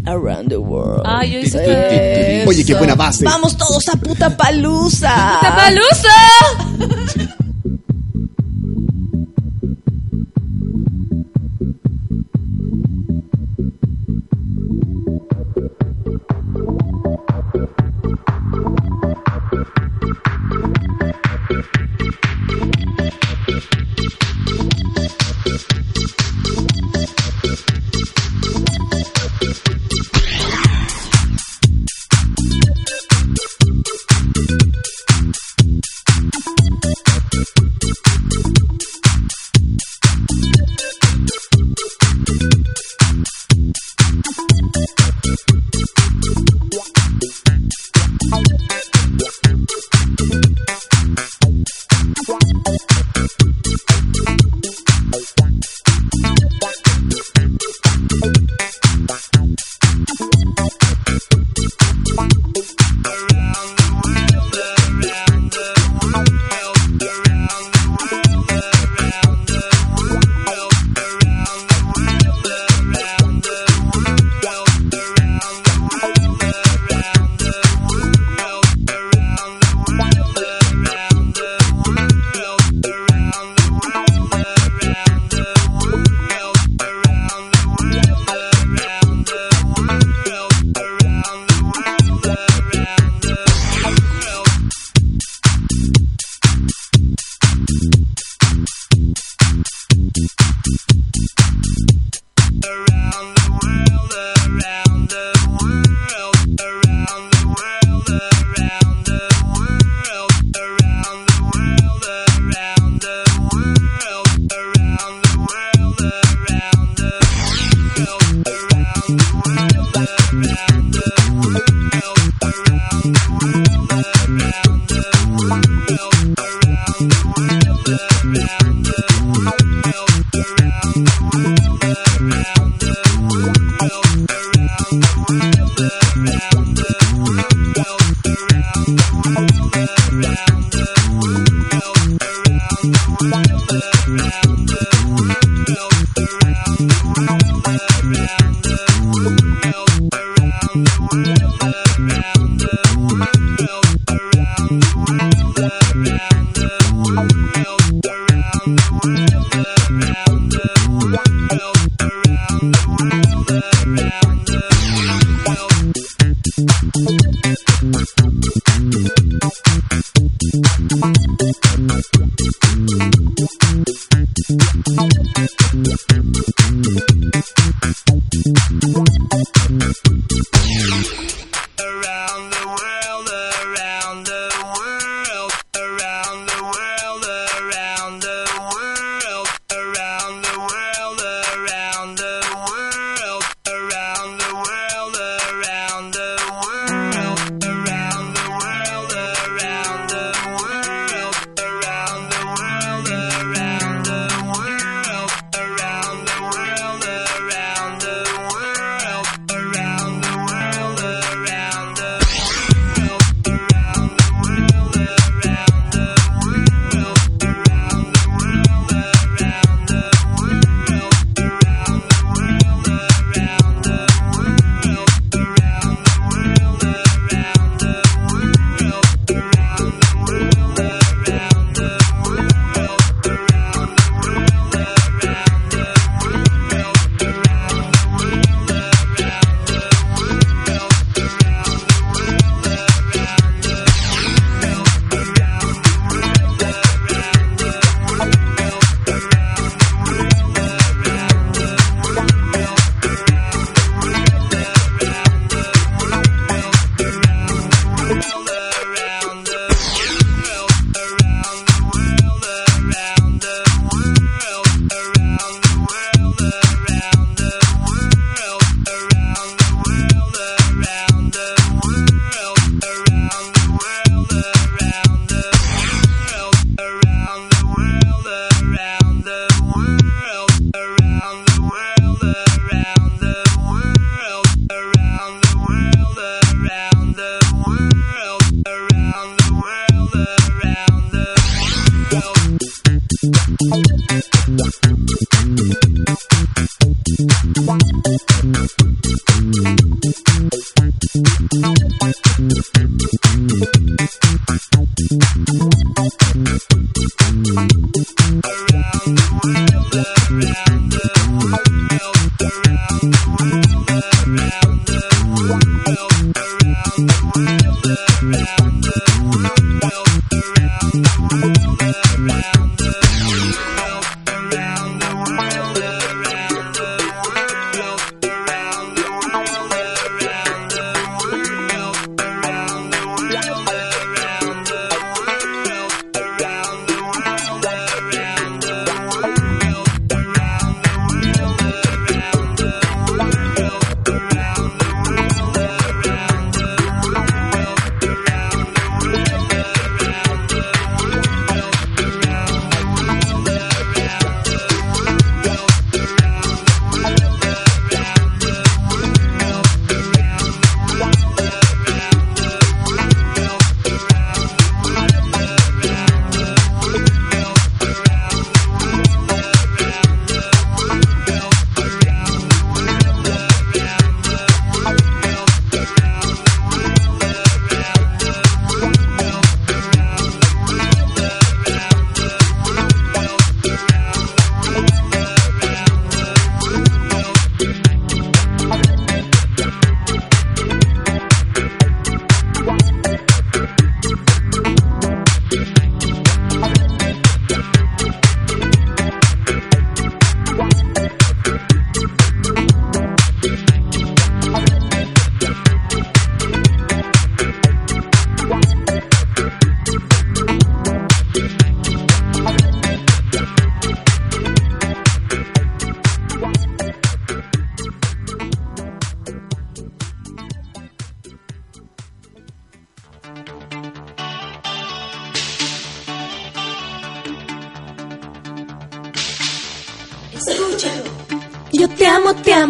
Around 0.05 0.49
the 0.49 0.57
world. 0.57 1.03
Ay, 1.05 1.31
yo 1.31 1.39
hice 1.39 2.41
Eso. 2.41 2.49
Oye, 2.49 2.65
qué 2.65 2.73
buena 2.73 2.95
base. 2.95 3.23
Vamos 3.23 3.55
todos 3.55 3.87
a 3.87 3.95
puta 3.97 4.35
palusa. 4.35 5.37
¡Tapalusa! 5.41 6.09
Yo 6.79 7.25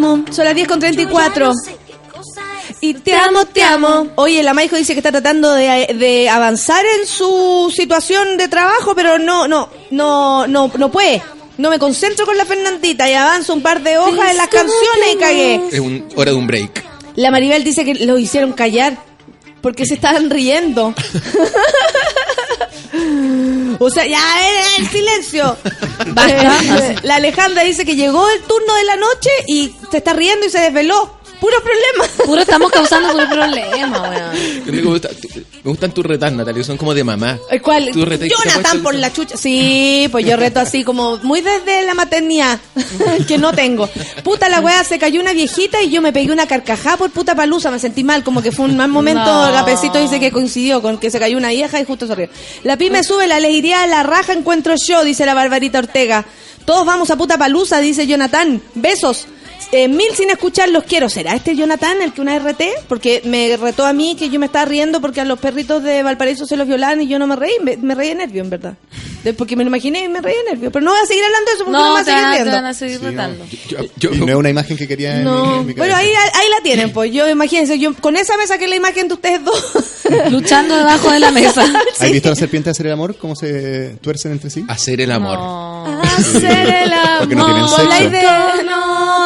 amo. 0.02 0.26
Son 0.32 0.46
las 0.46 0.56
10 0.56 0.68
con 0.68 0.80
34. 0.80 1.52
Y 2.82 2.96
te 2.96 3.14
amo, 3.14 3.46
te 3.46 3.62
amo. 3.64 4.08
Oye, 4.16 4.42
la 4.42 4.54
Maijo 4.54 4.76
dice 4.76 4.94
que 4.94 5.00
está 5.00 5.12
tratando 5.12 5.54
de, 5.54 5.94
de 5.98 6.30
avanzar 6.30 6.84
en 7.00 7.06
su 7.06 7.72
situación 7.76 8.38
de 8.38 8.48
trabajo, 8.48 8.96
pero 8.96 9.20
no, 9.20 9.48
no, 9.48 9.70
no, 9.92 10.48
no, 10.48 10.72
no 10.76 10.92
puede. 10.92 11.22
No 11.58 11.70
me 11.70 11.78
concentro 11.78 12.26
con 12.26 12.38
la 12.38 12.46
Fernandita 12.46 13.10
y 13.10 13.14
avanzo 13.14 13.54
un 13.54 13.62
par 13.62 13.84
de 13.84 13.98
hojas 13.98 14.32
en 14.32 14.38
las 14.38 14.48
canciones 14.48 15.14
y 15.14 15.18
cagué. 15.18 15.62
Es 15.72 15.80
un, 15.80 16.08
hora 16.16 16.32
de 16.32 16.38
un 16.38 16.48
break. 16.48 16.84
La 17.16 17.30
Maribel 17.30 17.64
dice 17.64 17.86
que 17.86 17.94
lo 18.06 18.18
hicieron 18.18 18.54
callar 18.54 18.98
porque 19.62 19.86
se 19.86 19.94
estaban 19.94 20.30
riendo. 20.32 20.96
o 23.80 23.90
sea, 23.90 24.08
ya, 24.08 24.18
eh, 24.18 24.64
eh, 24.80 24.86
silencio. 24.92 25.58
La 27.04 27.16
Alejandra 27.16 27.64
dice 27.64 27.86
que 27.86 27.96
llegó 27.96 28.28
el 28.30 28.42
turno 28.42 28.74
de 28.74 28.84
la 28.86 28.96
noche 28.96 29.30
y 29.48 29.76
se 29.92 29.98
está 29.98 30.14
riendo 30.14 30.46
y 30.46 30.50
se 30.50 30.60
desveló. 30.60 31.20
Puro 31.42 31.56
problema. 31.64 32.14
Puro 32.28 32.42
estamos 32.42 32.72
causando 32.72 33.14
puro 33.14 33.28
problema, 33.28 34.02
weón. 34.04 34.64
Me, 34.68 34.82
gusta- 34.84 35.10
me 35.64 35.72
gustan 35.72 35.92
tus 35.92 36.06
retas, 36.06 36.32
Natalia, 36.32 36.64
son 36.64 36.78
como 36.78 36.94
de 36.94 37.04
mamá. 37.04 37.40
¿El 37.50 37.64
cuál? 37.64 37.92
Jonathan 37.92 38.84
por 38.84 38.94
la 38.94 39.12
chucha. 39.12 39.36
Sí, 39.38 40.08
pues 40.12 40.24
yo 40.24 40.38
reto 40.38 40.60
así 40.60 40.84
como 40.84 41.18
muy 41.24 41.42
desde 41.42 41.84
la 41.84 41.96
maternidad, 41.96 42.60
que 43.28 43.40
no 43.40 43.54
tengo. 43.54 43.90
Puta 44.24 44.50
la 44.50 44.60
wea, 44.60 44.84
se 44.84 45.00
cayó 45.00 45.20
una 45.20 45.34
viejita 45.34 45.82
y 45.82 45.90
yo 45.90 46.00
me 46.04 46.14
pegué 46.14 46.32
una 46.32 46.46
carcajada 46.46 46.98
por 46.98 47.10
puta 47.10 47.34
palusa, 47.34 47.72
me 47.72 47.80
sentí 47.80 48.04
mal, 48.04 48.24
como 48.24 48.44
que 48.44 48.52
fue 48.52 48.66
un 48.66 48.78
mal 48.78 48.90
momento. 48.90 49.24
No. 49.26 49.52
Gapecito 49.52 49.98
dice 50.00 50.20
que 50.20 50.32
coincidió 50.32 50.80
con 50.84 51.00
que 51.00 51.10
se 51.10 51.18
cayó 51.20 51.38
una 51.38 51.50
vieja 51.50 51.80
y 51.80 51.86
justo 51.86 52.06
se 52.06 52.14
rió. 52.14 52.30
La 52.64 52.78
pyme 52.78 53.04
sube, 53.04 53.26
la 53.28 53.38
alegría 53.38 53.82
a 53.82 53.88
la 53.88 54.04
raja 54.04 54.34
encuentro 54.34 54.76
yo, 54.88 55.04
dice 55.04 55.26
la 55.26 55.34
Barbarita 55.34 55.80
Ortega. 55.80 56.24
Todos 56.66 56.86
vamos 56.86 57.10
a 57.10 57.16
puta 57.16 57.40
palusa, 57.40 57.80
dice 57.80 58.06
Jonathan. 58.06 58.62
Besos. 58.76 59.26
Eh, 59.72 59.88
mil 59.88 60.14
sin 60.16 60.30
escuchar 60.30 60.70
los 60.70 60.84
quiero. 60.84 61.10
¿Será 61.10 61.34
este 61.36 61.56
Jonathan 61.56 62.02
el 62.02 62.14
que 62.14 62.22
una 62.22 62.38
RT? 62.38 62.62
Porque 62.88 63.22
me 63.26 63.56
retó 63.58 63.86
a 63.86 63.94
mí 63.94 64.16
que 64.18 64.30
yo 64.30 64.40
me 64.40 64.48
estaba 64.48 64.66
riendo 64.66 65.00
porque 65.02 65.22
a 65.22 65.26
los 65.26 65.40
perritos 65.40 65.82
de 65.84 66.04
Valparaíso 66.04 66.46
se 66.46 66.58
los 66.58 66.68
violaban 66.68 67.02
y 67.02 67.08
yo 67.08 67.20
no 67.20 67.28
me 67.28 67.36
reí. 67.36 67.54
Me, 67.64 67.78
me 67.78 67.96
reí 67.96 68.10
de 68.10 68.16
nervio, 68.16 68.42
en 68.44 68.50
verdad. 68.50 68.74
De- 69.24 69.34
porque 69.34 69.56
me 69.56 69.64
lo 69.64 69.70
imaginé 69.70 70.04
y 70.04 70.08
me 70.10 70.20
reí 70.22 70.36
de 70.46 70.52
nervio. 70.52 70.72
Pero 70.72 70.84
no 70.84 70.92
voy 70.92 71.00
a 71.02 71.06
seguir 71.06 71.24
hablando 71.24 71.46
de 71.52 71.56
eso 71.56 71.64
porque 71.66 71.78
no, 71.78 71.84
me 71.84 71.86
No, 71.86 71.92
voy 71.92 72.02
a 72.02 72.04
te 72.06 72.12
seguir 72.12 72.24
van, 72.24 72.32
a- 72.32 72.36
te 72.38 72.44
riendo. 72.44 72.56
van 72.62 72.66
a 72.66 72.74
seguir 72.74 73.02
retando. 73.02 73.46
y 74.16 74.18
no 74.26 74.32
es 74.32 74.36
una 74.36 74.50
imagen 74.50 74.78
que 74.78 74.88
quería 74.88 75.12
en 75.14 75.18
mi- 75.20 75.24
No, 75.26 75.60
en 75.62 75.66
mi 75.68 75.74
bueno, 75.74 75.96
ahí, 75.96 76.08
ahí 76.08 76.50
la 76.50 76.64
tienen, 76.64 76.92
pues. 76.92 77.12
Yo, 77.14 77.30
imagínense, 77.30 77.78
yo 77.80 77.94
con 77.96 78.16
esa 78.18 78.36
me 78.38 78.48
saqué 78.48 78.68
la 78.68 78.76
imagen 78.76 79.08
de 79.08 79.14
ustedes 79.14 79.44
dos. 79.44 79.64
Luchando 80.32 80.76
debajo 80.76 81.10
de 81.12 81.20
la 81.20 81.32
mesa. 81.32 81.64
¿Has 82.00 82.12
visto 82.12 82.28
a 82.30 82.32
la 82.32 82.36
serpiente 82.36 82.70
hacer 82.72 82.88
el 82.88 82.94
amor? 82.94 83.16
¿Cómo 83.18 83.36
se 83.36 83.96
tuercen 84.02 84.32
entre 84.34 84.50
sí? 84.50 84.66
Hacer 84.68 85.00
el 85.02 85.12
amor. 85.12 85.38
Hacer 86.04 86.68
el 86.68 86.92
Porque 87.20 87.36
no 87.36 87.46
tienen 87.46 87.64
amor. 87.64 87.84
La 87.86 87.98
sexo. 87.98 88.10
idea 88.10 88.54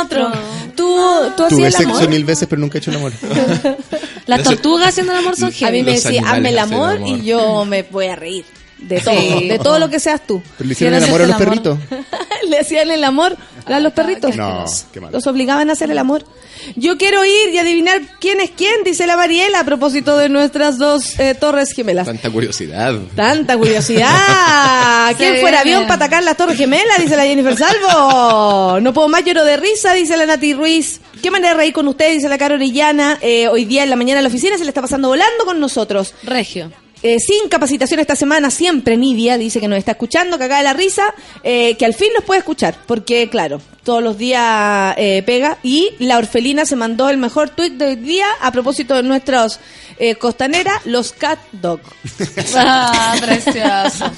otro. 0.05 0.31
Tú, 0.75 0.97
tú 1.37 1.43
Tuve 1.49 1.67
hacías 1.67 1.73
el 1.75 1.87
sexo 1.87 1.97
amor. 1.97 2.09
mil 2.09 2.25
veces, 2.25 2.47
pero 2.49 2.59
nunca 2.61 2.77
he 2.77 2.79
hecho 2.79 2.91
el 2.91 2.97
amor. 2.97 3.11
Las 4.25 4.43
tortugas 4.43 4.89
haciendo 4.89 5.13
el 5.13 5.19
amor 5.19 5.35
son 5.35 5.51
A 5.63 5.71
mí 5.71 5.83
me 5.83 5.91
Los 5.93 6.03
decía, 6.03 6.21
hazme 6.25 6.49
el 6.49 6.57
animales 6.57 6.63
hacen 6.63 6.73
amor, 6.73 6.95
amor. 6.97 7.07
y 7.19 7.25
yo 7.25 7.65
me 7.65 7.83
voy 7.83 8.05
a 8.07 8.15
reír. 8.15 8.45
De 8.77 8.99
todo, 8.99 9.13
Sí. 9.39 9.47
de 9.47 9.57
todo 9.59 9.79
lo 9.79 9.89
que 9.89 9.99
seas 9.99 10.25
tú. 10.27 10.43
Pero 10.57 10.67
le 10.67 10.73
hicieron 10.73 10.97
el 10.97 11.03
amor 11.05 11.21
a 11.21 11.27
los 11.27 11.37
perritos. 11.37 11.79
Le 12.49 12.59
hacían 12.59 12.91
el 12.91 13.03
amor 13.03 13.35
a 13.73 13.79
los 13.79 13.93
perritos. 13.93 14.35
No, 14.35 14.65
qué 14.93 15.01
mal. 15.01 15.11
Los 15.11 15.25
obligaban 15.27 15.69
a 15.69 15.73
hacer 15.73 15.89
el 15.91 15.97
amor. 15.97 16.23
Yo 16.75 16.97
quiero 16.97 17.23
ir 17.25 17.53
y 17.53 17.57
adivinar 17.57 18.01
quién 18.19 18.39
es 18.41 18.51
quién, 18.51 18.83
dice 18.83 19.05
la 19.07 19.17
Mariela 19.17 19.59
a 19.59 19.63
propósito 19.63 20.17
de 20.17 20.29
nuestras 20.29 20.77
dos 20.77 21.19
eh, 21.19 21.35
torres 21.35 21.71
gemelas. 21.73 22.05
Tanta 22.07 22.29
curiosidad. 22.29 22.93
Tanta 23.15 23.57
curiosidad. 23.57 25.15
¿Quién 25.17 25.35
Sí. 25.35 25.41
fuera 25.41 25.61
avión 25.61 25.83
para 25.83 25.95
atacar 25.95 26.23
las 26.23 26.37
Torres 26.37 26.57
Gemelas? 26.57 26.99
Dice 26.99 27.15
la 27.15 27.23
Jennifer 27.25 27.55
Salvo. 27.57 28.79
No 28.79 28.93
puedo 28.93 29.07
más, 29.07 29.23
lloro 29.23 29.43
de 29.43 29.57
risa, 29.57 29.93
dice 29.93 30.15
la 30.17 30.25
Nati 30.25 30.53
Ruiz. 30.53 31.01
¿Qué 31.21 31.31
manera 31.31 31.51
de 31.53 31.57
reír 31.57 31.73
con 31.73 31.87
usted? 31.87 32.13
Dice 32.13 32.29
la 32.29 32.37
Caro 32.37 32.55
Orellana. 32.55 33.17
Eh, 33.21 33.47
hoy 33.47 33.65
día 33.65 33.83
en 33.83 33.89
la 33.89 33.95
mañana 33.95 34.19
en 34.19 34.23
la 34.23 34.29
oficina 34.29 34.57
se 34.57 34.63
le 34.63 34.69
está 34.69 34.81
pasando 34.81 35.07
volando 35.09 35.45
con 35.45 35.59
nosotros. 35.59 36.13
Regio. 36.23 36.71
Eh, 37.07 37.19
sin 37.19 37.49
capacitación 37.49 37.99
esta 37.99 38.15
semana, 38.15 38.49
siempre 38.49 38.97
Nidia 38.97 39.37
dice 39.37 39.59
que 39.59 39.67
nos 39.67 39.77
está 39.77 39.91
escuchando, 39.91 40.39
que 40.39 40.45
acá 40.45 40.57
de 40.57 40.63
la 40.63 40.73
risa, 40.73 41.13
eh, 41.43 41.77
que 41.77 41.85
al 41.85 41.93
fin 41.93 42.09
nos 42.15 42.23
puede 42.23 42.39
escuchar, 42.39 42.75
porque 42.87 43.29
claro, 43.29 43.61
todos 43.83 44.01
los 44.01 44.17
días 44.17 44.95
eh, 44.97 45.21
pega. 45.23 45.59
Y 45.61 45.91
la 45.99 46.17
orfelina 46.17 46.65
se 46.65 46.75
mandó 46.75 47.07
el 47.11 47.17
mejor 47.17 47.51
tweet 47.51 47.69
de 47.69 47.85
hoy 47.85 47.95
día 47.95 48.25
a 48.41 48.51
propósito 48.51 48.95
de 48.95 49.03
nuestros 49.03 49.59
eh, 49.99 50.15
costaneras, 50.15 50.83
los 50.85 51.13
cat 51.13 51.37
dog. 51.51 51.79
Ah, 52.55 53.15
precioso. 53.21 54.11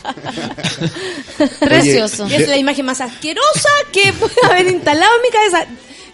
Precioso. 1.59 2.27
Y 2.30 2.35
es 2.35 2.47
la 2.47 2.57
imagen 2.57 2.85
más 2.85 3.01
asquerosa 3.01 3.69
que 3.91 4.14
puede 4.14 4.34
haber 4.49 4.68
instalado 4.68 5.11
en 5.18 5.22
mi 5.22 5.30
cabeza. 5.30 5.68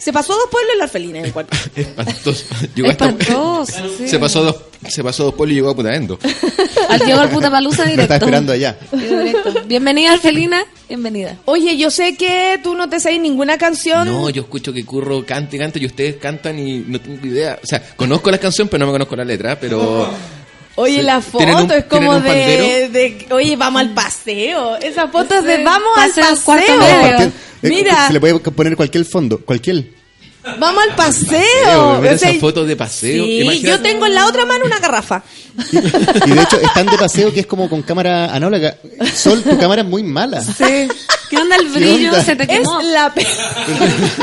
Se 0.03 0.11
pasó 0.11 0.33
dos 0.33 0.47
pueblos 0.51 0.73
en 0.73 0.77
la 0.79 0.83
orfelina 0.85 1.19
en 1.19 1.25
el 1.25 1.31
cuarto. 1.33 1.55
Espantoso. 1.75 2.45
Llegó 2.75 2.89
hasta- 2.89 3.05
Espantoso, 3.09 3.73
sí. 3.97 4.07
Se 4.09 4.19
pasó 4.19 4.43
dos, 4.43 4.55
se 4.89 5.01
pasó 5.03 5.23
dos 5.23 5.33
pueblos 5.35 5.53
y 5.53 5.55
llegó 5.55 5.69
a 5.69 5.75
Putaendo. 5.75 6.19
Al 6.89 6.99
llegó 7.05 7.21
al 7.21 7.29
puta 7.29 7.49
palusa 7.49 7.85
Me 7.85 7.91
directo. 7.91 8.13
está 8.13 8.25
esperando 8.25 8.51
allá. 8.51 8.77
Directo. 8.91 9.53
Bienvenida, 9.65 10.11
Alfelina. 10.11 10.65
Bienvenida. 10.89 11.37
Oye, 11.45 11.77
yo 11.77 11.89
sé 11.89 12.17
que 12.17 12.59
tú 12.61 12.75
no 12.75 12.89
te 12.89 12.99
sabes 12.99 13.21
ninguna 13.21 13.57
canción. 13.57 14.05
No, 14.05 14.29
yo 14.29 14.41
escucho 14.41 14.73
que 14.73 14.83
Curro 14.85 15.25
canta 15.25 15.55
y 15.55 15.59
canta 15.59 15.79
y 15.79 15.85
ustedes 15.85 16.17
cantan 16.17 16.59
y 16.59 16.79
no 16.79 16.99
tengo 16.99 17.25
idea. 17.25 17.57
O 17.63 17.65
sea, 17.65 17.81
conozco 17.95 18.29
la 18.29 18.37
canción, 18.37 18.67
pero 18.67 18.79
no 18.85 18.87
me 18.87 18.91
conozco 18.95 19.15
la 19.15 19.23
letra, 19.23 19.57
pero... 19.57 20.09
Oye, 20.75 20.97
Sí. 20.97 21.01
la 21.03 21.21
¿Tienen 21.21 21.55
foto 21.57 21.73
un- 21.73 21.79
es 21.79 21.85
como 21.85 22.19
de, 22.19 22.89
de- 22.89 23.27
Oye, 23.31 23.55
vamos 23.55 23.81
al 23.81 23.93
paseo. 23.93 24.75
Esa 24.77 25.07
foto 25.07 25.35
es 25.35 25.43
de 25.43 25.63
vamos 25.63 25.89
paseo, 25.95 26.25
al 26.25 26.39
cuarto 26.41 26.65
paseo. 26.79 27.19
eh, 27.27 27.31
Mira, 27.61 28.07
Se 28.07 28.13
le 28.13 28.19
puede 28.19 28.39
poner 28.39 28.75
cualquier 28.75 29.05
fondo, 29.05 29.39
cualquier. 29.39 29.85
Vamos 30.59 30.83
al 30.89 30.95
paseo. 30.95 32.01
Ver 32.01 32.13
O 32.15 32.17
sea, 32.17 32.29
esa 32.31 32.39
foto 32.39 32.65
de 32.65 32.75
paseo. 32.75 33.23
Sí, 33.25 33.41
Imagínate- 33.41 33.67
yo 33.67 33.81
tengo 33.81 34.05
en 34.05 34.15
la 34.15 34.27
otra 34.27 34.45
mano 34.45 34.65
una 34.65 34.79
garrafa. 34.79 35.23
Y 36.25 36.31
de 36.31 36.41
hecho, 36.41 36.59
están 36.59 36.87
de 36.87 36.97
paseo 36.97 37.31
que 37.33 37.41
es 37.41 37.45
como 37.45 37.69
con 37.69 37.81
cámara 37.83 38.33
análoga. 38.33 38.75
Sol, 39.15 39.41
tu 39.43 39.57
cámara 39.57 39.81
es 39.83 39.87
muy 39.87 40.03
mala. 40.03 40.41
Sí. 40.43 40.87
¿Qué 41.29 41.37
onda 41.37 41.55
el 41.55 41.71
¿Qué 41.71 41.79
brillo? 41.79 42.09
onda? 42.11 42.23
Se 42.23 42.35
te 42.35 42.43
Es 42.43 42.49
quemó. 42.59 42.81
la, 42.81 43.11
pe- 43.13 43.25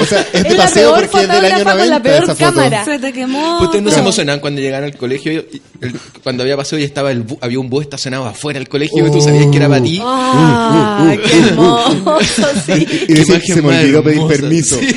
O 0.00 0.04
sea, 0.04 0.20
es 0.32 0.42
de 0.44 0.48
Es 0.50 0.56
la 0.56 0.64
paseo 0.64 0.94
peor 0.94 1.08
porque 1.10 1.26
es 1.26 1.32
del 1.32 1.44
año 1.44 1.58
fotógrafa 1.58 1.74
90 1.74 1.80
con 1.80 1.88
la 1.90 2.02
peor 2.02 2.22
esa 2.24 2.34
foto. 2.34 2.44
cámara. 2.44 2.84
Se 2.84 2.98
te 3.00 3.12
quemó. 3.12 3.54
Pues 3.58 3.66
ustedes 3.66 3.84
no 3.84 3.90
se 3.90 3.98
emocionaban 4.00 4.40
cuando 4.40 4.60
llegaron 4.60 4.84
al 4.90 4.96
colegio. 4.96 5.32
y- 5.32 5.62
el- 5.80 5.98
cuando 6.22 6.42
había 6.42 6.56
paseo 6.56 6.78
y 6.78 6.84
estaba 6.84 7.10
el 7.10 7.26
bu- 7.26 7.38
había 7.40 7.58
un 7.58 7.68
bus 7.70 7.82
estacionado 7.84 8.26
afuera 8.26 8.58
del 8.60 8.68
colegio 8.68 9.06
y 9.06 9.10
tú 9.10 9.20
sabías 9.20 9.46
que 9.50 9.56
era 9.56 9.68
para 9.68 9.82
ti. 9.82 10.00
Ah, 10.04 11.14
qué 11.24 11.38
hermoso, 11.38 12.48
sí. 12.66 12.86
Y 13.08 13.14
decir, 13.14 13.42
se 13.44 13.62
me 13.62 13.78
olvidó 13.78 14.02
pedir 14.04 14.18
hermosa. 14.18 14.34
permiso. 14.40 14.76
Sí. 14.78 14.96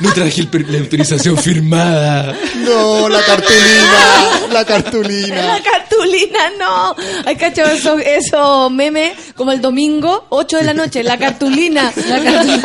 no 0.00 0.11
traje 0.14 0.40
el 0.42 0.66
la 0.72 0.78
autorización 0.78 1.36
firmada. 1.36 2.36
No, 2.58 3.08
la 3.08 3.20
cartulina, 3.22 4.48
la 4.52 4.64
cartulina. 4.64 5.42
La 5.46 5.62
cartulina, 5.62 6.38
no. 6.58 6.96
Hay 7.24 7.36
cacho 7.36 7.62
eso, 7.64 7.98
eso 7.98 8.70
meme 8.70 9.14
como 9.36 9.52
el 9.52 9.60
domingo, 9.60 10.26
8 10.30 10.58
de 10.58 10.64
la 10.64 10.74
noche, 10.74 11.02
la 11.02 11.18
cartulina. 11.18 11.92
La 12.08 12.22
cartulina. 12.22 12.62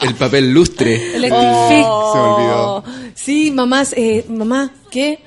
El 0.00 0.14
papel 0.14 0.52
lustre. 0.52 1.16
El 1.16 1.30
Oh. 1.32 2.12
Se 2.12 2.18
me 2.18 2.24
olvidó. 2.24 2.84
Sí, 3.14 3.50
mamás, 3.50 3.92
eh, 3.96 4.24
mamá, 4.28 4.72
¿qué? 4.90 5.20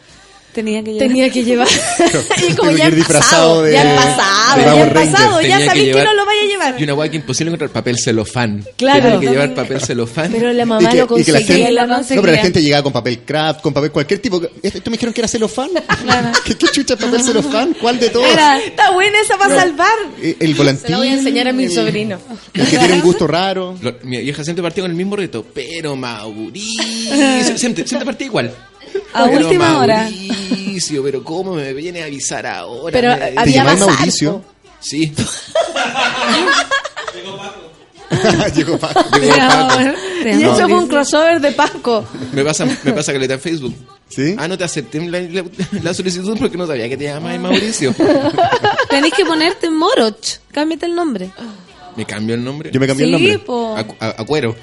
Tenía 0.53 0.81
que 0.83 0.93
llevar. 0.93 1.07
Tenía 1.07 1.29
que 1.29 1.43
llevar. 1.43 1.67
y 2.49 2.53
como 2.53 2.71
ya 2.71 2.85
pasado, 2.85 2.95
disfrazado 2.95 3.61
de- 3.63 3.73
ya 3.73 3.95
pasado, 3.95 4.55
de 4.57 4.63
ya 4.63 4.71
Power 4.71 4.87
el 4.87 4.93
pasado, 4.93 5.41
ya 5.41 5.47
Tenía 5.47 5.57
que 5.59 5.65
sabéis 5.65 5.95
que, 5.95 6.03
no 6.05 6.13
lo 6.13 6.25
a 6.25 6.25
llevar. 6.55 6.75
Y 6.79 6.83
una 6.83 6.93
guay 6.93 7.09
que 7.09 7.15
imposible 7.17 7.49
encontrar 7.51 7.69
papel 7.69 7.97
celofán. 7.97 8.63
Claro. 8.77 9.01
Tenía 9.03 9.19
que 9.19 9.27
llevar 9.29 9.53
papel 9.53 9.81
celofán. 9.81 10.31
Pero 10.31 10.51
la 10.51 10.63
Y 10.63 10.65
mamá 10.65 10.89
que, 10.89 10.97
lo 10.97 11.19
y 11.19 11.23
que 11.23 11.31
la 11.31 11.39
conseguía 11.39 11.65
gente, 11.67 11.71
y 11.71 11.75
lo 11.75 11.81
no, 11.81 11.87
pero 11.87 11.95
conseguía. 11.97 12.31
la 12.31 12.37
gente 12.41 12.61
llegaba 12.61 12.83
con 12.83 12.93
papel 12.93 13.19
craft, 13.19 13.61
con 13.61 13.73
papel 13.73 13.91
cualquier 13.91 14.19
tipo. 14.19 14.41
¿Esto 14.63 14.81
me 14.89 14.97
dijeron 14.97 15.13
que 15.13 15.21
era 15.21 15.27
celofán? 15.27 15.69
¿Qué, 16.45 16.55
qué 16.55 16.67
chucha 16.67 16.95
papel 16.97 17.21
celofán? 17.23 17.75
¿Cuál 17.79 17.99
de 17.99 18.09
todos? 18.09 18.27
Era- 18.31 18.57
está 18.59 18.91
buena 18.91 19.19
esa 19.21 19.37
para 19.37 19.55
salvar. 19.55 19.89
Eh, 20.21 20.35
El 20.39 20.55
volantín. 20.55 20.85
Se 20.85 20.91
la 20.91 20.97
voy 20.97 21.07
a 21.09 21.13
enseñar 21.13 21.47
a 21.47 21.53
mi 21.53 21.65
el- 21.65 21.71
sobrino. 21.71 22.17
El 22.53 22.65
que 22.67 22.77
tiene 22.77 22.93
un 22.95 23.01
gusto 23.01 23.27
raro. 23.27 23.77
Lo- 23.81 23.95
mi 24.03 24.19
vieja 24.21 24.43
siempre 24.43 24.63
partía 24.63 24.83
con 24.83 24.91
el 24.91 24.97
mismo 24.97 25.15
reto, 25.15 25.45
pero 25.53 25.95
Mauricio. 25.95 26.83
Siempre, 27.57 27.87
siempre 27.87 28.05
partía 28.05 28.27
igual. 28.27 28.51
A 29.13 29.25
Pero 29.25 29.47
última 29.47 29.79
hora. 29.79 30.09
Mauricio, 30.09 31.03
pero 31.03 31.23
¿cómo 31.23 31.53
me 31.55 31.73
viene 31.73 32.01
a 32.01 32.05
avisar 32.05 32.45
ahora? 32.45 32.91
Pero, 32.93 33.09
Me- 33.11 33.31
¿Te 33.31 33.39
Había 33.39 33.55
llamas 33.57 33.79
bazar, 33.79 33.95
Mauricio? 33.95 34.43
Sí. 34.87 35.11
Llegó 37.15 37.37
Paco. 37.37 38.49
Llegó 38.55 38.77
Paco. 38.77 39.09
Te 40.23 40.31
Y 40.31 40.43
amo, 40.43 40.55
eso 40.55 40.67
fue 40.69 40.77
un 40.77 40.87
crossover 40.87 41.41
de 41.41 41.51
Paco. 41.51 42.05
Me 42.33 42.43
pasa, 42.43 42.65
me 42.83 42.93
pasa 42.93 43.11
que 43.13 43.19
le 43.19 43.27
da 43.27 43.35
en 43.35 43.39
Facebook. 43.39 43.75
¿Sí? 44.09 44.35
Ah, 44.37 44.47
no 44.47 44.57
te 44.57 44.63
acepté 44.63 44.99
la, 45.09 45.19
la- 45.21 45.43
la 45.81 45.93
solicitud 45.93 46.37
porque 46.37 46.57
no 46.57 46.67
sabía 46.67 46.87
que 46.87 46.97
te 46.97 47.05
llamabas 47.05 47.39
Mauricio. 47.39 47.95
Tenés 48.89 49.11
que 49.13 49.25
ponerte 49.25 49.69
Moroch. 49.71 50.37
Cámbiate 50.51 50.85
el 50.85 50.95
nombre. 50.95 51.31
Me 51.95 52.05
cambió 52.05 52.35
el 52.35 52.43
nombre. 52.43 52.69
Yo 52.71 52.79
me 52.79 52.87
cambié 52.87 53.07
Sí, 53.07 53.13
el 53.13 53.19
nombre. 53.19 53.39
po. 53.39 53.75
A, 53.75 53.79
a- 54.05 54.21
a 54.21 54.25
cuero. 54.25 54.55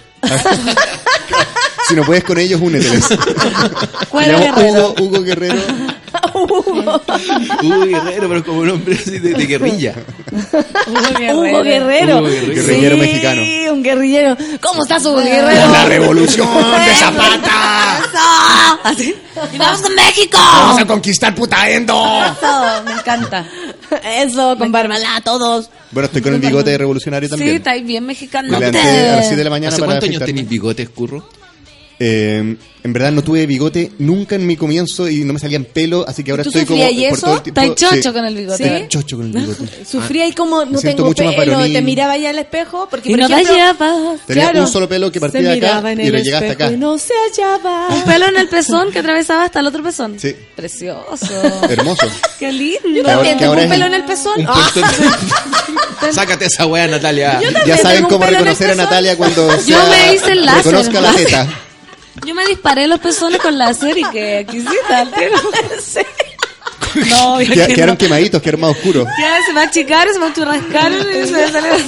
Si 1.89 1.95
no 1.95 2.03
puedes 2.05 2.25
con 2.25 2.39
ellos, 2.39 2.61
úneteles. 2.61 3.05
Cuero 4.09 4.39
Se 4.39 4.45
llama 4.45 4.57
Guerrero. 4.61 4.95
Hugo, 4.99 5.05
Hugo 5.05 5.23
Guerrero. 5.23 5.61
Pero 8.29 8.45
como 8.45 8.61
un 8.61 8.71
hombre 8.71 8.95
así 9.01 9.19
de, 9.19 9.35
de 9.35 9.47
guerrilla. 9.47 9.95
Hugo 10.87 11.03
Guerrero. 11.19 11.39
Hugo 11.39 11.63
Guerrero. 11.63 12.23
Guerrillero 12.23 12.95
Sí, 12.97 13.01
mexicano. 13.01 13.43
un 13.73 13.83
guerrillero. 13.83 14.37
¿Cómo 14.61 14.83
estás, 14.83 15.05
Hugo 15.05 15.17
Guerrero? 15.19 15.71
La 15.73 15.85
revolución 15.87 16.49
de 16.87 16.95
Zapata. 16.95 17.99
Así. 18.85 19.15
¡Y 19.53 19.59
vamos 19.59 19.81
con 19.81 19.95
México! 19.95 20.39
Vamos 20.39 20.81
a 20.81 20.87
conquistar 20.87 21.35
Putaendo. 21.35 21.95
Eso, 22.25 22.83
me 22.85 22.93
encanta. 22.93 23.47
Eso, 24.05 24.57
con 24.59 24.71
Barbalá, 24.73 25.21
todos. 25.25 25.71
Bueno, 25.91 26.07
estoy 26.07 26.23
con 26.23 26.35
el 26.35 26.41
bigote 26.41 26.77
revolucionario 26.77 27.29
Sí, 27.29 27.35
también. 27.35 27.57
estáis 27.57 27.85
bien 27.85 28.05
mexicano. 28.05 28.49
Me 28.51 28.59
levanté 28.59 28.81
a 28.81 29.17
las 29.17 29.25
7 29.27 29.37
de 29.37 29.45
la 29.45 29.51
mañana 29.51 29.69
¿Hace 29.69 29.81
para 29.81 29.93
cuántos 29.93 30.09
años 30.09 30.17
afeitarme. 30.17 30.27
tenéis 30.33 30.49
bigotes, 30.49 30.89
curro? 30.91 31.29
Eh, 32.05 32.57
en 32.85 32.93
verdad 32.93 33.13
no 33.13 33.23
tuve 33.23 33.47
bigote 33.47 33.93
nunca 34.01 34.35
en 34.35 34.45
mi 34.45 34.57
comienzo 34.57 35.09
y 35.09 35.23
no 35.23 35.33
me 35.35 35.39
salían 35.39 35.65
pelo, 35.65 36.05
así 36.09 36.25
que 36.25 36.33
ahora 36.33 36.43
¿Tú 36.43 36.49
estoy 36.49 36.65
como 36.65 36.81
sufrías 36.83 37.01
y 37.01 37.09
por 37.11 37.19
eso? 37.19 37.27
todo 37.27 37.37
el 37.37 37.43
tiempo. 37.43 37.61
¿Estáis 37.61 37.81
chocho 37.91 38.09
Sí. 38.09 38.13
con 38.17 38.25
el 38.25 38.35
bigote? 38.35 38.65
Estoy 38.65 38.89
chocho 38.89 39.17
con 39.19 39.27
el 39.27 39.33
bigote. 39.47 39.85
Sufría 39.85 40.25
ahí 40.25 40.33
como 40.33 40.65
no 40.65 40.81
tengo 40.81 41.15
pelo, 41.15 41.63
te 41.63 41.81
miraba 41.83 42.17
ya 42.17 42.31
al 42.31 42.41
espejo 42.41 42.89
porque 42.91 43.11
Y 43.11 43.13
por 43.13 43.21
no 43.21 43.27
te 43.29 43.35
ejemplo, 43.35 43.55
hallabas. 43.55 44.21
Tenía 44.27 44.45
Claro. 44.51 44.61
un 44.63 44.67
solo 44.73 44.89
pelo 44.89 45.13
que 45.13 45.21
partía 45.21 45.43
de 45.43 45.53
acá 45.65 45.93
en 45.93 46.01
y 46.01 46.11
le 46.11 46.23
llegaba 46.25 46.47
hasta 46.49 46.65
acá. 46.65 46.73
y 46.75 46.77
no 46.77 46.99
se 46.99 47.13
hallaba. 47.31 47.87
Un 47.95 48.03
pelo 48.03 48.27
en 48.27 48.37
el 48.37 48.49
pezón 48.49 48.91
que 48.91 48.99
atravesaba 48.99 49.45
hasta 49.45 49.61
el 49.61 49.67
otro 49.69 49.85
pezón. 49.85 50.19
Sí, 50.19 50.35
Precioso. 50.57 51.29
hermoso. 51.71 52.07
Qué 52.41 52.51
lindo. 52.51 52.89
Yo 52.97 53.03
también 53.05 53.39
tengo 53.39 53.53
un 53.53 53.59
pelo 53.61 53.75
el- 53.75 53.83
en 53.83 53.95
el 53.95 54.05
pezón. 54.05 54.45
Ah, 54.49 54.73
Sácate 56.13 56.47
esa 56.47 56.67
weá, 56.67 56.89
Natalia. 56.89 57.41
Yo 57.41 57.49
Ya 57.65 57.77
saben 57.77 58.05
cómo 58.07 58.27
reconocer 58.27 58.73
a. 58.73 58.75
Natalia 58.75 59.17
cuando 59.17 59.49
Yo 59.67 59.79
me 59.89 60.15
hice 60.15 60.33
el 60.33 60.45
láser. 60.45 60.65
reconozca 60.73 61.01
la 61.01 61.13
teta. 61.15 61.47
Yo 62.27 62.35
me 62.35 62.47
disparé 62.47 62.87
los 62.87 63.01
pezones 63.01 63.41
con 63.41 63.57
láser 63.59 63.97
y 63.99 64.05
que 64.11 64.41
exquisita. 64.41 64.99
al 65.01 65.11
tiro. 65.13 65.37
No, 67.09 67.41
ya 67.43 67.55
Queda- 67.55 67.67
que 67.69 67.75
Quedaron 67.75 67.95
no. 67.95 67.99
quemaditos, 67.99 68.43
quedaron 68.43 68.61
más 68.61 68.71
oscuros. 68.73 69.07
Ya 69.21 69.39
se 69.47 69.53
me 69.53 69.61
achicaron, 69.63 70.13
se 70.15 70.21
me 70.21 70.33
churrascaron 70.33 71.01
y 71.11 71.27
se 71.27 71.33
me 71.33 71.49
salieron. 71.49 71.81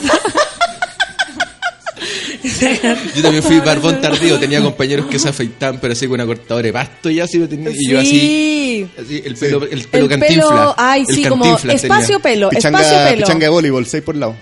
Yo 3.14 3.22
también 3.22 3.42
fui 3.42 3.58
barbón 3.60 4.00
tardío, 4.00 4.38
tenía 4.38 4.60
compañeros 4.62 5.06
que 5.06 5.18
se 5.18 5.28
afeitaban, 5.28 5.78
pero 5.80 5.92
así 5.92 6.06
con 6.06 6.14
una 6.14 6.26
cortadora 6.26 6.66
de 6.66 6.72
pasto 6.72 7.08
y 7.10 7.20
así 7.20 7.38
lo 7.38 7.48
tenía. 7.48 7.70
Y 7.70 7.88
yo 7.90 7.98
así, 8.00 8.10
Sí. 8.10 8.88
así, 9.00 9.22
el 9.24 9.34
pelo, 9.36 9.62
el 9.70 9.84
pelo 9.88 10.04
El 10.04 10.10
cantinfla. 10.10 10.44
pelo, 10.48 10.74
ay, 10.76 11.04
El 11.08 11.14
sí, 11.14 11.24
como 11.24 11.56
tenía. 11.56 11.74
espacio 11.76 12.20
pelo, 12.20 12.50
espacio 12.50 12.78
Pichanga, 12.80 13.04
pelo. 13.10 13.16
pichanga 13.22 13.44
de 13.44 13.48
voleibol, 13.48 13.86
6 13.86 14.02
por 14.02 14.16
lado. 14.16 14.36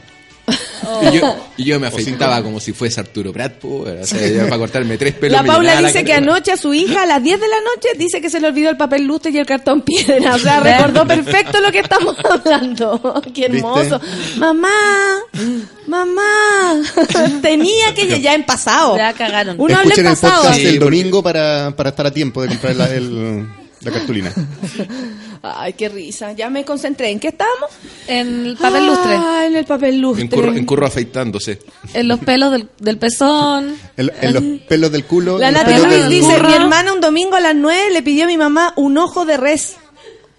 Y 1.11 1.17
yo, 1.17 1.37
y 1.57 1.65
yo 1.65 1.79
me 1.79 1.87
afeitaba 1.87 2.43
como 2.43 2.59
si 2.59 2.73
fuese 2.73 2.99
Arturo 3.01 3.33
Prat, 3.33 3.65
o 3.65 3.87
sea, 4.05 4.45
para 4.45 4.59
cortarme 4.59 4.99
tres 4.99 5.15
pelos. 5.15 5.41
La 5.41 5.47
Paula 5.47 5.81
dice 5.81 6.01
que 6.05 6.13
cara. 6.13 6.19
anoche 6.19 6.51
a 6.53 6.57
su 6.57 6.75
hija 6.75 7.05
a 7.05 7.07
las 7.07 7.23
10 7.23 7.41
de 7.41 7.47
la 7.49 7.57
noche 7.61 7.89
dice 7.97 8.21
que 8.21 8.29
se 8.29 8.41
le 8.41 8.49
olvidó 8.49 8.69
el 8.69 8.77
papel 8.77 9.05
lustre 9.05 9.31
y 9.31 9.39
el 9.39 9.47
cartón 9.47 9.83
piedra. 9.83 10.35
O 10.35 10.39
sea, 10.39 10.59
recordó 10.61 11.07
perfecto 11.07 11.61
lo 11.61 11.71
que 11.71 11.79
estamos 11.81 12.17
hablando. 12.29 13.23
Qué 13.33 13.45
hermoso. 13.47 14.01
Mamá, 14.37 14.69
mamá. 15.87 16.83
Tenía 17.43 17.95
que 17.95 18.21
ya 18.21 18.35
en 18.35 18.45
pasado. 18.45 18.97
Ya 18.97 19.13
cagaron. 19.13 19.57
Uno 19.61 19.79
habla 19.79 19.95
en 19.95 20.01
el 20.01 20.07
pasado. 20.07 20.43
podcast 20.43 20.57
Sí, 20.59 20.65
del 20.65 20.79
porque- 20.81 20.97
domingo 20.97 21.23
para, 21.23 21.73
para 21.77 21.91
estar 21.91 22.07
a 22.07 22.11
tiempo 22.11 22.43
de 22.43 22.49
comprar 22.49 22.75
la, 22.77 22.93
el- 22.93 23.47
la 23.83 23.91
cartulina. 23.93 24.33
Ay, 25.43 25.73
qué 25.73 25.89
risa. 25.89 26.33
Ya 26.33 26.49
me 26.51 26.65
concentré. 26.65 27.11
¿En 27.11 27.19
qué 27.19 27.29
estábamos? 27.29 27.71
En 28.07 28.47
el 28.47 28.57
papel 28.57 28.87
lustre. 28.87 29.13
Ah, 29.17 29.45
en 29.47 29.57
el 29.57 29.65
papel 29.65 29.99
lustre. 30.01 30.23
En 30.25 30.31
curro, 30.31 30.53
en 30.55 30.65
curro 30.65 30.87
afeitándose. 30.87 31.59
En 31.95 32.07
los 32.09 32.21
pelos 32.21 32.53
del, 32.53 32.69
del 32.79 32.99
pezón. 32.99 33.77
En, 33.97 34.11
en 34.21 34.35
los 34.35 34.43
pelos 34.69 34.93
del 34.93 35.05
culo. 35.05 35.39
La 35.39 35.51
del- 35.65 36.09
dice, 36.09 36.41
mi 36.43 36.55
hermana 36.55 36.93
un 36.93 37.01
domingo 37.01 37.35
a 37.37 37.41
las 37.41 37.55
9 37.57 37.91
le 37.93 38.03
pidió 38.03 38.25
a 38.25 38.27
mi 38.29 38.37
mamá 38.37 38.73
un 38.77 38.97
ojo 38.99 39.25
de 39.25 39.37
res. 39.37 39.77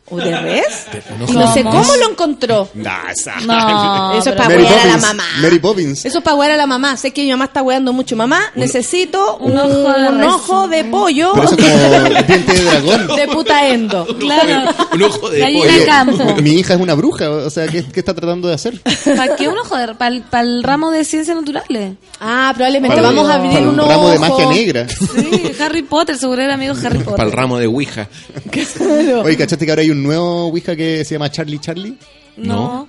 ¿O 0.09 0.17
de 0.17 0.38
res? 0.38 0.85
un 1.15 1.21
ojo 1.23 1.31
Y 1.31 1.35
no 1.38 1.53
sé 1.53 1.63
¿Cómo? 1.63 1.95
lo 1.95 2.09
encontró. 2.11 2.69
Nah, 2.73 3.09
esa- 3.09 3.39
No. 3.39 4.13
Eso 4.19 4.31
es 4.31 4.35
para 4.35 4.49
Mary 4.49 4.63
wear 4.63 4.80
a 4.80 4.85
la 4.85 4.97
mamá. 4.97 5.23
Mary 5.41 5.59
Poppins. 5.59 6.05
Eso 6.05 6.17
es 6.17 6.23
para 6.23 6.35
wear 6.35 6.51
a 6.51 6.57
la 6.57 6.67
mamá. 6.67 6.97
Sé 6.97 7.11
que 7.11 7.23
mi 7.23 7.31
mamá 7.31 7.45
está 7.45 7.61
weando 7.63 7.93
mucho. 7.93 8.15
Mamá, 8.17 8.41
necesito 8.55 9.38
un, 9.38 9.53
un 9.53 9.57
ojo 9.59 9.69
de 9.93 10.09
un 10.09 10.23
ojo 10.23 10.67
de 10.67 10.84
pollo 10.84 11.31
Pero 11.34 11.45
eso 11.45 11.55
es 11.57 11.61
como 11.71 12.09
diente 12.27 12.53
de 12.53 12.63
dragón. 12.63 13.15
de 13.15 13.27
puta 13.27 13.67
endo. 13.69 14.05
Claro. 14.19 14.71
Un 14.93 15.03
ojo 15.03 15.30
de 15.30 15.41
pollo. 15.41 16.41
Mi 16.41 16.51
hija 16.59 16.73
es 16.73 16.80
una 16.81 16.95
bruja, 16.95 17.30
o 17.30 17.49
sea, 17.49 17.67
¿qué, 17.67 17.84
qué 17.85 17.99
está 18.01 18.13
tratando 18.13 18.49
de 18.49 18.55
hacer? 18.55 18.80
¿Para 19.15 19.35
qué 19.38 19.47
un 19.47 19.57
ojo? 19.57 19.75
¿Para 19.97 20.41
el 20.43 20.63
ramo 20.63 20.91
de 20.91 21.05
ciencias 21.05 21.35
naturales? 21.38 21.93
Ah, 22.19 22.51
probablemente 22.55 22.97
Para- 22.97 23.07
vamos 23.07 23.30
a 23.30 23.35
abrir 23.35 23.51
para 23.53 23.63
un 23.69 23.80
un 23.80 23.88
ramo 23.89 24.09
de 24.09 24.17
ojo. 24.17 24.30
magia 24.30 24.45
negra. 24.49 24.88
Sí, 24.89 25.51
Harry 25.61 25.81
Potter, 25.84 26.17
seguro 26.17 26.41
era 26.41 26.53
amigo 26.55 26.73
Harry 26.84 26.99
Potter. 26.99 27.15
Para 27.15 27.30
el 27.30 27.31
ramo 27.31 27.57
de 27.57 27.67
Ouija. 27.67 28.07
Oye, 29.23 29.38
¿cachaste 29.38 29.65
que 29.65 29.71
ahora 29.71 29.81
hay 29.81 29.89
un 29.94 30.03
nuevo 30.03 30.48
Ouija 30.48 30.76
que 30.76 31.03
se 31.06 31.15
llama 31.15 31.32
Charlie 31.32 31.60
Charlie? 31.60 31.98
No. 32.38 32.88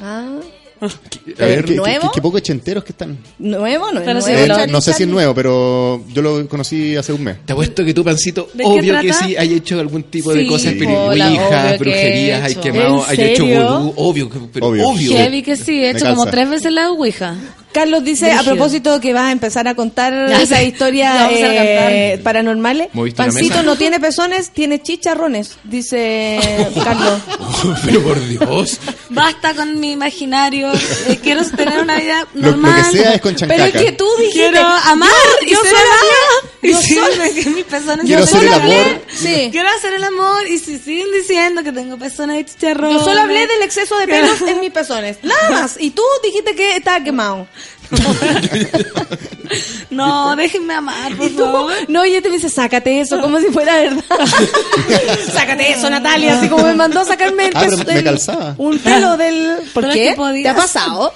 Ah, 0.00 0.38
A 0.80 1.44
ver, 1.46 1.64
que, 1.64 1.74
¿Nuevo? 1.76 2.10
que- 2.10 2.16
que 2.16 2.20
poco 2.20 2.36
ochenteros 2.36 2.84
que 2.84 2.92
están. 2.92 3.16
nuevo, 3.38 3.90
no 3.92 4.00
es 4.00 4.06
nuevo. 4.06 4.26
Eh, 4.28 4.46
Charlie, 4.48 4.72
no 4.72 4.80
sé 4.82 4.92
si 4.92 5.04
es 5.04 5.08
nuevo, 5.08 5.34
pero 5.34 6.04
yo 6.12 6.20
lo 6.20 6.46
conocí 6.48 6.94
hace 6.96 7.12
un 7.14 7.22
mes. 7.24 7.36
te 7.46 7.52
apuesto 7.54 7.82
que 7.84 7.94
tú, 7.94 8.04
Pancito, 8.04 8.48
¿De 8.52 8.64
qué 8.64 8.68
obvio 8.70 9.00
que 9.00 9.12
sí 9.14 9.34
hay 9.36 9.54
hecho 9.54 9.80
algún 9.80 10.02
tipo 10.04 10.34
de 10.34 10.42
Sí, 10.42 10.46
cosas, 10.48 10.74
obvio 10.74 10.98
Ouija, 11.08 11.72
que 11.72 11.78
brujerías, 11.78 12.42
hay 12.44 12.54
quemado, 12.56 13.04
¿En 13.08 13.10
hay 13.20 13.30
hecho 13.30 13.46
vudú, 13.46 13.94
obvio, 13.96 14.30
pero 14.52 14.66
Obvio. 14.66 14.88
obvio. 14.88 15.12
Heavy 15.16 15.42
que 15.42 15.56
sí, 15.56 15.82
he 15.84 15.90
hecho 15.90 16.06
como 16.06 16.26
tres 16.26 16.50
veces 16.50 16.72
la 16.72 16.90
ouija. 16.90 17.34
Carlos 17.74 18.02
dice, 18.04 18.32
a 18.32 18.42
propósito 18.42 18.98
que 19.00 19.12
vas 19.12 19.24
a 19.24 19.32
empezar 19.32 19.68
a 19.68 19.74
contar 19.74 20.12
Ya 20.30 20.40
esa 20.40 20.56
sé. 20.56 20.64
historia 20.64 21.12
Ya 21.14 21.20
vamos 21.26 21.42
a 21.42 21.92
eh, 21.92 22.20
paranormales. 22.24 22.88
¿Moviste 22.94 23.20
la 23.20 23.26
Pancito 23.26 23.62
no 23.62 23.76
tiene 23.76 24.00
pezones, 24.00 24.50
tiene 24.50 24.80
chicharrones, 24.80 25.58
dice 25.64 26.38
Carlos. 26.84 27.20
pero 27.84 28.02
por 28.02 28.26
Dios. 28.26 28.80
Basta 29.10 29.54
con 29.54 29.78
mi 29.78 29.92
imaginario. 29.92 30.72
eh, 30.72 31.18
quiero 31.22 31.44
tener 31.50 31.80
una 31.80 31.98
vida 31.98 32.26
Lo, 32.34 32.40
lo 32.42 32.50
normal. 32.52 32.84
que 32.90 32.98
sea 32.98 33.14
es 33.14 33.20
con 33.20 33.34
chancaca. 33.34 33.64
Pero 33.64 33.78
es 33.78 33.84
que 33.84 33.92
tú 33.92 34.06
dijiste, 34.18 34.38
Quiero 34.50 34.66
amar 34.66 35.10
yo, 35.42 35.46
y 35.46 35.50
yo 35.50 35.60
ser 35.60 35.70
solo 35.70 35.82
amada. 35.82 36.54
Y 36.62 36.70
yo 36.72 36.80
sí, 36.80 36.94
solo- 36.94 37.16
me- 37.18 37.32
que 37.34 37.50
mis 37.50 37.64
pezones 37.64 38.06
Quiero 38.06 38.24
hacer 38.24 38.44
el 38.44 38.54
amor. 38.54 39.02
Sí. 39.14 39.48
Quiero 39.52 39.68
hacer 39.76 39.92
el 39.94 40.04
amor 40.04 40.46
y 40.48 40.58
si 40.58 40.78
siguen 40.78 41.08
diciendo 41.12 41.62
que 41.62 41.72
tengo 41.72 41.98
pezones 41.98 42.36
de 42.38 42.44
chicharrón. 42.46 42.92
Yo 42.92 43.04
solo 43.04 43.20
hablé 43.20 43.46
del 43.46 43.62
exceso 43.62 43.98
de 43.98 44.06
pelos 44.06 44.40
en 44.42 44.60
mis 44.60 44.70
pezones. 44.70 45.18
Nada 45.22 45.50
más. 45.50 45.76
Y 45.78 45.90
tú 45.90 46.02
dijiste 46.22 46.54
que 46.54 46.76
estaba 46.76 47.02
quemado. 47.04 47.46
No, 49.90 50.34
déjenme 50.34 50.74
amar, 50.74 51.14
por 51.16 51.26
Y 51.26 51.30
tú, 51.30 51.44
favor. 51.44 51.72
no, 51.88 52.04
y 52.04 52.14
este 52.16 52.28
me 52.28 52.36
dice, 52.36 52.48
sácate 52.48 53.00
eso, 53.00 53.20
como 53.20 53.38
si 53.38 53.46
fuera 53.46 53.76
verdad. 53.76 54.02
sácate 55.32 55.72
eso, 55.72 55.88
Natalia, 55.88 56.38
así 56.38 56.48
como 56.48 56.64
me 56.64 56.74
mandó 56.74 57.00
a 57.00 57.04
sacarme 57.04 57.46
el 57.46 57.56
Ah, 57.56 57.60
pero 57.64 57.76
me 57.78 57.98
el- 58.10 58.20
un 58.58 58.78
pelo 58.80 59.16
del... 59.16 59.58
¿Por 59.72 59.84
Pero 59.84 59.94
qué? 59.94 60.16
¿Te 60.42 60.48
ha 60.48 60.56
pasado? 60.56 61.14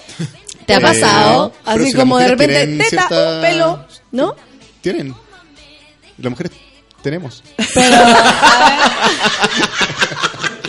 ¿Te 0.66 0.74
ha 0.74 0.78
Eh, 0.78 0.80
pasado? 0.80 1.52
pero 1.64 1.76
Así 1.80 1.90
si 1.90 1.96
como 1.96 2.18
de 2.18 2.28
repente, 2.28 2.66
teta, 2.66 2.84
cierta- 3.08 3.34
un 3.34 3.40
pelo, 3.40 3.84
¿no? 4.12 4.36
Tienen. 4.82 5.14
Las 6.18 6.30
mujeres 6.30 6.52
tenemos. 7.02 7.42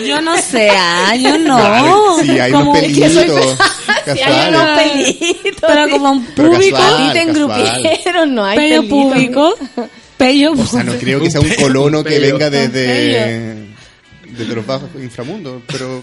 Yo 0.06 0.22
no 0.22 0.38
sé, 0.42 0.70
ah, 0.72 1.14
yo 1.16 1.38
no. 1.40 2.18
Sí, 2.22 2.40
hay 2.40 2.52
Como- 2.52 2.72
unos 2.72 2.84
es 2.84 2.98
que 2.98 3.10
soy 3.10 3.30
hay 4.08 4.50
unos 4.50 4.80
pelitos. 4.80 5.62
Pero 5.68 5.90
como 5.90 6.12
un 6.12 6.26
público. 6.26 6.78
casual. 6.78 7.14
Te 7.14 7.26
casual. 7.26 7.30
engrupieron, 7.30 8.36
no 8.36 8.46
hay 8.46 8.58
Pello 8.58 8.82
pelitos. 8.82 8.90
público. 8.90 9.56
Pello 10.18 10.52
O 10.52 10.66
sea, 10.66 10.84
no 10.84 10.94
creo 10.94 11.22
que 11.22 11.32
sea 11.32 11.42
un 11.42 11.54
colono 11.56 12.04
que 12.04 12.20
venga 12.20 12.50
desde, 12.50 13.56
desde 14.26 14.56
los 14.56 14.66
bajos 14.66 14.90
inframundos, 14.96 15.62
pero 15.68 16.02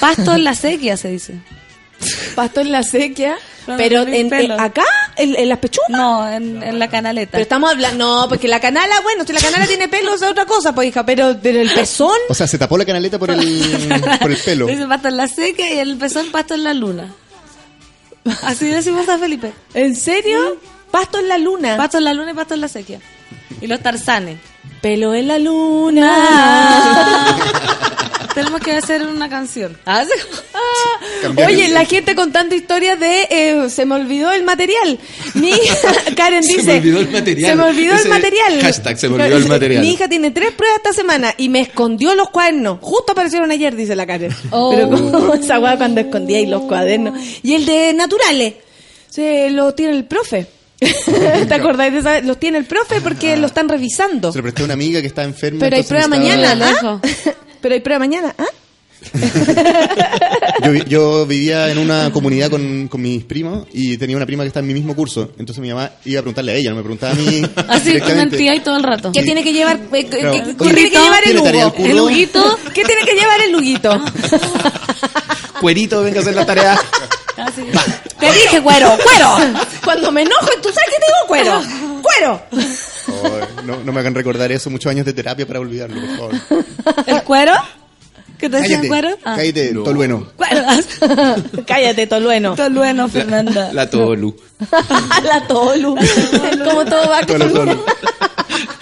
Pasto 0.00 0.34
en 0.34 0.44
la 0.44 0.54
sequía, 0.54 0.96
se 0.96 1.08
dice. 1.10 1.34
Pasto 2.34 2.60
en 2.60 2.72
la 2.72 2.82
sequía. 2.82 3.36
Pero 3.78 4.02
en, 4.02 4.30
en- 4.32 4.52
acá, 4.52 4.84
en, 5.16 5.34
en 5.36 5.48
las 5.48 5.58
pechugas. 5.58 5.88
No, 5.88 6.30
en, 6.30 6.62
en 6.62 6.78
la 6.78 6.88
canaleta. 6.90 7.30
Pero 7.32 7.42
estamos 7.42 7.70
hablando, 7.70 8.22
no, 8.22 8.28
porque 8.28 8.46
la 8.46 8.60
canala, 8.60 9.00
bueno, 9.02 9.24
si 9.26 9.32
la 9.32 9.40
canala 9.40 9.66
tiene 9.66 9.88
pelo, 9.88 10.14
eso 10.14 10.26
es 10.26 10.30
otra 10.32 10.44
cosa, 10.44 10.74
pues 10.74 10.88
hija, 10.88 11.06
pero, 11.06 11.34
pero 11.42 11.62
el 11.62 11.70
pezón, 11.72 12.14
o 12.28 12.34
sea, 12.34 12.46
se 12.46 12.58
tapó 12.58 12.76
la 12.76 12.84
canaleta 12.84 13.18
por 13.18 13.30
el, 13.30 13.38
por 14.20 14.30
el 14.30 14.36
pelo. 14.36 14.66
Dice 14.66 14.86
pasto 14.86 15.08
en 15.08 15.16
la 15.16 15.28
sequía 15.28 15.74
y 15.74 15.78
el 15.78 15.96
pezón 15.96 16.30
pasto 16.30 16.52
en 16.54 16.62
la 16.64 16.74
luna. 16.74 17.14
Así 18.42 18.66
decimos 18.66 19.08
a 19.08 19.18
Felipe. 19.18 19.52
¿en 19.74 19.96
serio? 19.96 20.58
Pasto 20.90 21.18
en 21.18 21.28
la 21.28 21.38
luna. 21.38 21.76
Pasto 21.76 21.98
en 21.98 22.04
la 22.04 22.14
luna 22.14 22.30
y 22.32 22.34
pasto 22.34 22.54
en 22.54 22.60
la 22.60 22.68
sequía. 22.68 23.00
Y 23.60 23.66
los 23.66 23.80
tarzanes. 23.80 24.38
Pelo 24.80 25.14
en 25.14 25.28
la 25.28 25.38
luna. 25.38 27.36
Tenemos 28.34 28.60
que 28.60 28.72
hacer 28.72 29.06
una 29.06 29.28
canción. 29.28 29.78
Ah, 29.86 30.02
Oye, 31.46 31.68
la 31.68 31.84
gente 31.84 32.16
contando 32.16 32.54
historias 32.56 32.98
de 32.98 33.28
eh, 33.30 33.70
se 33.70 33.86
me 33.86 33.94
olvidó 33.94 34.32
el 34.32 34.42
material. 34.42 34.98
Mi 35.34 35.48
hija, 35.50 35.92
Karen 36.16 36.42
Se 36.42 36.56
me 36.56 36.58
dice, 36.58 36.78
olvidó 36.78 36.98
el 36.98 37.10
material. 37.10 37.50
Se 37.50 37.56
me 37.56 37.62
olvidó 37.62 37.94
Ese 37.94 38.02
el 38.02 38.08
material. 38.10 38.60
hashtag, 38.60 38.98
se 38.98 39.08
me 39.08 39.14
olvidó 39.22 39.36
el 39.36 39.46
material. 39.48 39.82
Mi 39.82 39.90
hija 39.92 40.08
tiene 40.08 40.32
tres 40.32 40.50
pruebas 40.52 40.78
esta 40.78 40.92
semana 40.92 41.32
y 41.38 41.48
me 41.48 41.60
escondió 41.60 42.14
los 42.16 42.30
cuadernos. 42.30 42.78
Justo 42.80 43.12
aparecieron 43.12 43.52
ayer, 43.52 43.76
dice 43.76 43.94
la 43.94 44.04
Karen. 44.04 44.34
Oh. 44.50 44.72
Pero 44.74 44.90
como 44.90 45.34
esa 45.40 45.60
weá 45.60 45.78
cuando 45.78 46.00
escondía 46.00 46.40
y 46.40 46.46
los 46.46 46.62
cuadernos. 46.62 47.16
Y 47.42 47.54
el 47.54 47.64
de 47.66 47.94
naturales, 47.94 48.54
se 49.08 49.48
lo 49.50 49.74
tiene 49.74 49.92
el 49.92 50.06
profe. 50.06 50.48
¿Te 51.48 51.54
acordáis 51.54 51.92
de 51.92 51.98
esa? 52.00 52.20
Los 52.20 52.38
tiene 52.38 52.58
el 52.58 52.64
profe 52.64 53.00
porque 53.00 53.36
lo 53.36 53.46
están 53.46 53.68
revisando. 53.68 54.32
Se 54.32 54.38
lo 54.38 54.42
presté 54.42 54.62
a 54.62 54.64
una 54.66 54.74
amiga 54.74 55.00
que 55.00 55.06
está 55.06 55.22
enferma. 55.24 55.60
Pero 55.60 55.76
hay 55.76 55.82
prueba 55.82 56.08
mañana, 56.08 56.58
¿ah? 56.82 57.00
Pero 57.60 57.74
hay 57.74 57.80
prueba 57.80 57.98
mañana, 57.98 58.34
¿ah? 58.38 58.44
Yo, 60.64 60.70
vi- 60.72 60.84
yo 60.88 61.26
vivía 61.26 61.70
en 61.70 61.76
una 61.78 62.10
comunidad 62.10 62.48
con, 62.48 62.88
con 62.88 63.02
mis 63.02 63.22
primos 63.24 63.66
y 63.72 63.98
tenía 63.98 64.16
una 64.16 64.24
prima 64.24 64.44
que 64.44 64.48
está 64.48 64.60
en 64.60 64.66
mi 64.66 64.72
mismo 64.72 64.94
curso. 64.96 65.32
Entonces 65.38 65.60
mi 65.60 65.68
mamá 65.68 65.90
iba 66.06 66.20
a 66.20 66.22
preguntarle 66.22 66.52
a 66.52 66.54
ella, 66.54 66.70
no 66.70 66.76
me 66.76 66.82
preguntaba 66.82 67.12
a 67.12 67.16
mí. 67.16 67.42
Así 67.68 67.88
directamente. 67.88 68.36
mentía 68.36 68.54
y 68.54 68.60
todo 68.60 68.76
el 68.78 68.82
rato. 68.82 69.12
¿Qué 69.12 69.22
tiene 69.22 69.42
que 69.44 69.52
llevar? 69.52 69.76
eh, 69.92 70.06
¿Qué, 70.06 70.18
Claro. 70.18 70.32
qué- 70.32 70.54
tiene 70.54 70.74
que 70.84 70.90
llevar 70.90 71.22
el 71.24 71.30
¿tiene 71.32 71.42
tarea 71.42 71.66
Hugo? 71.68 72.04
Huguito? 72.06 72.58
¿Qué 72.72 72.84
tiene 72.84 73.02
que 73.04 73.14
llevar 73.14 73.40
el 73.42 73.52
Luguito? 73.52 74.00
Cuerito, 75.60 76.02
venga 76.02 76.20
a 76.20 76.22
hacer 76.22 76.34
la 76.34 76.46
tarea. 76.46 76.78
Te 77.34 78.32
dije 78.32 78.62
cuero, 78.62 78.96
cuero. 79.02 79.36
Cuando 79.84 80.12
me 80.12 80.22
enojo, 80.22 80.48
tú 80.62 80.68
sabes 80.70 80.88
que 80.90 81.00
te 81.00 81.06
digo 81.06 81.26
cuero. 81.26 81.62
Cuero. 82.02 82.42
Oh, 83.08 83.62
no, 83.64 83.76
no 83.84 83.92
me 83.92 84.00
hagan 84.00 84.14
recordar 84.14 84.50
eso, 84.52 84.70
muchos 84.70 84.90
años 84.90 85.04
de 85.06 85.12
terapia 85.12 85.46
para 85.46 85.60
olvidarlo, 85.60 86.00
por 86.00 86.16
favor. 86.16 87.04
¿El 87.06 87.22
cuero? 87.22 87.52
¿Qué 88.38 88.50
te 88.50 88.56
decían 88.58 88.86
cuero? 88.86 89.08
Ah. 89.24 89.36
cállate, 89.36 89.72
Tolueno. 89.72 90.26
Cállate, 91.66 92.06
Tolueno. 92.06 92.54
Tolueno, 92.56 93.08
Fernanda. 93.08 93.70
La 93.72 93.88
Tolu. 93.88 94.36
La 95.22 95.46
Tolu. 95.46 95.96
Como 96.64 96.84
todo 96.84 97.08
va 97.08 97.24
Tolu, 97.24 97.52
Tolu. 97.52 97.84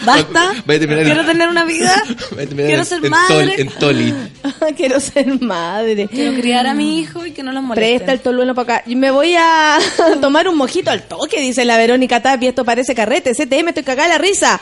¿Basta? 0.05 0.53
Va 0.69 0.75
a 0.75 0.79
terminar 0.79 1.05
Quiero 1.05 1.21
en- 1.21 1.27
tener 1.27 1.49
una 1.49 1.65
vida. 1.65 2.03
Quiero 2.29 2.81
en- 2.81 2.85
ser 2.85 3.05
en 3.05 3.11
madre. 3.11 3.35
Tol- 3.57 3.61
en 3.61 3.69
Toli. 3.69 4.15
Quiero 4.77 5.01
ser 5.01 5.41
madre. 5.41 6.09
Quiero 6.09 6.35
criar 6.41 6.67
a 6.67 6.75
mi 6.75 7.01
hijo 7.01 7.25
y 7.27 7.33
que 7.33 7.43
no 7.43 7.53
lo 7.53 7.63
molesten. 7.63 7.97
Presta 7.99 8.13
el 8.13 8.21
tolueno 8.21 8.55
para 8.55 8.77
acá. 8.79 8.85
Y 8.91 8.97
me 8.97 9.11
voy 9.11 9.35
a 9.37 9.79
tomar 10.21 10.49
un 10.49 10.57
mojito 10.57 10.91
al 10.91 11.03
toque, 11.03 11.41
dice 11.41 11.65
la 11.65 11.77
Verónica 11.77 12.21
Tapia. 12.23 12.49
Esto 12.49 12.65
parece 12.65 12.95
carrete. 12.95 13.33
CTM, 13.35 13.69
estoy 13.69 13.83
cagada 13.85 14.09
la 14.09 14.19
risa. 14.19 14.61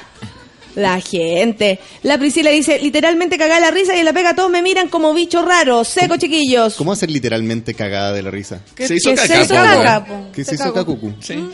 La 0.76 1.00
gente. 1.00 1.80
La 2.04 2.16
Priscila 2.16 2.50
dice, 2.50 2.78
literalmente 2.78 3.36
cagada 3.36 3.58
la 3.60 3.70
risa 3.72 3.96
y 3.96 3.98
en 3.98 4.04
la 4.04 4.12
pega 4.12 4.34
todos 4.36 4.50
me 4.50 4.62
miran 4.62 4.88
como 4.88 5.12
bicho 5.12 5.44
raro. 5.44 5.82
Seco, 5.82 6.16
chiquillos. 6.16 6.74
¿Cómo 6.76 6.92
hacer 6.92 7.10
literalmente 7.10 7.74
cagada 7.74 8.12
de 8.12 8.22
la 8.22 8.30
risa? 8.30 8.60
Que- 8.76 8.86
Se 8.86 8.94
hizo 8.94 9.10
que 9.10 9.16
caca, 9.16 9.26
se 9.34 9.42
hizo 9.42 9.54
caca. 9.54 10.06
¿Qué 10.32 10.44
se 10.44 10.54
hizo. 10.54 10.72
Kakuku? 10.72 11.12
Sí. 11.20 11.44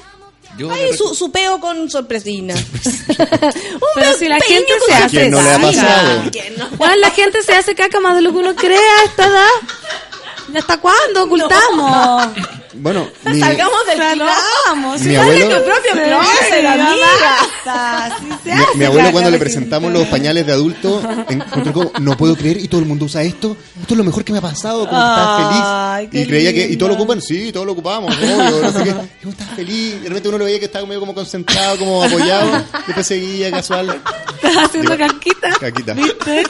Yo 0.57 0.71
Ay, 0.71 0.97
su, 0.97 1.15
su 1.15 1.31
peo 1.31 1.61
con 1.61 1.91
sorpresina. 1.91 2.55
un 3.15 3.81
Pero 3.95 4.13
si 4.15 4.29
la 4.29 4.41
gente 4.41 4.73
con 4.79 4.89
se 4.89 4.95
hace 4.95 5.17
¿Quién 5.19 5.31
no 5.31 5.43
le 5.43 5.51
ha 5.51 5.59
pasado? 5.59 6.23
¿Quién 6.33 6.57
no? 6.57 6.69
Bueno, 6.77 6.97
la 6.97 7.11
gente 7.11 7.43
se 7.43 7.53
hace 7.53 7.75
caca 7.75 8.01
más 8.01 8.17
de 8.17 8.23
lo 8.23 8.33
que 8.33 8.39
uno 8.39 8.55
cree 8.55 8.79
a 8.79 9.05
esta 9.05 9.27
edad. 9.27 9.49
¿Hasta 10.55 10.79
cuándo 10.79 11.25
ocultamos? 11.25 12.29
Bueno, 12.75 13.09
mi, 13.25 13.41
Salgamos 13.41 13.87
del 13.87 13.99
Salgamos. 13.99 15.01
Mi 15.01 15.09
sí, 15.11 15.17
abuelo- 15.17 15.49
tu 15.59 15.65
propio 15.65 15.93
Sí, 15.93 15.99
closet, 15.99 16.67
amiga. 16.67 18.17
mi, 18.75 18.79
mi 18.79 18.85
abuelo 18.85 19.13
cuando 19.13 19.31
le 19.31 19.39
presentamos 19.39 19.93
los 19.93 20.07
pañales 20.09 20.47
de 20.47 20.53
adulto, 20.53 21.03
encontró 21.29 21.73
como, 21.73 21.93
no 22.01 22.17
puedo 22.17 22.37
creer 22.37 22.59
y 22.59 22.69
todo 22.69 22.81
el 22.81 22.87
mundo 22.87 23.07
usa 23.07 23.23
esto. 23.23 23.57
Esto 23.81 23.95
es 23.95 23.99
lo 23.99 24.05
mejor 24.05 24.25
que 24.25 24.33
me 24.33 24.39
ha 24.39 24.43
pasado, 24.43 24.87
como 24.89 25.01
Ay, 25.01 26.05
estás 26.05 26.11
qué 26.11 26.19
feliz. 26.19 26.27
Y 26.27 26.29
creía 26.29 26.53
que, 26.55 26.73
y 26.73 26.77
todos 26.77 26.91
lo 26.91 26.97
ocupan, 26.97 27.21
sí, 27.23 27.51
todos 27.53 27.67
lo 27.67 27.73
ocupamos, 27.73 28.15
obvio, 28.17 28.63
no 28.63 28.73
sé 28.73 28.85
qué. 28.85 28.91
Y 29.17 29.23
¿Cómo 29.23 29.33
estás 29.33 29.49
feliz? 29.57 30.03
De 30.03 30.09
repente 30.09 30.29
uno 30.29 30.39
lo 30.39 30.45
veía 30.45 30.59
que 30.59 30.67
estaba 30.67 30.87
medio 30.87 31.01
como 31.01 31.15
concentrado, 31.15 31.79
como 31.79 32.03
apoyado. 32.05 32.65
Después 32.87 33.07
seguía 33.07 33.51
casual. 33.51 34.01
Estás 34.43 34.65
haciendo 34.65 34.97
caquita. 34.97 35.51
Caquita. 35.61 35.93
¿Viste? 35.95 36.45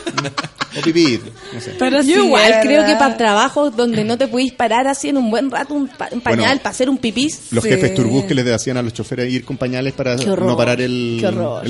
O 0.79 1.55
no 1.55 1.61
sé. 1.61 1.75
Pero 1.79 2.03
sí, 2.03 2.11
Yo 2.13 2.25
igual 2.25 2.53
creo 2.63 2.85
que 2.85 2.95
para 2.97 3.17
trabajos 3.17 3.75
donde 3.77 4.05
no 4.05 4.19
te 4.19 4.29
podís 4.29 4.53
parar 4.53 4.87
así 4.89 5.09
en 5.09 5.17
un 5.17 5.31
buen 5.31 5.51
rato 5.51 5.75
un, 5.75 5.89
pa- 5.89 6.09
un 6.13 6.21
pañal 6.21 6.39
Bueno, 6.47 6.61
para 6.63 6.71
hacer 6.71 6.91
un 6.91 6.99
pipís. 6.99 7.41
Los 7.51 7.65
Sí. 7.65 7.71
jefes 7.71 7.95
turbús 7.95 8.25
que 8.25 8.35
les 8.35 8.47
hacían 8.53 8.77
a 8.77 8.83
los 8.83 8.93
choferes 8.93 9.33
ir 9.33 9.45
con 9.45 9.57
pañales 9.57 9.93
para 9.95 10.17
no 10.17 10.57
parar 10.57 10.81
el, 10.81 11.19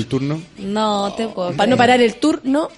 turno. 0.09 0.41
No 0.57 1.13
te 1.15 1.27
puedo. 1.27 1.53
Para 1.53 1.69
no 1.69 1.77
parar 1.77 2.01
el 2.01 2.15
tour, 2.15 2.41
¿no? 2.43 2.69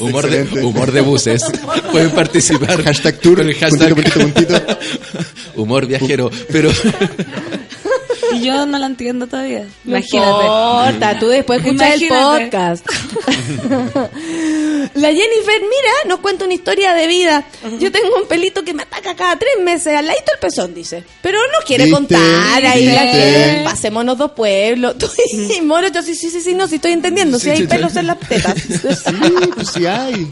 Humor 0.00 0.28
de, 0.30 0.62
humor 0.62 0.92
de 0.92 1.00
buses. 1.00 1.42
Pueden 1.92 2.10
participar. 2.10 2.82
Hashtag 2.84 3.18
tour, 3.20 3.38
con 3.38 3.48
el 3.48 3.54
hashtag 3.54 3.94
puntito, 3.94 4.20
puntito, 4.20 4.60
puntito. 4.60 4.78
humor 5.56 5.86
viajero. 5.86 6.30
Pero 6.50 6.70
Y 8.38 8.44
yo 8.46 8.66
no 8.66 8.78
la 8.78 8.86
entiendo 8.86 9.26
todavía. 9.26 9.66
No 9.84 9.96
Imagínate. 9.98 10.44
importa, 10.44 11.18
tú 11.18 11.28
después 11.28 11.60
escuchas 11.64 12.00
el 12.00 12.08
podcast. 12.08 12.86
La 14.94 15.08
Jennifer, 15.08 15.60
mira, 15.60 15.92
nos 16.08 16.20
cuenta 16.20 16.44
una 16.44 16.54
historia 16.54 16.94
de 16.94 17.06
vida. 17.06 17.44
Yo 17.78 17.92
tengo 17.92 18.08
un 18.20 18.26
pelito 18.26 18.64
que 18.64 18.74
me 18.74 18.82
ataca 18.82 19.14
cada 19.14 19.36
tres 19.38 19.52
meses, 19.62 19.94
al 19.96 20.06
ladito 20.06 20.32
el 20.34 20.38
pezón, 20.40 20.74
dice. 20.74 21.04
Pero 21.22 21.38
no 21.38 21.64
quiere 21.66 21.84
¿Viste? 21.84 21.96
contar 21.98 22.64
ahí 22.66 22.86
la 22.86 23.02
¿Viste? 23.04 23.18
que 23.18 23.60
pasémonos 23.64 24.16
dos 24.18 24.32
pueblos. 24.32 24.96
Tú 24.98 25.08
y 25.30 25.60
Moro, 25.60 25.88
yo 25.88 26.02
sí, 26.02 26.14
sí, 26.14 26.30
sí, 26.30 26.40
sí, 26.40 26.54
no, 26.54 26.66
sí 26.66 26.76
estoy 26.76 26.92
entendiendo. 26.92 27.38
Si 27.38 27.44
Sí, 27.44 27.50
hay 27.50 27.56
sí, 27.58 27.62
sí. 27.64 27.68
pelos 27.68 27.96
en 27.96 28.06
las 28.06 28.18
tetas. 28.20 28.54
Sí, 28.60 29.50
pues 29.54 29.68
sí 29.68 29.86
hay. 29.86 30.28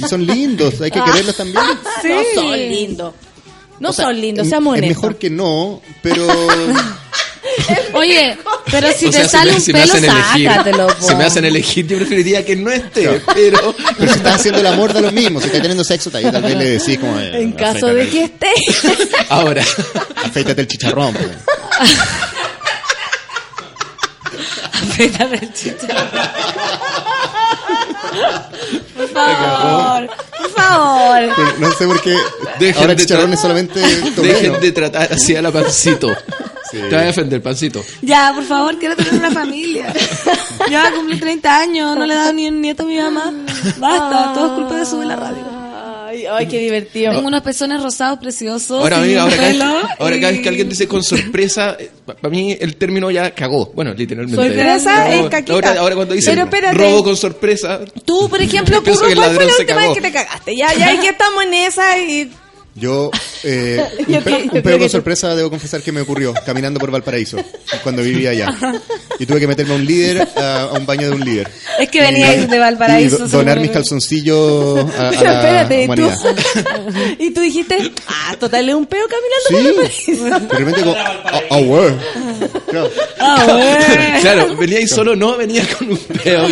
Y 0.00 0.08
son 0.08 0.26
lindos, 0.26 0.80
hay 0.80 0.90
que 0.90 0.98
Ah. 0.98 1.04
quererlos 1.06 1.36
también. 1.36 1.64
No 2.04 2.22
son 2.34 2.52
lindos. 2.58 3.14
No 3.80 3.90
O 3.90 3.92
sea, 3.92 4.06
son 4.06 4.20
lindos, 4.20 4.44
es- 4.44 4.50
seamos 4.50 4.74
Es 4.76 4.78
honestos. 4.82 5.02
mejor 5.02 5.18
que 5.18 5.30
no, 5.30 5.82
pero 6.02 6.26
Oye, 8.02 8.36
pero 8.70 8.88
si 8.92 9.06
o 9.06 9.10
te 9.10 9.16
sea, 9.16 9.24
si 9.24 9.30
sale 9.30 9.50
me, 9.52 9.56
un 9.56 9.62
si 9.62 9.72
me 9.72 9.80
pelo, 9.80 9.92
hacen 9.94 10.04
elegir, 10.04 10.48
sácatelo. 10.48 10.86
po. 10.88 11.08
si 11.08 11.14
me 11.14 11.24
hacen 11.24 11.44
elegir, 11.44 11.86
yo 11.86 11.96
preferiría 11.98 12.44
que 12.44 12.56
no 12.56 12.70
esté, 12.70 13.20
pero 13.34 13.74
pero 13.98 14.12
si 14.12 14.18
estás 14.18 14.34
haciendo 14.36 14.60
el 14.60 14.66
amor 14.66 14.92
da 14.92 15.00
lo 15.00 15.12
mismo. 15.12 15.40
Si 15.40 15.46
estás 15.46 15.60
teniendo 15.62 15.84
sexo, 15.84 16.10
tal 16.10 16.30
tal 16.30 16.42
vez 16.42 16.56
le 16.56 16.64
decís 16.70 16.98
como... 16.98 17.18
eh, 17.18 17.42
En 17.42 17.52
caso 17.52 17.86
afeítate 17.88 17.94
de 17.94 18.08
que 18.08 18.24
esté. 18.24 18.52
ahora 19.28 19.62
Afeítate 20.24 20.60
el 20.62 20.66
chicharrón. 20.68 21.14
pues. 21.14 21.28
Afeítame 24.72 25.36
el 25.40 25.52
chicharrón. 25.52 26.08
Por 28.96 29.08
favor, 29.08 30.10
por 30.38 30.50
favor. 30.50 31.32
Pero 31.36 31.54
no 31.58 31.72
sé 31.72 31.86
por 31.86 32.00
qué 32.02 32.14
Dejen 32.58 32.82
ahora 32.82 32.94
de 32.94 33.02
chicharrón 33.02 33.32
es 33.32 33.40
solamente 33.40 33.80
dejen 34.16 34.60
de 34.60 34.72
tratar 34.72 35.12
así 35.12 35.34
a 35.36 35.42
la 35.42 35.50
pancito. 35.50 36.14
Sí. 36.72 36.78
Te 36.78 36.86
voy 36.88 36.94
a 36.94 37.00
defender, 37.02 37.42
pancito. 37.42 37.84
Ya, 38.00 38.32
por 38.34 38.44
favor, 38.44 38.78
quiero 38.78 38.96
tener 38.96 39.14
una 39.14 39.30
familia. 39.30 39.92
Yo 40.70 40.78
voy 40.78 40.88
a 40.88 40.92
cumplir 40.92 41.20
30 41.20 41.58
años, 41.58 41.96
no 41.96 42.06
le 42.06 42.14
he 42.14 42.16
dado 42.16 42.32
ni 42.32 42.48
un 42.48 42.60
nieto 42.60 42.82
a 42.82 42.86
mi 42.86 42.96
mamá. 42.98 43.32
Basta, 43.78 44.32
todo 44.34 44.46
es 44.46 44.52
culpa 44.52 44.76
de 44.76 44.86
sube 44.86 45.04
la 45.06 45.16
radio. 45.16 45.62
Ay, 46.08 46.26
ay, 46.26 46.46
qué 46.46 46.58
divertido. 46.58 47.12
Tengo 47.14 47.26
unos 47.28 47.40
pezones 47.40 47.82
rosados 47.82 48.18
preciosos. 48.18 48.82
Ahora, 48.82 48.98
amiga, 48.98 49.22
ahora, 49.22 49.34
cada, 49.36 49.48
pelo, 49.48 49.64
ahora 49.98 50.16
y- 50.16 50.20
cada 50.20 50.32
vez 50.32 50.42
que 50.42 50.48
alguien 50.50 50.68
dice 50.68 50.86
con 50.86 51.02
sorpresa, 51.02 51.76
para 52.04 52.28
mí 52.28 52.54
el 52.60 52.76
término 52.76 53.10
ya 53.10 53.30
cagó. 53.34 53.72
Bueno, 53.74 53.94
literalmente. 53.94 54.36
Sorpresa 54.36 55.10
es 55.14 55.30
caquita. 55.30 55.52
Ahora, 55.54 55.74
ahora 55.80 55.94
cuando 55.94 56.14
dicen 56.14 56.38
robo 56.74 57.02
con 57.04 57.16
sorpresa, 57.16 57.80
Tú, 58.04 58.28
por 58.28 58.42
ejemplo, 58.42 58.82
que 58.82 58.90
¿cuál 58.90 58.98
fue 58.98 59.14
la 59.14 59.28
última 59.28 59.76
vez 59.76 59.94
que 59.94 60.00
te 60.02 60.12
cagaste? 60.12 60.54
Ya, 60.56 60.74
ya 60.74 60.90
aquí 60.90 61.06
estamos 61.06 61.44
en 61.44 61.54
esa 61.54 61.98
y... 61.98 62.30
Yo, 62.74 63.10
eh, 63.44 63.84
Yo 64.08 64.16
un, 64.18 64.24
pe- 64.24 64.30
un 64.32 64.42
yo 64.44 64.50
pedo 64.50 64.62
creo 64.62 64.62
que 64.62 64.78
con 64.78 64.86
tú- 64.86 64.92
sorpresa 64.92 65.34
debo 65.34 65.50
confesar 65.50 65.82
que 65.82 65.92
me 65.92 66.00
ocurrió 66.00 66.32
caminando 66.46 66.80
por 66.80 66.90
Valparaíso 66.90 67.36
cuando 67.82 68.02
vivía 68.02 68.30
allá. 68.30 68.46
Y 69.18 69.26
tuve 69.26 69.40
que 69.40 69.46
meterme 69.46 69.72
a 69.74 69.76
un 69.76 69.84
líder, 69.84 70.26
a, 70.36 70.62
a 70.62 70.72
un 70.72 70.86
baño 70.86 71.08
de 71.10 71.16
un 71.16 71.20
líder. 71.24 71.50
Es 71.78 71.90
que 71.90 72.00
venía 72.00 72.34
Y- 72.34 72.46
de 72.46 72.58
Valparaíso. 72.58 73.16
Y 73.16 73.18
do- 73.18 73.28
donar 73.28 73.60
mis 73.60 73.70
calzoncillos 73.70 74.78
a, 74.98 75.08
a 75.08 75.10
Pero 75.18 75.22
la 75.22 75.62
espérate, 75.62 75.82
¿y 75.82 75.86
tú? 75.86 75.92
humanidad. 75.92 76.18
y 77.18 77.30
tú 77.32 77.40
dijiste, 77.42 77.92
ah, 78.08 78.36
total, 78.40 78.68
es 78.68 78.74
un 78.74 78.86
peo 78.86 79.04
caminando 79.06 79.48
por 79.50 79.60
Sí, 79.60 80.16
el 80.16 80.30
país. 80.30 80.48
de 80.48 80.56
repente 80.58 80.80
como, 80.80 80.94
ah, 80.96 81.60
güey. 81.60 81.92
Claro. 82.70 82.90
Bueno. 83.18 84.20
claro, 84.22 84.56
venía 84.56 84.78
ahí 84.78 84.88
solo, 84.88 85.14
no, 85.14 85.36
venía 85.36 85.62
con 85.78 85.90
un 85.90 85.98
peo, 85.98 86.46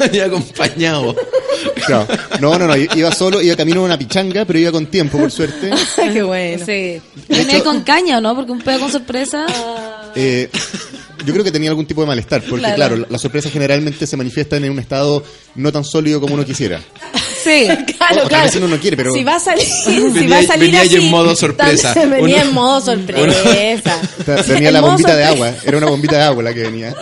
venía 0.00 0.24
acompañado. 0.26 1.14
Claro. 1.88 2.06
No, 2.40 2.58
no, 2.58 2.66
no, 2.66 2.76
iba 2.76 3.12
solo, 3.12 3.42
iba 3.42 3.56
camino 3.56 3.80
a 3.80 3.84
una 3.84 3.98
pichanga, 3.98 4.44
pero 4.44 4.58
iba 4.58 4.70
con 4.72 4.86
tiempo, 4.86 5.18
por 5.18 5.30
suerte. 5.30 5.70
Qué 6.12 6.22
bueno. 6.22 6.64
Sí. 6.64 7.00
Venía 7.28 7.54
hecho- 7.56 7.64
con 7.64 7.82
caña, 7.82 8.18
¿o 8.18 8.20
¿no? 8.20 8.34
Porque 8.36 8.52
un 8.52 8.60
pedo 8.60 8.80
con 8.80 8.92
sorpresa. 8.92 9.46
Eh, 10.14 10.48
yo 11.24 11.32
creo 11.32 11.44
que 11.44 11.50
tenía 11.52 11.70
algún 11.70 11.86
tipo 11.86 12.00
de 12.00 12.06
malestar, 12.06 12.40
porque 12.42 12.60
Claro. 12.62 12.76
claro, 12.76 13.06
las 13.10 13.20
sorpresas 13.20 13.52
generalmente 13.52 14.06
se 14.06 14.16
manifiestan 14.16 14.64
en 14.64 14.70
un 14.72 14.78
estado 14.78 15.22
no 15.56 15.72
tan 15.72 15.84
sólido 15.84 16.20
como 16.20 16.34
uno 16.34 16.44
quisiera. 16.44 16.80
Sí. 17.42 17.68
Claro, 17.98 18.24
O 18.24 18.28
claro. 18.28 18.44
vez 18.44 18.56
uno 18.56 18.68
no 18.68 18.78
quiere, 18.78 18.96
pero- 18.96 19.12
Si 19.12 19.22
va 19.24 19.36
a 19.36 19.40
salir, 19.40 19.64
si 19.66 19.98
Venía- 20.00 20.30
va 20.30 20.38
a 20.38 20.42
salir 20.44 20.66
venía 20.66 20.82
así, 20.82 20.96
en 20.96 21.10
modo 21.10 21.34
sorpresa. 21.36 21.92
Venía 21.94 22.18
Uno- 22.20 22.36
en 22.36 22.54
modo 22.54 22.80
sorpresa. 22.84 24.00
Tenía 24.46 24.68
En 24.68 24.74
la 24.74 24.80
bombita 24.80 25.14
de 25.16 25.24
agua, 25.24 25.52
era 25.64 25.76
una 25.78 25.86
bombita 25.88 26.16
de 26.16 26.22
agua 26.22 26.42
la 26.44 26.54
que 26.54 26.60
venía. 26.62 26.94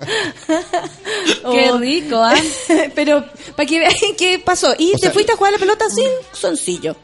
Qué 0.00 1.70
Oh. 1.70 1.78
rico, 1.78 2.16
¿ah? 2.22 2.34
Pero, 2.94 3.24
para 3.56 3.66
que 3.66 3.78
vean 3.78 3.92
qué 4.18 4.38
pasó. 4.38 4.74
Y 4.78 4.90
O 4.90 4.92
te 4.94 4.98
sea- 5.02 5.10
fuiste 5.12 5.32
a 5.32 5.36
jugar 5.36 5.52
a 5.52 5.56
la 5.56 5.60
pelota 5.60 5.86
sin 5.90 6.06
soncillo. 6.32 6.96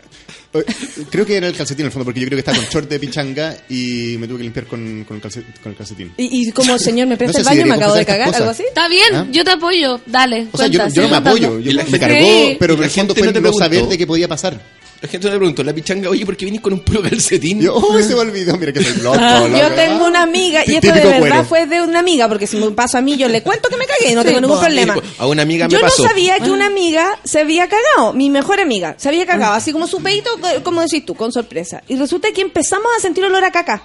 Eh, 0.54 0.64
Creo 1.10 1.26
que 1.26 1.36
era 1.36 1.48
el 1.48 1.54
calcetín 1.54 1.82
en 1.82 1.86
el 1.86 1.92
fondo, 1.92 2.04
porque 2.06 2.20
yo 2.20 2.26
creo 2.26 2.36
que 2.36 2.40
estaba 2.40 2.56
con 2.56 2.66
short 2.68 2.88
de 2.88 2.98
pichanga 2.98 3.56
y 3.68 4.16
me 4.18 4.26
tuve 4.26 4.38
que 4.38 4.44
limpiar 4.44 4.66
con, 4.66 5.04
con, 5.04 5.16
el, 5.16 5.22
calce- 5.22 5.44
con 5.62 5.72
el 5.72 5.76
calcetín. 5.78 6.14
Y, 6.16 6.48
y 6.48 6.52
como 6.52 6.78
señor 6.78 7.06
me 7.08 7.16
presta 7.18 7.38
No 7.40 7.44
sé 7.44 7.50
el 7.50 7.56
si 7.56 7.62
baño, 7.62 7.74
me 7.74 7.74
debería 7.74 7.84
acabo 7.84 7.94
de 7.98 8.06
cagar, 8.06 8.34
algo 8.34 8.50
así. 8.50 8.62
Está 8.62 8.88
bien, 8.88 9.14
¿Ah? 9.14 9.26
yo 9.30 9.44
te 9.44 9.50
apoyo. 9.50 10.00
Dale. 10.06 10.46
O 10.52 10.56
sea, 10.56 10.68
yo, 10.68 10.78
cuenta, 10.80 10.94
yo 10.94 11.02
no 11.02 11.08
sigue 11.08 11.20
me 11.20 11.28
apoyo, 11.28 11.58
yo- 11.60 11.72
me 11.90 11.98
cargó, 11.98 12.56
pero 12.58 12.74
en 12.74 12.82
el 12.84 12.90
fondo 12.90 13.14
fue 13.14 13.26
no 13.26 13.32
te 13.32 13.40
no 13.40 13.52
saber 13.52 13.86
de 13.86 13.98
qué 13.98 14.06
podía 14.06 14.28
pasar. 14.28 14.58
La 15.00 15.08
gente 15.08 15.28
me 15.30 15.36
preguntó, 15.36 15.62
la 15.62 15.74
pichanga, 15.74 16.08
oye, 16.08 16.24
¿por 16.24 16.36
qué 16.36 16.46
vinís 16.46 16.60
con 16.62 16.72
un 16.72 16.80
puro 16.80 17.02
calcetín? 17.02 17.60
Yo, 17.60 17.76
uy, 17.76 18.02
se 18.02 18.14
me 18.14 18.20
olvidó, 18.20 18.56
mira 18.56 18.72
que 18.72 18.82
soy 18.82 18.96
loco. 19.02 19.18
Yo 19.18 19.48
loco. 19.48 19.74
tengo 19.74 20.06
una 20.06 20.22
amiga, 20.22 20.62
y 20.66 20.74
esto 20.76 20.86
de 20.86 21.00
verdad 21.00 21.18
cuero. 21.18 21.44
fue 21.44 21.66
de 21.66 21.82
una 21.82 21.98
amiga, 21.98 22.28
porque 22.28 22.46
si 22.46 22.56
me 22.56 22.70
pasa 22.70 22.98
a 22.98 23.02
mí, 23.02 23.16
yo 23.16 23.28
le 23.28 23.42
cuento 23.42 23.68
que 23.68 23.76
me 23.76 23.86
cagué, 23.86 24.14
no 24.14 24.24
tengo 24.24 24.40
ningún 24.40 24.58
problema. 24.58 24.96
A 25.18 25.26
una 25.26 25.42
amiga 25.42 25.66
me 25.66 25.72
Yo 25.74 25.80
pasó. 25.80 26.02
no 26.02 26.08
sabía 26.08 26.38
que 26.40 26.50
una 26.50 26.66
amiga 26.66 27.18
se 27.24 27.40
había 27.40 27.68
cagado, 27.68 28.14
mi 28.14 28.30
mejor 28.30 28.58
amiga, 28.60 28.94
se 28.98 29.08
había 29.08 29.26
cagado, 29.26 29.52
así 29.54 29.72
como 29.72 29.86
su 29.86 30.02
peito, 30.02 30.30
como 30.62 30.80
decís 30.80 31.04
tú, 31.04 31.14
con 31.14 31.30
sorpresa. 31.30 31.82
Y 31.88 31.96
resulta 31.96 32.32
que 32.32 32.40
empezamos 32.40 32.88
a 32.96 33.00
sentir 33.00 33.24
olor 33.24 33.44
a 33.44 33.52
caca. 33.52 33.82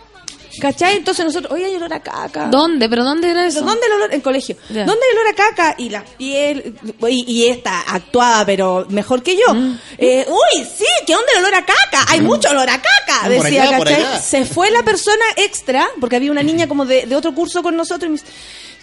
¿Cachai? 0.59 0.97
Entonces 0.97 1.25
nosotros, 1.25 1.53
oye, 1.53 1.65
hay 1.65 1.75
olor 1.75 1.93
a 1.93 2.01
caca. 2.01 2.47
¿Dónde? 2.47 2.89
¿Pero 2.89 3.03
dónde 3.03 3.29
era 3.29 3.45
eso? 3.45 3.61
¿Dónde 3.61 3.85
el 3.85 3.93
olor? 3.93 4.13
En 4.13 4.21
colegio. 4.21 4.55
¿Dónde 4.67 4.81
hay 4.83 5.17
olor 5.17 5.27
a 5.31 5.35
caca? 5.35 5.75
Y 5.77 5.89
la 5.89 6.03
piel, 6.03 6.75
y, 7.07 7.31
y 7.31 7.47
esta 7.47 7.81
actuaba, 7.81 8.45
pero 8.45 8.85
mejor 8.89 9.23
que 9.23 9.35
yo. 9.35 9.53
Mm. 9.53 9.79
Eh, 9.97 10.25
uy, 10.27 10.65
sí, 10.77 10.85
¿qué 11.05 11.15
onda 11.15 11.27
el 11.33 11.45
olor 11.45 11.55
a 11.55 11.65
caca? 11.65 12.05
Hay 12.07 12.21
mucho 12.21 12.49
olor 12.49 12.69
a 12.69 12.81
caca, 12.81 13.29
decía, 13.29 13.63
allá, 13.63 13.77
¿cachai? 13.79 14.21
Se 14.21 14.45
fue 14.45 14.71
la 14.71 14.83
persona 14.83 15.23
extra, 15.37 15.87
porque 15.99 16.15
había 16.15 16.31
una 16.31 16.43
niña 16.43 16.67
como 16.67 16.85
de, 16.85 17.05
de 17.05 17.15
otro 17.15 17.33
curso 17.33 17.63
con 17.63 17.75
nosotros, 17.75 18.07
y 18.07 18.09
me 18.09 18.17
dice, 18.17 18.27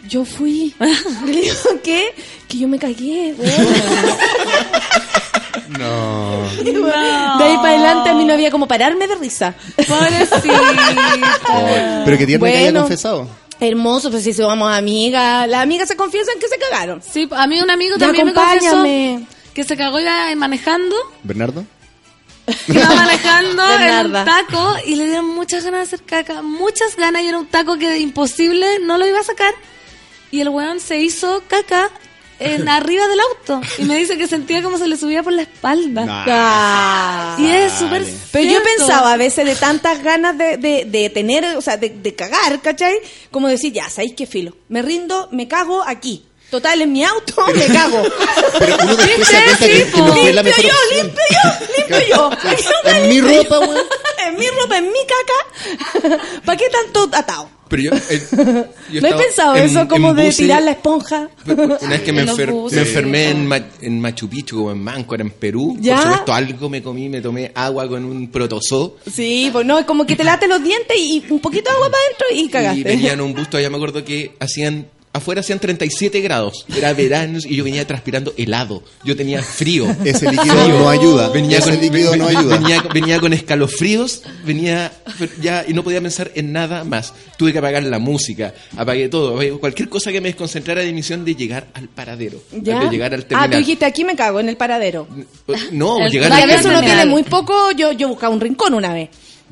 yo 0.06 0.24
fui. 0.24 0.74
Le 1.26 1.40
digo, 1.40 1.54
¿qué? 1.82 2.14
Que 2.48 2.58
yo 2.58 2.68
me 2.68 2.78
cagué, 2.78 3.34
weón. 3.36 3.68
No. 5.68 6.42
De 6.62 7.44
ahí 7.44 7.56
para 7.56 7.68
adelante 7.70 8.10
a 8.10 8.14
mí 8.14 8.24
no 8.24 8.32
había 8.34 8.50
como 8.50 8.66
pararme 8.68 9.06
de 9.06 9.14
risa. 9.16 9.54
Pobrecita. 9.76 10.60
Pero 12.04 12.18
que 12.18 12.26
tierna 12.26 12.48
que 12.48 12.56
haya 12.56 12.64
Bueno. 12.66 12.80
confesado. 12.80 13.28
Hermoso, 13.60 14.10
pues 14.10 14.22
si 14.24 14.32
somos 14.32 14.72
amigas. 14.72 15.48
Las 15.48 15.62
amigas 15.62 15.88
se 15.88 15.96
confiesan 15.96 16.34
que 16.40 16.48
se 16.48 16.58
cagaron. 16.58 17.02
Sí, 17.02 17.28
a 17.30 17.46
mí 17.46 17.60
un 17.60 17.70
amigo 17.70 17.96
Ya, 17.96 18.06
también 18.06 18.26
me 18.26 18.32
confesó 18.34 18.82
que 19.54 19.64
se 19.64 19.76
cagó 19.76 19.98
iba 19.98 20.32
manejando, 20.36 20.94
¿Bernardo? 21.24 21.64
iba 22.68 22.94
manejando 22.94 23.62
en 23.80 24.06
un 24.06 24.12
taco 24.24 24.76
y 24.86 24.94
le 24.94 25.06
dieron 25.06 25.26
muchas 25.34 25.64
ganas 25.64 25.80
de 25.90 25.96
hacer 25.96 26.06
caca, 26.06 26.42
muchas 26.42 26.94
ganas 26.96 27.22
y 27.22 27.26
era 27.26 27.38
un 27.38 27.46
taco 27.46 27.76
que 27.76 27.98
imposible, 27.98 28.78
no 28.80 28.96
lo 28.98 29.06
iba 29.06 29.18
a 29.18 29.24
sacar. 29.24 29.52
Y 30.30 30.40
el 30.40 30.50
weón 30.50 30.78
se 30.78 30.98
hizo 30.98 31.42
caca 31.48 31.90
en 32.40 32.68
arriba 32.68 33.06
del 33.08 33.20
auto 33.20 33.60
y 33.78 33.84
me 33.84 33.96
dice 33.96 34.16
que 34.16 34.26
sentía 34.26 34.62
como 34.62 34.78
se 34.78 34.86
le 34.86 34.96
subía 34.96 35.22
por 35.22 35.32
la 35.32 35.42
espalda. 35.42 36.04
Ah. 36.08 37.36
Y 37.38 37.48
es 37.50 37.72
súper 37.72 38.04
Pero 38.32 38.52
yo 38.52 38.62
pensaba 38.62 39.12
a 39.12 39.16
veces 39.16 39.44
de 39.44 39.54
tantas 39.56 40.02
ganas 40.02 40.36
de, 40.38 40.56
de, 40.56 40.84
de 40.84 41.10
tener, 41.10 41.56
o 41.56 41.62
sea, 41.62 41.76
de, 41.76 41.90
de 41.90 42.14
cagar, 42.14 42.60
¿cachai? 42.60 42.98
Como 43.30 43.48
decir, 43.48 43.72
ya, 43.72 43.88
¿sabéis 43.90 44.14
qué 44.14 44.26
filo? 44.26 44.56
Me 44.68 44.82
rindo, 44.82 45.28
me 45.32 45.48
cago 45.48 45.82
aquí. 45.84 46.24
Total, 46.50 46.80
en 46.80 46.92
mi 46.92 47.04
auto 47.04 47.46
me 47.54 47.66
cago. 47.66 48.02
Pero 48.58 48.76
uno 48.82 48.96
después 48.96 49.28
se 49.28 49.44
cuenta 49.44 49.66
que, 49.66 49.90
que 49.90 50.00
no 50.00 50.14
fue 50.14 50.32
la 50.32 50.42
mejor 50.42 50.64
limpio 50.64 50.72
yo, 50.94 51.02
limpio 51.02 51.24
yo, 52.08 52.30
limpio 52.38 52.60
yo. 52.84 52.90
En 52.90 53.08
mi 53.08 53.20
ropa, 53.20 53.58
weón. 53.58 53.86
en 54.26 54.36
mi 54.36 54.46
ropa, 54.48 54.78
en 54.78 54.84
mi 54.90 54.98
caca. 55.06 56.18
¿Para 56.46 56.56
qué 56.56 56.68
tanto 56.70 57.10
atado? 57.12 57.50
Pero 57.68 57.82
yo, 57.82 57.90
eh, 58.10 58.22
yo 58.92 59.00
¿No 59.00 59.08
he 59.08 59.14
pensado 59.14 59.56
en- 59.56 59.64
eso 59.64 59.86
como 59.88 60.14
de 60.14 60.30
tirar 60.32 60.62
la 60.62 60.70
esponja? 60.72 61.28
Una 61.46 61.76
vez 61.90 62.00
que 62.02 62.12
me, 62.14 62.24
enfer- 62.26 62.50
buses. 62.50 62.76
me 62.76 62.82
enfermé 62.88 63.30
en, 63.30 63.46
Ma- 63.46 63.66
en 63.80 64.00
Machu 64.00 64.28
Picchu, 64.28 64.56
como 64.56 64.72
en 64.72 64.82
Manco, 64.82 65.14
era 65.14 65.24
en 65.24 65.30
Perú. 65.30 65.76
¿Ya? 65.80 65.94
Por 65.96 66.02
supuesto, 66.04 66.32
algo 66.34 66.68
me 66.70 66.82
comí, 66.82 67.08
me 67.08 67.20
tomé 67.20 67.52
agua 67.54 67.88
con 67.88 68.04
un 68.04 68.28
protozoo. 68.30 68.96
Sí, 69.12 69.50
pues 69.52 69.66
no, 69.66 69.84
como 69.86 70.06
que 70.06 70.16
te 70.16 70.24
late 70.24 70.48
los 70.48 70.62
dientes 70.62 70.96
y 70.98 71.24
un 71.30 71.40
poquito 71.40 71.70
de 71.70 71.76
agua 71.76 71.90
para 71.90 72.02
adentro 72.04 72.26
y 72.34 72.48
cagaste. 72.48 72.80
Y 72.80 72.84
venía 72.84 73.12
en 73.12 73.20
un 73.22 73.34
busto, 73.34 73.56
allá 73.56 73.68
me 73.70 73.76
acuerdo 73.76 74.04
que 74.04 74.32
hacían, 74.40 74.86
afuera 75.18 75.40
hacían 75.40 75.58
37 75.58 76.20
grados. 76.20 76.64
Era 76.76 76.92
verano 76.94 77.38
y 77.44 77.56
yo 77.56 77.64
venía 77.64 77.86
transpirando 77.86 78.32
helado. 78.36 78.82
Yo 79.04 79.16
tenía 79.16 79.42
frío. 79.42 79.86
Ese 80.04 80.30
líquido 80.30 80.68
no 80.68 80.88
ayuda. 80.88 81.28
Venía 81.28 81.58
Ese 81.58 81.70
con, 81.70 81.80
líquido 81.80 82.16
no 82.16 82.26
ayuda. 82.28 82.58
Venía, 82.58 82.82
venía 82.92 83.20
con 83.20 83.32
escalofríos, 83.32 84.22
venía 84.44 84.92
ya 85.40 85.64
y 85.68 85.72
no 85.74 85.82
podía 85.84 86.00
pensar 86.00 86.30
en 86.34 86.52
nada 86.52 86.84
más. 86.84 87.12
Tuve 87.36 87.52
que 87.52 87.58
apagar 87.58 87.82
la 87.82 87.98
música, 87.98 88.54
apagué 88.76 89.08
todo, 89.08 89.34
apagué 89.34 89.50
cualquier 89.52 89.88
cosa 89.88 90.10
que 90.12 90.20
me 90.20 90.28
desconcentrara 90.28 90.80
de 90.82 90.92
misión 90.92 91.24
de 91.24 91.34
llegar 91.34 91.68
al 91.74 91.88
paradero, 91.88 92.40
¿Ya? 92.52 92.80
de 92.80 92.90
llegar 92.90 93.14
al 93.14 93.20
Ah, 93.20 93.22
tú 93.22 93.28
terminal. 93.28 93.58
dijiste 93.60 93.84
aquí 93.84 94.04
me 94.04 94.16
cago, 94.16 94.40
en 94.40 94.48
el 94.48 94.56
paradero. 94.56 95.06
no, 95.72 95.98
El- 96.04 96.10
llegar 96.10 96.32
al 96.32 96.46
veces 96.46 96.64
uno 96.66 96.74
terminal. 96.80 96.96
tiene 96.98 97.10
muy 97.10 97.22
poco, 97.24 97.70
yo, 97.72 97.92
yo 97.92 98.08
buscaba 98.08 98.34
un 98.34 98.40
rincón 98.40 98.74
una 98.74 98.92
vez. 98.92 99.08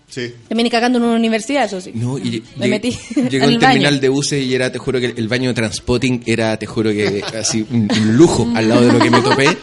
Sí. 0.08 0.32
También 0.48 0.66
y 0.66 0.70
cagando 0.70 0.98
en 0.98 1.04
una 1.04 1.16
universidad, 1.16 1.64
eso 1.64 1.80
sí. 1.80 1.90
No, 1.94 2.16
y 2.16 2.42
Me 2.56 2.68
metí 2.68 2.96
Llegó 3.28 3.44
al 3.46 3.54
al 3.54 3.58
terminal 3.60 3.92
baño. 3.94 4.00
de 4.00 4.08
buses 4.08 4.44
y 4.44 4.54
era, 4.54 4.70
te 4.70 4.78
juro 4.78 5.00
que 5.00 5.14
el 5.16 5.28
baño 5.28 5.48
de 5.50 5.54
transpotting 5.54 6.22
era, 6.26 6.56
te 6.58 6.66
juro 6.66 6.90
que 6.90 7.22
así 7.38 7.66
un, 7.70 7.88
un 7.90 8.16
lujo 8.16 8.48
al 8.54 8.68
lado 8.68 8.82
de 8.82 8.92
lo 8.92 8.98
que 8.98 9.10
me 9.10 9.20
topé. 9.20 9.56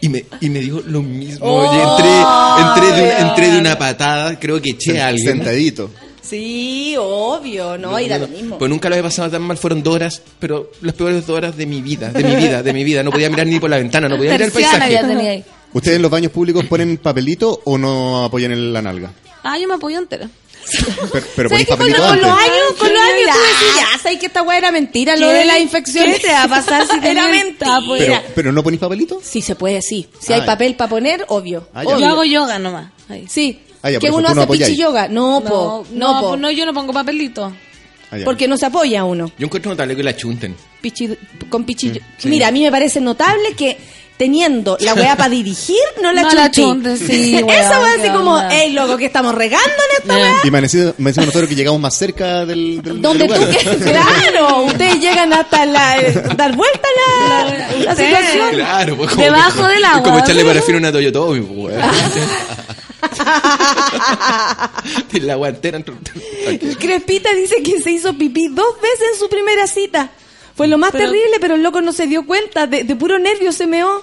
Y 0.00 0.08
me, 0.10 0.24
y 0.40 0.48
me 0.48 0.60
dio 0.60 0.80
lo 0.86 1.02
mismo. 1.02 1.44
Oh, 1.44 1.68
Oye, 1.68 1.82
entré, 1.82 2.92
entré, 2.92 3.02
de, 3.02 3.18
entré 3.18 3.58
una 3.58 3.76
patada, 3.76 4.38
creo 4.38 4.62
que 4.62 4.70
eché 4.70 5.00
a 5.00 5.08
alguien. 5.08 5.38
Sentadito. 5.38 5.90
Sí, 6.22 6.94
obvio, 6.98 7.78
no, 7.78 7.98
y 7.98 8.06
da 8.06 8.18
lo 8.18 8.28
mismo. 8.28 8.58
Pues 8.58 8.68
nunca 8.68 8.88
lo 8.88 8.94
había 8.94 9.02
pasado 9.02 9.30
tan 9.30 9.42
mal, 9.42 9.56
fueron 9.56 9.82
dos 9.82 9.94
horas, 9.94 10.22
pero 10.38 10.70
las 10.82 10.94
peores 10.94 11.26
dos 11.26 11.36
horas 11.36 11.56
de 11.56 11.66
mi 11.66 11.80
vida, 11.80 12.10
de 12.12 12.22
mi 12.22 12.36
vida, 12.36 12.62
de 12.62 12.72
mi 12.72 12.84
vida. 12.84 13.02
No 13.02 13.10
podía 13.10 13.30
mirar 13.30 13.46
ni 13.46 13.58
por 13.58 13.70
la 13.70 13.78
ventana, 13.78 14.08
no 14.08 14.16
podía 14.16 14.32
mirar 14.32 14.46
el 14.46 14.52
paisaje. 14.52 14.92
ya 14.92 15.06
tenía 15.08 15.30
ahí. 15.32 15.44
¿Ustedes 15.72 15.96
en 15.96 16.02
los 16.02 16.10
baños 16.10 16.30
públicos 16.30 16.64
ponen 16.66 16.98
papelito 16.98 17.62
o 17.64 17.76
no 17.78 18.24
apoyan 18.24 18.52
en 18.52 18.72
la 18.72 18.82
nalga? 18.82 19.10
Ah, 19.42 19.58
yo 19.58 19.68
me 19.68 19.74
apoyo 19.74 19.98
entera. 19.98 20.28
Pero, 21.12 21.26
pero 21.34 21.48
¿Sabes 21.48 21.66
que 21.66 21.76
con, 21.76 21.90
los 21.90 21.98
años, 22.00 22.22
con 22.78 22.92
los 22.92 23.02
años 23.02 23.22
Ya. 23.26 23.32
tú 23.32 23.38
decís, 23.40 23.76
ya, 23.76 23.98
sabes 24.02 24.18
que 24.18 24.26
esta 24.26 24.42
weá 24.42 24.58
era 24.58 24.70
mentira, 24.70 25.16
lo 25.16 25.28
de 25.28 25.44
la 25.46 25.58
infección. 25.58 26.04
¿Qué 26.12 26.18
te 26.18 26.28
va 26.28 26.42
a 26.42 26.48
pasar 26.48 26.86
si 26.86 27.00
te 27.00 27.10
Era 27.12 27.26
mentira. 27.28 27.80
Pero, 27.98 28.22
pero 28.34 28.52
no 28.52 28.62
ponéis 28.62 28.80
papelito. 28.80 29.18
Sí, 29.22 29.40
se 29.40 29.54
puede, 29.54 29.80
sí. 29.80 30.08
Si 30.20 30.32
Ah, 30.32 30.36
hay 30.36 30.42
papel 30.42 30.74
para 30.74 30.90
poner, 30.90 31.24
obvio. 31.28 31.68
Ah, 31.72 31.84
ya. 31.84 31.88
obvio. 31.90 31.98
Yo 32.00 32.06
hago 32.12 32.24
yoga 32.24 32.58
nomás. 32.58 32.90
Ahí. 33.08 33.24
Sí. 33.28 33.60
Ah, 33.80 33.90
ya, 33.90 33.98
que 33.98 34.10
uno 34.10 34.28
tú 34.28 34.34
no 34.34 34.42
hace 34.42 34.52
pichi 34.52 34.76
yoga. 34.76 35.08
No, 35.08 35.40
No, 35.40 35.48
po. 35.48 35.86
no, 35.92 36.12
No, 36.12 36.20
po. 36.20 36.28
pues 36.30 36.40
no, 36.40 36.50
yo 36.50 36.66
no 36.66 36.74
pongo 36.74 36.92
papelito. 36.92 37.50
Ah, 38.10 38.18
ya. 38.18 38.24
Porque 38.26 38.46
no 38.46 38.58
se 38.58 38.66
apoya 38.66 39.04
uno. 39.04 39.30
Yo 39.38 39.46
encuentro 39.46 39.70
notable 39.70 39.96
que 39.96 40.02
la 40.02 40.14
chunten. 40.16 40.54
Pichi, 40.82 41.16
con 41.48 41.64
pichi. 41.64 41.92
sí. 42.18 42.28
Mira, 42.28 42.48
a 42.48 42.50
mí 42.50 42.62
me 42.62 42.70
parece 42.70 43.00
notable 43.00 43.54
que 43.56 43.78
teniendo 44.18 44.76
la 44.80 44.92
weá 44.94 45.16
para 45.16 45.30
dirigir, 45.30 45.78
no 46.02 46.12
la 46.12 46.22
No 46.34 46.48
chunten, 46.50 46.98
sí, 46.98 47.36
Esa 47.48 47.80
weá 47.80 47.94
así 47.98 48.10
como, 48.10 48.32
onda. 48.34 48.54
ey, 48.54 48.72
loco, 48.72 48.96
que 48.98 49.06
estamos 49.06 49.34
regando 49.34 49.66
en 49.68 50.02
esta 50.02 50.14
weá. 50.14 50.34
Y 50.44 50.50
me 50.50 50.60
decimos 50.60 50.94
me 50.98 51.10
decimos 51.10 51.26
nosotros 51.28 51.48
que 51.48 51.54
llegamos 51.54 51.80
más 51.80 51.94
cerca 51.96 52.44
del, 52.44 52.82
del, 52.82 53.00
Donde 53.00 53.26
del 53.26 53.38
tú 53.40 53.46
que, 53.50 53.76
claro, 53.90 54.62
ustedes 54.64 55.00
llegan 55.00 55.32
hasta 55.32 55.64
la, 55.64 55.96
dar 56.36 56.54
vuelta 56.54 56.88
la, 56.96 57.76
la 57.78 57.96
situación. 57.96 58.50
Claro, 58.54 58.96
pues 58.96 59.10
como, 59.10 59.22
Debajo 59.22 59.66
del 59.68 59.78
Es 59.78 59.84
agua. 59.84 60.02
como 60.02 60.18
echarle 60.18 60.44
parafina 60.44 60.76
a 60.76 60.80
una 60.80 60.92
Toyotomi, 60.92 61.40
pues, 61.40 61.74
weón. 61.76 61.90
La 65.22 65.34
guantera. 65.36 65.80
Crespita 66.78 67.32
dice 67.34 67.62
que 67.62 67.80
se 67.80 67.90
hizo 67.92 68.12
pipí 68.14 68.48
dos 68.48 68.80
veces 68.80 69.08
en 69.14 69.18
su 69.18 69.28
primera 69.28 69.66
cita. 69.66 70.10
Fue 70.58 70.68
lo 70.68 70.76
más 70.76 70.90
Pero- 70.92 71.04
terrible, 71.06 71.38
pero 71.40 71.54
el 71.54 71.62
loco 71.62 71.80
no 71.80 71.92
se 71.92 72.06
dio 72.06 72.26
cuenta. 72.26 72.66
De, 72.66 72.84
de 72.84 72.94
puro 72.96 73.18
nervio 73.18 73.50
se 73.52 73.66
meó. 73.66 74.02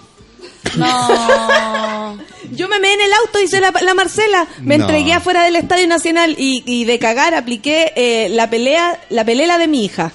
No. 0.76 2.18
Yo 2.52 2.68
me 2.68 2.80
meé 2.80 2.94
en 2.94 3.02
el 3.02 3.14
auto, 3.14 3.38
dice 3.40 3.60
la, 3.60 3.72
la 3.82 3.94
Marcela. 3.94 4.48
Me 4.62 4.78
No. 4.78 4.86
entregué 4.86 5.14
afuera 5.14 5.44
del 5.44 5.56
Estadio 5.56 5.88
Nacional 5.88 6.36
y, 6.40 6.64
y 6.66 6.86
de 6.86 6.98
cagar 7.00 7.36
apliqué 7.36 7.94
eh, 7.96 8.30
la 8.30 8.50
pelea, 8.50 9.00
la 9.10 9.24
pelela 9.26 9.58
de 9.58 9.68
mi 9.68 9.86
hija. 9.86 10.12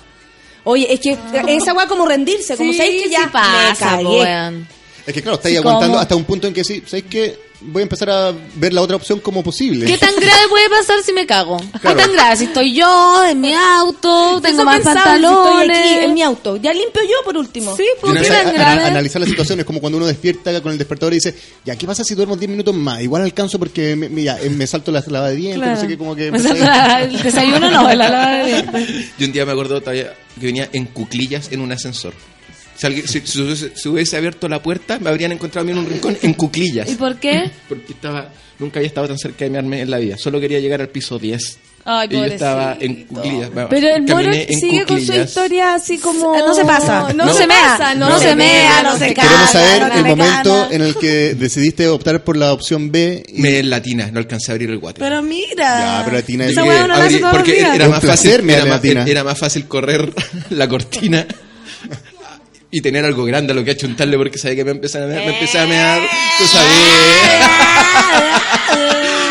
Oye, 0.64 0.92
es 0.92 1.00
que 1.00 1.16
esa 1.48 1.72
weá 1.72 1.86
como 1.86 2.06
rendirse, 2.06 2.56
como 2.56 2.72
Sí, 2.72 2.78
sabéis 2.78 3.02
que 3.04 3.08
ya 3.10 3.22
sí 3.24 3.28
pasa, 3.32 3.96
me 3.96 4.02
cagué. 4.04 4.62
Es 5.06 5.14
que 5.14 5.22
claro, 5.22 5.36
estáis 5.36 5.54
Sí, 5.54 5.58
aguantando 5.58 5.94
¿cómo? 5.94 6.00
hasta 6.00 6.16
un 6.16 6.24
punto 6.24 6.46
en 6.46 6.54
que 6.54 6.64
sí, 6.64 6.82
¿sabéis 6.86 7.04
qué? 7.10 7.38
Voy 7.62 7.80
a 7.80 7.82
empezar 7.82 8.08
a 8.08 8.32
ver 8.56 8.72
la 8.72 8.80
otra 8.80 8.96
opción 8.96 9.20
como 9.20 9.42
posible. 9.42 9.84
¿Qué 9.84 9.98
tan 9.98 10.14
grave 10.16 10.48
puede 10.48 10.70
pasar 10.70 11.02
si 11.04 11.12
me 11.12 11.26
cago? 11.26 11.58
Claro. 11.58 11.96
¿Qué 11.96 12.02
tan 12.02 12.12
grave? 12.14 12.36
Si 12.36 12.44
estoy 12.44 12.74
yo 12.74 13.24
en 13.26 13.40
mi 13.40 13.52
auto, 13.52 14.40
tengo 14.40 14.64
más 14.64 14.76
pensaba, 14.76 15.00
si 15.02 15.08
pantalones. 15.22 15.76
Estoy 15.76 15.92
aquí 15.96 16.04
en 16.06 16.14
mi 16.14 16.22
auto. 16.22 16.56
Ya 16.56 16.72
limpio 16.72 17.02
yo 17.02 17.16
por 17.24 17.36
último. 17.36 17.76
Sí, 17.76 17.82
Y 17.84 18.00
pues 18.00 18.22
qué 18.22 18.28
tan 18.28 18.54
grave. 18.54 18.84
analizar 18.84 19.20
la 19.20 19.26
situación 19.26 19.60
es 19.60 19.66
como 19.66 19.78
cuando 19.80 19.98
uno 19.98 20.06
despierta 20.06 20.60
con 20.62 20.72
el 20.72 20.78
despertador 20.78 21.12
y 21.12 21.16
dice, 21.16 21.34
ya, 21.64 21.76
¿qué 21.76 21.86
pasa 21.86 22.02
si 22.02 22.14
duermo 22.14 22.34
10 22.36 22.50
minutos 22.50 22.74
más? 22.74 23.02
Igual 23.02 23.22
alcanzo 23.22 23.58
porque 23.58 23.94
me, 23.94 24.08
me- 24.08 24.22
ya, 24.22 24.38
eh, 24.40 24.48
me 24.48 24.66
salto 24.66 24.90
la 24.90 25.04
lava 25.08 25.28
de 25.28 25.36
dientes, 25.36 25.58
Claro. 25.58 25.74
no 25.74 25.80
sé 25.80 25.86
qué, 25.88 25.98
como 25.98 26.16
que... 26.16 26.30
Me 26.32 26.38
salta 26.38 27.02
el 27.02 27.22
desayuno 27.22 27.70
no, 27.70 27.82
la 27.94 27.94
lava 28.08 28.30
de 28.38 28.46
dientes. 28.46 28.88
Yo 29.18 29.26
un 29.26 29.32
día 29.32 29.44
me 29.44 29.52
acuerdo 29.52 29.80
todavía 29.80 30.14
que 30.38 30.46
venía 30.46 30.68
en 30.72 30.86
cuclillas 30.86 31.52
en 31.52 31.60
un 31.60 31.72
ascensor. 31.72 32.14
Si, 32.80 32.86
alguien- 32.86 33.06
si- 33.06 33.20
si 33.26 33.42
hubiese- 33.42 33.72
si 33.76 33.88
hubiese 33.90 34.16
abierto 34.16 34.48
la 34.48 34.62
puerta, 34.62 34.98
me 34.98 35.10
habrían 35.10 35.32
encontrado 35.32 35.62
a 35.62 35.66
mí 35.66 35.72
en 35.72 35.78
un 35.84 35.90
rincón 35.90 36.16
en 36.22 36.32
cuclillas. 36.32 36.88
¿Y 36.90 36.94
por 36.94 37.16
qué? 37.16 37.50
Porque 37.68 37.92
estaba, 37.92 38.30
nunca 38.58 38.78
había 38.78 38.88
estado 38.88 39.08
tan 39.08 39.18
cerca 39.18 39.44
de 39.44 39.50
mearme 39.50 39.82
en 39.82 39.90
la 39.90 39.98
vida. 39.98 40.16
Solo 40.16 40.40
quería 40.40 40.60
llegar 40.60 40.80
al 40.80 40.88
piso 40.88 41.18
10. 41.18 41.58
Ay, 41.84 42.08
y 42.10 42.14
yo 42.14 42.24
estaba 42.24 42.76
en 42.80 43.04
cuclillas. 43.06 43.50
Pero 43.70 43.88
el 43.96 44.02
moro 44.02 44.32
sigue 44.48 44.84
con 44.86 44.98
su 44.98 45.06
cuclillas. 45.06 45.28
historia 45.28 45.74
así 45.74 45.98
como... 45.98 46.36
No 46.36 46.54
se 46.54 46.64
pasa. 46.64 47.12
No, 47.14 47.26
No. 47.26 47.32
se 47.34 47.46
mea, 47.46 47.76
pasa, 47.78 47.94
no 47.94 48.18
se 48.18 48.34
mea, 48.36 48.82
no 48.82 48.96
se 48.98 49.12
caga. 49.14 49.28
Queremos 49.28 49.50
saber 49.50 49.80
no 49.88 49.94
el 49.94 50.02
me 50.02 50.08
momento 50.16 50.54
gana. 50.54 50.74
en 50.74 50.82
el 50.82 50.94
que 50.96 51.34
decidiste 51.34 51.86
optar 51.88 52.22
por 52.24 52.36
la 52.38 52.52
opción 52.54 52.90
B. 52.92 53.22
Y... 53.28 53.40
Me 53.42 53.62
latina, 53.62 54.10
no 54.12 54.18
alcancé 54.20 54.52
a 54.52 54.54
abrir 54.54 54.70
el 54.70 54.78
guate. 54.78 55.00
Pero 55.00 55.22
mira. 55.22 55.98
Ya, 55.98 56.02
pero 56.04 56.16
Latina 56.16 56.46
es 56.46 56.56
Abrí- 56.56 57.30
porque 57.30 57.54
días. 57.54 57.74
era 57.74 57.84
Un 57.86 57.90
más 57.92 58.00
placer, 58.00 58.30
fácil 58.32 58.46
me 58.46 58.52
era 58.54 58.64
más, 58.66 58.74
latina. 58.76 59.04
era 59.06 59.24
más 59.24 59.38
fácil 59.38 59.66
correr 59.66 60.12
la 60.50 60.68
cortina 60.68 61.26
y 62.70 62.80
tener 62.80 63.04
algo 63.04 63.24
grande 63.24 63.52
a 63.52 63.56
lo 63.56 63.64
que 63.64 63.72
achuntarle 63.72 64.16
porque 64.16 64.38
sabía 64.38 64.56
que 64.56 64.64
me 64.64 64.70
empezaba 64.72 65.04
a 65.06 65.08
mear, 65.08 65.24
me 65.26 65.32
empecé 65.34 65.58
a 65.58 65.66
mear, 65.66 66.00
tú 66.38 66.44
sabías. 66.46 66.70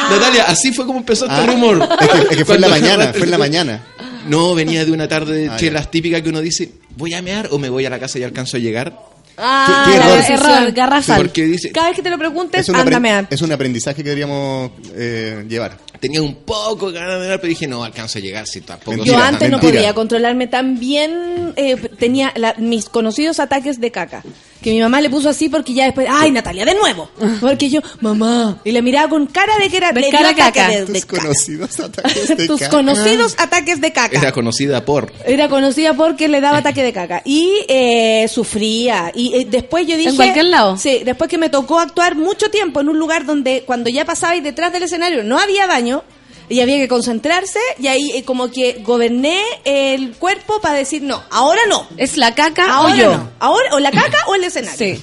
Natalia, 0.12 0.44
así 0.48 0.74
fue 0.74 0.86
como 0.86 1.00
empezó 1.00 1.26
este 1.26 1.38
Ah, 1.38 1.46
rumor. 1.46 1.88
es 2.02 2.08
que- 2.10 2.18
es 2.32 2.38
que 2.38 2.46
fue 2.46 2.56
en 2.56 2.62
la 2.62 2.70
mañana, 2.70 3.14
fue 3.14 3.24
en 3.24 3.32
la 3.32 3.38
mañana. 3.38 3.84
No, 4.28 4.54
venía 4.56 4.84
de 4.86 4.92
una 4.92 5.08
tarde 5.08 5.34
de 5.44 5.50
Ah, 5.50 5.58
chelas 5.58 5.90
típicas 5.92 6.22
que 6.22 6.30
uno 6.30 6.42
dice, 6.42 6.72
¿voy 6.98 7.14
a 7.14 7.22
mear 7.22 7.48
o 7.52 7.58
me 7.60 7.70
voy 7.70 7.86
a 7.86 7.90
la 7.90 8.00
casa 8.00 8.20
y 8.20 8.24
alcanzo 8.24 8.58
a 8.58 8.60
llegar? 8.60 8.98
Ah, 9.42 9.86
¿Qué- 9.86 9.94
qué 9.94 9.98
la 10.00 10.18
error? 10.28 10.50
Error, 10.60 10.72
garrafal. 10.74 11.18
Porque 11.18 11.44
dice, 11.46 11.72
Cada 11.72 11.88
vez 11.88 11.96
que 11.96 12.04
te 12.04 12.10
lo 12.10 12.18
preguntes, 12.18 12.62
Es 12.62 12.70
un, 12.70 12.76
ándame 12.76 13.12
a... 13.12 13.28
es 13.30 13.42
un 13.42 13.52
aprendizaje 13.52 13.98
que 14.04 14.10
deberíamos 14.10 14.72
eh, 14.96 15.46
llevar. 15.48 15.78
tenía 16.00 16.22
un 16.22 16.36
poco 16.36 16.92
ganas 16.92 17.20
de 17.22 17.28
mear, 17.28 17.40
pero 17.40 17.50
dije, 17.50 17.68
no, 17.68 17.84
alcanzo 17.84 18.20
a 18.20 18.22
llegar 18.22 18.48
si 18.48 18.62
tampoco. 18.62 18.92
Yo 18.92 18.98
Mentira, 19.04 19.28
antes 19.28 19.50
no 19.50 19.60
podía 19.60 19.94
controlarme 19.94 20.48
tan 20.48 20.80
bien, 20.80 21.54
eh, 21.56 21.76
tenía 21.98 22.32
la- 22.36 22.56
mis 22.58 22.90
conocidos 22.90 23.40
ataques 23.40 23.80
de 23.80 23.92
caca. 23.92 24.24
Que 24.62 24.72
mi 24.72 24.82
mamá 24.82 25.00
le 25.00 25.10
puso 25.10 25.30
así 25.30 25.48
porque 25.48 25.74
ya 25.74 25.86
después, 25.86 26.06
ay 26.10 26.32
Natalia, 26.32 26.66
de 26.66 26.76
nuevo. 26.76 27.10
Porque 27.40 27.70
yo, 27.70 27.80
mamá, 28.02 28.60
y 28.66 28.72
le 28.74 28.82
miraba 28.82 29.08
con 29.10 29.26
cara 29.26 29.54
de 29.58 29.70
que 29.70 29.78
era 29.78 29.94
De 29.94 30.10
cara 30.10 30.30
ataque 30.32 30.60
caca. 30.60 30.68
de- 30.70 30.86
de 30.86 30.94
Tus 30.94 31.06
caca. 31.06 31.22
conocidos 31.22 31.80
ataques 31.80 32.28
de 32.38 32.48
Tus 32.48 32.60
caca. 32.60 32.72
conocidos 32.72 33.36
ataques 33.38 33.80
de 33.80 33.94
caca. 33.94 34.20
Era 34.20 34.32
conocida 34.34 34.84
por... 34.84 35.14
Era 35.26 35.48
conocida 35.48 35.94
porque 35.94 36.28
le 36.28 36.42
daba 36.42 36.58
ataque 36.58 36.84
de 36.84 36.92
caca. 36.92 37.22
Y 37.24 37.54
eh, 37.70 38.28
sufría. 38.28 39.12
Y 39.16 39.34
eh, 39.36 39.48
después 39.50 39.88
yo 39.88 39.96
dije... 39.96 40.10
¿En 40.10 40.16
cualquier 40.18 40.46
lado? 40.46 40.76
Sí, 40.78 41.04
después 41.06 41.30
que 41.30 41.38
me 41.38 41.50
tocó 41.50 41.80
actuar 41.80 42.16
mucho 42.16 42.50
tiempo 42.52 42.82
en 42.82 42.90
un 42.90 43.00
lugar 43.00 43.26
donde 43.26 43.64
cuando 43.66 43.90
ya 43.90 44.04
pasaba 44.04 44.36
y 44.36 44.42
detrás 44.42 44.74
del 44.74 44.84
escenario 44.84 45.24
no 45.24 45.40
había 45.40 45.68
baño 45.68 46.04
y 46.50 46.60
había 46.62 46.78
que 46.78 46.88
concentrarse 46.88 47.60
y 47.80 47.88
ahí 47.88 48.12
eh, 48.16 48.24
como 48.24 48.50
que 48.52 48.82
goberné 48.84 49.40
el 49.66 50.14
cuerpo 50.14 50.60
para 50.62 50.76
decir 50.76 51.02
no, 51.04 51.24
ahora 51.30 51.62
no. 51.70 51.88
Es 51.98 52.18
la 52.18 52.34
caca 52.36 52.66
Ahora 52.72 52.94
o 52.94 52.98
yo. 52.98 53.12
no. 53.18 53.30
Ahora, 53.40 53.76
o 53.76 53.80
la 53.80 53.92
caca 53.92 54.18
o 54.28 54.36
el 54.36 54.44
escenario. 54.44 54.78
Sí. 54.78 55.02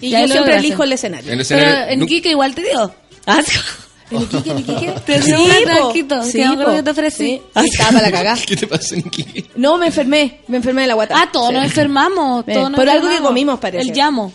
Y 0.00 0.10
Ya 0.10 0.20
yo 0.20 0.26
siempre 0.26 0.40
lograste. 0.40 0.66
elijo 0.66 0.82
el 0.84 0.92
escenario. 0.92 1.32
En 1.32 1.40
el 1.40 1.46
Pero 1.46 1.60
escenario- 1.60 1.92
en 1.92 1.98
nu- 2.00 2.04
Iquique 2.06 2.30
igual 2.30 2.54
te 2.54 2.62
dio. 2.62 2.94
¿En 4.08 4.22
Iquique, 4.22 4.50
en 4.52 4.58
Iquique? 4.60 4.94
Te 5.04 5.20
Sí, 5.22 5.26
dio 5.32 5.42
un 5.42 5.46
po. 5.48 5.70
atrasquito, 5.70 6.22
Sí, 6.22 6.42
que 6.76 6.82
te 6.84 6.90
ofrecí. 6.90 7.16
Sí, 7.26 7.42
estaba 7.72 7.90
para 7.90 8.02
la 8.02 8.12
cagá. 8.12 8.36
¿Qué 8.46 8.56
te 8.56 8.66
pasa, 8.68 8.94
Niki? 8.94 9.46
No, 9.56 9.78
me 9.78 9.86
enfermé. 9.86 10.42
Me 10.46 10.58
enfermé 10.58 10.82
de 10.82 10.88
la 10.88 10.94
guata. 10.94 11.14
Ah, 11.20 11.28
todos 11.32 11.48
Sí. 11.48 11.54
nos 11.54 11.64
enfermamos. 11.64 12.46
Todos 12.46 12.70
nos 12.70 12.78
pero 12.78 12.92
algo 12.92 13.02
que 13.02 13.14
enfermamos. 13.16 13.28
comimos, 13.28 13.58
parece. 13.58 13.88
El 13.90 13.96
llamo. 13.96 14.32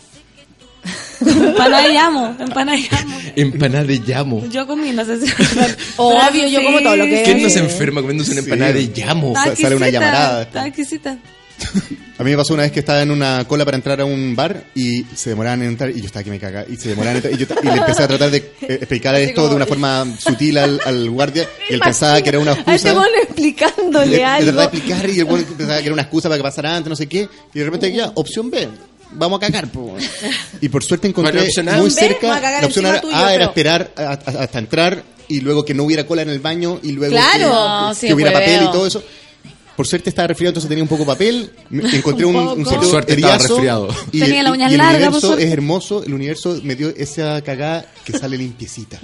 Empanada 1.25 1.83
de 1.87 1.93
llamo. 1.93 2.35
Empanada 2.39 2.77
de 2.77 2.83
llamo. 2.89 3.17
Empanada 3.35 3.83
de 3.83 3.99
llamo. 3.99 4.45
Yo 4.49 4.67
comí, 4.67 4.91
no 4.91 5.05
sé 5.05 5.25
si. 5.25 5.31
Obvio, 5.97 6.47
yo 6.47 6.63
como 6.63 6.81
todo 6.81 6.95
lo 6.95 7.05
que- 7.05 7.21
¿Quién 7.23 7.43
no 7.43 7.49
se 7.49 7.59
enferma 7.59 8.01
comiéndose 8.01 8.31
una 8.31 8.41
Sí. 8.41 8.47
empanada 8.49 8.73
de 8.73 8.91
llamo? 8.95 9.33
Sale 9.55 9.75
una 9.75 9.89
llamarada 9.89 10.41
Está 10.43 10.67
exquisita. 10.67 11.17
A 12.17 12.23
mí 12.23 12.31
me 12.31 12.37
pasó 12.37 12.53
una 12.53 12.63
vez 12.63 12.71
que 12.71 12.79
estaba 12.81 13.01
en 13.01 13.09
una 13.11 13.45
cola 13.47 13.65
para 13.65 13.77
entrar 13.77 13.99
a 14.01 14.05
un 14.05 14.35
bar 14.35 14.63
y 14.75 15.03
se 15.15 15.31
demoraban 15.31 15.61
en 15.63 15.69
entrar 15.69 15.89
y 15.91 15.99
yo 16.01 16.05
estaba 16.05 16.23
que 16.23 16.29
me 16.29 16.39
caga 16.39 16.65
y 16.69 16.75
se 16.75 16.89
demoraban 16.89 17.17
en 17.17 17.23
entrar 17.25 17.33
y, 17.33 17.37
yo, 17.37 17.45
y 17.63 17.65
le 17.73 17.77
empecé 17.81 18.03
a 18.03 18.07
tratar 18.07 18.29
de 18.31 18.37
eh, 18.37 18.53
explicar 18.67 19.15
esto 19.15 19.47
de 19.49 19.55
una 19.55 19.65
forma 19.67 20.05
sutil 20.19 20.57
al, 20.59 20.79
al 20.85 21.09
guardia 21.09 21.47
y 21.69 21.73
él 21.75 21.79
pensaba 21.79 22.21
que 22.21 22.29
era 22.29 22.39
una 22.39 22.51
A 22.51 22.55
este 22.55 22.71
excusa. 22.89 22.93
mono 22.93 23.07
Le, 23.09 23.21
explicándole 23.23 24.05
le 24.07 24.17
trataba 24.17 24.39
de 24.39 24.49
algo. 24.49 24.61
explicar 24.61 25.09
y 25.09 25.19
el 25.19 25.25
bueno 25.25 25.45
pensaba 25.57 25.77
que 25.79 25.85
era 25.85 25.93
una 25.93 26.01
excusa 26.03 26.29
para 26.29 26.37
que 26.37 26.43
pasara 26.43 26.75
antes, 26.75 26.89
no 26.89 26.95
sé 26.95 27.07
qué. 27.07 27.27
Y 27.53 27.59
de 27.59 27.65
repente 27.65 27.91
ya, 27.91 28.11
opción 28.15 28.49
B, 28.51 28.67
vamos 29.13 29.37
a 29.37 29.47
cagar. 29.47 29.67
po. 29.71 29.95
Y 30.61 30.69
por 30.69 30.83
suerte 30.83 31.07
encontré 31.07 31.39
Bueno, 31.63 31.81
muy 31.81 31.91
cerca, 31.91 32.39
la 32.59 32.65
opción 32.65 32.85
A, 32.85 33.01
tuyo, 33.01 33.15
A 33.15 33.33
era 33.33 33.45
esperar 33.45 33.91
a- 33.95 34.01
a- 34.03 34.13
hasta 34.43 34.59
entrar 34.59 35.03
y 35.27 35.39
luego 35.41 35.63
que 35.63 35.73
no 35.73 35.83
hubiera 35.83 36.05
cola 36.05 36.21
en 36.23 36.29
el 36.29 36.39
baño 36.39 36.79
y 36.83 36.91
luego 36.91 37.13
Claro. 37.13 37.39
que, 37.39 37.45
No, 37.45 37.93
sí, 37.95 38.07
que 38.07 38.13
hubiera 38.13 38.31
hueveo. 38.31 38.47
papel 38.55 38.67
y 38.67 38.71
todo 38.71 38.87
eso. 38.87 39.03
Por 39.73 39.87
suerte 39.87 40.09
estaba 40.09 40.27
resfriado, 40.27 40.49
entonces 40.51 40.67
tenía 40.69 40.83
un 40.83 40.87
poco 40.89 41.03
de 41.03 41.07
papel. 41.07 41.51
Encontré 41.71 42.25
un, 42.25 42.35
un 42.35 42.63
Por 42.63 42.73
sitio 42.73 42.89
suerte 42.89 43.13
estaba 43.13 43.37
resfriado. 43.37 43.87
Y, 44.11 44.19
Tenía 44.19 44.39
el- 44.39 44.43
las 44.43 44.53
uñas 44.53 44.69
y 44.69 44.73
el 44.73 44.77
largas, 44.77 44.93
por 45.09 45.23
universo 45.23 45.37
es 45.39 45.51
hermoso. 45.51 46.03
El 46.03 46.13
universo 46.13 46.59
me 46.63 46.75
dio 46.75 46.89
esa 46.95 47.41
cagada 47.41 47.85
que 48.05 48.11
sale 48.17 48.37
limpiecita. 48.37 48.99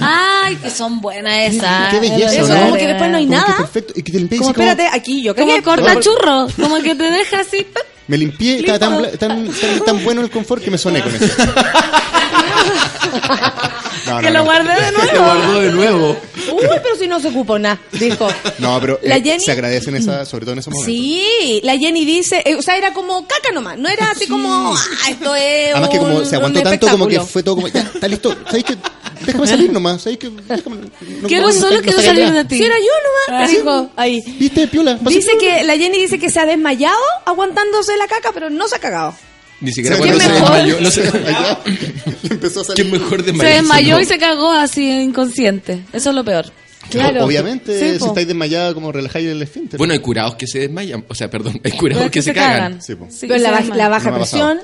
Ay, 0.00 0.56
que 0.56 0.70
son 0.70 1.00
buenas 1.00 1.52
esas. 1.52 1.92
Qué 1.92 2.00
belleza, 2.00 2.34
Eso, 2.34 2.54
¿no? 2.54 2.60
como 2.62 2.76
que 2.76 2.86
después 2.86 3.10
no 3.10 3.16
hay 3.18 3.26
Como 3.26 3.36
que 3.40 3.42
nada. 3.48 3.56
perfecto. 3.58 3.92
Y 3.96 4.02
que 4.02 4.12
te 4.12 4.18
limpié 4.18 4.36
y 4.36 4.40
Como 4.40 4.54
como- 4.54 4.70
espérate, 4.70 4.96
aquí 4.96 5.22
yo 5.22 5.34
Como 5.34 5.62
corta 5.62 6.00
churro. 6.00 6.46
Como 6.58 6.76
que 6.80 6.94
te 6.94 7.10
deja 7.10 7.40
así. 7.40 7.66
Me 8.08 8.16
limpié, 8.16 8.60
estaba 8.60 8.78
tan, 8.78 9.02
tan, 9.18 9.48
tan, 9.48 9.84
tan 9.84 10.04
bueno 10.04 10.22
el 10.22 10.30
confort 10.30 10.62
que 10.62 10.70
me 10.70 10.78
soné 10.78 11.02
con 11.02 11.14
eso. 11.14 11.26
No, 14.14 14.20
Que 14.20 14.30
no, 14.30 14.38
lo 14.38 14.44
guardé 14.44 14.74
de 14.84 14.92
nuevo. 14.92 15.24
guardó 15.24 15.60
de 15.60 15.72
nuevo. 15.72 16.16
Uy, 16.52 16.62
pero 16.82 16.96
si 16.98 17.06
no 17.08 17.20
se 17.20 17.28
ocupó 17.28 17.58
nada, 17.58 17.80
dijo. 17.92 18.28
No, 18.58 18.78
pero 18.80 18.98
La 19.02 19.16
eh, 19.16 19.22
Jenny- 19.22 19.40
se 19.44 19.52
agradecen 19.52 19.96
esa, 19.96 20.24
sobre 20.26 20.44
todo 20.44 20.52
en 20.54 20.58
esos 20.60 20.72
momentos. 20.72 20.94
Sí, 20.94 21.60
la 21.64 21.76
Jenny 21.78 22.04
dice, 22.04 22.42
eh, 22.44 22.54
o 22.56 22.62
sea, 22.62 22.76
era 22.76 22.92
como 22.92 23.26
caca 23.26 23.50
nomás, 23.52 23.78
no 23.78 23.88
era 23.88 24.10
así 24.10 24.26
como, 24.26 24.74
ah, 24.74 24.84
esto 25.10 25.34
es 25.34 25.72
Además 25.72 25.88
que 25.90 25.98
como 25.98 26.16
un- 26.16 26.26
se 26.26 26.36
aguantó 26.36 26.62
tanto 26.62 26.88
como 26.88 27.06
que 27.08 27.20
fue 27.20 27.42
todo 27.42 27.54
como, 27.56 27.68
ya, 27.68 27.80
está 27.80 28.08
listo, 28.08 28.34
¿sabéis 28.46 28.64
que? 28.64 28.76
Déjame 29.24 29.46
salir 29.46 29.72
nomás, 29.72 30.02
¿sabéis 30.02 30.18
que? 30.18 30.30
Déjame, 30.30 30.76
no- 30.76 31.28
Quiero 31.28 31.46
no- 31.46 31.52
solo 31.52 31.76
no 31.76 31.82
quiero 31.82 32.02
salir 32.02 32.30
de 32.32 32.44
ti. 32.44 32.56
Si 32.58 32.64
era 32.64 32.74
yo 32.76 33.30
nomás, 33.32 33.48
Ah. 33.48 33.52
dijo 33.52 33.90
ahí. 33.96 34.20
¿Viste, 34.38 34.66
Piola? 34.66 34.94
Dice 34.94 35.32
piola. 35.38 35.56
que 35.58 35.64
la 35.64 35.76
Jenny 35.76 35.98
dice 35.98 36.18
que 36.18 36.28
se 36.30 36.40
ha 36.40 36.46
desmayado 36.46 36.96
aguantándose 37.26 37.96
la 37.96 38.08
caca, 38.08 38.30
pero 38.34 38.50
no 38.50 38.66
se 38.68 38.76
ha 38.76 38.78
cagado. 38.80 39.14
Ni 39.62 39.72
siquiera 39.72 39.96
¿Qué 39.96 40.02
cuando 40.02 40.20
se 40.20 40.30
desmayó. 40.32 40.80
No. 40.80 40.88
Allá, 40.88 41.58
le 41.64 42.28
empezó 42.34 42.60
a 42.60 42.64
¿Qué 42.74 42.82
salir. 42.82 42.92
mejor 42.92 43.20
Se 43.20 43.26
desmayarse, 43.26 43.56
desmayó 43.56 44.00
y 44.00 44.04
se 44.04 44.18
cagó 44.18 44.50
así 44.50 44.90
inconsciente. 45.00 45.82
Eso 45.92 46.10
es 46.10 46.16
lo 46.16 46.24
peor. 46.24 46.46
Claro. 46.90 47.24
Obviamente, 47.24 47.78
Sí, 47.94 47.98
si 48.00 48.04
estáis 48.06 48.26
desmayada, 48.26 48.74
como 48.74 48.90
relajáis 48.92 49.28
el 49.28 49.40
esfínter. 49.40 49.78
Bueno, 49.78 49.92
hay 49.94 50.00
curados 50.00 50.34
que 50.34 50.46
se 50.46 50.58
desmayan. 50.58 51.04
O 51.08 51.14
sea, 51.14 51.30
perdón, 51.30 51.60
hay 51.64 51.72
curados 51.72 52.10
que, 52.10 52.20
se 52.20 52.34
cagan. 52.34 52.82
Sí, 52.82 52.96
po. 52.96 53.06
Sí, 53.08 53.26
Pero 53.28 53.34
que 53.34 53.38
la, 53.40 53.48
se 53.48 53.54
baj- 53.54 53.58
desmayan. 53.60 53.78
la 53.78 53.88
baja 53.88 54.10
No 54.10 54.16
presión, 54.16 54.60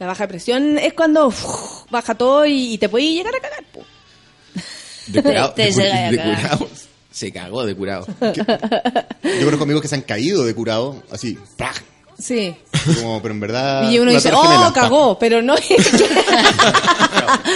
la 0.00 0.06
baja 0.06 0.26
presión 0.28 0.78
es 0.78 0.92
cuando 0.92 1.28
uf, 1.28 1.44
baja 1.90 2.14
todo 2.16 2.44
y, 2.44 2.74
y 2.74 2.78
te 2.78 2.88
puedes 2.88 3.08
llegar 3.08 3.32
a 3.36 3.40
cagar. 3.40 3.64
po. 3.72 3.84
De 5.06 5.22
curado. 5.22 5.52
Te 5.54 5.62
de, 5.66 5.70
llega 5.72 6.06
a 6.06 6.10
de 6.10 6.18
curado. 6.18 6.68
Se 7.12 7.32
cagó 7.32 7.64
de 7.64 7.74
curado. 7.76 8.06
Yo 8.20 9.44
conozco 9.44 9.62
amigos 9.64 9.82
que 9.82 9.88
se 9.88 9.94
han 9.94 10.02
caído 10.02 10.44
de 10.44 10.54
curado, 10.54 11.02
así, 11.10 11.38
¡prac! 11.56 11.82
Sí. 12.18 12.54
como, 13.00 13.20
pero 13.20 13.34
en 13.34 13.40
verdad. 13.40 13.90
Y 13.90 13.98
uno 13.98 14.10
dice, 14.12 14.30
oh, 14.32 14.72
cagó, 14.72 15.18
pero 15.18 15.42
no 15.42 15.54
es 15.54 15.60
que... 15.66 15.76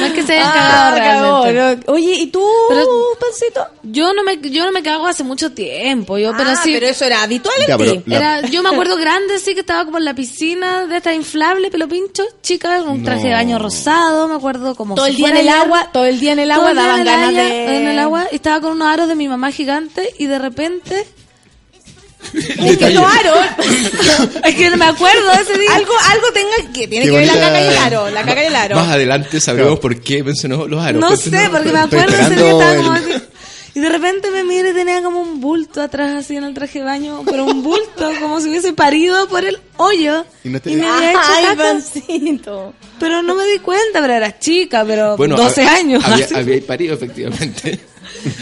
No 0.00 0.06
es 0.06 0.12
que 0.12 0.22
se 0.24 0.38
Ah, 0.38 0.92
cagado 0.96 1.42
cagó, 1.44 1.52
no. 1.86 1.92
Oye, 1.94 2.14
¿y 2.14 2.26
tú, 2.28 2.44
Pero- 2.68 2.86
Pancito? 3.20 3.66
Yo 3.84 4.12
no 4.12 4.24
me 4.24 4.38
yo 4.50 4.64
no 4.64 4.72
me 4.72 4.82
cago 4.82 5.06
hace 5.06 5.22
mucho 5.22 5.52
tiempo, 5.52 6.18
yo 6.18 6.32
pero 6.36 6.50
Ah, 6.50 6.56
sí 6.56 6.72
pero 6.74 6.86
eso 6.86 7.04
era 7.04 7.22
habitual 7.22 7.54
en 7.60 7.66
Ya, 7.68 7.76
ti. 7.78 8.02
la- 8.06 8.16
era 8.16 8.48
yo 8.48 8.62
me 8.62 8.70
acuerdo 8.70 8.96
grande 8.96 9.38
sí 9.38 9.54
que 9.54 9.60
estaba 9.60 9.84
como 9.84 9.98
en 9.98 10.04
la 10.04 10.14
piscina 10.14 10.86
de 10.86 10.96
esta 10.96 11.14
inflable 11.14 11.70
pelo 11.70 11.86
pincho, 11.88 12.24
chica, 12.42 12.80
con 12.80 12.88
un 12.90 13.04
traje 13.04 13.28
de 13.28 13.34
baño 13.34 13.58
rosado, 13.58 14.26
me 14.28 14.34
acuerdo 14.34 14.74
como 14.74 14.94
Todo 14.96 15.04
si 15.06 15.12
el 15.12 15.16
día 15.16 15.28
en 15.30 15.36
el 15.36 15.48
ayer. 15.48 15.60
agua, 15.62 15.90
todo 15.92 16.04
el 16.06 16.18
día 16.18 16.32
en 16.32 16.38
el 16.40 16.50
agua 16.50 16.74
daban 16.74 16.94
en 16.94 17.00
el 17.00 17.06
ganas 17.06 17.28
agua- 17.30 17.42
de... 17.44 17.76
en 17.76 17.88
el 17.88 17.98
agua 17.98 18.26
y 18.32 18.34
estaba 18.36 18.60
con 18.60 18.72
unos 18.72 18.88
aros 18.88 19.08
de 19.08 19.14
mi 19.14 19.28
mamá 19.28 19.52
gigante 19.52 20.12
y 20.18 20.26
de 20.26 20.38
repente 20.38 21.06
Es 22.34 22.76
que 22.78 22.86
aros, 22.86 23.38
es 24.44 24.55
que 24.55 24.70
no 24.70 24.76
me 24.76 24.84
acuerdo 24.86 25.32
ese 25.40 25.59
día. 25.59 25.74
algo, 25.74 25.93
algo 26.10 26.26
tenga 26.32 26.72
que 26.72 26.88
tiene 26.88 27.05
Qué 27.06 27.10
que 27.10 27.16
ver 27.18 27.26
la 27.26 27.34
caca 27.34 27.60
y 27.62 27.66
el 27.68 27.76
aro, 27.78 28.10
la 28.10 28.22
caca 28.24 28.43
y 28.43 28.47
el 28.47 28.56
aro. 28.56 28.76
Más 28.76 28.88
adelante 28.88 29.40
sabremos 29.40 29.78
Claro. 29.78 29.80
por 29.80 30.01
qué 30.01 30.22
mencionó 30.22 30.66
los 30.66 30.82
aros. 30.84 31.01
No 31.01 31.16
sé, 31.16 31.48
porque 31.51 31.72
me 31.72 31.78
acuerdo 31.80 32.14
ese 32.16 32.34
día 32.34 32.51
esperando 32.51 32.60
estaba 32.60 32.76
como 32.76 32.97
el- 32.97 33.14
así. 33.16 33.22
Y 33.74 33.80
de 33.80 33.90
repente 33.90 34.30
me 34.30 34.43
miro 34.43 34.70
y 34.70 34.72
tenía 34.72 35.02
como 35.02 35.20
un 35.20 35.38
bulto 35.38 35.82
atrás 35.82 36.12
así 36.16 36.34
en 36.34 36.44
el 36.44 36.55
traje 36.55 36.78
de 36.78 36.86
baño, 36.86 37.22
pero 37.26 37.44
un 37.44 37.62
bulto, 37.62 38.10
como 38.22 38.40
si 38.40 38.48
hubiese 38.48 38.72
parido 38.72 39.28
por 39.28 39.44
el 39.44 39.59
hoyo. 39.76 40.24
Y 40.44 40.48
no 40.48 40.59
te- 40.62 40.70
me 40.74 40.86
había 40.86 41.10
hecho 41.10 41.20
Ay, 41.28 41.56
Pancito. 41.56 42.72
pero 42.98 43.22
no 43.22 43.34
me 43.34 43.44
di 43.44 43.59
cuenta, 43.59 44.01
pero 44.01 44.14
era 44.14 44.38
chica, 44.38 44.82
pero 44.86 45.18
Bueno, 45.18 45.36
12 45.36 45.62
hab- 45.62 45.68
años. 45.78 46.02
Había, 46.06 46.26
había 46.36 46.66
parido, 46.66 46.94
efectivamente. 46.94 47.78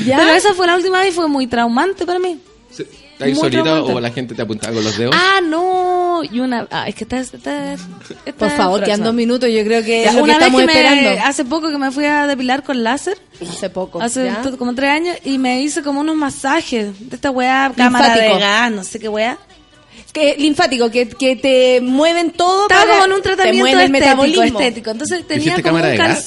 ¿Ya? 0.06 0.18
Pero 0.18 0.30
esa 0.34 0.54
fue 0.54 0.68
la 0.68 0.76
última 0.76 1.00
vez 1.00 1.08
y 1.08 1.16
fue 1.16 1.26
muy 1.26 1.48
traumante 1.48 2.06
para 2.06 2.20
mí. 2.20 2.38
¿Estás 3.14 3.26
ahí 3.28 3.34
solita 3.34 3.82
o 3.82 4.00
la 4.00 4.10
gente 4.10 4.34
te 4.34 4.42
apuntaba 4.42 4.74
con 4.74 4.84
los 4.84 4.96
dedos? 4.98 5.14
Ah, 5.16 5.40
no. 5.42 6.22
Y 6.30 6.40
una. 6.40 6.66
Ah, 6.70 6.88
es 6.88 6.94
que 6.94 7.04
está. 7.04 7.18
está- 7.20 7.74
está 7.74 8.32
Por 8.38 8.50
favor, 8.50 8.82
quedan 8.84 9.02
dos 9.02 9.14
minutos, 9.14 9.48
yo 9.50 9.64
creo 9.64 9.82
que 9.84 10.02
Ya, 10.02 10.10
es 10.10 10.14
lo 10.14 10.22
que 10.24 10.26
vez 10.28 10.36
estamos 10.38 10.60
que 10.60 10.66
me, 10.66 10.72
esperando. 10.72 11.22
hace 11.24 11.44
poco 11.44 11.70
que 11.70 11.78
me 11.78 11.90
fui 11.90 12.04
a 12.04 12.26
depilar 12.26 12.62
con 12.62 12.82
láser, 12.84 13.18
Hace 13.40 13.70
poco. 13.70 14.00
hace 14.00 14.30
como 14.58 14.74
tres 14.74 14.90
años, 14.90 15.16
y 15.24 15.38
me 15.38 15.60
hice 15.62 15.82
como 15.82 16.00
unos 16.00 16.16
masajes 16.16 17.08
de 17.10 17.16
esta 17.16 17.30
weá, 17.30 17.72
cámara 17.76 18.14
de 18.14 18.20
Linfático. 18.22 18.38
gas, 18.40 18.72
no 18.72 18.84
sé 18.84 18.98
qué 19.00 19.08
weá. 19.08 19.38
que 20.12 20.36
linfático, 20.38 20.90
que, 20.92 21.08
que 21.08 21.34
te 21.34 21.80
mueven 21.80 22.30
todo. 22.30 22.62
Estaba 22.62 22.82
para- 22.82 22.92
como 22.94 23.04
en 23.06 23.12
un 23.14 23.22
tratamiento 23.22 23.66
estético, 23.66 23.92
metabolismo. 23.92 24.60
estético. 24.60 24.90
Entonces 24.90 25.26
tenía 25.26 25.42
¿Hiciste 25.44 25.62
como 25.64 25.76
un 25.76 25.96
gas? 25.96 26.26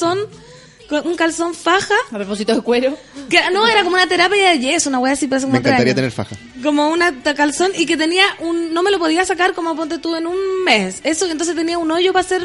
Con 0.88 1.06
un 1.08 1.16
calzón 1.16 1.54
faja. 1.54 1.96
A 2.12 2.18
propósito 2.18 2.56
de 2.56 2.62
cuero. 2.62 2.98
Que, 3.30 3.40
no, 3.52 3.68
era 3.68 3.84
como 3.84 3.96
una 3.96 4.08
terapia 4.08 4.52
de 4.52 4.60
yeso, 4.60 4.90
una 4.90 5.00
weá 5.00 5.14
así, 5.14 5.28
parece 5.28 5.46
como 5.46 5.54
Me 5.54 5.60
encantaría 5.60 5.94
tener 5.94 6.12
faja. 6.12 6.36
como 6.64 6.90
una 6.90 7.14
calzón 7.36 7.72
y 7.76 7.86
que 7.86 7.98
tenía 7.98 8.26
un 8.40 8.74
no 8.74 8.84
me 8.84 8.92
lo 8.92 9.00
podía 9.00 9.26
sacar 9.26 9.54
como 9.54 9.76
ponte 9.76 9.98
tú 10.00 10.16
en 10.16 10.28
un 10.28 10.64
mes 10.64 11.02
eso 11.04 11.30
entonces 11.30 11.56
tenía 11.56 11.78
un 11.78 11.92
hoyo 11.92 12.14
para 12.14 12.26
hacer 12.26 12.44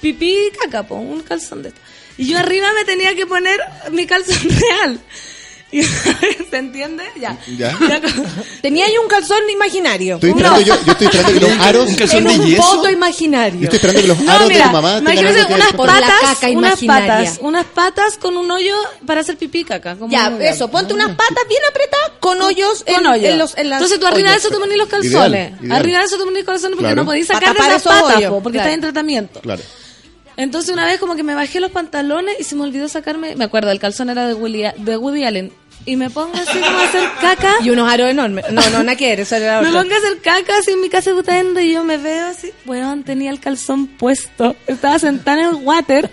pipí 0.00 0.32
y 0.32 0.50
caca 0.56 0.84
po, 0.86 0.96
un 0.96 1.22
calzón 1.22 1.62
de 1.62 1.70
esto 1.70 1.80
y 2.16 2.26
yo 2.26 2.38
arriba 2.38 2.68
me 2.74 2.84
tenía 2.84 3.14
que 3.14 3.26
poner 3.26 3.58
mi 3.92 4.06
calzón 4.06 4.36
real 4.60 5.00
¿Se 6.50 6.56
entiende? 6.56 7.04
Ya. 7.20 7.36
¿Ya? 7.58 7.76
Tenía 8.62 8.86
ahí 8.86 8.96
un 8.96 9.08
calzón 9.08 9.38
imaginario. 9.52 10.14
Estoy 10.14 10.30
esperando, 10.30 10.60
yo, 10.62 10.74
yo 10.84 10.92
estoy 10.92 11.06
esperando 11.08 11.34
que 11.34 11.40
los 11.40 11.60
aros. 11.66 11.90
en 12.14 12.26
un 12.26 12.56
voto 12.56 12.90
imaginario. 12.90 13.60
Yo 13.60 13.64
estoy 13.64 13.76
esperando 13.76 14.00
que 14.02 14.08
los 14.08 14.20
No, 14.20 14.32
aros 14.32 14.48
mira, 14.48 14.58
de 14.60 14.64
tu 14.64 14.72
mamá 14.72 15.12
que 15.12 15.18
unas 15.52 15.72
patas, 15.74 16.20
caca 16.20 16.48
unas 16.50 16.80
patas, 16.84 17.38
unas 17.42 17.64
patas 17.66 18.18
con 18.18 18.36
un 18.36 18.50
hoyo 18.50 18.74
para 19.06 19.20
hacer 19.20 19.36
pipí 19.36 19.64
caca. 19.64 19.96
como 19.96 20.10
Ya, 20.10 20.28
un 20.28 20.40
eso, 20.40 20.68
ponte 20.70 20.94
unas 20.94 21.08
patas 21.10 21.44
bien 21.48 21.62
apretadas 21.68 22.12
con 22.20 22.40
hoyos 22.40 22.84
con 22.84 22.94
en, 22.94 23.06
hoyo. 23.06 23.28
en 23.28 23.38
los 23.38 23.56
en 23.58 23.68
las 23.70 23.78
Entonces 23.78 24.00
tú 24.00 24.06
arriba 24.06 24.30
de 24.30 24.36
hoyos. 24.36 24.44
eso 24.46 24.54
te 24.54 24.60
ponís 24.60 24.78
los 24.78 24.88
calzones. 24.88 25.48
Ideal, 25.50 25.58
ideal. 25.64 25.78
Arriba 25.80 25.98
de 25.98 26.04
eso 26.06 26.16
te 26.18 26.24
ponís 26.24 26.38
los 26.38 26.46
calzones 26.46 26.76
porque 26.76 26.82
Claro. 26.88 27.02
no 27.02 27.06
podís 27.06 27.26
sacar 27.26 27.54
de 27.54 27.66
esos 27.76 27.82
patas, 27.82 28.16
hoyos, 28.16 28.30
po, 28.30 28.42
porque 28.42 28.56
claro. 28.58 28.68
está 28.70 28.74
en 28.74 28.80
tratamiento. 28.80 29.40
Claro. 29.40 29.62
Entonces 30.38 30.72
una 30.72 30.86
vez 30.86 31.00
como 31.00 31.16
que 31.16 31.24
me 31.24 31.34
bajé 31.34 31.58
los 31.58 31.72
pantalones 31.72 32.36
y 32.38 32.44
se 32.44 32.54
me 32.54 32.62
olvidó 32.62 32.88
sacarme, 32.88 33.34
me 33.34 33.44
acuerdo, 33.44 33.72
el 33.72 33.80
calzón 33.80 34.08
era 34.08 34.26
de 34.28 34.34
Woody, 34.34 34.62
de 34.76 34.96
Woody 34.96 35.24
Allen. 35.24 35.52
Y 35.84 35.96
me 35.96 36.10
pongo 36.10 36.32
así 36.34 36.58
como 36.60 36.78
a 36.78 36.84
hacer 36.84 37.08
caca. 37.20 37.54
Y 37.60 37.70
unos 37.70 37.90
aros 37.90 38.08
enormes. 38.08 38.44
No, 38.52 38.62
no, 38.70 38.84
nada 38.84 38.94
que 38.94 39.12
eso 39.14 39.34
era 39.34 39.60
Me 39.62 39.68
pongo 39.72 39.92
a 39.92 39.98
hacer 39.98 40.20
caca 40.22 40.58
así 40.58 40.72
en 40.72 40.80
mi 40.80 40.88
casa 40.88 41.12
de 41.12 41.62
y 41.64 41.72
yo 41.72 41.82
me 41.82 41.96
veo 41.96 42.26
así. 42.28 42.52
Weón, 42.66 43.02
tenía 43.02 43.30
el 43.30 43.40
calzón 43.40 43.88
puesto. 43.88 44.54
Estaba 44.68 44.98
sentada 45.00 45.40
en 45.40 45.48
el 45.48 45.54
water 45.56 46.08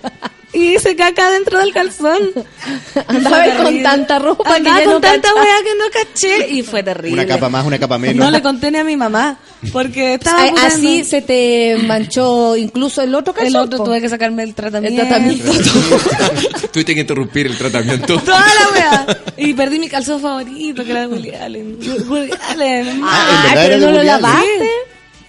y 0.56 0.76
hice 0.76 0.95
caca 0.95 1.30
dentro 1.32 1.60
del 1.60 1.73
calzón. 1.73 2.32
Andaba 3.07 3.44
con 3.44 3.56
terrible. 3.57 3.84
tanta 3.84 4.19
ropa 4.19 4.44
que 4.49 4.56
Andaba 4.56 4.80
ya 4.80 4.84
con 4.86 4.94
no 4.94 5.02
tanta 5.02 5.34
weá 5.36 5.57
que 5.64 5.76
no 5.77 5.86
caché 5.91 6.49
y 6.49 6.64
fue 6.64 6.82
terrible. 6.82 7.14
Una 7.22 7.26
capa 7.27 7.49
más, 7.49 7.65
una 7.65 7.77
capa 7.77 7.98
menos. 7.98 8.15
No 8.26 8.32
le 8.32 8.41
conté 8.41 8.72
ni 8.72 8.77
a 8.80 8.84
mi 8.84 8.95
mamá 8.95 9.38
porque 9.72 10.14
estaba 10.15 10.41
Ay, 10.44 10.52
así 10.65 11.03
se 11.03 11.22
te 11.22 11.77
manchó 11.86 12.56
incluso 12.56 13.02
el 13.02 13.14
otro 13.14 13.34
calzón. 13.34 13.48
el 13.56 13.61
otro 13.68 13.84
tuve 13.84 13.99
que 14.02 14.10
sacarme 14.10 14.44
el 14.44 14.56
tratamiento. 14.56 15.02
El 15.02 15.07
tratamiento. 15.07 15.52
Tuviste 16.72 16.94
que 16.95 17.02
interrumpir 17.02 17.48
el 17.48 17.57
tratamiento. 17.57 18.19
Toda 18.26 18.40
la 18.40 18.69
weá. 18.73 19.18
Y 19.38 19.53
perdí 19.53 19.80
mi 19.80 19.90
calzón 19.90 20.22
favorito, 20.22 20.84
que 20.84 20.91
era 20.91 21.02
de 21.02 21.07
Woody 21.07 21.32
Allen. 21.36 21.77
Woody 22.07 22.32
Allen. 22.49 23.02
Ah, 23.03 23.27
¿en 23.30 23.38
Ay, 23.38 23.44
verdad 23.49 23.65
era 23.65 23.76
pero 23.77 23.80
no 23.91 23.98
lo 23.98 24.03
lavaste. 24.03 24.69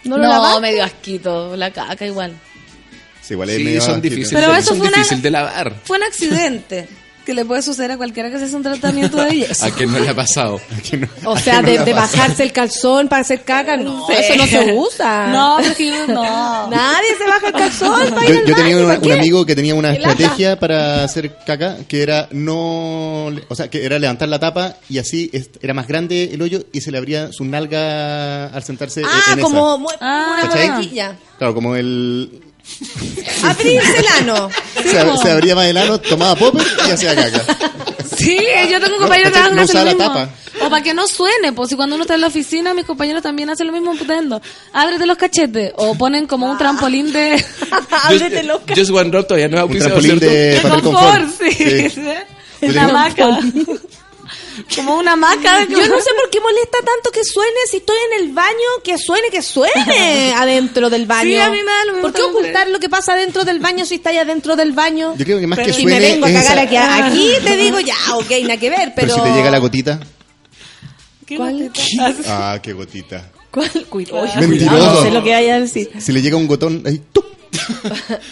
No 0.05 0.17
No, 0.17 0.23
lo 0.23 0.29
lavaste. 0.29 0.61
me 0.61 0.73
dio 0.73 0.85
asquito. 0.85 1.57
La 1.57 1.71
caca 1.73 2.07
igual. 2.07 2.33
Sí, 3.27 3.35
igual 3.35 3.51
es 3.51 3.57
Sí, 3.57 3.65
medio 3.65 3.81
son 3.81 4.01
difíciles. 4.01 4.31
Pero 4.33 4.55
eso 4.55 4.69
son 4.69 4.79
fue 4.79 4.89
una- 4.89 4.97
difíciles 4.99 5.23
de 5.23 5.31
lavar. 5.31 5.75
Fue 5.85 5.97
un 5.99 6.05
accidente 6.05 6.89
que 7.25 7.35
le 7.35 7.45
puede 7.45 7.61
suceder 7.61 7.91
a 7.91 7.97
cualquiera 7.97 8.31
que 8.31 8.39
se 8.39 8.45
hace 8.45 8.55
un 8.55 8.63
tratamiento 8.63 9.17
de 9.17 9.25
belleza. 9.25 9.67
¿A 9.67 9.71
quién 9.73 9.91
no 9.91 9.99
le 9.99 10.09
ha 10.09 10.15
pasado? 10.15 10.61
O 11.25 11.37
sea, 11.37 11.61
de, 11.61 11.79
de 11.79 11.93
bajarse 11.93 12.45
el 12.45 12.53
calzón 12.53 13.09
para 13.09 13.23
hacer 13.23 13.43
caca, 13.43 13.77
no, 13.77 14.07
Sí. 14.07 14.13
eso 14.17 14.37
no 14.37 14.47
se 14.47 14.73
usa. 14.73 15.27
No, 15.33 15.55
pero 15.59 15.71
es 15.71 15.77
que 15.77 15.87
yo 15.89 16.07
no. 16.07 16.69
Nadie 16.71 17.09
se 17.19 17.27
baja 17.27 17.49
el 17.49 17.53
calzón 17.53 18.11
para 18.15 18.27
ir 18.27 18.33
Yo, 18.33 18.39
al 18.43 18.47
yo 18.47 18.55
tenía 18.55 18.77
baño, 18.85 19.01
un, 19.03 19.13
amigo 19.13 19.45
que 19.45 19.57
tenía 19.57 19.75
una 19.75 19.93
estrategia 19.93 20.61
para 20.61 21.03
hacer 21.03 21.37
caca 21.45 21.79
que 21.89 22.01
era 22.05 22.29
no, 22.31 23.27
o 23.49 23.55
sea, 23.57 23.69
que 23.69 23.85
era 23.85 23.99
levantar 23.99 24.29
la 24.29 24.39
tapa 24.39 24.77
y 24.89 24.99
así 24.99 25.29
era 25.61 25.75
más 25.75 25.89
grande 25.89 26.31
el 26.33 26.41
hoyo 26.43 26.65
y 26.73 26.81
se 26.81 26.93
le 26.93 26.99
abría 26.99 27.33
su 27.33 27.45
nalga 27.45 28.47
al 28.47 28.63
sentarse 28.63 29.01
en- 29.01 29.07
Ah, 29.07 29.33
en 29.33 29.41
como 29.41 29.89
esa. 29.91 29.99
Ah. 30.01 30.27
una 30.39 30.49
¿Cachai? 30.49 30.71
muñequilla. 30.71 31.17
Claro, 31.39 31.55
como 31.55 31.75
el 31.75 32.41
Abrirse 33.45 33.99
el 33.99 34.07
ano. 34.21 34.51
se, 34.83 35.19
se 35.23 35.31
abría 35.31 35.55
más 35.55 35.67
el 35.67 35.77
ano, 35.77 35.99
tomaba 36.01 36.35
popper 36.37 36.67
y 36.89 36.91
hacía 36.91 37.15
caca. 37.15 37.43
Sí, 38.17 38.39
yo 38.71 38.81
tengo 38.81 38.95
un 38.97 39.01
No, 39.03 39.09
compañero 39.09 39.31
que 39.31 39.35
¿cachai? 39.39 39.55
No 39.55 39.63
hace 39.63 39.75
lo 39.79 39.85
mismo. 39.85 39.99
tapa. 39.99 40.29
O 40.63 40.71
para 40.71 40.83
que 40.83 40.95
no 40.95 41.07
suene, 41.07 41.53
pues 41.53 41.69
si 41.69 41.77
cuando 41.77 41.97
uno 41.97 42.05
está 42.05 42.15
en 42.15 42.23
la 42.23 42.27
oficina, 42.29 42.73
mis 42.75 42.85
compañeros 42.87 43.23
también 43.23 43.51
hacen 43.51 43.67
lo 43.67 43.73
mismo 43.73 43.95
putendo. 43.97 44.41
Ábrete 44.73 45.05
los 45.07 45.19
cachetes. 45.19 45.73
O 45.77 45.95
ponen 45.97 46.27
como 46.27 46.51
un 46.51 46.57
trampolín 46.59 47.13
de, 47.13 47.43
Ábrete 48.05 48.43
los 48.43 48.61
Just, 48.63 48.79
Just 48.79 48.91
One 48.91 49.11
Drop 49.11 49.27
todavía 49.27 49.49
no 49.49 49.59
es 49.59 49.63
Un 49.71 49.79
trampolín 49.79 50.19
¿cierto? 50.19 50.27
de 50.27 50.33
de 50.55 50.61
confort, 50.61 50.83
confort. 50.83 51.29
sí. 51.41 51.91
Sí. 51.91 52.03
La 52.73 52.85
hamaca. 52.85 53.39
Como 54.75 54.97
una 54.99 55.13
hamaca. 55.13 55.61
de- 55.67 55.67
Yo 55.73 55.79
no 55.89 56.01
sé 56.01 56.11
por 56.21 56.31
qué 56.31 56.41
molesta 56.41 56.79
tanto 56.79 57.11
que 57.13 57.25
suene 57.25 57.57
si 57.71 57.79
estoy 57.79 57.97
en 58.13 58.25
el 58.25 58.33
baño, 58.33 58.69
que 58.85 58.97
suene, 58.99 59.29
que 59.31 59.43
suene 59.43 60.35
adentro 60.37 60.91
del 60.91 61.07
baño. 61.07 61.31
Sí, 61.31 61.37
a 61.39 61.51
mí 61.51 61.59
me 61.59 61.65
da 61.65 61.85
lo 61.87 61.93
mismo 61.95 62.03
¿Por 62.09 62.13
qué 62.15 62.23
ocultar 62.23 62.69
lo 62.69 62.79
que 62.81 62.89
pasa 62.89 63.15
dentro 63.15 63.45
del 63.45 63.59
baño 63.61 63.85
si 63.85 63.97
está 63.97 64.11
allá 64.11 64.25
dentro 64.25 64.57
del 64.57 64.73
baño? 64.73 65.15
Yo 65.17 65.25
creo 65.25 65.41
que 65.41 65.47
más 65.47 65.59
que 65.59 65.73
si 65.73 65.83
suene 65.83 66.01
me 66.01 66.07
vengo 66.13 66.27
a 66.27 66.33
cagar 66.33 66.59
aquí, 66.59 66.77
aquí 66.77 67.31
te 67.45 67.57
digo 67.57 67.81
ya, 67.81 67.95
ok, 68.15 68.31
nada 68.43 68.57
que 68.57 68.71
ver, 68.71 68.93
pero... 68.95 69.09
Pero 69.15 69.15
si 69.15 69.31
te 69.31 69.37
llega 69.37 69.51
la 69.51 69.59
gotita. 69.59 70.01
¿Qué 71.27 71.37
¿Cuál? 71.37 71.59
gotita? 71.69 72.15
Ah, 72.29 72.59
qué 72.63 72.73
gotita. 72.73 73.31
¿Cuál? 73.51 73.71
Cuidado, 73.89 74.23
Mentiroso. 74.39 74.69
cuidado, 74.77 74.95
no 74.95 75.03
sé 75.03 75.11
lo 75.11 75.23
que 75.25 75.31
vaya 75.33 75.57
a 75.57 75.61
decir. 75.61 75.91
Si 75.99 76.13
le 76.13 76.23
llega 76.23 76.37
un 76.37 76.47
gotón, 76.47 76.83
ahí, 76.87 77.01
¡tup! 77.13 77.25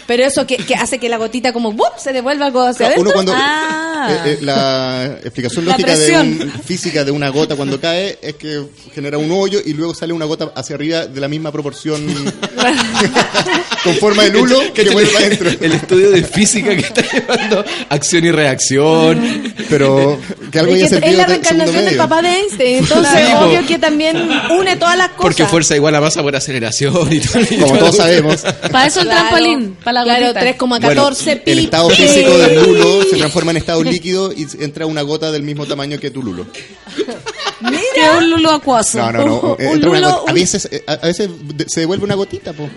Pero 0.07 0.23
eso 0.25 0.45
que, 0.47 0.57
que 0.57 0.75
hace 0.75 0.97
que 0.99 1.09
la 1.09 1.17
gotita 1.17 1.51
como 1.53 1.71
¡bup! 1.73 1.97
se 1.97 2.13
devuelva 2.13 2.45
algo 2.45 2.61
hacia 2.61 2.87
adentro. 2.87 3.03
Uno 3.03 3.11
cuando 3.13 3.33
Ah. 3.35 4.07
eh, 4.25 4.31
eh, 4.33 4.37
la 4.41 5.17
explicación 5.23 5.65
La 5.65 5.71
lógica 5.71 5.95
de 5.97 6.17
un- 6.19 6.51
física 6.63 7.03
de 7.03 7.11
una 7.11 7.29
gota 7.29 7.55
cuando 7.55 7.79
cae 7.79 8.19
es 8.21 8.35
que 8.35 8.61
genera 8.93 9.17
un 9.17 9.31
hoyo 9.31 9.59
y 9.65 9.73
luego 9.73 9.93
sale 9.95 10.13
una 10.13 10.25
gota 10.25 10.51
hacia 10.55 10.75
arriba 10.75 11.05
de 11.07 11.19
la 11.19 11.27
misma 11.27 11.51
proporción 11.51 12.05
con 13.83 13.95
forma 13.95 14.23
de 14.23 14.29
lulo 14.31 14.59
que 14.73 14.83
Cáchate 14.83 14.89
vuelve 14.93 15.17
adentro. 15.17 15.49
El 15.61 15.71
estudio 15.73 16.11
de 16.11 16.23
física 16.23 16.69
que 16.75 16.81
está 16.81 17.01
llevando 17.01 17.65
acción 17.89 18.25
y 18.25 18.31
reacción. 18.31 19.53
Pero 19.69 20.19
que 20.51 20.59
algo 20.59 20.73
que 20.73 20.83
es 20.83 20.91
la 21.17 21.25
reencarnación 21.25 21.85
del 21.85 21.97
papá 21.97 22.21
de 22.21 22.29
Einstein. 22.29 22.77
Entonces, 22.79 23.11
Sí, 23.15 23.33
obvio 23.39 23.65
que 23.67 23.79
también 23.79 24.17
une 24.57 24.75
todas 24.77 24.97
las 24.97 25.09
cosas. 25.09 25.21
Porque 25.21 25.45
fuerza 25.45 25.75
igual 25.75 25.95
a 25.95 26.01
masa 26.01 26.21
por 26.21 26.35
aceleración 26.35 27.11
y 27.11 27.19
todo. 27.19 27.41
y 27.41 27.55
Como 27.57 27.67
todo. 27.67 27.77
todos 27.79 27.97
sabemos, 27.97 28.41
Para 28.71 28.87
eso 28.87 29.03
el 29.05 29.11
Claro. 29.11 29.29
trampolín, 29.29 29.77
para 29.83 29.93
la 29.93 30.03
Claro, 30.03 30.27
gotita. 30.27 30.41
3,14 30.41 31.25
bueno, 31.25 31.43
pi. 31.45 31.51
el 31.51 31.59
estado 31.59 31.87
pi. 31.89 31.95
físico 31.95 32.37
del 32.37 32.63
lulo 32.63 33.03
se 33.09 33.15
transforma 33.17 33.51
en 33.51 33.57
estado 33.57 33.83
líquido 33.83 34.31
y 34.33 34.45
entra 34.59 34.85
una 34.85 35.01
gota 35.01 35.31
del 35.31 35.43
mismo 35.43 35.65
tamaño 35.65 35.99
que 35.99 36.11
tu 36.11 36.21
lulo. 36.23 36.45
Que 36.51 38.01
es 38.05 38.09
un 38.17 38.29
lulo 38.29 38.51
acuoso. 38.51 38.97
No, 38.99 39.11
no, 39.11 39.25
no. 39.25 39.39
Un 39.59 39.61
entra 39.61 39.89
una 39.89 39.99
lulo, 39.99 40.11
gota- 40.19 40.31
A 40.31 40.33
veces, 40.33 40.69
a 40.87 40.95
veces 41.07 41.29
se 41.67 41.79
devuelve 41.79 42.03
una 42.03 42.15
gotita, 42.15 42.51
po. 42.53 42.69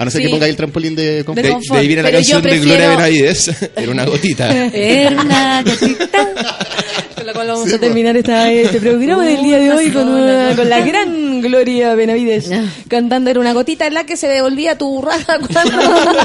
A 0.00 0.04
no 0.06 0.10
ser 0.10 0.22
Sí. 0.22 0.26
que 0.28 0.32
pongáis 0.32 0.50
el 0.50 0.56
trampolín 0.56 0.96
de 0.96 1.24
confort. 1.26 1.46
De, 1.46 1.74
de 1.74 1.78
ahí 1.78 1.86
viene 1.86 2.02
la 2.02 2.08
Pero 2.08 2.18
canción 2.18 2.42
de 2.42 2.58
Gloria 2.58 2.88
Benavides. 2.88 3.50
Era 3.76 3.92
una 3.92 4.04
gotita. 4.06 4.50
Era 4.72 5.20
una 5.20 5.62
gotita. 5.62 6.28
Con 7.16 7.26
la 7.26 7.32
cual 7.34 7.48
vamos 7.48 7.70
a 7.70 7.78
terminar 7.78 8.16
esta, 8.16 8.50
este 8.50 8.80
programa 8.80 9.26
del 9.26 9.42
día 9.42 9.58
de 9.58 9.70
hoy 9.72 9.90
con, 9.90 10.08
una- 10.08 10.56
con 10.56 10.70
la 10.70 10.80
gran 10.80 11.42
Gloria 11.42 11.94
Benavides 11.94 12.50
cantando 12.88 13.28
Era 13.28 13.38
una 13.40 13.52
gotita 13.52 13.86
en 13.86 13.92
la 13.92 14.04
que 14.04 14.16
se 14.16 14.26
devolvía 14.26 14.78
tu 14.78 15.02
raja 15.02 15.38
cuando... 15.52 16.16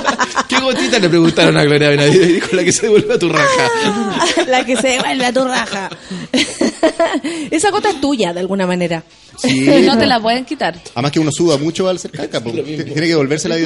¿Qué 0.48 0.58
gotita 0.62 0.98
le 1.00 1.10
preguntaron 1.10 1.58
a 1.58 1.64
Gloria 1.66 1.90
Benavides? 1.90 2.28
Dijo 2.36 2.56
la 2.56 2.64
que 2.64 2.72
se 2.72 2.84
devuelve 2.84 3.14
a 3.14 3.20
tu 3.20 3.28
raja. 3.28 3.70
la 4.48 4.66
que 4.66 4.78
se 4.78 4.88
devuelve 4.88 5.26
a 5.26 5.34
tu 5.34 5.44
raja. 5.44 5.90
Esa 7.52 7.72
gota 7.72 7.90
es 7.90 8.00
tuya, 8.00 8.32
de 8.34 8.40
alguna 8.40 8.66
manera. 8.66 9.04
Sí. 9.38 9.66
No 9.86 9.98
te 9.98 10.06
la 10.06 10.20
pueden 10.22 10.46
quitar. 10.46 10.80
Además 10.94 11.12
que 11.12 11.20
uno 11.20 11.32
suda 11.32 11.58
mucho 11.58 11.88
al 11.88 11.96
hacer 11.98 12.12
caca, 12.12 12.42
po. 12.42 12.52
tiene 12.52 12.86
que 12.86 13.02
devolverse 13.02 13.48
la 13.50 13.58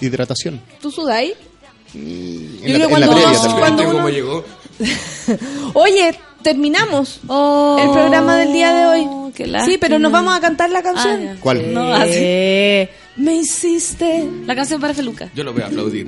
hidratación. 0.00 0.60
¿Tú 0.80 0.90
sudáis? 0.90 1.34
En 1.94 2.62
Yo 2.62 2.78
la, 2.78 2.86
creo 2.86 2.96
en 2.96 3.00
la 3.00 3.06
cuando- 3.06 3.12
previa 3.12 3.32
también. 3.38 3.58
cuando 3.58 3.84
¿Cómo 3.84 3.98
uno- 3.98 4.08
llegó? 4.08 4.44
Oye, 5.74 6.14
terminamos 6.42 7.20
Oh, 7.26 7.78
el 7.82 7.90
programa 7.90 8.36
del 8.36 8.52
día 8.52 8.72
de 8.72 8.86
hoy. 8.86 9.32
qué 9.34 9.50
Sí, 9.66 9.76
pero 9.78 9.98
nos 9.98 10.10
vamos 10.12 10.34
a 10.36 10.40
cantar 10.40 10.70
la 10.70 10.82
canción. 10.82 11.28
Ah. 11.30 11.36
¿Cuál? 11.40 11.72
No, 11.74 11.92
así. 11.94 12.10
Eh, 12.14 12.90
me 13.16 13.34
hiciste. 13.36 14.24
La 14.46 14.54
canción 14.54 14.80
para 14.80 14.94
Feluca. 14.94 15.30
Yo 15.34 15.44
lo 15.44 15.52
voy 15.52 15.62
a 15.62 15.66
aplaudir. 15.66 16.06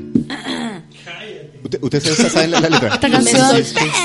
¿Usted- 1.64 1.82
¿Ustedes 1.82 2.32
saben 2.32 2.50
la, 2.50 2.60
la 2.60 2.68
letra? 2.70 2.94
Esta 2.94 3.10
canción 3.10 3.42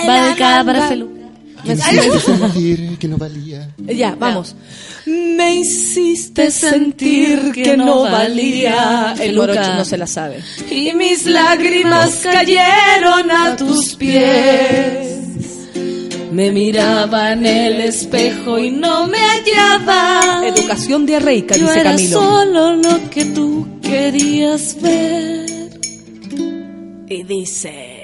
va 0.09 0.23
dedicada 0.25 0.63
para 0.65 0.87
Feluca. 0.87 1.26
Me 1.67 1.73
hiciste 1.75 2.19
sentir 2.21 2.97
que 2.97 3.07
no 3.07 3.17
valía. 3.17 3.69
Ya, 3.77 4.15
vamos. 4.15 4.55
Me 5.05 5.55
hiciste 5.55 6.51
sentir 6.51 7.51
que 7.53 7.75
no 7.77 8.03
valía. 8.03 9.15
El 9.19 9.35
morocho 9.35 9.73
no 9.75 9.85
se 9.85 9.97
la 9.97 10.07
sabe. 10.07 10.41
Y 10.71 10.93
mis 10.93 11.25
lágrimas 11.25 12.21
cayeron 12.23 13.31
a 13.31 13.55
tus 13.55 13.95
pies. 13.95 15.15
Me 16.31 16.51
miraba 16.51 17.31
en 17.33 17.45
el 17.45 17.81
espejo 17.81 18.59
y 18.59 18.69
no 18.69 19.07
me 19.07 19.17
hallaba. 19.17 20.41
Educación 20.45 21.05
diarreica, 21.05 21.55
Yo 21.55 21.67
dice 21.67 21.79
era 21.79 21.91
Camilo. 21.91 22.19
solo 22.19 22.73
lo 22.75 23.09
que 23.09 23.25
tú 23.25 23.67
querías 23.81 24.79
ver. 24.81 25.69
Y 27.09 27.23
dice. 27.23 27.96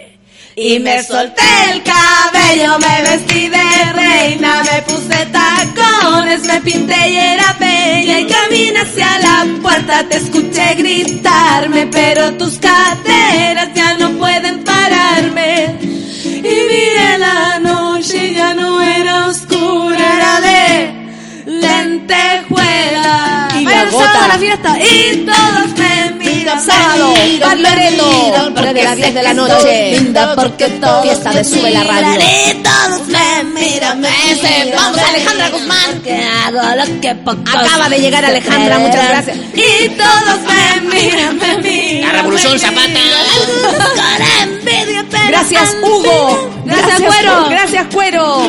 Y 0.55 0.79
me 0.79 1.01
solté 1.01 1.41
el 1.71 1.81
cabello, 1.81 2.77
me 2.77 3.01
vestí 3.09 3.49
de 3.49 3.93
reina, 3.93 4.61
me 4.63 4.83
puse 4.83 5.25
tacones, 5.31 6.43
me 6.43 6.61
pinté 6.61 7.09
y 7.09 7.17
era 7.17 7.55
bella 7.59 8.19
y 8.19 8.27
caminé 8.27 8.81
hacia 8.81 9.17
la 9.19 9.47
puerta, 9.63 10.07
te 10.07 10.17
escuché 10.17 10.75
gritarme, 10.75 11.87
pero 11.87 12.33
tus 12.33 12.59
caderas 12.59 13.69
ya 13.73 13.97
no 13.97 14.11
pueden 14.11 14.63
pararme. 14.63 15.75
Y 16.23 16.43
miré 16.43 17.17
la 17.17 17.57
noche, 17.57 18.35
ya 18.35 18.53
no 18.53 18.79
era 18.79 19.29
oscura, 19.29 20.17
era 20.17 20.39
de 20.41 20.93
lentejuela. 21.47 23.47
Y 23.59 23.65
la 23.65 23.85
gota. 23.85 24.27
la 24.27 24.37
fiesta 24.37 24.77
y 24.79 25.25
todos 25.25 25.72
me 26.33 26.39
miran. 26.39 26.65
Sábado, 26.65 27.13
me 27.13 27.27
miran, 27.27 27.57
me 27.57 27.63
Barbareto, 27.63 28.05
miran, 28.05 28.53
desde 28.55 28.83
las 28.83 28.95
sé 28.95 29.01
10 29.01 29.13
de 29.13 29.23
la 29.23 29.33
noche. 29.33 29.91
linda 29.91 30.35
porque 30.35 30.67
todos 30.69 31.03
Fiesta 31.03 31.29
de 31.29 31.35
me 31.35 31.43
Sube 31.43 31.71
la 31.71 31.83
Radio. 31.83 32.07
miran 32.09 32.29
y 32.49 32.63
todos 32.63 33.07
me 33.07 33.43
entonces 34.03 34.75
vamos 34.75 34.97
a 34.97 35.07
Alejandra 35.09 35.49
Guzmán. 35.49 36.01
Que 36.03 36.23
hago 36.23 36.59
lo 36.75 37.01
que 37.01 37.15
pocos 37.15 37.53
Acaba 37.53 37.89
de 37.89 37.99
llegar 37.99 38.25
Alejandra, 38.25 38.79
muchas 38.79 39.07
gracias. 39.07 39.37
Y 39.53 39.89
todos 39.89 40.39
me 40.47 40.95
miran, 40.95 41.37
me 41.37 41.57
miran. 41.57 42.01
La 42.01 42.11
revolución 42.21 42.59
Zapata. 42.59 42.99
Con 43.95 44.49
envidia, 44.49 45.05
pero 45.09 45.27
Gracias, 45.27 45.75
Hugo. 45.81 46.49
Gracias, 46.65 47.01
Cuero. 47.01 47.49
Gracias, 47.49 47.87
Cuero. 47.93 48.47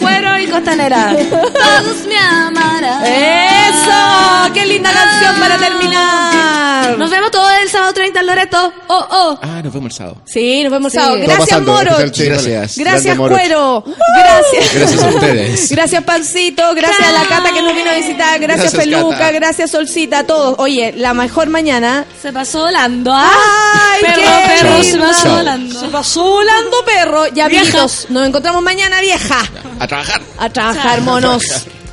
Cuero 0.00 0.38
y 0.38 0.46
costanera. 0.46 1.14
Todos 1.30 2.06
me 2.06 2.16
amarán. 2.18 3.04
Eso. 3.04 4.52
Qué 4.54 4.64
linda 4.66 4.90
canción 4.92 5.34
para 5.40 5.56
terminar. 5.58 6.96
Nos 6.98 7.10
vemos 7.10 7.30
todos 7.30 7.52
el 7.62 7.68
sábado 7.68 7.92
30 7.92 8.20
en 8.20 8.26
Loreto. 8.26 8.72
Oh, 8.86 9.06
oh. 9.10 9.38
Ah, 9.42 9.60
nos 9.62 9.72
vemos 9.72 9.90
el 9.92 9.96
sábado. 9.96 10.16
Sí, 10.24 10.62
nos 10.62 10.72
vemos 10.72 10.92
Sí. 10.92 10.98
sábado. 10.98 11.16
Gracias, 11.18 11.38
pasando, 11.40 11.72
Moro. 11.72 11.96
Gracias. 11.98 12.78
Gracias, 12.78 13.16
Moro. 13.16 13.34
Cuero. 13.34 13.84
Gracias. 13.84 14.74
Gracias 14.74 15.02
a 15.02 15.08
ustedes. 15.08 15.70
Gracias, 15.70 16.04
Pancito. 16.04 16.74
Gracias 16.74 17.08
a 17.08 17.12
la 17.12 17.24
Cata 17.28 17.52
que 17.52 17.60
nos 17.62 17.74
vino 17.74 17.90
a 17.90 17.94
visitar. 17.94 18.38
Gracias, 18.40 18.72
Gracias, 18.72 18.84
Peluca. 18.84 19.18
Cata. 19.18 19.30
Gracias, 19.32 19.70
Solcita. 19.70 20.20
A 20.20 20.24
todos. 20.24 20.54
Oye, 20.58 20.92
la 20.96 21.12
mejor 21.14 21.48
mañana. 21.50 22.04
Se 22.22 22.32
pasó 22.32 22.60
volando, 22.60 23.12
¿ah? 23.14 23.30
¡Ay, 23.92 24.00
perro, 24.02 24.14
qué 24.16 24.54
perro, 24.62 24.82
se 24.82 24.98
pasó 24.98 25.30
volando. 25.36 25.80
Se 25.80 25.86
pasó 25.88 26.22
volando, 26.24 26.76
perro. 26.84 27.26
Ya 27.28 27.47
Nos 28.08 28.26
encontramos 28.26 28.62
mañana, 28.62 29.00
vieja. 29.00 29.40
A 29.78 29.86
trabajar. 29.86 30.20
A 30.38 30.50
trabajar, 30.50 31.00
monos. 31.02 31.42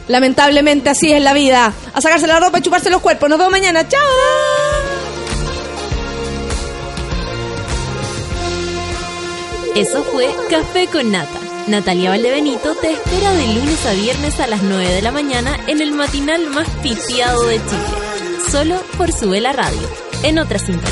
Lamentablemente 0.07 0.90
así 0.90 1.11
es 1.11 1.22
la 1.22 1.34
vida. 1.34 1.73
A 1.94 2.02
sacarse 2.02 2.27
la 2.27 2.40
ropa 2.40 2.60
y 2.60 2.61
chuparse 2.61 2.90
los 2.90 3.02
cuerpos. 3.02 3.30
Nos 3.30 3.38
vemos 3.40 3.52
mañana. 3.52 3.88
¡Chao! 3.88 4.02
Eso 9.76 10.03
fue 10.06 10.34
Café 10.49 10.88
con 10.88 11.11
Nata. 11.11 11.40
Natalia 11.68 12.11
Valdebenito 12.11 12.76
te 12.76 12.91
espera 12.91 13.34
de 13.34 13.48
lunes 13.48 13.86
a 13.86 13.94
viernes 13.94 14.40
a 14.40 14.48
las 14.48 14.61
9 14.61 14.88
de 14.88 15.02
la 15.02 15.11
mañana 15.11 15.60
en 15.68 15.82
el 15.82 15.91
matinal 15.91 16.48
más 16.48 16.69
pitiado 16.82 17.48
de 17.48 17.56
Chile. 17.56 18.40
Solo 18.52 18.82
por 18.98 19.11
Sube 19.11 19.41
la 19.41 19.52
Radio, 19.52 19.90
en 20.23 20.40
otra 20.40 20.60
sintonía. 20.60 20.91